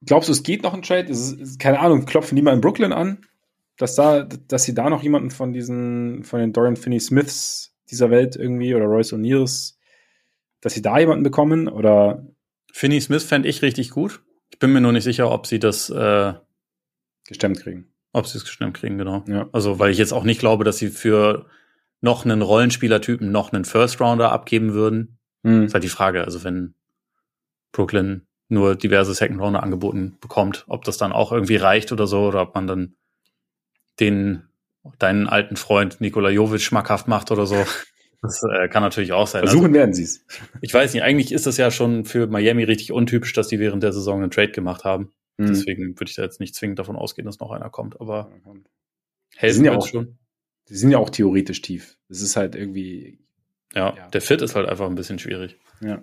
Glaubst 0.03 0.29
du, 0.29 0.33
es 0.33 0.43
geht 0.43 0.63
noch 0.63 0.75
ein 0.75 0.83
Trade? 0.83 1.11
Ist, 1.11 1.33
ist, 1.33 1.59
keine 1.59 1.81
Ahnung, 1.81 2.07
klopfen 2.07 2.37
die 2.37 2.43
mal 2.43 2.55
in 2.55 2.61
Brooklyn 2.61 2.93
an, 2.93 3.27
dass 3.77 3.95
da, 3.95 4.23
dass 4.23 4.65
sie 4.65 4.75
da 4.75 4.89
noch 4.89 5.03
jemanden 5.03 5.31
von 5.31 5.53
diesen, 5.53 6.25
von 6.25 6.41
den 6.41 6.53
Dorian 6.53 6.77
Finney-Smiths 6.77 7.75
dieser 7.91 8.11
Welt 8.11 8.37
irgendwie 8.37 8.75
oder 8.75 8.87
Royce 8.87 9.13
O'Neills, 9.13 9.75
dass 10.61 10.75
sie 10.75 10.83
da 10.83 10.99
jemanden 10.99 11.23
bekommen 11.23 11.69
oder? 11.69 12.27
Finney 12.73 13.01
Smith 13.01 13.23
fände 13.23 13.49
ich 13.49 13.63
richtig 13.63 13.91
gut. 13.91 14.24
Ich 14.55 14.61
bin 14.61 14.73
mir 14.73 14.81
nur 14.81 14.93
nicht 14.93 15.03
sicher, 15.03 15.33
ob 15.33 15.49
sie 15.49 15.59
das 15.59 15.91
äh, 15.91 16.33
gestemmt 17.27 17.59
kriegen. 17.59 17.93
Ob 18.13 18.29
sie 18.29 18.39
es 18.39 18.45
gestemmt 18.45 18.75
kriegen, 18.75 18.99
genau. 18.99 19.25
Ja. 19.27 19.49
Also, 19.51 19.81
weil 19.81 19.91
ich 19.91 19.99
jetzt 19.99 20.13
auch 20.13 20.23
nicht 20.23 20.39
glaube, 20.39 20.63
dass 20.63 20.79
sie 20.79 20.91
für 20.91 21.47
noch 22.01 22.25
einen 22.25 22.41
Rollenspielertypen 22.41 23.33
noch 23.33 23.53
einen 23.53 23.65
First 23.65 24.01
Rounder 24.01 24.31
abgeben 24.31 24.73
würden. 24.73 25.19
Mhm. 25.43 25.63
Das 25.63 25.67
ist 25.67 25.75
halt 25.75 25.83
die 25.83 25.89
Frage. 25.89 26.23
Also, 26.25 26.45
wenn 26.45 26.77
Brooklyn 27.73 28.29
nur 28.49 28.77
diverse 28.77 29.13
Second 29.13 29.41
Rounder 29.41 29.65
angeboten 29.65 30.19
bekommt, 30.21 30.65
ob 30.69 30.85
das 30.85 30.99
dann 30.99 31.11
auch 31.11 31.33
irgendwie 31.33 31.57
reicht 31.57 31.91
oder 31.91 32.07
so, 32.07 32.29
oder 32.29 32.43
ob 32.43 32.55
man 32.55 32.69
dann 32.69 32.95
den 33.99 34.45
deinen 35.01 35.27
alten 35.27 35.57
Freund 35.57 36.01
Nikola 36.01 36.31
Jovic 36.31 36.61
schmackhaft 36.61 37.09
macht 37.09 37.33
oder 37.33 37.47
so. 37.47 37.57
Das 38.25 38.43
äh, 38.43 38.69
kann 38.69 38.83
natürlich 38.83 39.13
auch 39.13 39.27
sein. 39.27 39.43
Versuchen 39.43 39.67
also, 39.67 39.75
werden 39.75 39.93
sie 39.93 40.05
es. 40.05 40.25
Ich 40.63 40.73
weiß 40.73 40.95
nicht, 40.95 41.03
eigentlich 41.03 41.31
ist 41.31 41.47
das 41.47 41.59
ja 41.59 41.71
schon 41.71 42.07
für 42.07 42.27
Miami 42.27 42.65
richtig 42.65 42.91
untypisch, 42.91 43.35
dass 43.35 43.49
die 43.49 43.59
während 43.59 43.83
der 43.83 43.93
Saison 43.93 44.23
einen 44.23 44.31
Trade 44.31 44.53
gemacht 44.53 44.85
haben. 44.85 45.13
Mhm. 45.37 45.49
Deswegen 45.49 46.01
würde 46.01 46.09
ich 46.09 46.17
da 46.17 46.23
jetzt 46.23 46.41
nicht 46.41 46.55
zwingend 46.55 46.79
davon 46.79 46.97
ausgehen, 46.97 47.27
dass 47.27 47.39
noch 47.39 47.51
einer 47.51 47.69
kommt, 47.69 48.01
aber 48.01 48.33
helfen 49.37 49.67
ja 49.67 49.77
auch 49.77 49.87
schon. 49.87 50.19
Die 50.71 50.77
sind 50.77 50.91
ja 50.91 50.97
auch 50.97 51.11
theoretisch 51.11 51.61
tief. 51.61 51.99
Es 52.09 52.23
ist 52.23 52.37
halt 52.37 52.55
irgendwie. 52.55 53.19
Ja, 53.75 53.95
ja, 53.95 54.09
der 54.09 54.23
Fit 54.23 54.41
ist 54.41 54.55
halt 54.55 54.69
einfach 54.69 54.87
ein 54.87 54.95
bisschen 54.95 55.19
schwierig. 55.19 55.59
Ja. 55.83 56.03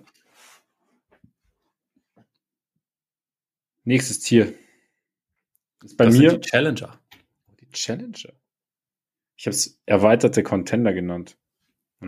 Nächstes 3.82 4.20
Tier. 4.20 4.54
Ist 5.82 5.96
bei 5.96 6.04
das 6.04 6.16
mir. 6.16 6.38
die 6.38 6.48
Challenger. 6.48 7.00
Die 7.60 7.68
Challenger. 7.72 8.32
Ich 9.36 9.46
habe 9.46 9.56
es 9.56 9.80
erweiterte 9.86 10.44
Contender 10.44 10.92
genannt. 10.92 11.36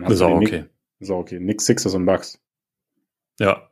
Ist 0.07 0.21
auch 0.21 0.35
okay. 0.35 0.61
Nick, 0.61 0.69
ist 0.99 1.11
auch 1.11 1.19
okay. 1.19 1.39
Nix, 1.39 1.65
Sixers 1.65 1.93
und 1.93 2.05
Bucks. 2.05 2.39
Ja. 3.39 3.69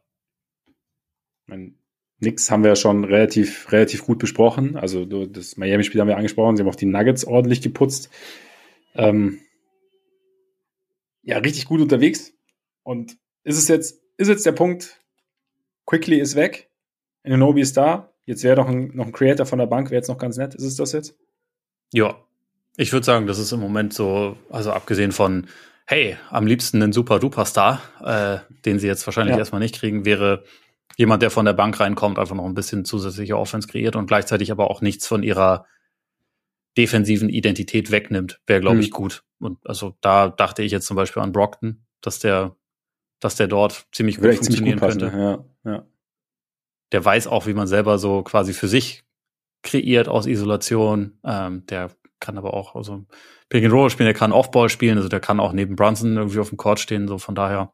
Mein, 1.46 1.78
Nix 2.20 2.50
haben 2.50 2.64
wir 2.64 2.70
ja 2.70 2.76
schon 2.76 3.04
relativ, 3.04 3.72
relativ 3.72 4.06
gut 4.06 4.20
besprochen. 4.20 4.78
Also 4.78 5.06
das 5.06 5.58
Miami-Spiel 5.58 6.02
haben 6.02 6.08
wir 6.08 6.18
angesprochen. 6.18 6.56
Sie 6.56 6.64
haben 6.64 6.70
auch 6.70 6.76
die 6.76 6.86
Nuggets 6.86 7.26
ordentlich 7.26 7.62
geputzt. 7.62 8.10
Ähm, 8.96 9.40
ja, 11.22 11.38
richtig 11.38 11.66
gut 11.66 11.82
unterwegs. 11.82 12.34
Und 12.84 13.18
ist 13.44 13.58
es 13.58 13.68
jetzt, 13.68 14.02
ist 14.18 14.28
jetzt 14.28 14.46
der 14.46 14.52
Punkt, 14.52 15.02
Quickly 15.86 16.20
ist 16.20 16.36
weg, 16.36 16.70
Nobi 17.24 17.62
ist 17.62 17.78
da, 17.78 18.14
jetzt 18.26 18.44
wäre 18.44 18.56
doch 18.56 18.68
ein, 18.68 18.92
noch 18.94 19.08
ein 19.08 19.12
Creator 19.12 19.46
von 19.46 19.60
der 19.60 19.66
Bank, 19.66 19.90
wäre 19.90 20.00
jetzt 20.00 20.08
noch 20.08 20.18
ganz 20.18 20.38
nett. 20.38 20.56
Ist 20.56 20.64
es 20.64 20.76
das 20.76 20.92
jetzt? 20.92 21.18
Ja. 21.92 22.18
Ich 22.76 22.92
würde 22.92 23.06
sagen, 23.06 23.28
das 23.28 23.38
ist 23.38 23.52
im 23.52 23.60
Moment 23.60 23.94
so, 23.94 24.38
also 24.50 24.72
abgesehen 24.72 25.12
von 25.12 25.48
hey, 25.86 26.18
am 26.30 26.46
liebsten 26.46 26.82
einen 26.82 26.94
super-duper-Star, 26.94 27.82
äh, 28.04 28.54
den 28.66 28.80
sie 28.80 28.88
jetzt 28.88 29.06
wahrscheinlich 29.06 29.34
ja. 29.34 29.40
erstmal 29.40 29.62
nicht 29.62 29.76
kriegen, 29.76 30.06
wäre 30.06 30.44
jemand, 30.98 31.22
der 31.22 31.32
von 31.32 31.46
der 31.46 31.54
Bank 31.54 31.80
reinkommt, 31.80 32.20
einfach 32.20 32.36
noch 32.36 32.46
ein 32.46 32.54
bisschen 32.54 32.86
zusätzliche 32.86 33.38
Offense 33.38 33.68
kreiert 33.68 33.96
und 33.96 34.08
gleichzeitig 34.08 34.52
aber 34.52 34.70
auch 34.70 34.82
nichts 34.82 35.08
von 35.08 35.24
ihrer 35.24 35.66
defensiven 36.78 37.30
Identität 37.30 37.92
wegnimmt, 37.92 38.42
wäre, 38.48 38.62
glaube 38.62 38.80
ich, 38.80 38.90
mhm. 38.90 38.96
gut. 38.96 39.24
Und 39.40 39.60
also 39.68 39.96
da 40.02 40.30
dachte 40.30 40.64
ich 40.64 40.72
jetzt 40.72 40.88
zum 40.88 40.96
Beispiel 40.96 41.22
an 41.22 41.32
Brockton, 41.32 41.86
dass 42.02 42.20
der, 42.20 42.56
dass 43.20 43.36
der 43.36 43.48
dort 43.48 43.88
ziemlich 43.92 44.18
gut 44.18 44.36
funktionieren 44.36 44.80
gut 44.80 44.90
könnte. 44.90 45.46
Ja, 45.66 45.72
ja. 45.72 45.86
Der 46.92 47.04
weiß 47.04 47.28
auch, 47.28 47.48
wie 47.48 47.54
man 47.54 47.68
selber 47.68 47.98
so 47.98 48.24
quasi 48.24 48.54
für 48.54 48.68
sich 48.68 49.04
kreiert 49.64 50.08
aus 50.08 50.28
Isolation. 50.28 51.20
Ähm, 51.24 51.66
der 51.66 51.92
kann 52.20 52.38
aber 52.38 52.54
auch, 52.54 52.76
also 52.76 53.06
Pick 53.54 53.64
and 53.64 53.72
Roll 53.72 53.92
spielen, 53.92 54.08
der 54.08 54.16
kann 54.16 54.32
Offball 54.32 54.68
spielen, 54.68 54.98
also 54.98 55.10
der 55.10 55.20
kann 55.20 55.40
auch 55.40 55.54
neben 55.54 55.76
Brunson 55.76 56.18
irgendwie 56.18 56.40
auf 56.40 56.50
dem 56.50 56.58
Court 56.58 56.80
stehen, 56.80 57.08
so 57.08 57.20
von 57.20 57.36
daher. 57.36 57.72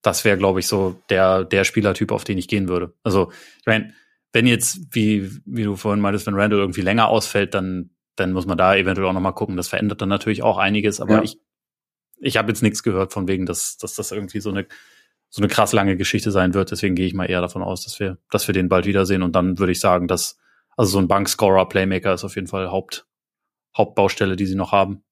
Das 0.00 0.24
wäre, 0.24 0.38
glaube 0.38 0.60
ich, 0.60 0.66
so 0.66 0.98
der, 1.10 1.44
der 1.44 1.64
Spielertyp, 1.64 2.10
auf 2.10 2.24
den 2.24 2.38
ich 2.38 2.48
gehen 2.48 2.68
würde. 2.68 2.94
Also, 3.02 3.30
ich 3.60 3.66
meine, 3.66 3.92
wenn 4.32 4.46
jetzt, 4.46 4.80
wie, 4.90 5.30
wie 5.44 5.64
du 5.64 5.76
vorhin 5.76 6.00
meintest, 6.00 6.26
wenn 6.26 6.36
Randall 6.36 6.60
irgendwie 6.60 6.80
länger 6.80 7.08
ausfällt, 7.08 7.52
dann, 7.52 7.90
dann 8.16 8.32
muss 8.32 8.46
man 8.46 8.56
da 8.56 8.74
eventuell 8.74 9.06
auch 9.06 9.12
nochmal 9.12 9.34
gucken. 9.34 9.58
Das 9.58 9.68
verändert 9.68 10.00
dann 10.00 10.08
natürlich 10.08 10.42
auch 10.42 10.56
einiges, 10.56 11.02
aber 11.02 11.16
ja. 11.16 11.22
ich, 11.22 11.36
ich 12.16 12.38
habe 12.38 12.48
jetzt 12.48 12.62
nichts 12.62 12.82
gehört 12.82 13.12
von 13.12 13.28
wegen, 13.28 13.44
dass, 13.44 13.76
dass 13.76 13.94
das 13.94 14.10
irgendwie 14.10 14.40
so 14.40 14.48
eine, 14.48 14.66
so 15.28 15.42
eine 15.42 15.48
krass 15.48 15.74
lange 15.74 15.98
Geschichte 15.98 16.30
sein 16.30 16.54
wird. 16.54 16.70
Deswegen 16.70 16.94
gehe 16.94 17.06
ich 17.06 17.12
mal 17.12 17.28
eher 17.28 17.42
davon 17.42 17.62
aus, 17.62 17.84
dass 17.84 18.00
wir, 18.00 18.16
dass 18.30 18.48
wir 18.48 18.54
den 18.54 18.70
bald 18.70 18.86
wiedersehen. 18.86 19.22
Und 19.22 19.36
dann 19.36 19.58
würde 19.58 19.72
ich 19.72 19.80
sagen, 19.80 20.08
dass, 20.08 20.38
also 20.78 20.92
so 20.92 20.98
ein 20.98 21.08
Bankscorer, 21.08 21.68
Playmaker 21.68 22.14
ist 22.14 22.24
auf 22.24 22.36
jeden 22.36 22.48
Fall 22.48 22.70
Haupt, 22.70 23.06
Hauptbaustelle, 23.76 24.36
die 24.36 24.46
sie 24.46 24.54
noch 24.54 24.72
haben. 24.72 25.02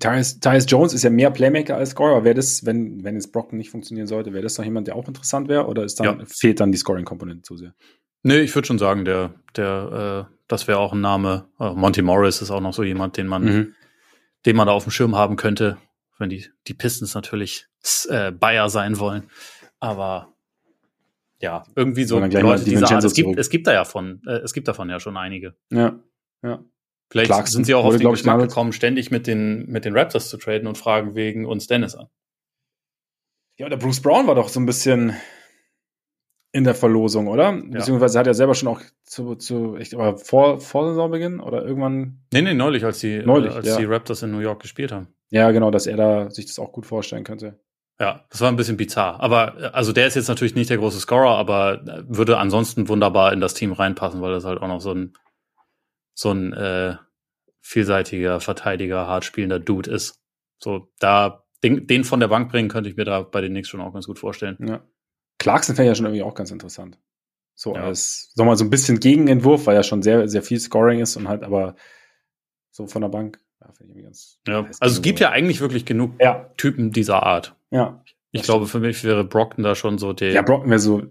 Tyus, 0.00 0.40
Tyus 0.40 0.66
Jones 0.68 0.92
ist 0.92 1.02
ja 1.02 1.10
mehr 1.10 1.30
Playmaker 1.30 1.76
als 1.76 1.90
Scorer. 1.90 2.24
Wäre 2.24 2.34
das, 2.34 2.66
wenn, 2.66 3.04
wenn 3.04 3.14
jetzt 3.14 3.32
Brockton 3.32 3.58
nicht 3.58 3.70
funktionieren 3.70 4.06
sollte, 4.06 4.32
wäre 4.32 4.42
das 4.42 4.58
noch 4.58 4.64
jemand, 4.64 4.86
der 4.86 4.96
auch 4.96 5.06
interessant 5.06 5.48
wäre? 5.48 5.66
Oder 5.66 5.84
ist 5.84 6.00
dann, 6.00 6.20
ja. 6.20 6.26
fehlt 6.26 6.60
dann 6.60 6.72
die 6.72 6.78
Scoring-Komponente 6.78 7.42
zu 7.42 7.56
sehr? 7.56 7.74
Nee, 8.22 8.40
ich 8.40 8.54
würde 8.54 8.66
schon 8.66 8.78
sagen, 8.78 9.04
der, 9.04 9.34
der, 9.56 10.28
äh, 10.28 10.34
das 10.48 10.66
wäre 10.66 10.78
auch 10.78 10.92
ein 10.92 11.00
Name. 11.00 11.46
Äh, 11.60 11.72
Monty 11.72 12.02
Morris 12.02 12.42
ist 12.42 12.50
auch 12.50 12.60
noch 12.60 12.74
so 12.74 12.82
jemand, 12.82 13.16
den 13.16 13.26
man, 13.26 13.44
mhm. 13.44 13.74
den 14.46 14.56
man 14.56 14.66
da 14.66 14.72
auf 14.72 14.84
dem 14.84 14.90
Schirm 14.90 15.14
haben 15.14 15.36
könnte, 15.36 15.78
wenn 16.18 16.30
die, 16.30 16.46
die 16.66 16.74
Pistons 16.74 17.14
natürlich 17.14 17.66
äh, 18.08 18.32
Bayer 18.32 18.68
sein 18.68 18.98
wollen. 18.98 19.24
Aber 19.78 20.34
ja, 21.40 21.64
irgendwie 21.76 22.04
so 22.04 22.18
Leute 22.18 22.64
dieser 22.64 22.90
Art. 22.90 23.04
Es 23.04 23.14
gibt, 23.14 23.38
es 23.38 23.50
gibt 23.50 23.66
da 23.66 23.72
ja 23.72 23.84
von, 23.84 24.22
äh, 24.26 24.38
es 24.38 24.54
gibt 24.54 24.68
davon 24.68 24.88
ja 24.88 24.98
schon 25.00 25.16
einige. 25.16 25.54
Ja. 25.70 25.98
Ja. 26.42 26.64
Vielleicht 27.14 27.30
Clarkson 27.30 27.52
sind 27.52 27.66
sie 27.66 27.76
auch 27.76 27.84
auf 27.84 27.96
den 27.96 28.10
Geschmack 28.10 28.40
gekommen, 28.40 28.72
ständig 28.72 29.12
mit 29.12 29.28
den, 29.28 29.66
mit 29.68 29.84
den 29.84 29.96
Raptors 29.96 30.28
zu 30.30 30.36
traden 30.36 30.66
und 30.66 30.76
fragen 30.76 31.14
wegen 31.14 31.46
uns 31.46 31.68
Dennis 31.68 31.94
an. 31.94 32.08
Ja, 33.56 33.68
der 33.68 33.76
Bruce 33.76 34.00
Brown 34.00 34.26
war 34.26 34.34
doch 34.34 34.48
so 34.48 34.58
ein 34.58 34.66
bisschen 34.66 35.14
in 36.50 36.64
der 36.64 36.74
Verlosung, 36.74 37.28
oder? 37.28 37.52
Ja. 37.52 37.62
Beziehungsweise 37.70 38.18
hat 38.18 38.26
er 38.26 38.34
selber 38.34 38.56
schon 38.56 38.68
auch 38.68 38.80
zu, 39.04 39.36
zu 39.36 39.76
ich, 39.76 39.94
aber 39.94 40.16
vor, 40.16 40.58
vor 40.58 40.88
Saisonbeginn 40.88 41.38
oder 41.38 41.64
irgendwann? 41.64 42.24
Nee, 42.32 42.42
nee, 42.42 42.52
neulich, 42.52 42.84
als 42.84 42.98
die, 42.98 43.18
neulich, 43.18 43.54
als 43.54 43.68
ja. 43.68 43.76
die 43.76 43.84
Raptors 43.84 44.24
in 44.24 44.32
New 44.32 44.40
York 44.40 44.60
gespielt 44.60 44.90
haben. 44.90 45.06
Ja, 45.30 45.52
genau, 45.52 45.70
dass 45.70 45.86
er 45.86 45.96
da 45.96 46.30
sich 46.30 46.46
das 46.46 46.58
auch 46.58 46.72
gut 46.72 46.84
vorstellen 46.84 47.22
könnte. 47.22 47.60
Ja, 48.00 48.24
das 48.28 48.40
war 48.40 48.48
ein 48.48 48.56
bisschen 48.56 48.76
bizarr. 48.76 49.20
Aber 49.20 49.72
also 49.72 49.92
der 49.92 50.08
ist 50.08 50.16
jetzt 50.16 50.26
natürlich 50.26 50.56
nicht 50.56 50.68
der 50.68 50.78
große 50.78 50.98
Scorer, 50.98 51.36
aber 51.36 51.80
würde 52.08 52.38
ansonsten 52.38 52.88
wunderbar 52.88 53.32
in 53.32 53.40
das 53.40 53.54
Team 53.54 53.70
reinpassen, 53.70 54.20
weil 54.20 54.32
das 54.32 54.44
halt 54.44 54.60
auch 54.60 54.66
noch 54.66 54.80
so 54.80 54.92
ein 54.92 55.12
so 56.14 56.30
ein 56.30 56.52
äh, 56.52 56.96
vielseitiger 57.60 58.40
Verteidiger, 58.40 59.06
hart 59.06 59.24
spielender 59.24 59.58
Dude 59.58 59.90
ist. 59.90 60.22
So, 60.58 60.92
da 60.98 61.44
den, 61.62 61.86
den 61.86 62.04
von 62.04 62.20
der 62.20 62.28
Bank 62.28 62.50
bringen, 62.50 62.68
könnte 62.68 62.90
ich 62.90 62.96
mir 62.96 63.04
da 63.04 63.22
bei 63.22 63.40
den 63.40 63.52
Knicks 63.52 63.68
schon 63.68 63.80
auch 63.80 63.92
ganz 63.92 64.06
gut 64.06 64.18
vorstellen. 64.18 64.56
Ja. 64.60 64.82
Clarkson 65.38 65.74
fände 65.74 65.88
ja 65.88 65.94
schon 65.94 66.06
irgendwie 66.06 66.22
auch 66.22 66.34
ganz 66.34 66.50
interessant. 66.50 66.98
So 67.54 67.74
ja. 67.74 67.82
als, 67.82 68.32
sag 68.34 68.46
mal, 68.46 68.56
so 68.56 68.64
ein 68.64 68.70
bisschen 68.70 69.00
Gegenentwurf, 69.00 69.66
weil 69.66 69.76
ja 69.76 69.82
schon 69.82 70.02
sehr, 70.02 70.28
sehr 70.28 70.42
viel 70.42 70.60
Scoring 70.60 71.00
ist 71.00 71.16
und 71.16 71.28
halt 71.28 71.42
aber 71.42 71.76
so 72.70 72.86
von 72.86 73.02
der 73.02 73.08
Bank. 73.08 73.40
Ja, 73.60 73.72
ich 73.80 74.02
ganz 74.02 74.40
ja. 74.46 74.68
Also 74.80 74.96
es 74.96 75.02
gibt 75.02 75.20
ja 75.20 75.30
eigentlich 75.30 75.60
wirklich 75.60 75.86
genug 75.86 76.12
ja. 76.20 76.50
Typen 76.56 76.92
dieser 76.92 77.22
Art. 77.22 77.56
Ja. 77.70 78.02
Ich 78.32 78.42
glaube, 78.42 78.66
für 78.66 78.80
mich 78.80 79.04
wäre 79.04 79.24
Brockton 79.24 79.62
da 79.62 79.74
schon 79.74 79.96
so 79.98 80.12
der. 80.12 80.32
Ja, 80.32 80.42
Brockton 80.42 80.68
wäre 80.70 80.80
so 80.80 81.02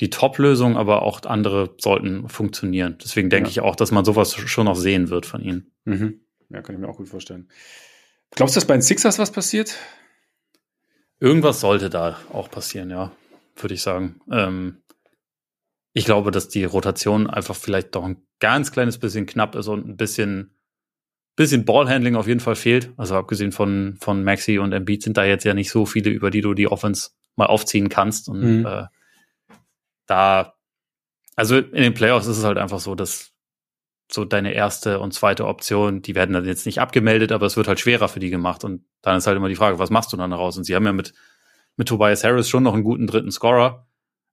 die 0.00 0.10
Top-Lösung, 0.10 0.76
aber 0.76 1.02
auch 1.02 1.22
andere 1.24 1.74
sollten 1.78 2.28
funktionieren. 2.28 2.98
Deswegen 3.02 3.30
denke 3.30 3.48
ja. 3.48 3.50
ich 3.50 3.60
auch, 3.60 3.76
dass 3.76 3.90
man 3.90 4.04
sowas 4.04 4.34
schon 4.34 4.66
noch 4.66 4.76
sehen 4.76 5.10
wird 5.10 5.26
von 5.26 5.42
ihnen. 5.42 5.72
Mhm. 5.84 6.20
Ja, 6.50 6.62
kann 6.62 6.74
ich 6.74 6.80
mir 6.80 6.88
auch 6.88 6.96
gut 6.96 7.08
vorstellen. 7.08 7.48
Glaubst 8.30 8.54
du, 8.54 8.60
dass 8.60 8.66
bei 8.66 8.74
den 8.74 8.82
Sixers 8.82 9.18
was 9.18 9.32
passiert? 9.32 9.76
Irgendwas 11.20 11.60
sollte 11.60 11.90
da 11.90 12.18
auch 12.32 12.50
passieren, 12.50 12.90
ja, 12.90 13.10
würde 13.56 13.74
ich 13.74 13.82
sagen. 13.82 14.20
Ähm, 14.30 14.82
ich 15.92 16.04
glaube, 16.04 16.30
dass 16.30 16.48
die 16.48 16.64
Rotation 16.64 17.26
einfach 17.28 17.56
vielleicht 17.56 17.94
doch 17.96 18.04
ein 18.04 18.22
ganz 18.38 18.70
kleines 18.70 18.98
bisschen 18.98 19.26
knapp 19.26 19.56
ist 19.56 19.66
und 19.66 19.88
ein 19.88 19.96
bisschen, 19.96 20.54
bisschen 21.34 21.64
Ballhandling 21.64 22.14
auf 22.14 22.28
jeden 22.28 22.38
Fall 22.38 22.54
fehlt. 22.54 22.92
Also 22.96 23.16
abgesehen 23.16 23.50
von, 23.50 23.96
von 24.00 24.22
Maxi 24.22 24.58
und 24.58 24.72
Embiid 24.72 25.02
sind 25.02 25.16
da 25.16 25.24
jetzt 25.24 25.44
ja 25.44 25.54
nicht 25.54 25.70
so 25.70 25.86
viele, 25.86 26.10
über 26.10 26.30
die 26.30 26.40
du 26.40 26.54
die 26.54 26.68
Offense 26.68 27.10
mal 27.34 27.46
aufziehen 27.46 27.88
kannst. 27.88 28.28
Und 28.28 28.60
mhm. 28.60 28.66
äh, 28.66 28.84
da, 30.08 30.54
also 31.36 31.56
in 31.56 31.82
den 31.82 31.94
Playoffs 31.94 32.26
ist 32.26 32.38
es 32.38 32.44
halt 32.44 32.58
einfach 32.58 32.80
so, 32.80 32.96
dass 32.96 33.32
so 34.10 34.24
deine 34.24 34.54
erste 34.54 35.00
und 35.00 35.12
zweite 35.12 35.46
Option, 35.46 36.02
die 36.02 36.14
werden 36.14 36.32
dann 36.32 36.46
jetzt 36.46 36.66
nicht 36.66 36.80
abgemeldet, 36.80 37.30
aber 37.30 37.46
es 37.46 37.56
wird 37.56 37.68
halt 37.68 37.78
schwerer 37.78 38.08
für 38.08 38.20
die 38.20 38.30
gemacht. 38.30 38.64
Und 38.64 38.84
dann 39.02 39.18
ist 39.18 39.26
halt 39.26 39.36
immer 39.36 39.48
die 39.48 39.56
Frage, 39.56 39.78
was 39.78 39.90
machst 39.90 40.12
du 40.12 40.16
dann 40.16 40.30
daraus? 40.30 40.56
Und 40.56 40.64
sie 40.64 40.74
haben 40.74 40.86
ja 40.86 40.92
mit, 40.92 41.12
mit 41.76 41.88
Tobias 41.88 42.24
Harris 42.24 42.48
schon 42.48 42.62
noch 42.62 42.74
einen 42.74 42.84
guten 42.84 43.06
dritten 43.06 43.30
Scorer, 43.30 43.86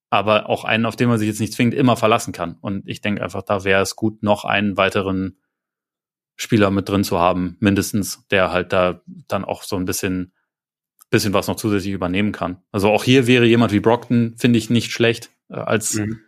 aber 0.10 0.50
auch 0.50 0.64
einen, 0.64 0.86
auf 0.86 0.96
den 0.96 1.10
man 1.10 1.20
sich 1.20 1.28
jetzt 1.28 1.42
nicht 1.42 1.54
zwingend 1.54 1.74
immer 1.74 1.98
verlassen 1.98 2.32
kann. 2.32 2.58
Und 2.62 2.88
ich 2.88 3.02
denke 3.02 3.22
einfach, 3.22 3.44
da 3.44 3.66
wäre 3.66 3.82
es 3.82 3.98
gut, 3.98 4.24
noch 4.24 4.46
einen 4.46 4.78
weiteren 4.78 5.40
Spieler 6.38 6.72
mit 6.72 6.88
drin 6.88 7.04
zu 7.04 7.20
haben, 7.20 7.58
mindestens, 7.60 8.26
der 8.30 8.52
halt 8.52 8.72
da 8.72 9.02
dann 9.28 9.44
auch 9.44 9.64
so 9.64 9.76
ein 9.76 9.86
bisschen, 9.86 10.34
bisschen 11.10 11.34
was 11.34 11.48
noch 11.48 11.56
zusätzlich 11.58 11.94
übernehmen 11.94 12.32
kann. 12.32 12.62
Also 12.72 12.92
auch 12.92 13.04
hier 13.04 13.28
wäre 13.28 13.46
jemand 13.46 13.74
wie 13.74 13.80
Brockton, 13.82 14.36
finde 14.38 14.58
ich, 14.58 14.70
nicht 14.70 14.92
schlecht 14.92 15.32
als, 15.50 15.96
mhm. 15.96 16.20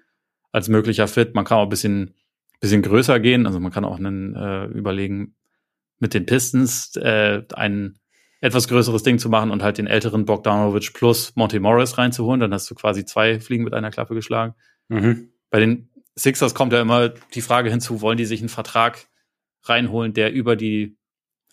als 0.51 0.69
möglicher 0.69 1.07
Fit. 1.07 1.35
Man 1.35 1.45
kann 1.45 1.57
auch 1.59 1.63
ein 1.63 1.69
bisschen 1.69 2.13
bisschen 2.59 2.81
größer 2.81 3.19
gehen. 3.19 3.45
Also 3.45 3.59
man 3.59 3.71
kann 3.71 3.85
auch 3.85 3.97
einen, 3.97 4.35
äh, 4.35 4.65
überlegen, 4.65 5.35
mit 5.99 6.13
den 6.13 6.25
Pistons 6.25 6.95
äh, 6.95 7.43
ein 7.53 7.99
etwas 8.39 8.67
größeres 8.67 9.03
Ding 9.03 9.17
zu 9.17 9.29
machen 9.29 9.49
und 9.49 9.63
halt 9.63 9.79
den 9.79 9.87
älteren 9.87 10.25
Bogdanovic 10.25 10.93
plus 10.93 11.35
Monty 11.35 11.59
Morris 11.59 11.97
reinzuholen. 11.97 12.39
Dann 12.39 12.53
hast 12.53 12.69
du 12.69 12.75
quasi 12.75 13.03
zwei 13.03 13.39
Fliegen 13.39 13.63
mit 13.63 13.73
einer 13.73 13.89
Klappe 13.89 14.13
geschlagen. 14.13 14.53
Mhm. 14.89 15.31
Bei 15.49 15.59
den 15.59 15.89
Sixers 16.15 16.53
kommt 16.53 16.73
ja 16.73 16.81
immer 16.81 17.09
die 17.09 17.41
Frage 17.41 17.69
hinzu, 17.69 18.01
wollen 18.01 18.17
die 18.17 18.25
sich 18.25 18.41
einen 18.41 18.49
Vertrag 18.49 19.07
reinholen, 19.63 20.13
der 20.13 20.31
über 20.31 20.55
die 20.55 20.97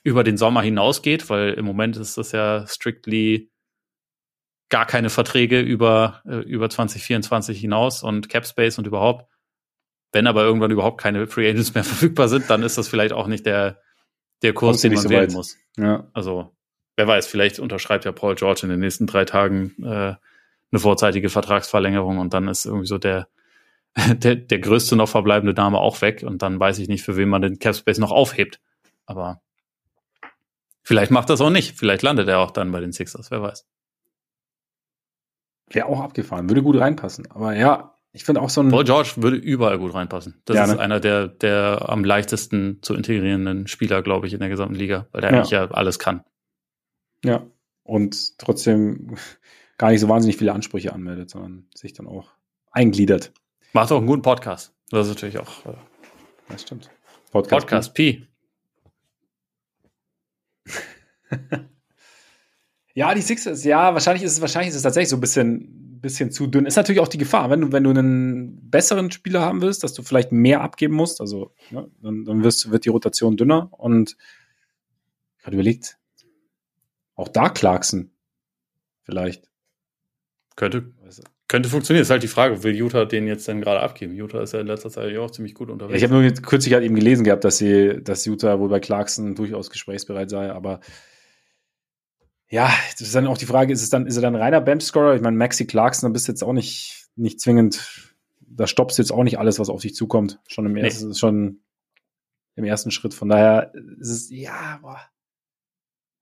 über 0.03 0.23
den 0.23 0.37
Sommer 0.37 0.61
hinausgeht, 0.61 1.31
weil 1.31 1.55
im 1.55 1.65
Moment 1.65 1.97
ist 1.97 2.19
das 2.19 2.33
ja 2.33 2.67
strictly 2.67 3.51
gar 4.69 4.87
keine 4.87 5.11
Verträge 5.11 5.61
über, 5.61 6.23
äh, 6.27 6.37
über 6.37 6.71
2024 6.71 7.61
hinaus 7.61 8.03
und 8.03 8.29
Cap 8.29 8.47
Space 8.47 8.79
und 8.79 8.87
überhaupt. 8.87 9.31
Wenn 10.12 10.27
aber 10.27 10.43
irgendwann 10.43 10.71
überhaupt 10.71 11.01
keine 11.01 11.27
Free 11.27 11.49
Agents 11.49 11.75
mehr 11.75 11.85
verfügbar 11.85 12.29
sind, 12.29 12.49
dann 12.51 12.62
ist 12.62 12.79
das 12.79 12.89
vielleicht 12.89 13.12
auch 13.12 13.27
nicht 13.27 13.47
der, 13.47 13.81
der 14.43 14.53
Kurs, 14.53 14.81
den 14.81 14.95
man 14.95 15.03
so 15.03 15.11
wählen 15.11 15.29
weit. 15.29 15.33
muss. 15.33 15.57
Ja. 15.77 16.09
Also, 16.12 16.55
wer 16.97 17.07
weiß, 17.07 17.27
vielleicht 17.27 17.59
unterschreibt 17.59 18.05
ja 18.05 18.12
Paul 18.12 18.35
George 18.35 18.61
in 18.65 18.69
den 18.69 18.81
nächsten 18.81 19.07
drei 19.07 19.25
Tagen 19.25 19.75
äh, 19.83 20.15
eine 20.75 20.81
vorzeitige 20.81 21.29
Vertragsverlängerung 21.29 22.19
und 22.19 22.35
dann 22.35 22.49
ist 22.49 22.65
irgendwie 22.65 22.87
so 22.87 22.99
der, 22.99 23.29
der, 24.15 24.37
der 24.37 24.59
größte 24.59 24.97
noch 24.97 25.09
verbleibende 25.09 25.55
Name 25.55 25.79
auch 25.79 26.01
weg 26.01 26.25
und 26.27 26.43
dann 26.43 26.59
weiß 26.59 26.79
ich 26.79 26.89
nicht, 26.89 27.05
für 27.05 27.17
wen 27.17 27.29
man 27.29 27.43
den 27.43 27.59
Capspace 27.59 27.99
noch 27.99 28.11
aufhebt. 28.11 28.61
Aber 29.07 29.41
vielleicht 30.83 31.11
macht 31.11 31.31
das 31.31 31.41
auch 31.41 31.51
nicht. 31.51 31.79
Vielleicht 31.79 32.03
landet 32.03 32.29
er 32.29 32.41
auch 32.41 32.51
dann 32.51 32.73
bei 32.73 32.81
den 32.81 32.93
Sixers, 32.93 33.31
wer 33.31 33.43
weiß. 33.43 33.67
Wäre 35.71 35.87
auch 35.87 36.01
abgefahren, 36.01 36.49
würde 36.49 36.62
gut 36.62 36.79
reinpassen. 36.79 37.31
Aber 37.31 37.55
ja, 37.55 37.95
ich 38.12 38.25
finde 38.25 38.43
auch 38.43 38.51
so 38.51 38.62
ein. 38.62 38.69
Paul 38.69 38.85
George 38.85 39.15
würde 39.17 39.37
überall 39.37 39.79
gut 39.79 39.93
reinpassen. 39.93 40.41
Das 40.45 40.57
ja, 40.57 40.67
ne? 40.67 40.75
ist 40.75 40.79
einer 40.79 41.01
der, 41.01 41.27
der 41.27 41.89
am 41.89 42.05
leichtesten 42.05 42.79
zu 42.81 42.95
integrierenden 42.95 43.67
Spieler, 43.67 44.03
glaube 44.03 44.27
ich, 44.27 44.33
in 44.33 44.41
der 44.41 44.49
gesamten 44.49 44.77
Liga, 44.77 45.09
weil 45.11 45.21
der 45.21 45.31
ja. 45.31 45.37
eigentlich 45.37 45.51
ja 45.51 45.71
alles 45.71 45.99
kann. 45.99 46.23
Ja. 47.25 47.45
Und 47.83 48.39
trotzdem 48.39 49.17
gar 49.79 49.91
nicht 49.91 50.01
so 50.01 50.09
wahnsinnig 50.09 50.37
viele 50.37 50.53
Ansprüche 50.53 50.93
anmeldet, 50.93 51.31
sondern 51.31 51.67
sich 51.75 51.93
dann 51.93 52.07
auch 52.07 52.31
eingliedert. 52.71 53.33
Macht 53.73 53.91
auch 53.91 53.99
einen 53.99 54.07
guten 54.07 54.23
Podcast. 54.23 54.73
Das 54.91 55.09
ist 55.09 55.15
natürlich 55.15 55.39
auch. 55.39 55.67
Äh, 55.67 55.75
das 56.49 56.62
stimmt. 56.62 56.91
Podcast, 57.33 57.67
Podcast 57.67 57.95
P. 57.95 58.29
ja, 62.95 63.14
die 63.14 63.20
Sixers, 63.20 63.64
ja, 63.64 63.92
wahrscheinlich 63.92 64.22
ist 64.22 64.32
es, 64.32 64.40
wahrscheinlich 64.40 64.70
ist 64.70 64.76
es 64.76 64.82
tatsächlich 64.82 65.11
so 65.11 65.16
ein 65.16 65.20
bisschen 65.20 65.84
bisschen 66.05 66.30
zu 66.30 66.47
dünn. 66.47 66.66
Ist 66.66 66.76
natürlich 66.76 67.01
auch 67.01 67.09
die 67.09 67.18
Gefahr, 67.18 67.51
wenn 67.51 67.62
du, 67.62 67.72
wenn 67.72 67.82
du 67.82 67.90
einen 67.90 68.70
besseren 68.70 69.11
Spieler 69.11 69.40
haben 69.40 69.62
willst, 69.62 69.82
dass 69.82 69.95
du 69.95 70.03
vielleicht 70.03 70.32
mehr 70.32 70.61
abgeben 70.61 70.95
musst, 70.95 71.20
also 71.20 71.53
ne, 71.70 71.90
dann, 72.03 72.24
dann 72.26 72.45
wirst, 72.45 72.70
wird 72.70 72.84
die 72.84 72.90
Rotation 72.90 73.36
dünner 73.36 73.70
und 73.72 74.16
ich 75.38 75.47
habe 75.47 75.57
überlegt, 75.57 75.99
auch 77.16 77.28
da 77.28 77.49
Clarkson 77.49 78.11
vielleicht. 79.03 79.49
Könnte, 80.57 80.92
könnte 81.49 81.68
funktionieren. 81.68 82.03
Ist 82.03 82.11
halt 82.11 82.22
die 82.22 82.28
Frage, 82.28 82.62
will 82.62 82.74
Utah 82.74 83.07
den 83.07 83.26
jetzt 83.26 83.49
denn 83.49 83.61
gerade 83.61 83.80
abgeben? 83.80 84.14
Utah 84.14 84.42
ist 84.42 84.53
ja 84.53 84.61
in 84.61 84.66
letzter 84.66 84.90
Zeit 84.90 85.11
ja 85.11 85.20
auch 85.20 85.30
ziemlich 85.30 85.55
gut 85.55 85.70
unterwegs. 85.70 86.01
Ja, 86.01 86.07
ich 86.07 86.12
habe 86.12 86.22
nur 86.22 86.30
kürzlich 86.42 86.74
halt 86.74 86.84
eben 86.84 86.95
gelesen 86.95 87.24
gehabt, 87.24 87.45
dass 87.45 87.57
sie, 87.57 88.03
dass 88.03 88.26
Utah 88.26 88.59
wohl 88.61 88.68
bei 88.68 88.80
Clarkson 88.80 89.34
durchaus 89.34 89.70
gesprächsbereit 89.70 90.28
sei, 90.28 90.53
aber 90.53 90.80
ja, 92.49 92.70
das 92.92 93.01
ist 93.01 93.14
dann 93.14 93.26
auch 93.26 93.38
die 93.38 93.47
Frage, 93.47 93.72
ist 93.72 93.82
es 93.82 93.90
dann, 93.90 94.07
ist 94.07 94.16
er 94.16 94.22
dann 94.22 94.36
reiner 94.36 94.61
Bench-Scorer? 94.61 95.14
Ich 95.14 95.22
meine, 95.22 95.36
Maxi 95.36 95.66
Clarkson, 95.66 96.09
da 96.09 96.12
bist 96.12 96.28
du 96.28 96.32
jetzt 96.32 96.45
auch 96.45 96.53
nicht, 96.53 97.09
nicht 97.16 97.40
zwingend, 97.40 98.14
da 98.40 98.66
stoppst 98.66 98.99
du 98.99 99.03
jetzt 99.03 99.12
auch 99.12 99.24
nicht 99.24 99.38
alles, 99.38 99.59
was 99.59 99.68
auf 99.68 99.82
dich 99.82 99.95
zukommt. 99.95 100.40
Schon 100.47 100.66
im 100.66 100.76
ersten, 100.76 101.09
nee. 101.09 101.14
schon 101.14 101.61
im 102.57 102.64
ersten 102.64 102.90
Schritt. 102.90 103.14
Von 103.14 103.28
daher 103.28 103.72
ist 103.99 104.11
es, 104.11 104.30
ja, 104.30 104.78
boah. 104.82 105.01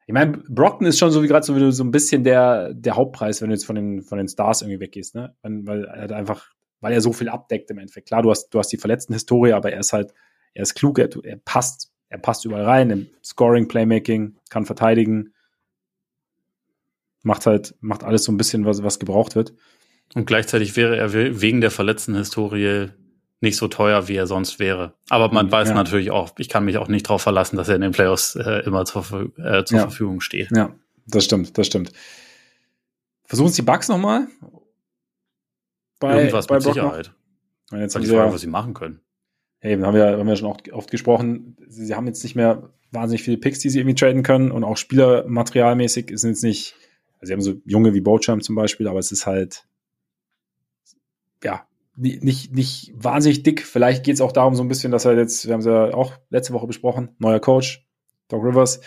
Ich 0.06 0.14
meine, 0.14 0.38
Brockton 0.48 0.86
ist 0.86 0.98
schon 0.98 1.10
so 1.10 1.22
wie 1.22 1.28
gerade 1.28 1.44
so, 1.46 1.54
wie 1.56 1.72
so 1.72 1.84
ein 1.84 1.90
bisschen 1.90 2.24
der, 2.24 2.74
der 2.74 2.96
Hauptpreis, 2.96 3.40
wenn 3.40 3.48
du 3.48 3.54
jetzt 3.54 3.66
von 3.66 3.76
den, 3.76 4.02
von 4.02 4.18
den 4.18 4.28
Stars 4.28 4.62
irgendwie 4.62 4.80
weggehst, 4.80 5.14
ne? 5.14 5.36
Weil 5.42 5.84
er 5.84 6.10
einfach, 6.16 6.50
weil 6.80 6.92
er 6.92 7.00
so 7.00 7.12
viel 7.12 7.28
abdeckt 7.28 7.70
im 7.70 7.78
Endeffekt. 7.78 8.08
Klar, 8.08 8.22
du 8.22 8.30
hast, 8.30 8.48
du 8.50 8.58
hast 8.58 8.68
die 8.68 8.78
verletzten 8.78 9.12
Historie, 9.12 9.52
aber 9.52 9.72
er 9.72 9.80
ist 9.80 9.92
halt, 9.92 10.12
er 10.54 10.62
ist 10.62 10.74
klug, 10.74 10.98
er, 10.98 11.08
er 11.24 11.36
passt, 11.36 11.92
er 12.08 12.18
passt 12.18 12.44
überall 12.44 12.64
rein 12.64 12.90
im 12.90 13.10
Scoring, 13.22 13.68
Playmaking, 13.68 14.36
kann 14.50 14.66
verteidigen 14.66 15.32
macht 17.22 17.46
halt, 17.46 17.74
macht 17.80 18.04
alles 18.04 18.24
so 18.24 18.32
ein 18.32 18.36
bisschen, 18.36 18.64
was, 18.64 18.82
was 18.82 18.98
gebraucht 18.98 19.34
wird. 19.34 19.54
Und 20.14 20.26
gleichzeitig 20.26 20.76
wäre 20.76 20.96
er 20.96 21.12
wegen 21.12 21.60
der 21.60 21.70
verletzten 21.70 22.14
Historie 22.14 22.88
nicht 23.40 23.56
so 23.56 23.66
teuer, 23.66 24.08
wie 24.08 24.14
er 24.14 24.26
sonst 24.26 24.58
wäre. 24.58 24.94
Aber 25.08 25.32
man 25.32 25.50
weiß 25.50 25.68
ja. 25.68 25.74
natürlich 25.74 26.10
auch, 26.10 26.32
ich 26.38 26.48
kann 26.48 26.64
mich 26.64 26.78
auch 26.78 26.88
nicht 26.88 27.06
darauf 27.06 27.22
verlassen, 27.22 27.56
dass 27.56 27.68
er 27.68 27.74
in 27.74 27.80
den 27.80 27.92
Playoffs 27.92 28.36
äh, 28.36 28.62
immer 28.64 28.84
zur, 28.84 29.32
äh, 29.38 29.64
zur 29.64 29.78
ja. 29.78 29.82
Verfügung 29.82 30.20
steht. 30.20 30.50
Ja, 30.54 30.74
das 31.06 31.24
stimmt, 31.24 31.58
das 31.58 31.66
stimmt. 31.66 31.92
Versuchen 33.24 33.48
es 33.48 33.56
die 33.56 33.62
Bugs 33.62 33.88
nochmal? 33.88 34.28
Bei, 35.98 36.18
Irgendwas 36.18 36.46
bei 36.46 36.56
mit 36.56 36.64
Brock 36.64 36.74
Sicherheit. 36.74 37.12
Noch? 37.70 37.78
Jetzt 37.78 37.96
die 37.96 38.06
Frage, 38.06 38.28
ja, 38.28 38.32
was 38.32 38.40
sie 38.42 38.46
machen 38.46 38.74
können. 38.74 39.00
Hey, 39.58 39.78
haben 39.78 39.94
wir, 39.94 40.18
haben 40.18 40.26
wir 40.26 40.36
schon 40.36 40.48
oft, 40.48 40.70
oft 40.72 40.90
gesprochen. 40.90 41.56
Sie, 41.66 41.86
sie 41.86 41.94
haben 41.94 42.06
jetzt 42.06 42.22
nicht 42.22 42.36
mehr 42.36 42.70
wahnsinnig 42.90 43.22
viele 43.22 43.38
Picks, 43.38 43.60
die 43.60 43.70
sie 43.70 43.80
irgendwie 43.80 43.94
traden 43.94 44.22
können 44.22 44.52
und 44.52 44.64
auch 44.64 44.76
spielermaterialmäßig 44.76 46.12
sind 46.14 46.30
jetzt 46.30 46.44
nicht 46.44 46.74
also 47.22 47.28
sie 47.28 47.32
haben 47.34 47.40
so 47.40 47.54
junge 47.64 47.94
wie 47.94 48.00
Bochum 48.00 48.40
zum 48.40 48.56
Beispiel, 48.56 48.88
aber 48.88 48.98
es 48.98 49.12
ist 49.12 49.26
halt, 49.26 49.64
ja, 51.44 51.66
nicht, 51.94 52.52
nicht 52.52 52.92
wahnsinnig 52.96 53.44
dick. 53.44 53.64
Vielleicht 53.64 54.04
geht 54.04 54.14
es 54.14 54.20
auch 54.20 54.32
darum 54.32 54.56
so 54.56 54.62
ein 54.64 54.68
bisschen, 54.68 54.90
dass 54.90 55.04
er 55.04 55.16
jetzt, 55.16 55.46
wir 55.46 55.52
haben 55.52 55.60
es 55.60 55.66
ja 55.66 55.94
auch 55.94 56.14
letzte 56.30 56.52
Woche 56.52 56.66
besprochen, 56.66 57.10
neuer 57.20 57.38
Coach, 57.38 57.86
Doc 58.26 58.42
Rivers. 58.42 58.80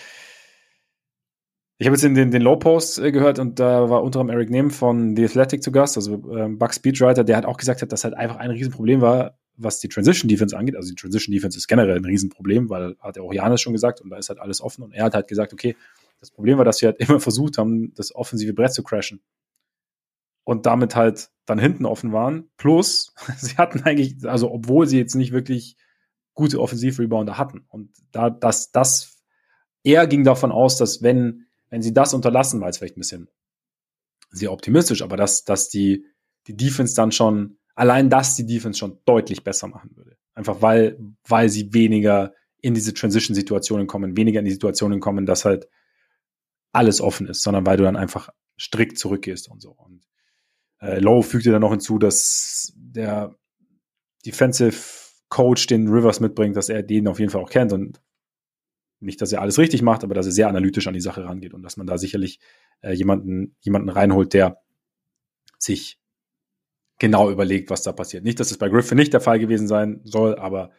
Ich 1.78 1.88
habe 1.88 1.96
jetzt 1.96 2.04
den, 2.04 2.16
den 2.16 2.42
Low 2.42 2.58
Post 2.58 3.00
äh, 3.00 3.14
gehört 3.14 3.40
und 3.40 3.58
da 3.58 3.90
war 3.90 4.04
unter 4.04 4.20
anderem 4.20 4.38
Eric 4.38 4.50
Nehm 4.50 4.70
von 4.70 5.16
The 5.16 5.26
Athletic 5.26 5.64
zu 5.64 5.72
Gast, 5.72 5.96
also 5.96 6.22
ähm, 6.36 6.58
Buck 6.58 6.74
Speedwriter, 6.74 7.24
der 7.24 7.38
hat 7.38 7.46
auch 7.46 7.58
gesagt 7.58 7.82
hat, 7.82 7.92
dass 7.94 8.04
halt 8.04 8.16
einfach 8.16 8.38
ein 8.38 8.52
Riesenproblem 8.52 9.00
war, 9.00 9.38
was 9.56 9.80
die 9.80 9.88
Transition 9.88 10.28
Defense 10.28 10.58
angeht. 10.58 10.76
Also 10.76 10.90
die 10.90 10.96
Transition 10.96 11.34
Defense 11.34 11.58
ist 11.58 11.68
generell 11.68 11.96
ein 11.96 12.06
Riesenproblem, 12.06 12.70
weil 12.70 12.98
hat 13.00 13.16
ja 13.16 13.24
auch 13.24 13.34
Janis 13.34 13.62
schon 13.62 13.74
gesagt 13.74 14.02
und 14.02 14.10
da 14.10 14.18
ist 14.18 14.28
halt 14.28 14.40
alles 14.40 14.60
offen 14.60 14.84
und 14.84 14.94
er 14.94 15.06
hat 15.06 15.14
halt 15.14 15.30
gesagt, 15.30 15.54
okay, 15.54 15.78
das 16.20 16.32
Problem 16.32 16.58
war, 16.58 16.66
dass 16.66 16.78
sie 16.78 16.86
halt 16.86 17.00
immer 17.00 17.20
versucht 17.20 17.58
haben, 17.58 17.94
das 17.96 18.14
offensive 18.14 18.54
Brett 18.54 18.74
zu 18.74 18.84
crashen. 18.84 19.22
Und 20.44 20.68
damit 20.68 20.96
halt 20.96 21.32
dann 21.46 21.58
hinten 21.58 21.86
offen 21.86 22.12
waren. 22.12 22.50
Plus, 22.58 23.14
sie 23.38 23.58
hatten 23.58 23.82
eigentlich, 23.84 24.26
also 24.26 24.52
obwohl 24.52 24.88
sie 24.88 24.98
jetzt 24.98 25.16
nicht 25.16 25.32
wirklich 25.32 25.78
gute 26.34 26.60
Offensiv-Rebounder 26.60 27.38
hatten. 27.38 27.66
Und 27.70 27.92
da, 28.12 28.30
das, 28.30 28.72
das, 28.72 29.18
er 29.84 30.06
ging 30.06 30.24
davon 30.24 30.52
aus, 30.52 30.78
dass 30.78 31.02
wenn, 31.02 31.48
wenn 31.70 31.82
sie 31.82 31.94
das 31.94 32.14
unterlassen, 32.14 32.62
war 32.62 32.70
es 32.70 32.78
vielleicht 32.78 32.98
ein 32.98 33.02
bisschen 33.02 33.30
sehr 34.30 34.52
optimistisch, 34.52 35.02
aber 35.02 35.18
dass, 35.18 35.46
dass 35.46 35.70
die, 35.70 36.06
die 36.48 36.58
Defense 36.58 36.94
dann 36.94 37.12
schon, 37.12 37.58
allein 37.74 38.10
das 38.10 38.36
die 38.36 38.46
Defense 38.46 38.78
schon 38.78 39.00
deutlich 39.06 39.44
besser 39.44 39.68
machen 39.68 39.96
würde. 39.96 40.18
Einfach 40.34 40.62
weil, 40.62 41.00
weil 41.28 41.50
sie 41.50 41.74
weniger 41.74 42.34
in 42.62 42.74
diese 42.74 42.94
Transition-Situationen 42.94 43.88
kommen, 43.88 44.18
weniger 44.18 44.40
in 44.40 44.46
die 44.46 44.52
Situationen 44.52 45.00
kommen, 45.00 45.26
dass 45.26 45.46
halt 45.46 45.70
alles 46.76 47.02
offen 47.02 47.28
ist, 47.28 47.42
sondern 47.42 47.66
weil 47.66 47.78
du 47.78 47.84
dann 47.84 47.96
einfach 47.96 48.30
strikt 48.60 48.98
zurückgehst 48.98 49.50
und 49.50 49.62
so. 49.62 49.72
Und 49.72 50.06
äh, 50.80 51.00
Lowe 51.00 51.24
fügte 51.24 51.52
dann 51.52 51.62
noch 51.62 51.72
hinzu, 51.72 51.98
dass 51.98 52.74
der 52.76 53.36
Defensive 54.26 54.78
Coach 55.30 55.68
den 55.68 55.88
Rivers 55.88 56.20
mitbringt, 56.20 56.56
dass 56.56 56.70
er 56.70 56.84
den 56.84 57.08
auf 57.08 57.20
jeden 57.20 57.32
Fall 57.32 57.42
auch 57.42 57.50
kennt 57.50 57.74
und 57.74 58.02
nicht, 59.00 59.22
dass 59.22 59.32
er 59.32 59.42
alles 59.42 59.60
richtig 59.60 59.82
macht, 59.82 60.04
aber 60.04 60.14
dass 60.14 60.26
er 60.26 60.32
sehr 60.32 60.48
analytisch 60.48 60.88
an 60.88 60.94
die 60.94 61.02
Sache 61.02 61.26
rangeht 61.26 61.54
und 61.54 61.64
dass 61.64 61.78
man 61.78 61.88
da 61.88 61.98
sicherlich 61.98 62.40
äh, 62.82 62.94
jemanden, 62.94 63.56
jemanden 63.60 63.90
reinholt, 63.90 64.34
der 64.34 64.62
sich 65.58 66.00
genau 66.98 67.30
überlegt, 67.30 67.70
was 67.70 67.84
da 67.84 67.92
passiert. 67.92 68.24
Nicht, 68.24 68.40
dass 68.40 68.52
es 68.52 68.58
bei 68.58 68.70
Griffin 68.70 68.98
nicht 68.98 69.14
der 69.14 69.22
Fall 69.22 69.40
gewesen 69.40 69.68
sein 69.68 70.02
soll, 70.04 70.36
aber 70.36 70.72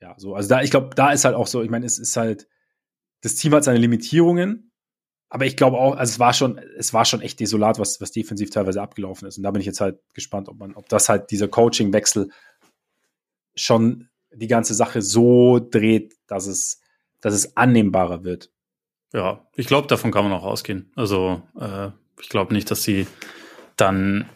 ja, 0.00 0.14
so. 0.18 0.34
Also 0.34 0.48
da, 0.48 0.62
ich 0.62 0.70
glaube, 0.70 0.94
da 0.94 1.12
ist 1.12 1.24
halt 1.24 1.36
auch 1.36 1.46
so, 1.46 1.62
ich 1.62 1.70
meine, 1.70 1.86
es 1.86 1.98
ist 1.98 2.16
halt, 2.16 2.48
das 3.20 3.34
Team 3.36 3.54
hat 3.54 3.64
seine 3.64 3.78
Limitierungen, 3.78 4.71
aber 5.32 5.46
ich 5.46 5.56
glaube 5.56 5.78
auch, 5.78 5.96
also 5.96 6.10
es 6.10 6.18
war 6.18 6.34
schon, 6.34 6.58
es 6.76 6.92
war 6.92 7.06
schon 7.06 7.22
echt 7.22 7.40
desolat, 7.40 7.78
was, 7.78 8.02
was 8.02 8.12
defensiv 8.12 8.50
teilweise 8.50 8.82
abgelaufen 8.82 9.26
ist. 9.26 9.38
Und 9.38 9.44
da 9.44 9.50
bin 9.50 9.60
ich 9.60 9.66
jetzt 9.66 9.80
halt 9.80 9.98
gespannt, 10.12 10.50
ob 10.50 10.58
man, 10.58 10.74
ob 10.74 10.90
das 10.90 11.08
halt 11.08 11.30
dieser 11.30 11.48
Coaching-Wechsel 11.48 12.28
schon 13.54 14.10
die 14.30 14.46
ganze 14.46 14.74
Sache 14.74 15.00
so 15.00 15.58
dreht, 15.58 16.16
dass 16.26 16.46
es, 16.46 16.82
dass 17.22 17.32
es 17.32 17.56
annehmbarer 17.56 18.24
wird. 18.24 18.50
Ja, 19.14 19.48
ich 19.56 19.66
glaube, 19.68 19.88
davon 19.88 20.10
kann 20.10 20.24
man 20.24 20.34
auch 20.34 20.44
ausgehen. 20.44 20.92
Also 20.96 21.40
äh, 21.58 21.88
ich 22.20 22.28
glaube 22.28 22.52
nicht, 22.52 22.70
dass 22.70 22.82
sie 22.82 23.06
dann 23.76 24.28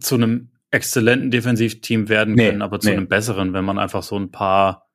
zu 0.00 0.16
einem 0.16 0.50
exzellenten 0.72 1.30
Defensivteam 1.30 2.08
werden 2.08 2.34
können, 2.34 2.58
nee, 2.58 2.64
aber 2.64 2.80
zu 2.80 2.88
nee. 2.88 2.96
einem 2.96 3.06
besseren, 3.06 3.52
wenn 3.52 3.64
man 3.64 3.78
einfach 3.78 4.02
so 4.02 4.16
ein 4.16 4.32
paar 4.32 4.88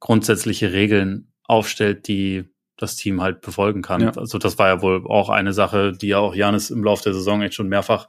grundsätzliche 0.00 0.72
Regeln 0.72 1.32
aufstellt, 1.44 2.08
die 2.08 2.49
das 2.80 2.96
Team 2.96 3.20
halt 3.20 3.40
befolgen 3.42 3.82
kann. 3.82 4.00
Ja. 4.00 4.10
Also 4.16 4.38
das 4.38 4.58
war 4.58 4.68
ja 4.68 4.82
wohl 4.82 5.04
auch 5.06 5.28
eine 5.28 5.52
Sache, 5.52 5.92
die 5.92 6.08
ja 6.08 6.18
auch 6.18 6.34
Janis 6.34 6.70
im 6.70 6.82
Laufe 6.82 7.04
der 7.04 7.14
Saison 7.14 7.42
echt 7.42 7.54
schon 7.54 7.68
mehrfach 7.68 8.08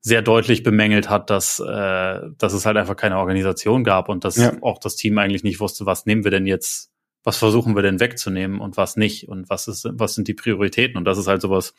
sehr 0.00 0.22
deutlich 0.22 0.62
bemängelt 0.62 1.08
hat, 1.08 1.30
dass, 1.30 1.60
äh, 1.60 2.20
dass 2.38 2.52
es 2.52 2.66
halt 2.66 2.76
einfach 2.76 2.96
keine 2.96 3.16
Organisation 3.18 3.84
gab 3.84 4.08
und 4.08 4.24
dass 4.24 4.36
ja. 4.36 4.52
auch 4.60 4.78
das 4.78 4.96
Team 4.96 5.16
eigentlich 5.18 5.44
nicht 5.44 5.60
wusste, 5.60 5.86
was 5.86 6.04
nehmen 6.04 6.24
wir 6.24 6.30
denn 6.30 6.46
jetzt, 6.46 6.90
was 7.22 7.38
versuchen 7.38 7.74
wir 7.74 7.82
denn 7.82 8.00
wegzunehmen 8.00 8.60
und 8.60 8.76
was 8.76 8.96
nicht 8.96 9.28
und 9.28 9.48
was 9.48 9.66
ist, 9.66 9.88
was 9.92 10.14
sind 10.14 10.28
die 10.28 10.34
Prioritäten 10.34 10.98
und 10.98 11.06
das 11.06 11.16
ist 11.16 11.26
halt 11.26 11.40
sowas, 11.40 11.74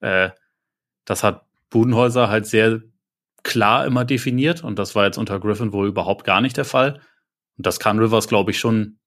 äh, 0.00 0.30
das 1.04 1.24
hat 1.24 1.46
Budenholzer 1.70 2.28
halt 2.28 2.46
sehr 2.46 2.82
klar 3.42 3.86
immer 3.86 4.04
definiert 4.04 4.62
und 4.62 4.78
das 4.78 4.94
war 4.94 5.04
jetzt 5.04 5.18
unter 5.18 5.40
Griffin 5.40 5.72
wohl 5.72 5.88
überhaupt 5.88 6.24
gar 6.24 6.40
nicht 6.40 6.56
der 6.56 6.64
Fall. 6.64 7.00
Und 7.56 7.66
das 7.66 7.80
kann 7.80 7.98
Rivers, 7.98 8.28
glaube 8.28 8.50
ich, 8.50 8.58
schon 8.58 8.98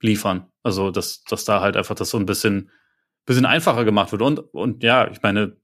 liefern. 0.00 0.46
Also, 0.62 0.90
dass, 0.90 1.22
dass 1.24 1.44
da 1.44 1.60
halt 1.60 1.76
einfach 1.76 1.94
das 1.94 2.10
so 2.10 2.18
ein 2.18 2.26
bisschen, 2.26 2.70
bisschen 3.24 3.46
einfacher 3.46 3.84
gemacht 3.84 4.12
wird. 4.12 4.22
Und, 4.22 4.38
und 4.38 4.82
ja, 4.82 5.10
ich 5.10 5.22
meine, 5.22 5.56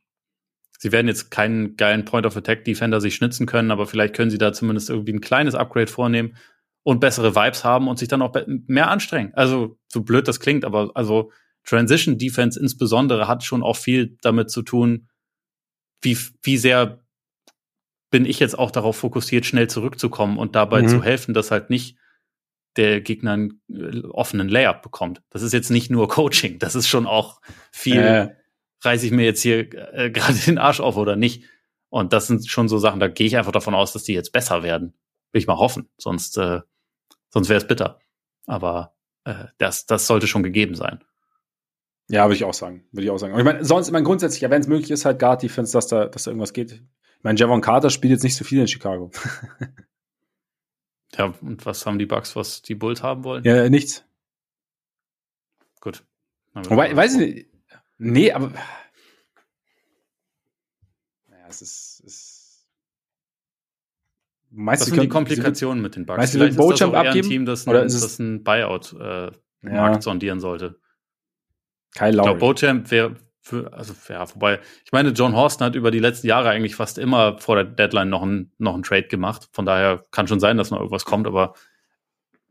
sie 0.78 0.92
werden 0.92 1.08
jetzt 1.08 1.30
keinen 1.30 1.76
geilen 1.76 2.04
Point-of-Attack-Defender 2.04 3.00
sich 3.00 3.14
schnitzen 3.14 3.46
können, 3.46 3.70
aber 3.70 3.86
vielleicht 3.86 4.14
können 4.14 4.30
sie 4.30 4.38
da 4.38 4.52
zumindest 4.52 4.90
irgendwie 4.90 5.12
ein 5.12 5.20
kleines 5.20 5.54
Upgrade 5.54 5.90
vornehmen 5.90 6.36
und 6.82 7.00
bessere 7.00 7.36
Vibes 7.36 7.64
haben 7.64 7.88
und 7.88 7.98
sich 7.98 8.08
dann 8.08 8.22
auch 8.22 8.34
mehr 8.46 8.90
anstrengen. 8.90 9.32
Also, 9.34 9.78
so 9.88 10.02
blöd 10.02 10.26
das 10.28 10.40
klingt, 10.40 10.64
aber 10.64 10.90
also 10.94 11.30
Transition 11.64 12.18
Defense 12.18 12.58
insbesondere 12.58 13.28
hat 13.28 13.44
schon 13.44 13.62
auch 13.62 13.76
viel 13.76 14.16
damit 14.22 14.50
zu 14.50 14.62
tun, 14.62 15.08
wie, 16.00 16.18
wie 16.42 16.56
sehr 16.56 17.02
bin 18.10 18.26
ich 18.26 18.40
jetzt 18.40 18.58
auch 18.58 18.70
darauf 18.70 18.96
fokussiert, 18.96 19.46
schnell 19.46 19.68
zurückzukommen 19.68 20.38
und 20.38 20.54
dabei 20.54 20.82
mhm. 20.82 20.88
zu 20.88 21.02
helfen, 21.02 21.34
dass 21.34 21.50
halt 21.50 21.70
nicht 21.70 21.96
der 22.76 23.00
Gegner 23.00 23.32
einen 23.32 23.62
äh, 23.70 24.06
offenen 24.08 24.48
Layup 24.48 24.82
bekommt. 24.82 25.22
Das 25.30 25.42
ist 25.42 25.52
jetzt 25.52 25.70
nicht 25.70 25.90
nur 25.90 26.08
Coaching, 26.08 26.58
das 26.58 26.74
ist 26.74 26.88
schon 26.88 27.06
auch 27.06 27.40
viel, 27.70 27.98
äh. 27.98 28.36
reiße 28.82 29.06
ich 29.06 29.12
mir 29.12 29.24
jetzt 29.24 29.42
hier 29.42 29.60
äh, 29.94 30.10
gerade 30.12 30.38
den 30.38 30.58
Arsch 30.58 30.80
auf 30.80 30.96
oder 30.96 31.16
nicht. 31.16 31.44
Und 31.88 32.12
das 32.12 32.26
sind 32.26 32.48
schon 32.48 32.68
so 32.68 32.78
Sachen, 32.78 33.00
da 33.00 33.08
gehe 33.08 33.26
ich 33.26 33.36
einfach 33.36 33.52
davon 33.52 33.74
aus, 33.74 33.92
dass 33.92 34.04
die 34.04 34.14
jetzt 34.14 34.32
besser 34.32 34.62
werden. 34.62 34.94
Will 35.32 35.40
ich 35.40 35.46
mal 35.46 35.58
hoffen, 35.58 35.88
sonst, 35.98 36.38
äh, 36.38 36.60
sonst 37.30 37.48
wäre 37.48 37.58
es 37.58 37.66
bitter. 37.66 37.98
Aber 38.46 38.94
äh, 39.24 39.46
das, 39.58 39.86
das 39.86 40.06
sollte 40.06 40.26
schon 40.26 40.42
gegeben 40.42 40.74
sein. 40.74 41.04
Ja, 42.08 42.24
würde 42.24 42.34
ich 42.34 42.44
auch 42.44 42.54
sagen. 42.54 42.84
Würde 42.92 43.04
ich 43.04 43.10
auch 43.10 43.18
sagen. 43.18 43.32
Aber 43.32 43.40
ich 43.40 43.46
meine, 43.46 43.64
sonst, 43.64 43.86
ich 43.88 43.92
meine, 43.92 44.04
grundsätzlich, 44.04 44.40
ja, 44.40 44.50
wenn 44.50 44.60
es 44.60 44.68
möglich 44.68 44.90
ist, 44.90 45.04
halt 45.04 45.18
Guard 45.18 45.42
Defense, 45.42 45.72
dass 45.72 45.86
da, 45.86 46.06
dass 46.06 46.24
da 46.24 46.30
irgendwas 46.30 46.52
geht. 46.52 46.72
Ich 46.72 47.24
meine, 47.24 47.38
Javon 47.38 47.60
Carter 47.60 47.90
spielt 47.90 48.12
jetzt 48.12 48.24
nicht 48.24 48.36
so 48.36 48.44
viel 48.44 48.60
in 48.60 48.68
Chicago. 48.68 49.10
Ja, 51.16 51.34
und 51.40 51.64
was 51.66 51.84
haben 51.84 51.98
die 51.98 52.06
Bugs, 52.06 52.36
was 52.36 52.62
die 52.62 52.74
Bulls 52.74 53.02
haben 53.02 53.24
wollen? 53.24 53.44
Ja, 53.44 53.68
nichts. 53.68 54.04
Gut. 55.80 56.04
Wobei, 56.54 56.94
weiß 56.94 57.14
ich 57.14 57.18
nicht. 57.18 57.46
Nee, 57.98 58.32
aber. 58.32 58.52
Naja, 61.28 61.46
es 61.48 61.62
ist. 61.62 62.02
Es 62.06 62.42
meinst 64.50 64.82
was 64.82 64.88
sind 64.88 65.02
die 65.02 65.08
Komplikationen 65.08 65.82
mit 65.82 65.96
den 65.96 66.06
Bugs? 66.06 66.18
Meinst 66.18 66.34
du, 66.34 66.44
ist 66.44 66.58
das 66.58 66.82
auch 66.82 66.94
abgeben? 66.94 67.26
ein 67.26 67.30
Team, 67.30 67.46
das, 67.46 67.66
ein, 67.66 67.74
das 67.74 68.18
ein 68.18 68.42
Buyout-Markt 68.42 69.36
äh, 69.64 69.70
ja. 69.70 70.00
sondieren 70.00 70.40
sollte. 70.40 70.78
Kyle 71.94 72.10
Lowry. 72.10 72.32
Ich 72.32 72.38
glaube, 72.38 72.40
Bochamp 72.40 72.90
wäre 72.90 73.16
für, 73.42 73.72
also 73.72 73.92
ja, 74.08 74.24
wobei, 74.34 74.60
ich 74.84 74.92
meine, 74.92 75.10
John 75.10 75.34
Horsten 75.34 75.66
hat 75.66 75.74
über 75.74 75.90
die 75.90 75.98
letzten 75.98 76.28
Jahre 76.28 76.48
eigentlich 76.48 76.76
fast 76.76 76.96
immer 76.96 77.38
vor 77.38 77.56
der 77.56 77.64
Deadline 77.64 78.08
noch 78.08 78.22
ein, 78.22 78.52
noch 78.58 78.74
ein 78.74 78.84
Trade 78.84 79.08
gemacht. 79.08 79.48
Von 79.52 79.66
daher 79.66 80.06
kann 80.12 80.28
schon 80.28 80.38
sein, 80.38 80.56
dass 80.56 80.70
noch 80.70 80.78
irgendwas 80.78 81.04
kommt, 81.04 81.26
aber 81.26 81.54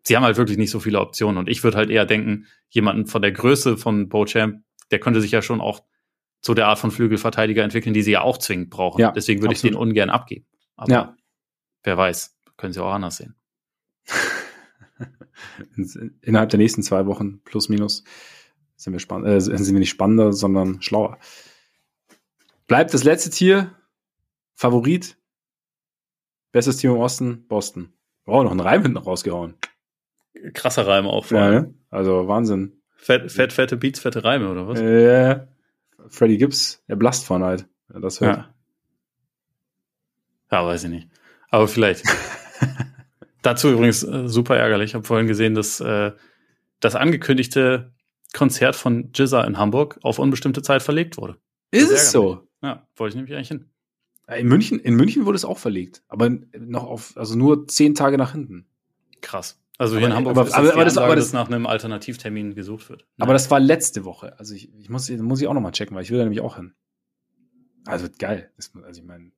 sie 0.03 0.17
haben 0.17 0.23
halt 0.23 0.35
wirklich 0.35 0.57
nicht 0.57 0.69
so 0.69 0.81
viele 0.81 0.99
Optionen. 0.99 1.37
Und 1.37 1.47
ich 1.47 1.63
würde 1.63 1.77
halt 1.77 1.89
eher 1.89 2.05
denken, 2.05 2.45
jemanden 2.69 3.07
von 3.07 3.21
der 3.21 3.31
Größe 3.31 3.77
von 3.77 4.09
Bochamp, 4.09 4.63
der 4.91 4.99
könnte 4.99 5.21
sich 5.21 5.31
ja 5.31 5.41
schon 5.41 5.61
auch 5.61 5.81
zu 6.41 6.53
der 6.53 6.67
Art 6.67 6.79
von 6.79 6.91
Flügelverteidiger 6.91 7.63
entwickeln, 7.63 7.93
die 7.93 8.01
sie 8.01 8.11
ja 8.11 8.21
auch 8.21 8.37
zwingend 8.37 8.69
brauchen. 8.69 8.99
Ja, 8.99 9.11
Deswegen 9.11 9.41
würde 9.41 9.53
ich 9.53 9.61
den 9.61 9.75
ungern 9.75 10.09
abgeben. 10.09 10.45
Aber 10.75 10.91
ja. 10.91 11.15
wer 11.83 11.97
weiß, 11.97 12.37
können 12.57 12.73
sie 12.73 12.83
auch 12.83 12.91
anders 12.91 13.15
sehen. 13.15 13.35
Innerhalb 16.21 16.49
der 16.49 16.59
nächsten 16.59 16.83
zwei 16.83 17.05
Wochen, 17.05 17.41
plus 17.43 17.69
minus 17.69 18.03
sind 18.81 18.93
wir, 18.93 18.99
spann 18.99 19.25
äh, 19.25 19.39
sind 19.39 19.73
wir 19.73 19.79
nicht 19.79 19.91
spannender, 19.91 20.33
sondern 20.33 20.81
schlauer. 20.81 21.19
Bleibt 22.65 22.93
das 22.93 23.03
letzte 23.03 23.29
Tier, 23.29 23.75
Favorit, 24.55 25.17
bestes 26.51 26.77
Team 26.77 26.91
im 26.91 26.97
Osten, 26.97 27.47
Boston. 27.47 27.93
Wow, 28.25 28.43
noch 28.43 28.51
einen 28.51 28.59
Reim 28.59 28.81
hinten 28.81 28.97
rausgehauen. 28.97 29.55
Krasser 30.53 30.87
Reim 30.87 31.05
auch. 31.05 31.29
Ja, 31.29 31.51
ne? 31.51 31.73
Also 31.91 32.27
Wahnsinn. 32.27 32.81
Fett, 32.95 33.31
fett, 33.31 33.53
fette 33.53 33.77
Beats, 33.77 33.99
fette 33.99 34.23
Reime, 34.23 34.49
oder 34.49 34.67
was? 34.67 34.79
Äh, 34.79 35.45
Freddy 36.07 36.37
Gibbs, 36.37 36.83
er 36.87 36.95
blast 36.95 37.25
von 37.25 37.43
halt. 37.43 37.67
Ja, 37.93 37.99
das 37.99 38.19
hört. 38.19 38.37
Ja. 38.37 38.53
ja, 40.51 40.65
weiß 40.65 40.85
ich 40.85 40.89
nicht. 40.89 41.09
Aber 41.49 41.67
vielleicht. 41.67 42.03
Dazu 43.43 43.69
übrigens 43.69 44.03
äh, 44.03 44.27
super 44.27 44.57
ärgerlich. 44.57 44.91
Ich 44.91 44.95
habe 44.95 45.05
vorhin 45.05 45.27
gesehen, 45.27 45.53
dass 45.53 45.79
äh, 45.81 46.13
das 46.79 46.95
angekündigte 46.95 47.91
Konzert 48.33 48.75
von 48.75 49.11
Jizza 49.13 49.43
in 49.43 49.57
Hamburg 49.57 49.99
auf 50.03 50.19
unbestimmte 50.19 50.61
Zeit 50.61 50.81
verlegt 50.81 51.17
wurde. 51.17 51.37
Ist 51.71 51.91
es 51.91 52.11
so? 52.11 52.47
Ja, 52.61 52.87
wollte 52.95 53.11
ich 53.11 53.15
nämlich 53.15 53.35
eigentlich 53.35 53.47
hin. 53.49 53.69
In 54.27 54.47
München, 54.47 54.79
in 54.79 54.95
München 54.95 55.25
wurde 55.25 55.35
es 55.35 55.43
auch 55.43 55.57
verlegt, 55.57 56.03
aber 56.07 56.29
noch 56.57 56.85
auf, 56.85 57.13
also 57.17 57.35
nur 57.35 57.67
zehn 57.67 57.95
Tage 57.95 58.17
nach 58.17 58.31
hinten. 58.31 58.65
Krass. 59.19 59.59
Also 59.77 59.97
hier 59.97 60.05
aber, 60.05 60.11
in 60.11 60.15
Hamburg 60.15 60.37
aber, 60.37 60.47
ist 60.47 60.53
aber, 60.53 60.65
das 60.65 60.73
aber, 60.73 60.85
das, 60.85 60.97
aber 60.97 61.15
das, 61.15 61.25
dass 61.25 61.33
nach 61.33 61.47
einem 61.47 61.65
Alternativtermin 61.65 62.55
gesucht 62.55 62.89
wird. 62.89 63.05
Aber 63.17 63.31
ja. 63.31 63.33
das 63.33 63.49
war 63.51 63.59
letzte 63.59 64.05
Woche. 64.05 64.37
Also 64.39 64.53
ich, 64.53 64.73
ich 64.79 64.89
muss, 64.89 65.09
muss 65.09 65.41
ich 65.41 65.47
auch 65.47 65.53
noch 65.53 65.61
mal 65.61 65.71
checken, 65.71 65.95
weil 65.95 66.03
ich 66.03 66.11
will 66.11 66.17
da 66.17 66.23
nämlich 66.23 66.41
auch 66.41 66.55
hin. 66.55 66.73
Also 67.85 68.07
geil. 68.17 68.51
Das, 68.57 68.71
also 68.83 69.01
ich 69.01 69.07
meine, 69.07 69.31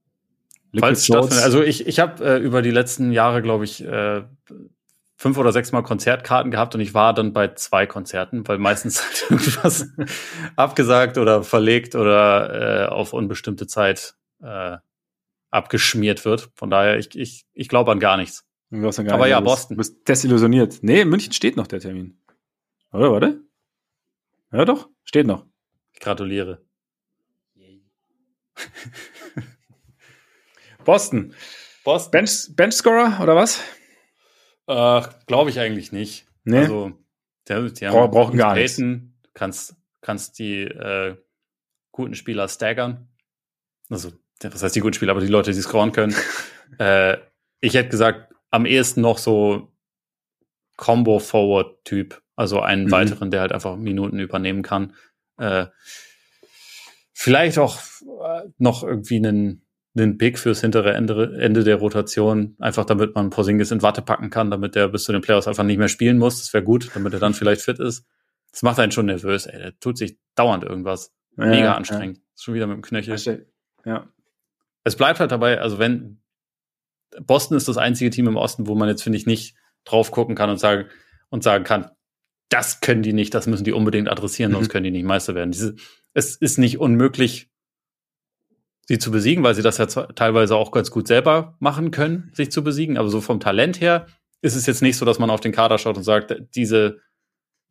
Falls 0.77 1.05
stattfindet. 1.05 1.43
Also 1.43 1.61
ich, 1.61 1.87
ich 1.87 1.99
habe 1.99 2.23
äh, 2.25 2.37
über 2.39 2.61
die 2.61 2.71
letzten 2.71 3.11
Jahre, 3.11 3.41
glaube 3.41 3.63
ich, 3.63 3.83
äh, 3.85 4.23
fünf 5.15 5.37
oder 5.37 5.51
sechs 5.51 5.71
Mal 5.71 5.83
Konzertkarten 5.83 6.51
gehabt 6.51 6.75
und 6.75 6.81
ich 6.81 6.93
war 6.93 7.13
dann 7.13 7.33
bei 7.33 7.53
zwei 7.53 7.85
Konzerten, 7.85 8.47
weil 8.47 8.57
meistens 8.57 9.03
halt 9.03 9.25
irgendwas 9.29 9.87
abgesagt 10.55 11.17
oder 11.17 11.43
verlegt 11.43 11.95
oder 11.95 12.85
äh, 12.85 12.87
auf 12.87 13.13
unbestimmte 13.13 13.67
Zeit 13.67 14.15
äh, 14.41 14.77
abgeschmiert 15.51 16.25
wird. 16.25 16.49
Von 16.55 16.69
daher, 16.69 16.97
ich, 16.97 17.15
ich, 17.15 17.45
ich 17.53 17.67
glaube 17.67 17.91
an 17.91 17.99
gar 17.99 18.17
nichts. 18.17 18.45
Gar 18.71 19.11
Aber 19.11 19.27
ja, 19.27 19.39
Boston. 19.39 19.75
Du 19.75 19.77
bist 19.77 20.07
desillusioniert. 20.07 20.79
Nee, 20.81 21.01
in 21.01 21.09
München 21.09 21.31
steht 21.31 21.57
noch 21.57 21.67
der 21.67 21.79
Termin. 21.79 22.17
Oder, 22.91 23.11
warte? 23.11 23.41
Ja, 24.51 24.65
doch, 24.65 24.89
steht 25.03 25.27
noch. 25.27 25.45
Ich 25.93 25.99
gratuliere. 25.99 26.63
Boston. 30.83 31.33
Boston. 31.83 32.11
Bench, 32.11 32.55
Benchscorer 32.55 33.19
oder 33.21 33.35
was? 33.35 33.61
Äh, 34.67 35.01
Glaube 35.27 35.49
ich 35.49 35.59
eigentlich 35.59 35.91
nicht. 35.91 36.25
Nee. 36.43 36.59
Also, 36.59 36.93
die, 37.47 37.73
die 37.73 37.87
haben 37.87 38.11
brauchen 38.11 38.37
gar 38.37 38.55
nichts. 38.55 38.81
Kannst, 39.33 39.75
kannst 40.01 40.39
die 40.39 40.61
äh, 40.61 41.15
guten 41.91 42.15
Spieler 42.15 42.47
staggern. 42.47 43.09
Also, 43.89 44.11
was 44.41 44.63
heißt 44.63 44.75
die 44.75 44.79
guten 44.79 44.93
Spieler, 44.93 45.11
aber 45.11 45.21
die 45.21 45.27
Leute, 45.27 45.51
die 45.51 45.61
scoren 45.61 45.91
können. 45.91 46.15
äh, 46.79 47.17
ich 47.59 47.73
hätte 47.73 47.89
gesagt, 47.89 48.33
am 48.51 48.65
ehesten 48.65 49.01
noch 49.01 49.17
so 49.17 49.73
Combo-Forward-Typ. 50.77 52.21
Also 52.35 52.61
einen 52.61 52.85
mhm. 52.85 52.91
weiteren, 52.91 53.31
der 53.31 53.41
halt 53.41 53.51
einfach 53.51 53.75
Minuten 53.77 54.19
übernehmen 54.19 54.63
kann. 54.63 54.95
Äh, 55.37 55.67
vielleicht 57.13 57.57
auch 57.57 57.79
äh, 58.01 58.49
noch 58.57 58.83
irgendwie 58.83 59.17
einen 59.17 59.62
einen 59.95 60.17
Pick 60.17 60.39
fürs 60.39 60.61
hintere 60.61 60.93
Ende, 60.93 61.37
Ende 61.39 61.63
der 61.63 61.75
Rotation, 61.75 62.55
einfach 62.59 62.85
damit 62.85 63.13
man 63.15 63.29
Porzingis 63.29 63.71
in 63.71 63.81
Watte 63.81 64.01
packen 64.01 64.29
kann, 64.29 64.49
damit 64.49 64.75
der 64.75 64.87
bis 64.87 65.03
zu 65.03 65.11
den 65.11 65.21
Playoffs 65.21 65.47
einfach 65.47 65.63
nicht 65.63 65.77
mehr 65.77 65.87
spielen 65.87 66.17
muss. 66.17 66.39
Das 66.39 66.53
wäre 66.53 66.63
gut, 66.63 66.89
damit 66.95 67.13
er 67.13 67.19
dann 67.19 67.33
vielleicht 67.33 67.61
fit 67.61 67.79
ist. 67.79 68.05
Das 68.51 68.63
macht 68.63 68.79
einen 68.79 68.91
schon 68.91 69.05
nervös, 69.05 69.45
ey. 69.45 69.57
Der 69.57 69.79
tut 69.79 69.97
sich 69.97 70.17
dauernd 70.35 70.63
irgendwas. 70.63 71.13
Mega 71.35 71.55
ja, 71.55 71.75
anstrengend. 71.75 72.17
Ja. 72.17 72.23
Schon 72.35 72.53
wieder 72.53 72.67
mit 72.67 72.77
dem 72.77 72.81
Knöchel. 72.81 73.47
Ja. 73.85 74.09
Es 74.83 74.95
bleibt 74.95 75.19
halt 75.19 75.31
dabei, 75.31 75.59
also 75.59 75.79
wenn 75.79 76.21
Boston 77.21 77.57
ist 77.57 77.67
das 77.67 77.77
einzige 77.77 78.09
Team 78.09 78.27
im 78.27 78.35
Osten, 78.35 78.67
wo 78.67 78.75
man 78.75 78.89
jetzt, 78.89 79.03
finde 79.03 79.17
ich, 79.17 79.25
nicht 79.25 79.55
drauf 79.85 80.11
gucken 80.11 80.35
kann 80.35 80.49
und 80.49 80.59
sagen, 80.59 80.89
und 81.29 81.43
sagen 81.43 81.63
kann, 81.63 81.91
das 82.49 82.81
können 82.81 83.01
die 83.01 83.13
nicht, 83.13 83.33
das 83.33 83.47
müssen 83.47 83.63
die 83.63 83.71
unbedingt 83.71 84.09
adressieren, 84.09 84.51
mhm. 84.51 84.55
sonst 84.57 84.69
können 84.69 84.83
die 84.83 84.91
nicht 84.91 85.05
Meister 85.05 85.35
werden. 85.35 85.51
Diese, 85.51 85.75
es 86.13 86.35
ist 86.35 86.57
nicht 86.57 86.79
unmöglich, 86.79 87.49
sie 88.87 88.99
zu 88.99 89.11
besiegen, 89.11 89.43
weil 89.43 89.55
sie 89.55 89.61
das 89.61 89.77
ja 89.77 89.85
teilweise 89.85 90.55
auch 90.55 90.71
ganz 90.71 90.91
gut 90.91 91.07
selber 91.07 91.55
machen 91.59 91.91
können, 91.91 92.31
sich 92.33 92.51
zu 92.51 92.63
besiegen. 92.63 92.97
Aber 92.97 93.09
so 93.09 93.21
vom 93.21 93.39
Talent 93.39 93.81
her 93.81 94.07
ist 94.41 94.55
es 94.55 94.65
jetzt 94.65 94.81
nicht 94.81 94.97
so, 94.97 95.05
dass 95.05 95.19
man 95.19 95.29
auf 95.29 95.39
den 95.39 95.53
Kader 95.53 95.77
schaut 95.77 95.97
und 95.97 96.03
sagt, 96.03 96.35
diese, 96.55 96.99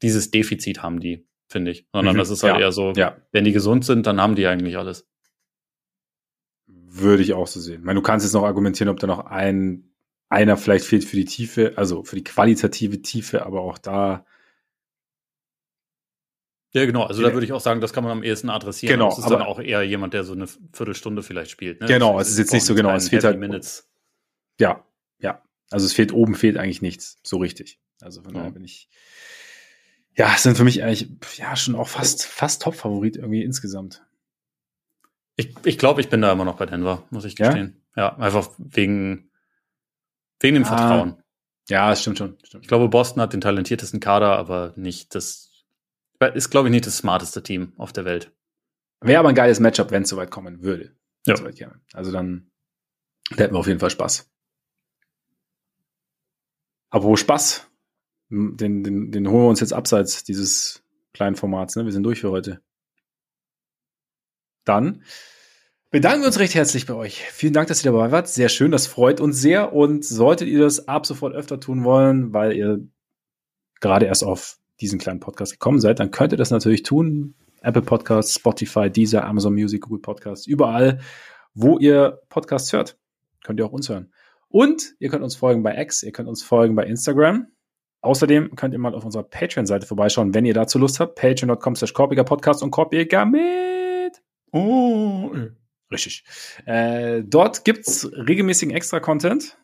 dieses 0.01 0.31
Defizit 0.31 0.83
haben 0.83 1.01
die, 1.01 1.27
finde 1.49 1.71
ich. 1.71 1.87
Sondern 1.93 2.15
mhm. 2.15 2.19
das 2.19 2.31
ist 2.31 2.43
halt 2.43 2.55
ja. 2.55 2.61
eher 2.61 2.73
so, 2.73 2.93
ja. 2.97 3.17
wenn 3.31 3.45
die 3.45 3.53
gesund 3.53 3.85
sind, 3.85 4.07
dann 4.07 4.21
haben 4.21 4.37
die 4.37 4.47
eigentlich 4.47 4.79
alles. 4.79 5.07
Würde 6.67 7.23
ich 7.23 7.35
auch 7.35 7.47
so 7.47 7.61
sehen. 7.61 7.81
Ich 7.81 7.85
meine, 7.85 8.01
du 8.01 8.03
kannst 8.03 8.25
jetzt 8.25 8.33
noch 8.33 8.45
argumentieren, 8.45 8.89
ob 8.89 9.01
da 9.01 9.07
noch 9.07 9.27
ein, 9.27 9.95
einer 10.29 10.57
vielleicht 10.57 10.87
fehlt 10.87 11.05
für 11.05 11.17
die 11.17 11.27
Tiefe, 11.27 11.75
also 11.77 12.05
für 12.05 12.17
die 12.17 12.25
qualitative 12.25 13.03
Tiefe, 13.03 13.45
aber 13.45 13.61
auch 13.61 13.77
da 13.77 14.25
ja, 16.73 16.87
genau. 16.87 17.03
Also 17.05 17.23
da 17.23 17.33
würde 17.33 17.45
ich 17.45 17.53
auch 17.53 17.61
sagen, 17.61 17.81
das 17.83 17.93
kann 17.93 18.03
man 18.03 18.13
am 18.13 18.23
ehesten 18.23 18.49
adressieren. 18.49 18.95
Genau. 18.95 19.11
Das 19.11 19.19
ist 19.19 19.29
dann 19.29 19.43
auch 19.43 19.61
eher 19.61 19.83
jemand, 19.83 20.15
der 20.15 20.25
so 20.25 20.33
eine 20.33 20.47
Viertelstunde 20.47 21.23
vielleicht 21.23 21.51
spielt. 21.51 21.81
Ne? 21.81 21.87
Genau, 21.87 22.19
es 22.19 22.31
ist 22.31 22.39
jetzt 22.39 22.53
nicht 22.53 22.65
so 22.65 22.75
genau. 22.75 22.95
Es 22.95 23.11
fehlt 23.11 23.25
halt. 23.25 23.39
Minutes. 23.39 23.91
Ja, 24.59 24.85
ja. 25.19 25.43
Also 25.71 25.85
es 25.85 25.93
fehlt 25.93 26.13
oben 26.13 26.35
fehlt 26.35 26.57
eigentlich 26.57 26.81
nichts 26.81 27.19
so 27.23 27.37
richtig. 27.37 27.79
Also 28.01 28.23
von 28.23 28.33
daher 28.33 28.51
bin 28.51 28.65
ich. 28.65 28.89
Ja, 30.15 30.35
sind 30.37 30.57
für 30.57 30.65
mich 30.65 30.83
eigentlich 30.83 31.11
ja 31.37 31.57
schon 31.57 31.75
auch 31.75 31.89
fast 31.89 32.25
fast 32.25 32.63
Top-Favorit 32.63 33.17
irgendwie 33.17 33.43
insgesamt. 33.43 34.03
Ich, 35.37 35.55
ich 35.65 35.79
glaube, 35.79 36.01
ich 36.01 36.09
bin 36.09 36.21
da 36.21 36.33
immer 36.33 36.45
noch 36.45 36.57
bei 36.57 36.67
Denver, 36.67 37.05
muss 37.11 37.25
ich 37.25 37.37
gestehen. 37.37 37.83
Ja, 37.97 38.03
ja 38.03 38.17
einfach 38.17 38.51
wegen 38.59 39.31
wegen 40.41 40.55
dem 40.55 40.65
ah, 40.65 40.69
Vertrauen. 40.69 41.23
Ja, 41.69 41.95
stimmt 41.97 42.19
schon. 42.19 42.39
Stimmt. 42.43 42.65
Ich 42.65 42.69
glaube, 42.69 42.89
Boston 42.89 43.23
hat 43.23 43.33
den 43.33 43.41
talentiertesten 43.41 44.01
Kader, 44.01 44.37
aber 44.37 44.73
nicht 44.77 45.15
das 45.15 45.52
ist, 46.27 46.51
glaube 46.51 46.69
ich, 46.69 46.73
nicht 46.73 46.87
das 46.87 46.99
smarteste 46.99 47.43
Team 47.43 47.73
auf 47.77 47.93
der 47.93 48.05
Welt. 48.05 48.33
Wäre 49.01 49.19
aber 49.19 49.31
ein 49.31 49.35
geiles 49.35 49.61
Matchup, 49.61 49.91
wenn 49.91 50.03
es 50.05 50.09
soweit 50.09 50.31
kommen 50.31 50.63
würde. 50.63 50.95
Ja. 51.27 51.35
Also 51.93 52.13
dann 52.13 52.53
da 53.37 53.45
hätten 53.45 53.55
wir 53.55 53.61
auf 53.61 53.67
jeden 53.67 53.81
Fall 53.81 53.91
Spaß. 53.91 54.29
Aber 56.91 57.05
wo 57.05 57.17
Spaß? 57.17 57.69
Den, 58.29 58.83
den, 58.83 59.13
den 59.13 59.29
holen 59.29 59.45
wir 59.45 59.49
uns 59.49 59.61
jetzt 59.61 59.73
abseits 59.73 60.25
dieses 60.25 60.83
kleinen 61.13 61.37
Formats. 61.37 61.77
Ne? 61.77 61.85
Wir 61.85 61.93
sind 61.93 62.03
durch 62.03 62.21
für 62.21 62.31
heute. 62.31 62.63
Dann 64.65 65.03
bedanken 65.91 66.23
wir 66.23 66.29
uns 66.29 66.39
recht 66.39 66.55
herzlich 66.55 66.87
bei 66.87 66.95
euch. 66.95 67.23
Vielen 67.31 67.53
Dank, 67.53 67.69
dass 67.69 67.85
ihr 67.85 67.93
dabei 67.93 68.11
wart. 68.11 68.29
Sehr 68.29 68.49
schön, 68.49 68.71
das 68.71 68.87
freut 68.87 69.21
uns 69.21 69.41
sehr. 69.41 69.73
Und 69.73 70.05
solltet 70.05 70.49
ihr 70.49 70.61
das 70.61 70.89
ab 70.89 71.07
sofort 71.07 71.35
öfter 71.35 71.61
tun 71.61 71.85
wollen, 71.85 72.33
weil 72.33 72.53
ihr 72.53 72.87
gerade 73.81 74.07
erst 74.07 74.25
auf 74.25 74.59
diesen 74.83 74.99
kleinen 74.99 75.21
Podcast 75.21 75.53
gekommen 75.53 75.81
seid, 75.81 76.01
dann 76.01 76.11
könnt 76.11 76.33
ihr 76.33 76.39
das 76.39 76.51
natürlich 76.51 76.83
tun. 76.83 77.35
Apple 77.63 77.83
Podcasts, 77.83 78.35
Spotify, 78.35 78.91
Deezer, 78.91 79.25
Amazon 79.25 79.55
Music, 79.55 79.83
Google 79.83 80.01
Podcasts, 80.01 80.47
überall, 80.47 81.01
wo 81.55 81.79
ihr 81.79 82.21
Podcasts 82.29 82.73
hört. 82.73 82.99
Könnt 83.45 83.61
ihr 83.61 83.67
auch 83.67 83.73
uns 83.73 83.89
hören. 83.89 84.13
Und 84.49 84.95
ihr 84.99 85.09
könnt 85.09 85.23
uns 85.23 85.37
folgen 85.37 85.63
bei 85.63 85.81
X, 85.81 86.03
ihr 86.03 86.13
könnt 86.13 86.29
uns 86.29 86.43
folgen 86.43 86.75
bei 86.75 86.85
Instagram. 86.85 87.47
Außerdem 88.03 88.57
könnt 88.57 88.75
ihr 88.75 88.81
mal 88.81 88.95
auf 88.95 89.05
unserer 89.05 89.23
Patreon-Seite 89.23 89.87
vorbeischauen, 89.87 90.35
wenn 90.35 90.45
ihr 90.45 90.55
dazu 90.55 90.79
Lust 90.79 90.99
habt. 90.99 91.15
Patreon.com 91.15 91.77
slash 91.77 91.95
Podcast 91.95 92.63
und 92.63 92.73
Korbiger 92.73 93.25
mit. 93.25 94.21
Oh, 94.51 95.31
richtig. 95.91 96.25
Äh, 96.67 97.23
dort 97.25 97.65
gibt's 97.65 98.11
regelmäßigen 98.13 98.75
Extra-Content 98.75 99.57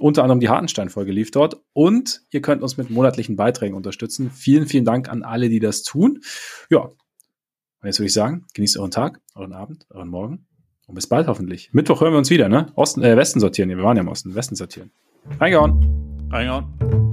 unter 0.00 0.22
anderem 0.22 0.40
die 0.40 0.48
Hartenstein-Folge 0.48 1.12
lief 1.12 1.30
dort. 1.30 1.60
Und 1.72 2.22
ihr 2.30 2.42
könnt 2.42 2.62
uns 2.62 2.76
mit 2.76 2.90
monatlichen 2.90 3.36
Beiträgen 3.36 3.74
unterstützen. 3.74 4.30
Vielen, 4.30 4.66
vielen 4.66 4.84
Dank 4.84 5.08
an 5.08 5.22
alle, 5.22 5.48
die 5.48 5.60
das 5.60 5.82
tun. 5.82 6.20
Ja, 6.70 6.90
und 7.80 7.86
jetzt 7.86 7.98
würde 7.98 8.06
ich 8.06 8.12
sagen, 8.12 8.46
genießt 8.54 8.78
euren 8.78 8.90
Tag, 8.90 9.20
euren 9.34 9.52
Abend, 9.52 9.86
euren 9.90 10.08
Morgen. 10.08 10.46
Und 10.86 10.94
bis 10.94 11.06
bald 11.06 11.26
hoffentlich. 11.28 11.70
Mittwoch 11.72 12.00
hören 12.00 12.12
wir 12.12 12.18
uns 12.18 12.30
wieder, 12.30 12.48
ne? 12.48 12.72
Osten, 12.74 13.02
äh, 13.02 13.16
Westen 13.16 13.40
sortieren. 13.40 13.68
Wir 13.68 13.82
waren 13.82 13.96
ja 13.96 14.02
im 14.02 14.08
Osten. 14.08 14.34
Westen 14.34 14.56
sortieren. 14.56 14.90
Reingehauen. 15.38 16.28
Reingehauen. 16.30 17.07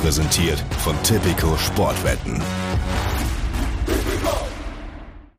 Präsentiert 0.00 0.64
von 0.78 0.96
Tipico 1.02 1.56
Sportwetten. 1.58 2.40